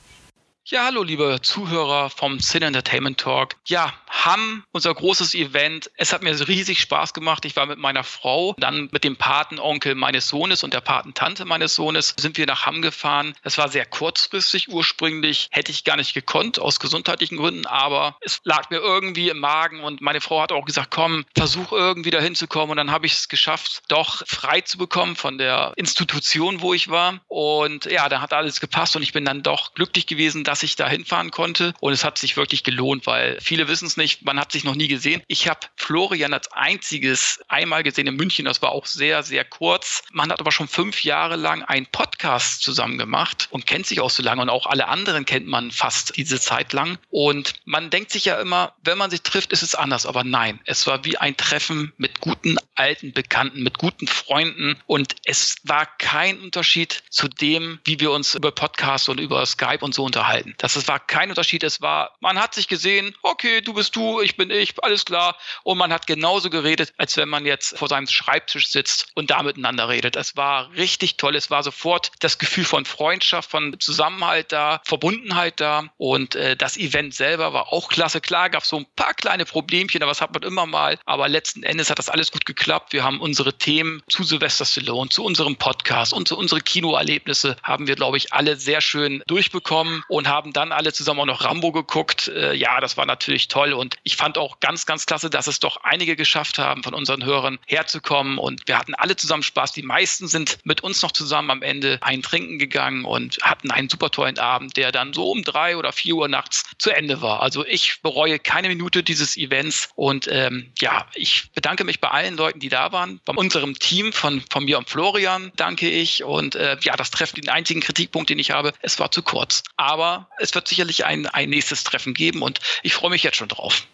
Ja, 0.71 0.85
hallo 0.85 1.01
liebe 1.01 1.39
Zuhörer 1.41 2.11
vom 2.11 2.39
Sin 2.39 2.61
Entertainment 2.61 3.19
Talk. 3.19 3.55
Ja, 3.65 3.91
Hamm, 4.07 4.63
unser 4.71 4.93
großes 4.93 5.33
Event. 5.33 5.89
Es 5.95 6.13
hat 6.13 6.21
mir 6.21 6.47
riesig 6.47 6.79
Spaß 6.81 7.15
gemacht. 7.15 7.45
Ich 7.45 7.55
war 7.55 7.65
mit 7.65 7.79
meiner 7.79 8.03
Frau, 8.03 8.53
dann 8.59 8.87
mit 8.91 9.03
dem 9.03 9.15
Patenonkel 9.15 9.95
meines 9.95 10.27
Sohnes 10.27 10.63
und 10.63 10.73
der 10.75 10.81
Patentante 10.81 11.45
meines 11.45 11.73
Sohnes 11.73 12.13
sind 12.19 12.37
wir 12.37 12.45
nach 12.45 12.67
Hamm 12.67 12.83
gefahren. 12.83 13.33
Es 13.41 13.57
war 13.57 13.69
sehr 13.69 13.87
kurzfristig 13.87 14.69
ursprünglich, 14.69 15.47
hätte 15.49 15.71
ich 15.71 15.85
gar 15.85 15.95
nicht 15.95 16.13
gekonnt 16.13 16.59
aus 16.59 16.79
gesundheitlichen 16.79 17.37
Gründen, 17.37 17.65
aber 17.65 18.17
es 18.21 18.39
lag 18.43 18.69
mir 18.69 18.77
irgendwie 18.77 19.29
im 19.29 19.39
Magen 19.39 19.79
und 19.81 20.01
meine 20.01 20.21
Frau 20.21 20.41
hat 20.41 20.51
auch 20.51 20.65
gesagt, 20.65 20.91
komm, 20.91 21.25
versuch 21.35 21.71
irgendwie 21.71 22.11
da 22.11 22.19
hinzukommen 22.19 22.71
und 22.71 22.77
dann 22.77 22.91
habe 22.91 23.07
ich 23.07 23.13
es 23.13 23.27
geschafft, 23.29 23.81
doch 23.87 24.21
frei 24.27 24.61
zu 24.61 24.77
bekommen 24.77 25.15
von 25.15 25.39
der 25.39 25.73
Institution, 25.77 26.61
wo 26.61 26.75
ich 26.75 26.89
war 26.89 27.21
und 27.27 27.85
ja, 27.85 28.07
da 28.09 28.21
hat 28.21 28.33
alles 28.33 28.59
gepasst 28.59 28.95
und 28.95 29.01
ich 29.01 29.13
bin 29.13 29.25
dann 29.25 29.41
doch 29.41 29.73
glücklich 29.73 30.05
gewesen, 30.05 30.43
dass 30.43 30.58
ich 30.63 30.75
da 30.75 30.87
hinfahren 30.87 31.31
konnte. 31.31 31.73
Und 31.79 31.93
es 31.93 32.03
hat 32.03 32.17
sich 32.17 32.37
wirklich 32.37 32.63
gelohnt, 32.63 33.05
weil 33.07 33.37
viele 33.41 33.67
wissen 33.67 33.85
es 33.85 33.97
nicht, 33.97 34.23
man 34.23 34.39
hat 34.39 34.51
sich 34.51 34.63
noch 34.63 34.75
nie 34.75 34.87
gesehen. 34.87 35.21
Ich 35.27 35.47
habe 35.47 35.59
Florian 35.75 36.33
als 36.33 36.51
einziges 36.51 37.39
einmal 37.47 37.83
gesehen 37.83 38.07
in 38.07 38.15
München, 38.15 38.45
das 38.45 38.61
war 38.61 38.71
auch 38.71 38.85
sehr, 38.85 39.23
sehr 39.23 39.45
kurz. 39.45 40.03
Man 40.11 40.31
hat 40.31 40.39
aber 40.39 40.51
schon 40.51 40.67
fünf 40.67 41.03
Jahre 41.03 41.35
lang 41.35 41.63
einen 41.63 41.85
Podcast 41.85 42.61
zusammen 42.61 42.97
gemacht 42.97 43.47
und 43.51 43.65
kennt 43.65 43.85
sich 43.85 43.99
auch 44.01 44.09
so 44.09 44.23
lange 44.23 44.41
und 44.41 44.49
auch 44.49 44.65
alle 44.65 44.87
anderen 44.87 45.25
kennt 45.25 45.47
man 45.47 45.71
fast 45.71 46.15
diese 46.17 46.39
Zeit 46.39 46.73
lang. 46.73 46.97
Und 47.09 47.53
man 47.65 47.89
denkt 47.89 48.11
sich 48.11 48.25
ja 48.25 48.39
immer, 48.39 48.73
wenn 48.83 48.97
man 48.97 49.09
sich 49.09 49.21
trifft, 49.21 49.51
ist 49.51 49.63
es 49.63 49.75
anders. 49.75 50.05
Aber 50.05 50.23
nein, 50.23 50.59
es 50.65 50.87
war 50.87 51.05
wie 51.05 51.17
ein 51.17 51.37
Treffen 51.37 51.93
mit 51.97 52.19
guten 52.21 52.57
alten 52.75 53.11
Bekannten, 53.11 53.61
mit 53.61 53.77
guten 53.77 54.07
Freunden 54.07 54.77
und 54.87 55.15
es 55.25 55.57
war 55.63 55.85
kein 55.97 56.39
Unterschied 56.39 57.03
zu 57.09 57.27
dem, 57.27 57.79
wie 57.83 57.99
wir 57.99 58.11
uns 58.11 58.35
über 58.35 58.51
Podcasts 58.51 59.09
und 59.09 59.19
über 59.19 59.45
Skype 59.45 59.79
und 59.83 59.93
so 59.93 60.03
unterhalten 60.03 60.48
beiden. 60.49 60.55
Das, 60.57 60.73
das 60.73 60.87
war 60.87 60.99
kein 60.99 61.29
Unterschied. 61.29 61.63
Es 61.63 61.81
war, 61.81 62.15
man 62.19 62.39
hat 62.39 62.53
sich 62.53 62.67
gesehen, 62.67 63.15
okay, 63.21 63.61
du 63.61 63.73
bist 63.73 63.95
du, 63.95 64.21
ich 64.21 64.37
bin 64.37 64.49
ich, 64.49 64.73
alles 64.83 65.05
klar. 65.05 65.35
Und 65.63 65.77
man 65.77 65.93
hat 65.93 66.07
genauso 66.07 66.49
geredet, 66.49 66.93
als 66.97 67.17
wenn 67.17 67.29
man 67.29 67.45
jetzt 67.45 67.77
vor 67.77 67.87
seinem 67.87 68.07
Schreibtisch 68.07 68.67
sitzt 68.67 69.07
und 69.15 69.31
da 69.31 69.43
miteinander 69.43 69.89
redet. 69.89 70.15
Es 70.15 70.35
war 70.35 70.71
richtig 70.73 71.17
toll. 71.17 71.35
Es 71.35 71.49
war 71.49 71.63
sofort 71.63 72.11
das 72.19 72.37
Gefühl 72.37 72.65
von 72.65 72.85
Freundschaft, 72.85 73.49
von 73.49 73.79
Zusammenhalt 73.79 74.51
da, 74.51 74.81
Verbundenheit 74.85 75.59
da. 75.59 75.89
Und 75.97 76.35
äh, 76.35 76.55
das 76.55 76.77
Event 76.77 77.13
selber 77.13 77.53
war 77.53 77.71
auch 77.71 77.89
klasse. 77.89 78.21
Klar 78.21 78.49
gab 78.49 78.63
es 78.63 78.69
so 78.69 78.77
ein 78.77 78.87
paar 78.95 79.13
kleine 79.13 79.45
Problemchen, 79.45 80.01
aber 80.03 80.11
das 80.11 80.21
hat 80.21 80.33
man 80.33 80.43
immer 80.43 80.65
mal. 80.65 80.97
Aber 81.05 81.27
letzten 81.27 81.63
Endes 81.63 81.89
hat 81.89 81.99
das 81.99 82.09
alles 82.09 82.31
gut 82.31 82.45
geklappt 82.45 82.59
geklappt. 82.59 82.93
Wir 82.93 83.03
haben 83.03 83.19
unsere 83.21 83.57
Themen 83.57 84.03
zu 84.09 84.23
Sylvester 84.23 84.65
Stallone, 84.65 85.09
zu 85.09 85.23
unserem 85.23 85.55
Podcast 85.55 86.13
und 86.13 86.27
zu 86.27 86.37
unseren 86.37 86.63
Kinoerlebnisse 86.63 87.55
haben 87.63 87.87
wir, 87.87 87.95
glaube 87.95 88.17
ich, 88.17 88.33
alle 88.33 88.57
sehr 88.57 88.81
schön 88.81 89.23
durchbekommen 89.27 90.03
und 90.07 90.27
haben 90.29 90.53
dann 90.53 90.71
alle 90.71 90.93
zusammen 90.93 91.21
auch 91.21 91.25
noch 91.25 91.43
Rambo 91.43 91.71
geguckt. 91.71 92.29
Äh, 92.29 92.53
ja, 92.53 92.79
das 92.79 92.95
war 92.95 93.05
natürlich 93.05 93.47
toll 93.47 93.73
und 93.73 93.97
ich 94.03 94.15
fand 94.15 94.37
auch 94.37 94.59
ganz, 94.59 94.85
ganz 94.85 95.05
klasse, 95.05 95.29
dass 95.29 95.47
es 95.47 95.59
doch 95.59 95.77
einige 95.83 96.15
geschafft 96.15 96.57
haben, 96.57 96.83
von 96.83 96.93
unseren 96.93 97.25
Hörern 97.25 97.59
herzukommen 97.65 98.37
und 98.37 98.61
wir 98.67 98.77
hatten 98.77 98.95
alle 98.95 99.15
zusammen 99.15 99.43
Spaß. 99.43 99.73
Die 99.73 99.81
meisten 99.81 100.27
sind 100.27 100.59
mit 100.63 100.81
uns 100.81 101.01
noch 101.01 101.11
zusammen 101.11 101.51
am 101.51 101.61
Ende 101.61 101.99
ein 102.01 102.21
Trinken 102.21 102.59
gegangen 102.59 103.05
und 103.05 103.39
hatten 103.41 103.71
einen 103.71 103.89
super 103.89 104.09
tollen 104.11 104.39
Abend, 104.39 104.77
der 104.77 104.91
dann 104.91 105.13
so 105.13 105.29
um 105.29 105.43
drei 105.43 105.75
oder 105.77 105.91
vier 105.91 106.15
Uhr 106.15 106.27
nachts 106.27 106.63
zu 106.77 106.91
Ende 106.91 107.21
war. 107.21 107.41
Also 107.41 107.65
ich 107.65 108.01
bereue 108.01 108.39
keine 108.39 108.69
Minute 108.69 109.03
dieses 109.03 109.37
Events 109.37 109.89
und 109.95 110.27
ähm, 110.31 110.71
ja, 110.79 111.07
ich 111.15 111.51
bedanke 111.53 111.83
mich 111.83 111.99
bei 111.99 112.09
allen 112.09 112.37
Leuten, 112.37 112.59
die 112.59 112.69
da 112.69 112.91
waren. 112.91 113.19
Bei 113.25 113.33
unserem 113.33 113.77
Team 113.77 114.13
von, 114.13 114.41
von 114.49 114.65
mir 114.65 114.77
und 114.77 114.89
Florian 114.89 115.51
danke 115.55 115.89
ich 115.89 116.23
und 116.23 116.55
äh, 116.55 116.77
ja, 116.81 116.95
das 116.95 117.11
Treffen, 117.11 117.41
den 117.41 117.49
einzigen 117.49 117.81
Kritikpunkt, 117.81 118.29
den 118.29 118.39
ich 118.39 118.51
habe, 118.51 118.73
es 118.81 118.99
war 118.99 119.11
zu 119.11 119.23
kurz. 119.23 119.63
Aber 119.77 120.18
es 120.39 120.55
wird 120.55 120.67
sicherlich 120.67 121.05
ein, 121.05 121.27
ein 121.27 121.49
nächstes 121.49 121.83
Treffen 121.83 122.13
geben 122.13 122.41
und 122.41 122.59
ich 122.83 122.93
freue 122.93 123.11
mich 123.11 123.23
jetzt 123.23 123.37
schon 123.37 123.47
drauf. 123.47 123.87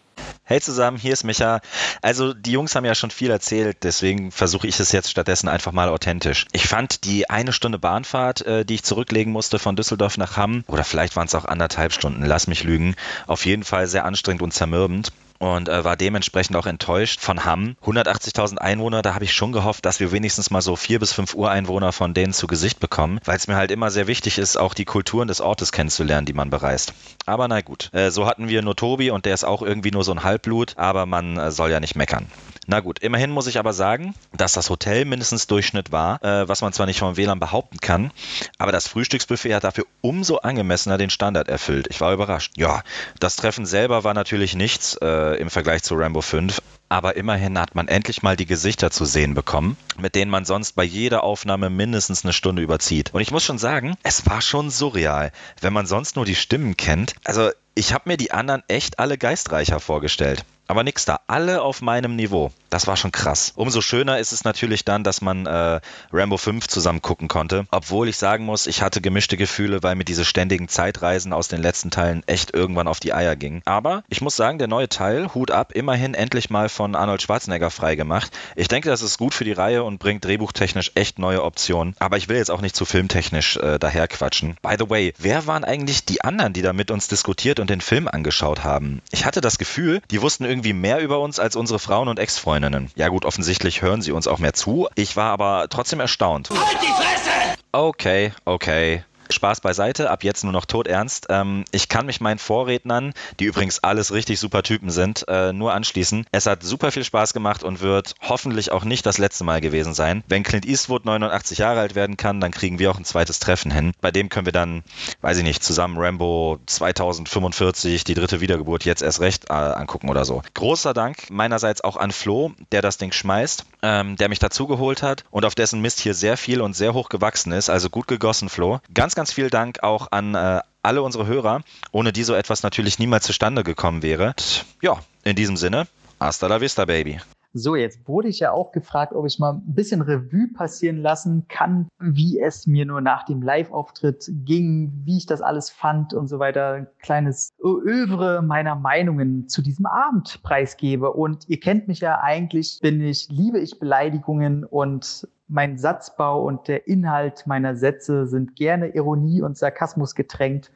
Hey 0.44 0.60
zusammen, 0.60 0.96
hier 0.96 1.12
ist 1.12 1.24
Micha. 1.24 1.60
Also 2.02 2.32
die 2.32 2.52
Jungs 2.52 2.74
haben 2.74 2.84
ja 2.84 2.94
schon 2.94 3.10
viel 3.10 3.30
erzählt, 3.30 3.78
deswegen 3.82 4.30
versuche 4.30 4.66
ich 4.66 4.78
es 4.78 4.92
jetzt 4.92 5.10
stattdessen 5.10 5.48
einfach 5.48 5.72
mal 5.72 5.88
authentisch. 5.88 6.46
Ich 6.52 6.68
fand 6.68 7.04
die 7.04 7.28
eine 7.28 7.52
Stunde 7.52 7.78
Bahnfahrt, 7.78 8.42
äh, 8.42 8.64
die 8.64 8.76
ich 8.76 8.84
zurücklegen 8.84 9.32
musste 9.32 9.58
von 9.58 9.74
Düsseldorf 9.74 10.18
nach 10.18 10.36
Hamm, 10.36 10.64
oder 10.68 10.84
vielleicht 10.84 11.16
waren 11.16 11.26
es 11.26 11.34
auch 11.34 11.44
anderthalb 11.46 11.92
Stunden, 11.92 12.24
lass 12.24 12.46
mich 12.46 12.62
lügen, 12.62 12.94
auf 13.26 13.44
jeden 13.44 13.64
Fall 13.64 13.88
sehr 13.88 14.04
anstrengend 14.04 14.42
und 14.42 14.52
zermürbend 14.52 15.12
und 15.38 15.68
äh, 15.68 15.84
war 15.84 15.96
dementsprechend 15.96 16.56
auch 16.56 16.66
enttäuscht 16.66 17.20
von 17.20 17.44
Hamm. 17.44 17.76
180.000 17.84 18.58
Einwohner, 18.58 19.02
da 19.02 19.14
habe 19.14 19.24
ich 19.24 19.32
schon 19.32 19.52
gehofft, 19.52 19.84
dass 19.84 20.00
wir 20.00 20.12
wenigstens 20.12 20.50
mal 20.50 20.62
so 20.62 20.76
vier 20.76 20.98
bis 20.98 21.12
fünf 21.12 21.34
Ureinwohner 21.34 21.92
von 21.92 22.14
denen 22.14 22.32
zu 22.32 22.46
Gesicht 22.46 22.80
bekommen, 22.80 23.20
weil 23.24 23.36
es 23.36 23.46
mir 23.46 23.56
halt 23.56 23.70
immer 23.70 23.90
sehr 23.90 24.06
wichtig 24.06 24.38
ist, 24.38 24.56
auch 24.56 24.74
die 24.74 24.84
Kulturen 24.84 25.28
des 25.28 25.40
Ortes 25.40 25.72
kennenzulernen, 25.72 26.26
die 26.26 26.32
man 26.32 26.50
bereist. 26.50 26.92
Aber 27.26 27.48
na 27.48 27.60
gut, 27.60 27.90
äh, 27.92 28.10
so 28.10 28.26
hatten 28.26 28.48
wir 28.48 28.62
nur 28.62 28.76
Tobi 28.76 29.10
und 29.10 29.24
der 29.24 29.34
ist 29.34 29.44
auch 29.44 29.62
irgendwie 29.62 29.90
nur 29.90 30.04
so 30.04 30.12
ein 30.12 30.22
Halbblut, 30.22 30.74
aber 30.76 31.06
man 31.06 31.36
äh, 31.36 31.50
soll 31.50 31.70
ja 31.70 31.80
nicht 31.80 31.96
meckern. 31.96 32.26
Na 32.68 32.80
gut, 32.80 32.98
immerhin 32.98 33.30
muss 33.30 33.46
ich 33.46 33.58
aber 33.58 33.72
sagen, 33.72 34.14
dass 34.32 34.52
das 34.52 34.70
Hotel 34.70 35.04
mindestens 35.04 35.46
Durchschnitt 35.46 35.92
war, 35.92 36.22
äh, 36.24 36.48
was 36.48 36.62
man 36.62 36.72
zwar 36.72 36.86
nicht 36.86 36.98
vom 36.98 37.16
WLAN 37.16 37.38
behaupten 37.38 37.78
kann, 37.78 38.10
aber 38.58 38.72
das 38.72 38.88
Frühstücksbuffet 38.88 39.54
hat 39.54 39.62
dafür 39.62 39.84
umso 40.00 40.38
angemessener 40.38 40.98
den 40.98 41.10
Standard 41.10 41.48
erfüllt. 41.48 41.86
Ich 41.90 42.00
war 42.00 42.12
überrascht. 42.12 42.54
Ja, 42.56 42.82
das 43.20 43.36
Treffen 43.36 43.66
selber 43.66 44.02
war 44.02 44.14
natürlich 44.14 44.56
nichts 44.56 44.98
äh, 45.00 45.36
im 45.40 45.48
Vergleich 45.48 45.84
zu 45.84 45.94
Rambo 45.94 46.22
5, 46.22 46.60
aber 46.88 47.16
immerhin 47.16 47.56
hat 47.56 47.76
man 47.76 47.86
endlich 47.86 48.22
mal 48.22 48.36
die 48.36 48.46
Gesichter 48.46 48.90
zu 48.90 49.04
sehen 49.04 49.34
bekommen, 49.34 49.76
mit 49.98 50.16
denen 50.16 50.30
man 50.30 50.44
sonst 50.44 50.72
bei 50.72 50.84
jeder 50.84 51.22
Aufnahme 51.22 51.70
mindestens 51.70 52.24
eine 52.24 52.32
Stunde 52.32 52.62
überzieht. 52.62 53.14
Und 53.14 53.20
ich 53.20 53.30
muss 53.30 53.44
schon 53.44 53.58
sagen, 53.58 53.96
es 54.02 54.26
war 54.26 54.40
schon 54.40 54.70
surreal, 54.70 55.30
wenn 55.60 55.72
man 55.72 55.86
sonst 55.86 56.16
nur 56.16 56.24
die 56.24 56.34
Stimmen 56.34 56.76
kennt. 56.76 57.14
Also 57.22 57.50
ich 57.76 57.92
habe 57.92 58.08
mir 58.08 58.16
die 58.16 58.32
anderen 58.32 58.64
echt 58.66 58.98
alle 58.98 59.18
geistreicher 59.18 59.78
vorgestellt. 59.78 60.44
Aber 60.68 60.82
nix 60.82 61.04
da, 61.04 61.20
alle 61.26 61.62
auf 61.62 61.80
meinem 61.80 62.16
Niveau. 62.16 62.50
Das 62.76 62.86
war 62.86 62.98
schon 62.98 63.10
krass. 63.10 63.54
Umso 63.56 63.80
schöner 63.80 64.18
ist 64.18 64.32
es 64.32 64.44
natürlich 64.44 64.84
dann, 64.84 65.02
dass 65.02 65.22
man 65.22 65.46
äh, 65.46 65.80
Rambo 66.12 66.36
5 66.36 66.68
zusammen 66.68 67.00
gucken 67.00 67.26
konnte. 67.26 67.64
Obwohl 67.70 68.06
ich 68.06 68.18
sagen 68.18 68.44
muss, 68.44 68.66
ich 68.66 68.82
hatte 68.82 69.00
gemischte 69.00 69.38
Gefühle, 69.38 69.82
weil 69.82 69.94
mir 69.94 70.04
diese 70.04 70.26
ständigen 70.26 70.68
Zeitreisen 70.68 71.32
aus 71.32 71.48
den 71.48 71.62
letzten 71.62 71.90
Teilen 71.90 72.22
echt 72.26 72.52
irgendwann 72.52 72.86
auf 72.86 73.00
die 73.00 73.14
Eier 73.14 73.34
gingen. 73.34 73.62
Aber 73.64 74.04
ich 74.10 74.20
muss 74.20 74.36
sagen, 74.36 74.58
der 74.58 74.68
neue 74.68 74.90
Teil, 74.90 75.32
Hut 75.32 75.50
ab, 75.50 75.72
immerhin 75.72 76.12
endlich 76.12 76.50
mal 76.50 76.68
von 76.68 76.94
Arnold 76.96 77.22
Schwarzenegger 77.22 77.70
freigemacht. 77.70 78.30
Ich 78.56 78.68
denke, 78.68 78.90
das 78.90 79.00
ist 79.00 79.16
gut 79.16 79.32
für 79.32 79.44
die 79.44 79.52
Reihe 79.52 79.82
und 79.82 79.96
bringt 79.96 80.26
drehbuchtechnisch 80.26 80.92
echt 80.96 81.18
neue 81.18 81.44
Optionen. 81.44 81.96
Aber 81.98 82.18
ich 82.18 82.28
will 82.28 82.36
jetzt 82.36 82.50
auch 82.50 82.60
nicht 82.60 82.76
zu 82.76 82.84
filmtechnisch 82.84 83.56
äh, 83.56 83.78
daherquatschen. 83.78 84.58
By 84.60 84.74
the 84.78 84.90
way, 84.90 85.14
wer 85.16 85.46
waren 85.46 85.64
eigentlich 85.64 86.04
die 86.04 86.20
anderen, 86.20 86.52
die 86.52 86.60
da 86.60 86.74
mit 86.74 86.90
uns 86.90 87.08
diskutiert 87.08 87.58
und 87.58 87.70
den 87.70 87.80
Film 87.80 88.06
angeschaut 88.06 88.64
haben? 88.64 89.00
Ich 89.12 89.24
hatte 89.24 89.40
das 89.40 89.56
Gefühl, 89.56 90.02
die 90.10 90.20
wussten 90.20 90.44
irgendwie 90.44 90.74
mehr 90.74 91.00
über 91.00 91.20
uns 91.20 91.40
als 91.40 91.56
unsere 91.56 91.78
Frauen 91.78 92.08
und 92.08 92.18
Ex-Freundinnen. 92.66 92.90
Ja 92.96 93.08
gut, 93.08 93.24
offensichtlich 93.24 93.82
hören 93.82 94.02
sie 94.02 94.12
uns 94.12 94.26
auch 94.26 94.38
mehr 94.38 94.52
zu. 94.52 94.88
Ich 94.94 95.16
war 95.16 95.32
aber 95.32 95.66
trotzdem 95.70 96.00
erstaunt. 96.00 96.50
Halt 96.50 96.78
die 96.82 96.86
Fresse! 96.86 97.58
Okay, 97.72 98.32
okay. 98.44 99.04
Spaß 99.30 99.60
beiseite, 99.60 100.10
ab 100.10 100.24
jetzt 100.24 100.44
nur 100.44 100.52
noch 100.52 100.64
todernst. 100.64 101.26
Ähm, 101.30 101.64
ich 101.72 101.88
kann 101.88 102.06
mich 102.06 102.20
meinen 102.20 102.38
Vorrednern, 102.38 103.12
die 103.40 103.44
übrigens 103.44 103.82
alles 103.82 104.12
richtig 104.12 104.40
super 104.40 104.62
Typen 104.62 104.90
sind, 104.90 105.26
äh, 105.28 105.52
nur 105.52 105.72
anschließen. 105.72 106.26
Es 106.32 106.46
hat 106.46 106.62
super 106.62 106.92
viel 106.92 107.04
Spaß 107.04 107.32
gemacht 107.32 107.62
und 107.64 107.80
wird 107.80 108.14
hoffentlich 108.20 108.72
auch 108.72 108.84
nicht 108.84 109.06
das 109.06 109.18
letzte 109.18 109.44
Mal 109.44 109.60
gewesen 109.60 109.94
sein. 109.94 110.22
Wenn 110.28 110.42
Clint 110.42 110.66
Eastwood 110.66 111.04
89 111.04 111.58
Jahre 111.58 111.80
alt 111.80 111.94
werden 111.94 112.16
kann, 112.16 112.40
dann 112.40 112.52
kriegen 112.52 112.78
wir 112.78 112.90
auch 112.90 112.98
ein 112.98 113.04
zweites 113.04 113.38
Treffen 113.38 113.70
hin. 113.70 113.92
Bei 114.00 114.10
dem 114.10 114.28
können 114.28 114.46
wir 114.46 114.52
dann, 114.52 114.82
weiß 115.20 115.38
ich 115.38 115.44
nicht, 115.44 115.62
zusammen 115.62 115.98
Rambo 115.98 116.58
2045, 116.66 118.04
die 118.04 118.14
dritte 118.14 118.40
Wiedergeburt, 118.40 118.84
jetzt 118.84 119.02
erst 119.02 119.20
recht 119.20 119.50
äh, 119.50 119.52
angucken 119.52 120.08
oder 120.08 120.24
so. 120.24 120.42
Großer 120.54 120.94
Dank 120.94 121.30
meinerseits 121.30 121.82
auch 121.82 121.96
an 121.96 122.12
Flo, 122.12 122.52
der 122.72 122.82
das 122.82 122.98
Ding 122.98 123.12
schmeißt, 123.12 123.64
ähm, 123.82 124.16
der 124.16 124.28
mich 124.28 124.38
dazugeholt 124.38 125.02
hat 125.02 125.24
und 125.30 125.44
auf 125.44 125.54
dessen 125.54 125.80
Mist 125.80 126.00
hier 126.00 126.14
sehr 126.14 126.36
viel 126.36 126.60
und 126.60 126.74
sehr 126.74 126.94
hoch 126.94 127.08
gewachsen 127.08 127.52
ist. 127.52 127.70
Also 127.70 127.90
gut 127.90 128.06
gegossen, 128.06 128.48
Flo. 128.48 128.80
Ganz 128.94 129.14
ganz 129.16 129.32
viel 129.32 129.50
Dank 129.50 129.82
auch 129.82 130.08
an 130.12 130.36
äh, 130.36 130.60
alle 130.82 131.02
unsere 131.02 131.26
Hörer, 131.26 131.62
ohne 131.90 132.12
die 132.12 132.22
so 132.22 132.34
etwas 132.34 132.62
natürlich 132.62 133.00
niemals 133.00 133.24
zustande 133.24 133.64
gekommen 133.64 134.02
wäre. 134.02 134.34
Ja, 134.80 134.98
in 135.24 135.34
diesem 135.34 135.56
Sinne, 135.56 135.88
hasta 136.20 136.46
la 136.46 136.60
vista, 136.60 136.84
Baby. 136.84 137.20
So, 137.58 137.74
jetzt 137.74 138.06
wurde 138.06 138.28
ich 138.28 138.40
ja 138.40 138.52
auch 138.52 138.70
gefragt, 138.70 139.14
ob 139.14 139.24
ich 139.24 139.38
mal 139.38 139.54
ein 139.54 139.74
bisschen 139.74 140.02
Revue 140.02 140.48
passieren 140.52 140.98
lassen 140.98 141.46
kann, 141.48 141.88
wie 141.98 142.38
es 142.38 142.66
mir 142.66 142.84
nur 142.84 143.00
nach 143.00 143.24
dem 143.24 143.40
Live-Auftritt 143.40 144.30
ging, 144.44 144.92
wie 145.06 145.16
ich 145.16 145.24
das 145.24 145.40
alles 145.40 145.70
fand 145.70 146.12
und 146.12 146.28
so 146.28 146.38
weiter. 146.38 146.72
Ein 146.72 146.86
kleines 146.98 147.54
Övre 147.58 148.42
meiner 148.42 148.74
Meinungen 148.74 149.48
zu 149.48 149.62
diesem 149.62 149.86
Abend 149.86 150.42
preisgebe. 150.42 151.14
Und 151.14 151.48
ihr 151.48 151.58
kennt 151.58 151.88
mich 151.88 152.00
ja 152.00 152.20
eigentlich, 152.20 152.78
bin 152.82 153.00
ich, 153.00 153.28
liebe 153.30 153.58
ich 153.58 153.78
Beleidigungen 153.78 154.64
und 154.64 155.26
mein 155.48 155.78
Satzbau 155.78 156.42
und 156.42 156.68
der 156.68 156.88
Inhalt 156.88 157.46
meiner 157.46 157.76
Sätze 157.76 158.26
sind 158.26 158.56
gerne 158.56 158.88
Ironie 158.88 159.42
und 159.42 159.56
Sarkasmus 159.56 160.14
getränkt. 160.14 160.70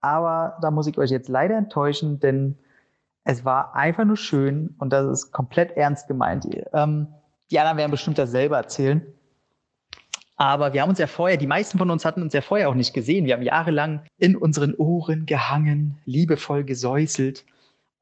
Aber 0.00 0.58
da 0.62 0.70
muss 0.70 0.86
ich 0.86 0.98
euch 0.98 1.10
jetzt 1.10 1.28
leider 1.28 1.56
enttäuschen, 1.56 2.20
denn 2.20 2.56
es 3.24 3.44
war 3.44 3.74
einfach 3.74 4.04
nur 4.04 4.16
schön 4.16 4.74
und 4.78 4.92
das 4.92 5.06
ist 5.06 5.32
komplett 5.32 5.76
ernst 5.76 6.06
gemeint. 6.06 6.46
Ähm, 6.72 7.08
die 7.50 7.58
anderen 7.58 7.78
werden 7.78 7.90
bestimmt 7.90 8.18
das 8.18 8.30
selber 8.30 8.56
erzählen. 8.56 9.02
Aber 10.36 10.72
wir 10.72 10.82
haben 10.82 10.90
uns 10.90 10.98
ja 10.98 11.06
vorher, 11.06 11.38
die 11.38 11.46
meisten 11.46 11.78
von 11.78 11.90
uns 11.90 12.04
hatten 12.04 12.22
uns 12.22 12.34
ja 12.34 12.42
vorher 12.42 12.68
auch 12.68 12.74
nicht 12.74 12.92
gesehen. 12.92 13.24
Wir 13.24 13.34
haben 13.34 13.42
jahrelang 13.42 14.02
in 14.18 14.36
unseren 14.36 14.74
Ohren 14.74 15.26
gehangen, 15.26 15.98
liebevoll 16.04 16.62
gesäuselt 16.62 17.44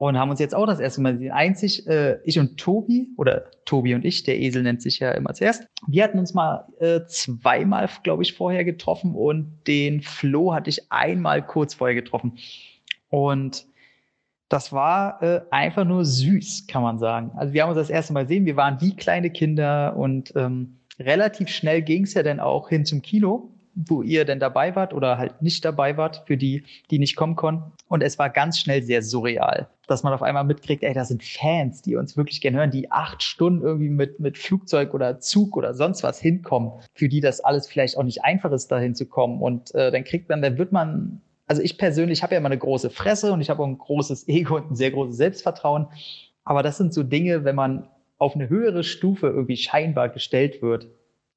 und 0.09 0.19
haben 0.19 0.29
uns 0.29 0.39
jetzt 0.39 0.55
auch 0.55 0.67
das 0.67 0.81
erste 0.81 1.01
Mal 1.01 1.15
gesehen. 1.15 1.33
Einzig 1.33 1.87
äh, 1.87 2.19
ich 2.25 2.39
und 2.39 2.59
Tobi, 2.59 3.09
oder 3.17 3.45
Tobi 3.65 3.95
und 3.95 4.05
ich, 4.05 4.23
der 4.23 4.39
Esel 4.39 4.63
nennt 4.63 4.83
sich 4.83 4.99
ja 4.99 5.13
immer 5.13 5.33
zuerst. 5.33 5.67
Wir 5.87 6.05
hatten 6.05 6.19
uns 6.19 6.35
mal 6.35 6.67
äh, 6.79 7.01
zweimal, 7.07 7.89
glaube 8.03 8.23
ich, 8.23 8.35
vorher 8.35 8.65
getroffen 8.65 9.15
und 9.15 9.63
den 9.67 10.03
Flo 10.03 10.53
hatte 10.53 10.69
ich 10.69 10.93
einmal 10.93 11.47
kurz 11.47 11.73
vorher 11.73 11.95
getroffen. 11.95 12.37
Und 13.09 13.65
das 14.51 14.75
war 14.75 15.23
äh, 15.23 15.41
einfach 15.51 15.87
nur 15.87 16.05
süß, 16.05 16.67
kann 16.67 16.83
man 16.83 16.99
sagen. 16.99 17.31
Also 17.37 17.55
wir 17.55 17.63
haben 17.63 17.71
uns 17.71 17.79
das 17.79 17.89
erste 17.89 18.13
Mal 18.13 18.25
gesehen, 18.25 18.45
wir 18.45 18.57
waren 18.57 18.83
wie 18.83 18.95
kleine 18.95 19.31
Kinder 19.31 19.97
und 19.97 20.35
ähm, 20.37 20.81
relativ 20.99 21.49
schnell 21.49 21.81
ging 21.81 22.05
es 22.05 22.13
ja 22.13 22.23
dann 22.23 22.41
auch 22.41 22.69
hin 22.69 22.85
zum 22.85 23.01
Kino 23.01 23.54
wo 23.75 24.03
ihr 24.03 24.25
denn 24.25 24.41
dabei 24.41 24.75
wart 24.77 24.95
oder 24.95 25.19
halt 25.19 25.43
nicht 25.43 25.65
dabei 25.65 25.97
wart, 25.97 26.23
für 26.27 26.37
die, 26.37 26.65
die 26.91 26.99
nicht 26.99 27.17
kommen 27.17 27.37
konnten. 27.37 27.73
Und 27.89 28.03
es 28.03 28.19
war 28.19 28.31
ganz 28.31 28.59
schnell 28.59 28.83
sehr 28.83 29.03
surreal, 29.03 29.69
dass 29.87 30.03
man 30.03 30.13
auf 30.13 30.23
einmal 30.23 30.45
mitkriegt, 30.45 30.83
ey, 30.83 30.95
da 30.95 31.05
sind 31.05 31.23
Fans, 31.23 31.83
die 31.83 31.97
uns 31.97 32.17
wirklich 32.17 32.41
gerne 32.41 32.59
hören, 32.59 32.71
die 32.71 32.91
acht 32.91 33.23
Stunden 33.23 33.63
irgendwie 33.63 33.91
mit, 33.91 34.21
mit 34.21 34.39
Flugzeug 34.39 34.95
oder 34.95 35.19
Zug 35.19 35.57
oder 35.57 35.75
sonst 35.75 36.03
was 36.03 36.21
hinkommen, 36.21 36.73
für 36.95 37.09
die 37.09 37.21
das 37.21 37.41
alles 37.41 37.67
vielleicht 37.67 37.97
auch 37.97 38.05
nicht 38.05 38.25
einfach 38.25 38.53
ist, 38.53 38.71
dahin 38.71 38.95
zu 38.95 39.07
kommen. 39.07 39.43
Und 39.43 39.75
äh, 39.75 39.91
dann 39.91 40.05
kriegt 40.05 40.29
man, 40.29 40.43
dann 40.43 40.59
wird 40.59 40.73
man 40.73 41.21
also 41.47 41.61
ich 41.61 41.77
persönlich 41.77 42.23
habe 42.23 42.35
ja 42.35 42.39
immer 42.39 42.49
eine 42.49 42.57
große 42.57 42.89
Fresse 42.89 43.31
und 43.33 43.43
ich 43.43 43.51
habe 43.51 43.63
auch 43.63 43.67
ein 43.67 43.77
großes 43.77 44.29
Ego 44.29 44.57
und 44.57 44.71
ein 44.71 44.77
sehr 44.77 44.91
großes 44.91 45.17
Selbstvertrauen. 45.17 45.89
Aber 46.45 46.63
das 46.63 46.79
sind 46.79 46.95
so 46.95 47.03
Dinge, 47.03 47.45
wenn 47.45 47.55
man 47.55 47.89
auf 48.19 48.35
eine 48.35 48.49
höhere 48.49 48.85
Stufe 48.85 49.27
irgendwie 49.27 49.57
scheinbar 49.57 50.09
gestellt 50.09 50.63
wird, 50.63 50.89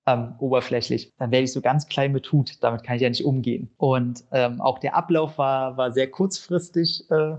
ähm, 0.08 0.36
oberflächlich, 0.40 1.14
dann 1.18 1.32
werde 1.32 1.44
ich 1.44 1.52
so 1.52 1.62
ganz 1.62 1.88
klein 1.88 2.14
mit 2.14 2.32
Hut. 2.32 2.64
Damit 2.64 2.84
kann 2.84 2.96
ich 2.96 3.02
ja 3.02 3.10
nicht 3.10 3.26
umgehen. 3.26 3.70
Und 3.78 4.24
ähm, 4.32 4.62
auch 4.62 4.80
der 4.80 4.96
Ablauf 4.96 5.38
war, 5.38 5.76
war 5.78 5.92
sehr 5.92 6.10
kurzfristig 6.10 7.12
äh, 7.12 7.36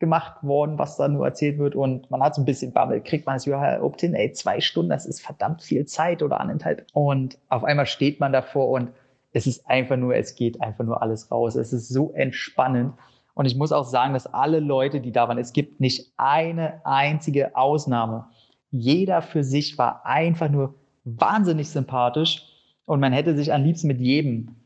gemacht 0.00 0.42
worden, 0.42 0.78
was 0.78 0.96
da 0.96 1.06
nur 1.06 1.24
erzählt 1.24 1.58
wird. 1.58 1.76
Und 1.76 2.10
man 2.10 2.20
hat 2.22 2.34
so 2.34 2.42
ein 2.42 2.44
bisschen 2.44 2.72
Bammel. 2.72 3.00
Kriegt 3.00 3.24
man 3.24 3.36
es 3.36 3.46
überhaupt 3.46 4.00
hin? 4.00 4.14
Ey, 4.14 4.32
zwei 4.32 4.60
Stunden, 4.60 4.90
das 4.90 5.06
ist 5.06 5.20
verdammt 5.20 5.62
viel 5.62 5.86
Zeit 5.86 6.22
oder 6.22 6.40
anderthalb. 6.40 6.86
Und 6.92 7.38
auf 7.48 7.62
einmal 7.62 7.86
steht 7.86 8.18
man 8.18 8.32
davor 8.32 8.68
und 8.68 8.90
es 9.32 9.46
ist 9.46 9.68
einfach 9.70 9.96
nur, 9.96 10.16
es 10.16 10.34
geht 10.34 10.60
einfach 10.60 10.84
nur 10.84 11.00
alles 11.00 11.30
raus. 11.30 11.54
Es 11.54 11.72
ist 11.72 11.88
so 11.88 12.10
entspannend. 12.12 12.94
Und 13.34 13.46
ich 13.46 13.56
muss 13.56 13.70
auch 13.70 13.84
sagen, 13.84 14.14
dass 14.14 14.26
alle 14.26 14.58
Leute, 14.58 15.00
die 15.00 15.12
da 15.12 15.28
waren, 15.28 15.38
es 15.38 15.52
gibt 15.52 15.78
nicht 15.80 16.12
eine 16.16 16.80
einzige 16.84 17.54
Ausnahme, 17.54 18.26
jeder 18.72 19.22
für 19.22 19.44
sich 19.44 19.78
war 19.78 20.04
einfach 20.04 20.50
nur 20.50 20.74
wahnsinnig 21.16 21.68
sympathisch 21.68 22.42
und 22.84 23.00
man 23.00 23.12
hätte 23.12 23.36
sich 23.36 23.52
am 23.52 23.62
liebsten 23.62 23.88
mit 23.88 24.00
jedem 24.00 24.56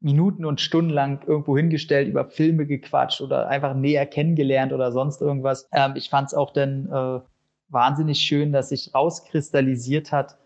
Minuten 0.00 0.44
und 0.44 0.60
Stunden 0.60 0.90
lang 0.90 1.22
irgendwo 1.26 1.56
hingestellt, 1.56 2.08
über 2.08 2.24
Filme 2.24 2.66
gequatscht 2.66 3.20
oder 3.20 3.48
einfach 3.48 3.74
näher 3.74 4.06
kennengelernt 4.06 4.72
oder 4.72 4.90
sonst 4.90 5.20
irgendwas. 5.20 5.68
Ähm, 5.72 5.94
ich 5.94 6.10
fand 6.10 6.28
es 6.28 6.34
auch 6.34 6.52
dann 6.52 6.86
äh, 6.86 7.20
wahnsinnig 7.68 8.18
schön, 8.18 8.52
dass 8.52 8.70
sich 8.70 8.94
rauskristallisiert 8.94 10.12
hat, 10.12 10.38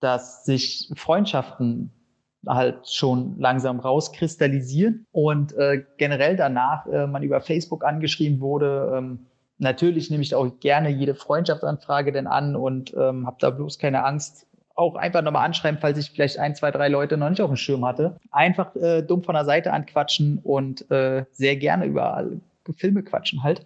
dass 0.00 0.44
sich 0.44 0.90
Freundschaften 0.94 1.90
halt 2.46 2.88
schon 2.88 3.38
langsam 3.38 3.80
rauskristallisieren 3.80 5.06
und 5.10 5.52
äh, 5.54 5.84
generell 5.96 6.36
danach 6.36 6.86
äh, 6.86 7.06
man 7.06 7.22
über 7.22 7.40
Facebook 7.40 7.84
angeschrieben 7.84 8.40
wurde. 8.40 8.92
Ähm, 8.96 9.26
natürlich 9.58 10.10
nehme 10.10 10.22
ich 10.22 10.34
auch 10.34 10.60
gerne 10.60 10.90
jede 10.90 11.14
Freundschaftsanfrage 11.14 12.12
denn 12.12 12.26
an 12.26 12.54
und 12.54 12.94
ähm, 12.96 13.26
habe 13.26 13.36
da 13.40 13.50
bloß 13.50 13.78
keine 13.78 14.04
Angst, 14.04 14.46
auch 14.76 14.94
einfach 14.94 15.22
nochmal 15.22 15.46
anschreiben, 15.46 15.80
falls 15.80 15.98
ich 15.98 16.10
vielleicht 16.10 16.38
ein, 16.38 16.54
zwei, 16.54 16.70
drei 16.70 16.88
Leute 16.88 17.16
noch 17.16 17.30
nicht 17.30 17.40
auf 17.40 17.50
dem 17.50 17.56
Schirm 17.56 17.84
hatte. 17.84 18.16
Einfach 18.30 18.76
äh, 18.76 19.02
dumm 19.02 19.24
von 19.24 19.34
der 19.34 19.46
Seite 19.46 19.72
anquatschen 19.72 20.38
und 20.44 20.88
äh, 20.90 21.24
sehr 21.32 21.56
gerne 21.56 21.86
über 21.86 22.26
Filme 22.76 23.02
quatschen 23.02 23.42
halt. 23.42 23.64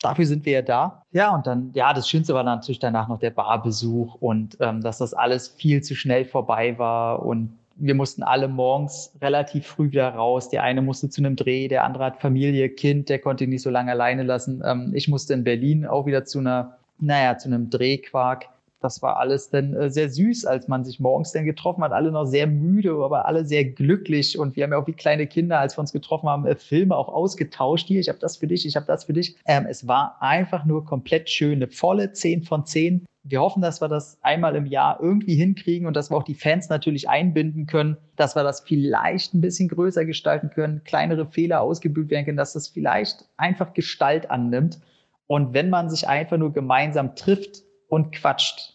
Dafür 0.00 0.26
sind 0.26 0.44
wir 0.46 0.52
ja 0.52 0.62
da. 0.62 1.02
Ja, 1.12 1.34
und 1.34 1.46
dann, 1.46 1.70
ja, 1.74 1.92
das 1.92 2.08
Schönste 2.08 2.34
war 2.34 2.42
natürlich 2.42 2.78
danach 2.78 3.08
noch 3.08 3.18
der 3.18 3.30
Barbesuch 3.30 4.16
und 4.20 4.56
ähm, 4.60 4.82
dass 4.82 4.98
das 4.98 5.14
alles 5.14 5.48
viel 5.48 5.82
zu 5.82 5.94
schnell 5.94 6.24
vorbei 6.24 6.78
war 6.78 7.24
und 7.24 7.56
wir 7.76 7.94
mussten 7.94 8.22
alle 8.22 8.48
morgens 8.48 9.12
relativ 9.20 9.66
früh 9.66 9.90
wieder 9.90 10.10
raus. 10.10 10.48
Der 10.50 10.62
eine 10.62 10.82
musste 10.82 11.08
zu 11.08 11.20
einem 11.22 11.36
Dreh, 11.36 11.68
der 11.68 11.84
andere 11.84 12.04
hat 12.04 12.20
Familie, 12.20 12.68
Kind, 12.68 13.08
der 13.08 13.18
konnte 13.18 13.44
ihn 13.44 13.50
nicht 13.50 13.62
so 13.62 13.70
lange 13.70 13.92
alleine 13.92 14.22
lassen. 14.22 14.62
Ähm, 14.64 14.92
ich 14.94 15.08
musste 15.08 15.34
in 15.34 15.44
Berlin 15.44 15.86
auch 15.86 16.06
wieder 16.06 16.24
zu 16.24 16.38
einer, 16.38 16.76
naja, 16.98 17.38
zu 17.38 17.48
einem 17.48 17.70
Drehquark 17.70 18.48
das 18.82 19.02
war 19.02 19.18
alles 19.18 19.50
dann 19.50 19.74
äh, 19.74 19.90
sehr 19.90 20.10
süß, 20.10 20.44
als 20.44 20.68
man 20.68 20.84
sich 20.84 21.00
morgens 21.00 21.32
dann 21.32 21.44
getroffen 21.44 21.82
hat. 21.84 21.92
Alle 21.92 22.10
noch 22.10 22.26
sehr 22.26 22.46
müde, 22.46 22.92
aber 22.92 23.26
alle 23.26 23.44
sehr 23.44 23.64
glücklich. 23.64 24.38
Und 24.38 24.56
wir 24.56 24.64
haben 24.64 24.72
ja 24.72 24.78
auch 24.78 24.86
wie 24.86 24.92
kleine 24.92 25.26
Kinder, 25.26 25.58
als 25.58 25.76
wir 25.76 25.80
uns 25.80 25.92
getroffen 25.92 26.28
haben, 26.28 26.46
äh, 26.46 26.56
Filme 26.56 26.96
auch 26.96 27.08
ausgetauscht. 27.08 27.86
Hier, 27.86 28.00
ich 28.00 28.08
habe 28.08 28.18
das 28.18 28.36
für 28.36 28.46
dich, 28.46 28.66
ich 28.66 28.76
habe 28.76 28.86
das 28.86 29.04
für 29.04 29.12
dich. 29.12 29.36
Ähm, 29.46 29.66
es 29.68 29.86
war 29.86 30.16
einfach 30.20 30.64
nur 30.64 30.84
komplett 30.84 31.30
schön. 31.30 31.54
Eine 31.54 31.68
volle 31.68 32.12
10 32.12 32.42
von 32.42 32.66
10. 32.66 33.06
Wir 33.24 33.40
hoffen, 33.40 33.62
dass 33.62 33.80
wir 33.80 33.88
das 33.88 34.18
einmal 34.22 34.56
im 34.56 34.66
Jahr 34.66 34.98
irgendwie 35.00 35.36
hinkriegen 35.36 35.86
und 35.86 35.94
dass 35.94 36.10
wir 36.10 36.16
auch 36.16 36.24
die 36.24 36.34
Fans 36.34 36.68
natürlich 36.68 37.08
einbinden 37.08 37.66
können, 37.66 37.96
dass 38.16 38.34
wir 38.34 38.42
das 38.42 38.62
vielleicht 38.62 39.32
ein 39.32 39.40
bisschen 39.40 39.68
größer 39.68 40.04
gestalten 40.04 40.50
können, 40.50 40.82
kleinere 40.84 41.26
Fehler 41.26 41.60
ausgebügelt 41.60 42.10
werden 42.10 42.24
können, 42.24 42.36
dass 42.36 42.54
das 42.54 42.66
vielleicht 42.66 43.26
einfach 43.36 43.74
Gestalt 43.74 44.30
annimmt. 44.30 44.80
Und 45.28 45.54
wenn 45.54 45.70
man 45.70 45.88
sich 45.88 46.08
einfach 46.08 46.36
nur 46.36 46.52
gemeinsam 46.52 47.14
trifft, 47.14 47.62
und 47.92 48.10
quatscht. 48.10 48.71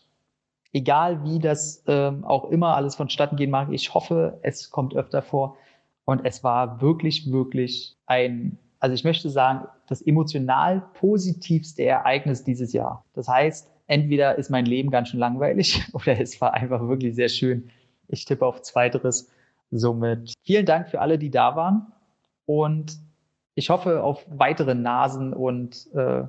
Egal 0.74 1.24
wie 1.24 1.40
das 1.40 1.84
ähm, 1.88 2.24
auch 2.24 2.50
immer 2.52 2.76
alles 2.76 2.96
vonstatten 2.96 3.36
gehen 3.36 3.50
mag, 3.50 3.72
ich 3.72 3.94
hoffe, 3.94 4.40
es 4.42 4.70
kommt 4.70 4.96
öfter 4.96 5.22
vor. 5.22 5.58
Und 6.06 6.26
es 6.26 6.44
war 6.44 6.82
wirklich, 6.82 7.32
wirklich 7.32 7.98
ein, 8.06 8.58
also 8.80 8.94
ich 8.94 9.04
möchte 9.04 9.30
sagen, 9.30 9.68
das 9.88 10.02
emotional 10.02 10.84
positivste 10.94 11.84
Ereignis 11.84 12.44
dieses 12.44 12.74
Jahr. 12.74 13.04
Das 13.14 13.28
heißt, 13.28 13.70
entweder 13.88 14.38
ist 14.38 14.50
mein 14.50 14.66
Leben 14.66 14.90
ganz 14.90 15.10
schön 15.10 15.20
langweilig 15.20 15.84
oder 15.94 16.20
es 16.20 16.40
war 16.40 16.54
einfach 16.54 16.88
wirklich 16.88 17.16
sehr 17.16 17.30
schön. 17.30 17.70
Ich 18.08 18.26
tippe 18.26 18.46
auf 18.46 18.62
Zweiteres. 18.62 19.32
Somit 19.70 20.34
vielen 20.44 20.66
Dank 20.66 20.90
für 20.90 21.02
alle, 21.02 21.18
die 21.18 21.30
da 21.30 21.58
waren. 21.58 21.92
Und 22.46 22.98
ich 23.56 23.70
hoffe 23.70 24.04
auf 24.04 24.26
weitere 24.30 24.76
Nasen 24.76 25.34
und 25.34 25.88
äh, 25.94 26.24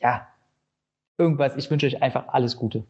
ja, 0.00 0.26
irgendwas. 1.16 1.56
Ich 1.56 1.70
wünsche 1.70 1.86
euch 1.86 2.02
einfach 2.02 2.28
alles 2.28 2.56
Gute. 2.56 2.84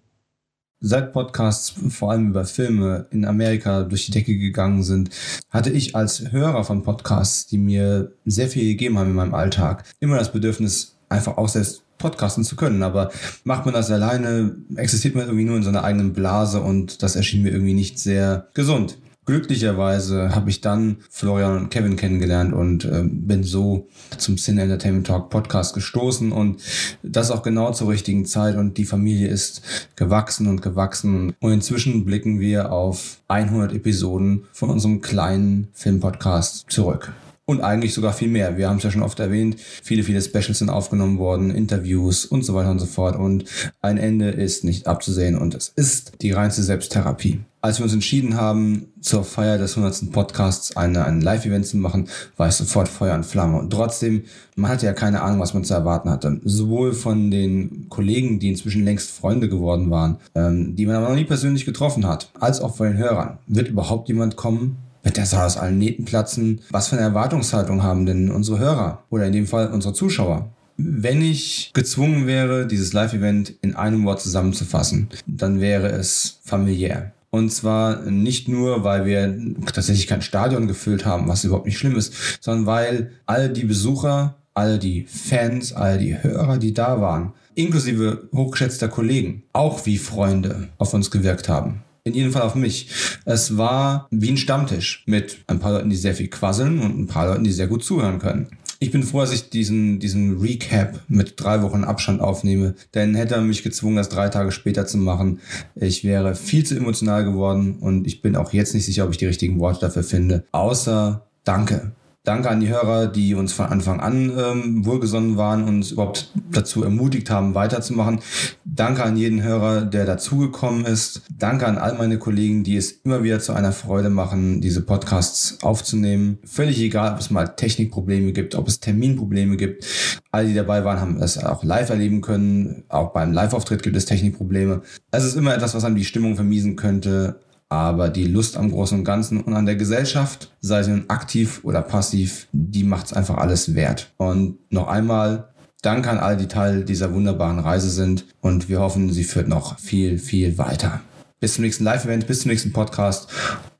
Seit 0.82 1.12
Podcasts 1.12 1.74
vor 1.90 2.10
allem 2.10 2.28
über 2.28 2.46
Filme 2.46 3.06
in 3.10 3.26
Amerika 3.26 3.82
durch 3.82 4.06
die 4.06 4.12
Decke 4.12 4.38
gegangen 4.38 4.82
sind, 4.82 5.10
hatte 5.50 5.68
ich 5.68 5.94
als 5.94 6.32
Hörer 6.32 6.64
von 6.64 6.82
Podcasts, 6.82 7.46
die 7.46 7.58
mir 7.58 8.12
sehr 8.24 8.48
viel 8.48 8.64
gegeben 8.64 8.98
haben 8.98 9.10
in 9.10 9.16
meinem 9.16 9.34
Alltag, 9.34 9.84
immer 10.00 10.16
das 10.16 10.32
Bedürfnis, 10.32 10.96
einfach 11.10 11.36
auch 11.36 11.50
selbst 11.50 11.82
podcasten 11.98 12.44
zu 12.44 12.56
können. 12.56 12.82
Aber 12.82 13.10
macht 13.44 13.66
man 13.66 13.74
das 13.74 13.90
alleine, 13.90 14.56
existiert 14.76 15.14
man 15.14 15.26
irgendwie 15.26 15.44
nur 15.44 15.58
in 15.58 15.62
so 15.62 15.68
einer 15.68 15.84
eigenen 15.84 16.14
Blase 16.14 16.62
und 16.62 17.02
das 17.02 17.14
erschien 17.14 17.42
mir 17.42 17.50
irgendwie 17.50 17.74
nicht 17.74 17.98
sehr 17.98 18.48
gesund. 18.54 18.96
Glücklicherweise 19.30 20.34
habe 20.34 20.50
ich 20.50 20.60
dann 20.60 20.96
Florian 21.08 21.56
und 21.56 21.70
Kevin 21.70 21.94
kennengelernt 21.94 22.52
und 22.52 22.84
äh, 22.84 23.04
bin 23.04 23.44
so 23.44 23.86
zum 24.18 24.38
Cine 24.38 24.62
Entertainment 24.62 25.06
Talk 25.06 25.30
Podcast 25.30 25.72
gestoßen 25.72 26.32
und 26.32 26.60
das 27.04 27.30
auch 27.30 27.44
genau 27.44 27.70
zur 27.70 27.90
richtigen 27.90 28.26
Zeit 28.26 28.56
und 28.56 28.76
die 28.76 28.84
Familie 28.84 29.28
ist 29.28 29.62
gewachsen 29.94 30.48
und 30.48 30.62
gewachsen. 30.62 31.32
Und 31.38 31.52
inzwischen 31.52 32.04
blicken 32.04 32.40
wir 32.40 32.72
auf 32.72 33.18
100 33.28 33.72
Episoden 33.72 34.46
von 34.52 34.68
unserem 34.68 35.00
kleinen 35.00 35.68
Filmpodcast 35.74 36.64
zurück 36.68 37.12
und 37.50 37.60
eigentlich 37.60 37.94
sogar 37.94 38.12
viel 38.12 38.28
mehr. 38.28 38.56
Wir 38.56 38.68
haben 38.68 38.78
es 38.78 38.84
ja 38.84 38.90
schon 38.90 39.02
oft 39.02 39.18
erwähnt, 39.20 39.56
viele, 39.82 40.02
viele 40.02 40.22
Specials 40.22 40.60
sind 40.60 40.70
aufgenommen 40.70 41.18
worden, 41.18 41.50
Interviews 41.50 42.24
und 42.24 42.44
so 42.44 42.54
weiter 42.54 42.70
und 42.70 42.78
so 42.78 42.86
fort 42.86 43.16
und 43.16 43.44
ein 43.82 43.98
Ende 43.98 44.30
ist 44.30 44.64
nicht 44.64 44.86
abzusehen 44.86 45.36
und 45.36 45.54
es 45.54 45.68
ist 45.68 46.12
die 46.22 46.32
reinste 46.32 46.62
Selbsttherapie. 46.62 47.40
Als 47.62 47.78
wir 47.78 47.84
uns 47.84 47.92
entschieden 47.92 48.36
haben, 48.36 48.86
zur 49.02 49.22
Feier 49.22 49.58
des 49.58 49.76
100. 49.76 50.10
Podcasts 50.12 50.74
eine, 50.78 51.04
ein 51.04 51.20
Live-Event 51.20 51.66
zu 51.66 51.76
machen, 51.76 52.08
war 52.38 52.48
es 52.48 52.56
sofort 52.56 52.88
Feuer 52.88 53.14
und 53.14 53.26
Flamme. 53.26 53.58
Und 53.58 53.70
trotzdem, 53.70 54.24
man 54.56 54.70
hatte 54.70 54.86
ja 54.86 54.94
keine 54.94 55.20
Ahnung, 55.20 55.40
was 55.40 55.52
man 55.52 55.64
zu 55.64 55.74
erwarten 55.74 56.08
hatte. 56.08 56.40
Sowohl 56.42 56.94
von 56.94 57.30
den 57.30 57.90
Kollegen, 57.90 58.38
die 58.38 58.48
inzwischen 58.48 58.86
längst 58.86 59.10
Freunde 59.10 59.50
geworden 59.50 59.90
waren, 59.90 60.16
ähm, 60.34 60.74
die 60.74 60.86
man 60.86 60.96
aber 60.96 61.10
noch 61.10 61.16
nie 61.16 61.26
persönlich 61.26 61.66
getroffen 61.66 62.06
hat, 62.06 62.30
als 62.40 62.62
auch 62.62 62.76
von 62.76 62.86
den 62.86 62.96
Hörern. 62.96 63.36
Wird 63.46 63.68
überhaupt 63.68 64.08
jemand 64.08 64.36
kommen, 64.36 64.78
wird 65.02 65.16
der 65.16 65.26
Saal 65.26 65.46
aus 65.46 65.56
allen 65.56 65.78
Nähten 65.78 66.04
platzen? 66.04 66.60
Was 66.70 66.88
für 66.88 66.96
eine 66.96 67.04
Erwartungshaltung 67.04 67.82
haben 67.82 68.06
denn 68.06 68.30
unsere 68.30 68.58
Hörer 68.58 69.04
oder 69.10 69.26
in 69.26 69.32
dem 69.32 69.46
Fall 69.46 69.68
unsere 69.68 69.94
Zuschauer? 69.94 70.50
Wenn 70.76 71.20
ich 71.20 71.72
gezwungen 71.74 72.26
wäre, 72.26 72.66
dieses 72.66 72.92
Live-Event 72.92 73.54
in 73.60 73.74
einem 73.76 74.04
Wort 74.04 74.22
zusammenzufassen, 74.22 75.08
dann 75.26 75.60
wäre 75.60 75.88
es 75.88 76.40
familiär. 76.44 77.12
Und 77.30 77.52
zwar 77.52 78.02
nicht 78.10 78.48
nur, 78.48 78.82
weil 78.82 79.04
wir 79.04 79.38
tatsächlich 79.72 80.06
kein 80.06 80.22
Stadion 80.22 80.66
gefüllt 80.66 81.04
haben, 81.04 81.28
was 81.28 81.44
überhaupt 81.44 81.66
nicht 81.66 81.78
schlimm 81.78 81.96
ist, 81.96 82.14
sondern 82.40 82.66
weil 82.66 83.10
all 83.26 83.50
die 83.50 83.64
Besucher, 83.64 84.36
all 84.54 84.78
die 84.78 85.04
Fans, 85.04 85.72
all 85.72 85.98
die 85.98 86.20
Hörer, 86.20 86.58
die 86.58 86.74
da 86.74 87.00
waren, 87.00 87.34
inklusive 87.54 88.28
hochgeschätzter 88.34 88.88
Kollegen, 88.88 89.44
auch 89.52 89.86
wie 89.86 89.98
Freunde 89.98 90.68
auf 90.78 90.94
uns 90.94 91.10
gewirkt 91.10 91.48
haben 91.48 91.82
in 92.10 92.16
jedem 92.16 92.32
Fall 92.32 92.42
auf 92.42 92.54
mich. 92.54 92.88
Es 93.24 93.56
war 93.56 94.08
wie 94.10 94.30
ein 94.30 94.36
Stammtisch 94.36 95.04
mit 95.06 95.38
ein 95.46 95.58
paar 95.58 95.72
Leuten, 95.72 95.90
die 95.90 95.96
sehr 95.96 96.14
viel 96.14 96.28
quasseln 96.28 96.80
und 96.80 96.98
ein 96.98 97.06
paar 97.06 97.26
Leuten, 97.26 97.44
die 97.44 97.52
sehr 97.52 97.66
gut 97.66 97.84
zuhören 97.84 98.18
können. 98.18 98.48
Ich 98.82 98.90
bin 98.90 99.02
froh, 99.02 99.20
dass 99.20 99.32
ich 99.32 99.50
diesen, 99.50 99.98
diesen 99.98 100.40
Recap 100.40 101.00
mit 101.06 101.34
drei 101.36 101.60
Wochen 101.62 101.84
Abstand 101.84 102.22
aufnehme, 102.22 102.74
denn 102.94 103.14
hätte 103.14 103.34
er 103.34 103.42
mich 103.42 103.62
gezwungen, 103.62 103.96
das 103.96 104.08
drei 104.08 104.30
Tage 104.30 104.52
später 104.52 104.86
zu 104.86 104.96
machen, 104.96 105.40
ich 105.74 106.02
wäre 106.02 106.34
viel 106.34 106.64
zu 106.64 106.76
emotional 106.76 107.24
geworden 107.24 107.76
und 107.80 108.06
ich 108.06 108.22
bin 108.22 108.36
auch 108.36 108.54
jetzt 108.54 108.72
nicht 108.72 108.86
sicher, 108.86 109.04
ob 109.04 109.10
ich 109.10 109.18
die 109.18 109.26
richtigen 109.26 109.60
Worte 109.60 109.80
dafür 109.80 110.02
finde. 110.02 110.44
Außer 110.52 111.26
Danke. 111.44 111.92
Danke 112.22 112.50
an 112.50 112.60
die 112.60 112.68
Hörer, 112.68 113.06
die 113.06 113.34
uns 113.34 113.54
von 113.54 113.64
Anfang 113.64 113.98
an 113.98 114.30
ähm, 114.38 114.84
wohlgesonnen 114.84 115.38
waren 115.38 115.62
und 115.62 115.76
uns 115.76 115.92
überhaupt 115.92 116.30
dazu 116.52 116.84
ermutigt 116.84 117.30
haben, 117.30 117.54
weiterzumachen. 117.54 118.20
Danke 118.66 119.04
an 119.04 119.16
jeden 119.16 119.42
Hörer, 119.42 119.86
der 119.86 120.04
dazugekommen 120.04 120.84
ist. 120.84 121.22
Danke 121.38 121.66
an 121.66 121.78
all 121.78 121.96
meine 121.96 122.18
Kollegen, 122.18 122.62
die 122.62 122.76
es 122.76 122.92
immer 122.92 123.22
wieder 123.22 123.40
zu 123.40 123.54
einer 123.54 123.72
Freude 123.72 124.10
machen, 124.10 124.60
diese 124.60 124.82
Podcasts 124.82 125.62
aufzunehmen. 125.62 126.38
Völlig 126.44 126.78
egal, 126.80 127.14
ob 127.14 127.20
es 127.20 127.30
mal 127.30 127.46
Technikprobleme 127.46 128.32
gibt, 128.32 128.54
ob 128.54 128.68
es 128.68 128.80
Terminprobleme 128.80 129.56
gibt. 129.56 129.86
Alle, 130.30 130.48
die 130.48 130.54
dabei 130.54 130.84
waren, 130.84 131.00
haben 131.00 131.22
es 131.22 131.42
auch 131.42 131.64
live 131.64 131.88
erleben 131.88 132.20
können. 132.20 132.84
Auch 132.90 133.14
beim 133.14 133.32
Live-Auftritt 133.32 133.82
gibt 133.82 133.96
es 133.96 134.04
Technikprobleme. 134.04 134.82
Es 135.10 135.24
ist 135.24 135.36
immer 135.36 135.54
etwas, 135.54 135.74
was 135.74 135.84
einem 135.86 135.96
die 135.96 136.04
Stimmung 136.04 136.34
vermiesen 136.34 136.76
könnte 136.76 137.40
aber 137.70 138.10
die 138.10 138.26
Lust 138.26 138.58
am 138.58 138.70
Großen 138.70 138.98
und 138.98 139.04
Ganzen 139.04 139.40
und 139.40 139.54
an 139.54 139.64
der 139.64 139.76
Gesellschaft, 139.76 140.52
sei 140.60 140.82
sie 140.82 140.90
nun 140.90 141.08
aktiv 141.08 141.60
oder 141.62 141.80
passiv, 141.80 142.48
die 142.52 142.84
macht 142.84 143.06
es 143.06 143.12
einfach 143.14 143.38
alles 143.38 143.74
wert. 143.74 144.12
Und 144.18 144.58
noch 144.70 144.88
einmal 144.88 145.50
Danke 145.82 146.10
an 146.10 146.18
all 146.18 146.36
die 146.36 146.48
Teil 146.48 146.84
dieser 146.84 147.14
wunderbaren 147.14 147.58
Reise 147.58 147.88
sind 147.88 148.26
und 148.42 148.68
wir 148.68 148.80
hoffen, 148.80 149.10
sie 149.10 149.24
führt 149.24 149.48
noch 149.48 149.78
viel, 149.78 150.18
viel 150.18 150.58
weiter. 150.58 151.00
Bis 151.40 151.54
zum 151.54 151.64
nächsten 151.64 151.84
Live-Event, 151.84 152.26
bis 152.26 152.40
zum 152.40 152.50
nächsten 152.50 152.72
Podcast. 152.72 153.30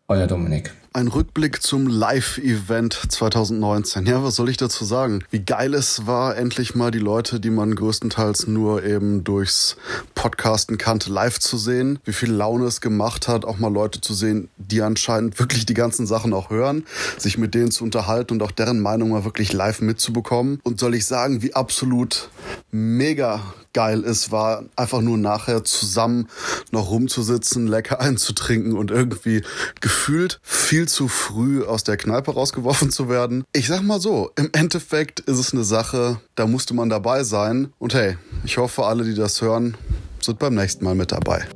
Euer 0.08 0.26
Dominik. 0.26 0.72
Ein 0.92 1.06
Rückblick 1.06 1.62
zum 1.62 1.86
Live-Event 1.86 3.00
2019. 3.10 4.06
Ja, 4.06 4.24
was 4.24 4.34
soll 4.34 4.48
ich 4.48 4.56
dazu 4.56 4.84
sagen? 4.84 5.22
Wie 5.30 5.38
geil 5.38 5.72
es 5.74 6.08
war, 6.08 6.36
endlich 6.36 6.74
mal 6.74 6.90
die 6.90 6.98
Leute, 6.98 7.38
die 7.38 7.50
man 7.50 7.76
größtenteils 7.76 8.48
nur 8.48 8.82
eben 8.82 9.22
durchs 9.22 9.76
Podcasten 10.16 10.78
kannte, 10.78 11.12
live 11.12 11.38
zu 11.38 11.58
sehen. 11.58 12.00
Wie 12.04 12.12
viel 12.12 12.32
Laune 12.32 12.64
es 12.64 12.80
gemacht 12.80 13.28
hat, 13.28 13.44
auch 13.44 13.58
mal 13.58 13.72
Leute 13.72 14.00
zu 14.00 14.14
sehen, 14.14 14.48
die 14.56 14.82
anscheinend 14.82 15.38
wirklich 15.38 15.64
die 15.64 15.74
ganzen 15.74 16.08
Sachen 16.08 16.32
auch 16.32 16.50
hören, 16.50 16.84
sich 17.18 17.38
mit 17.38 17.54
denen 17.54 17.70
zu 17.70 17.84
unterhalten 17.84 18.34
und 18.34 18.42
auch 18.42 18.50
deren 18.50 18.80
Meinung 18.80 19.10
mal 19.10 19.24
wirklich 19.24 19.52
live 19.52 19.82
mitzubekommen. 19.82 20.58
Und 20.64 20.80
soll 20.80 20.96
ich 20.96 21.06
sagen, 21.06 21.40
wie 21.40 21.54
absolut 21.54 22.30
mega 22.72 23.40
geil 23.72 24.05
es 24.05 24.30
war, 24.30 24.64
einfach 24.76 25.01
nur 25.01 25.18
nachher 25.18 25.64
zusammen 25.64 26.28
noch 26.70 26.90
rumzusitzen, 26.90 27.66
lecker 27.66 28.01
einzutrinken 28.01 28.76
und 28.76 28.90
irgendwie 28.90 29.42
gefühlt 29.80 30.40
viel 30.42 30.88
zu 30.88 31.09
früh 31.09 31.64
aus 31.64 31.84
der 31.84 31.97
Kneipe 31.97 32.32
rausgeworfen 32.32 32.90
zu 32.90 33.09
werden. 33.09 33.44
Ich 33.52 33.68
sag 33.68 33.82
mal 33.82 34.01
so, 34.01 34.30
im 34.36 34.51
Endeffekt 34.52 35.20
ist 35.20 35.38
es 35.38 35.52
eine 35.52 35.64
Sache, 35.64 36.20
da 36.34 36.47
musste 36.47 36.74
man 36.74 36.88
dabei 36.88 37.24
sein. 37.24 37.72
Und 37.78 37.94
hey, 37.94 38.16
ich 38.44 38.59
hoffe, 38.59 38.84
alle, 38.84 39.05
die 39.05 39.14
das 39.14 39.40
hören, 39.40 39.76
sind 40.20 40.38
beim 40.38 40.55
nächsten 40.55 40.84
Mal 40.84 40.94
mit 40.94 41.12
dabei. 41.12 41.47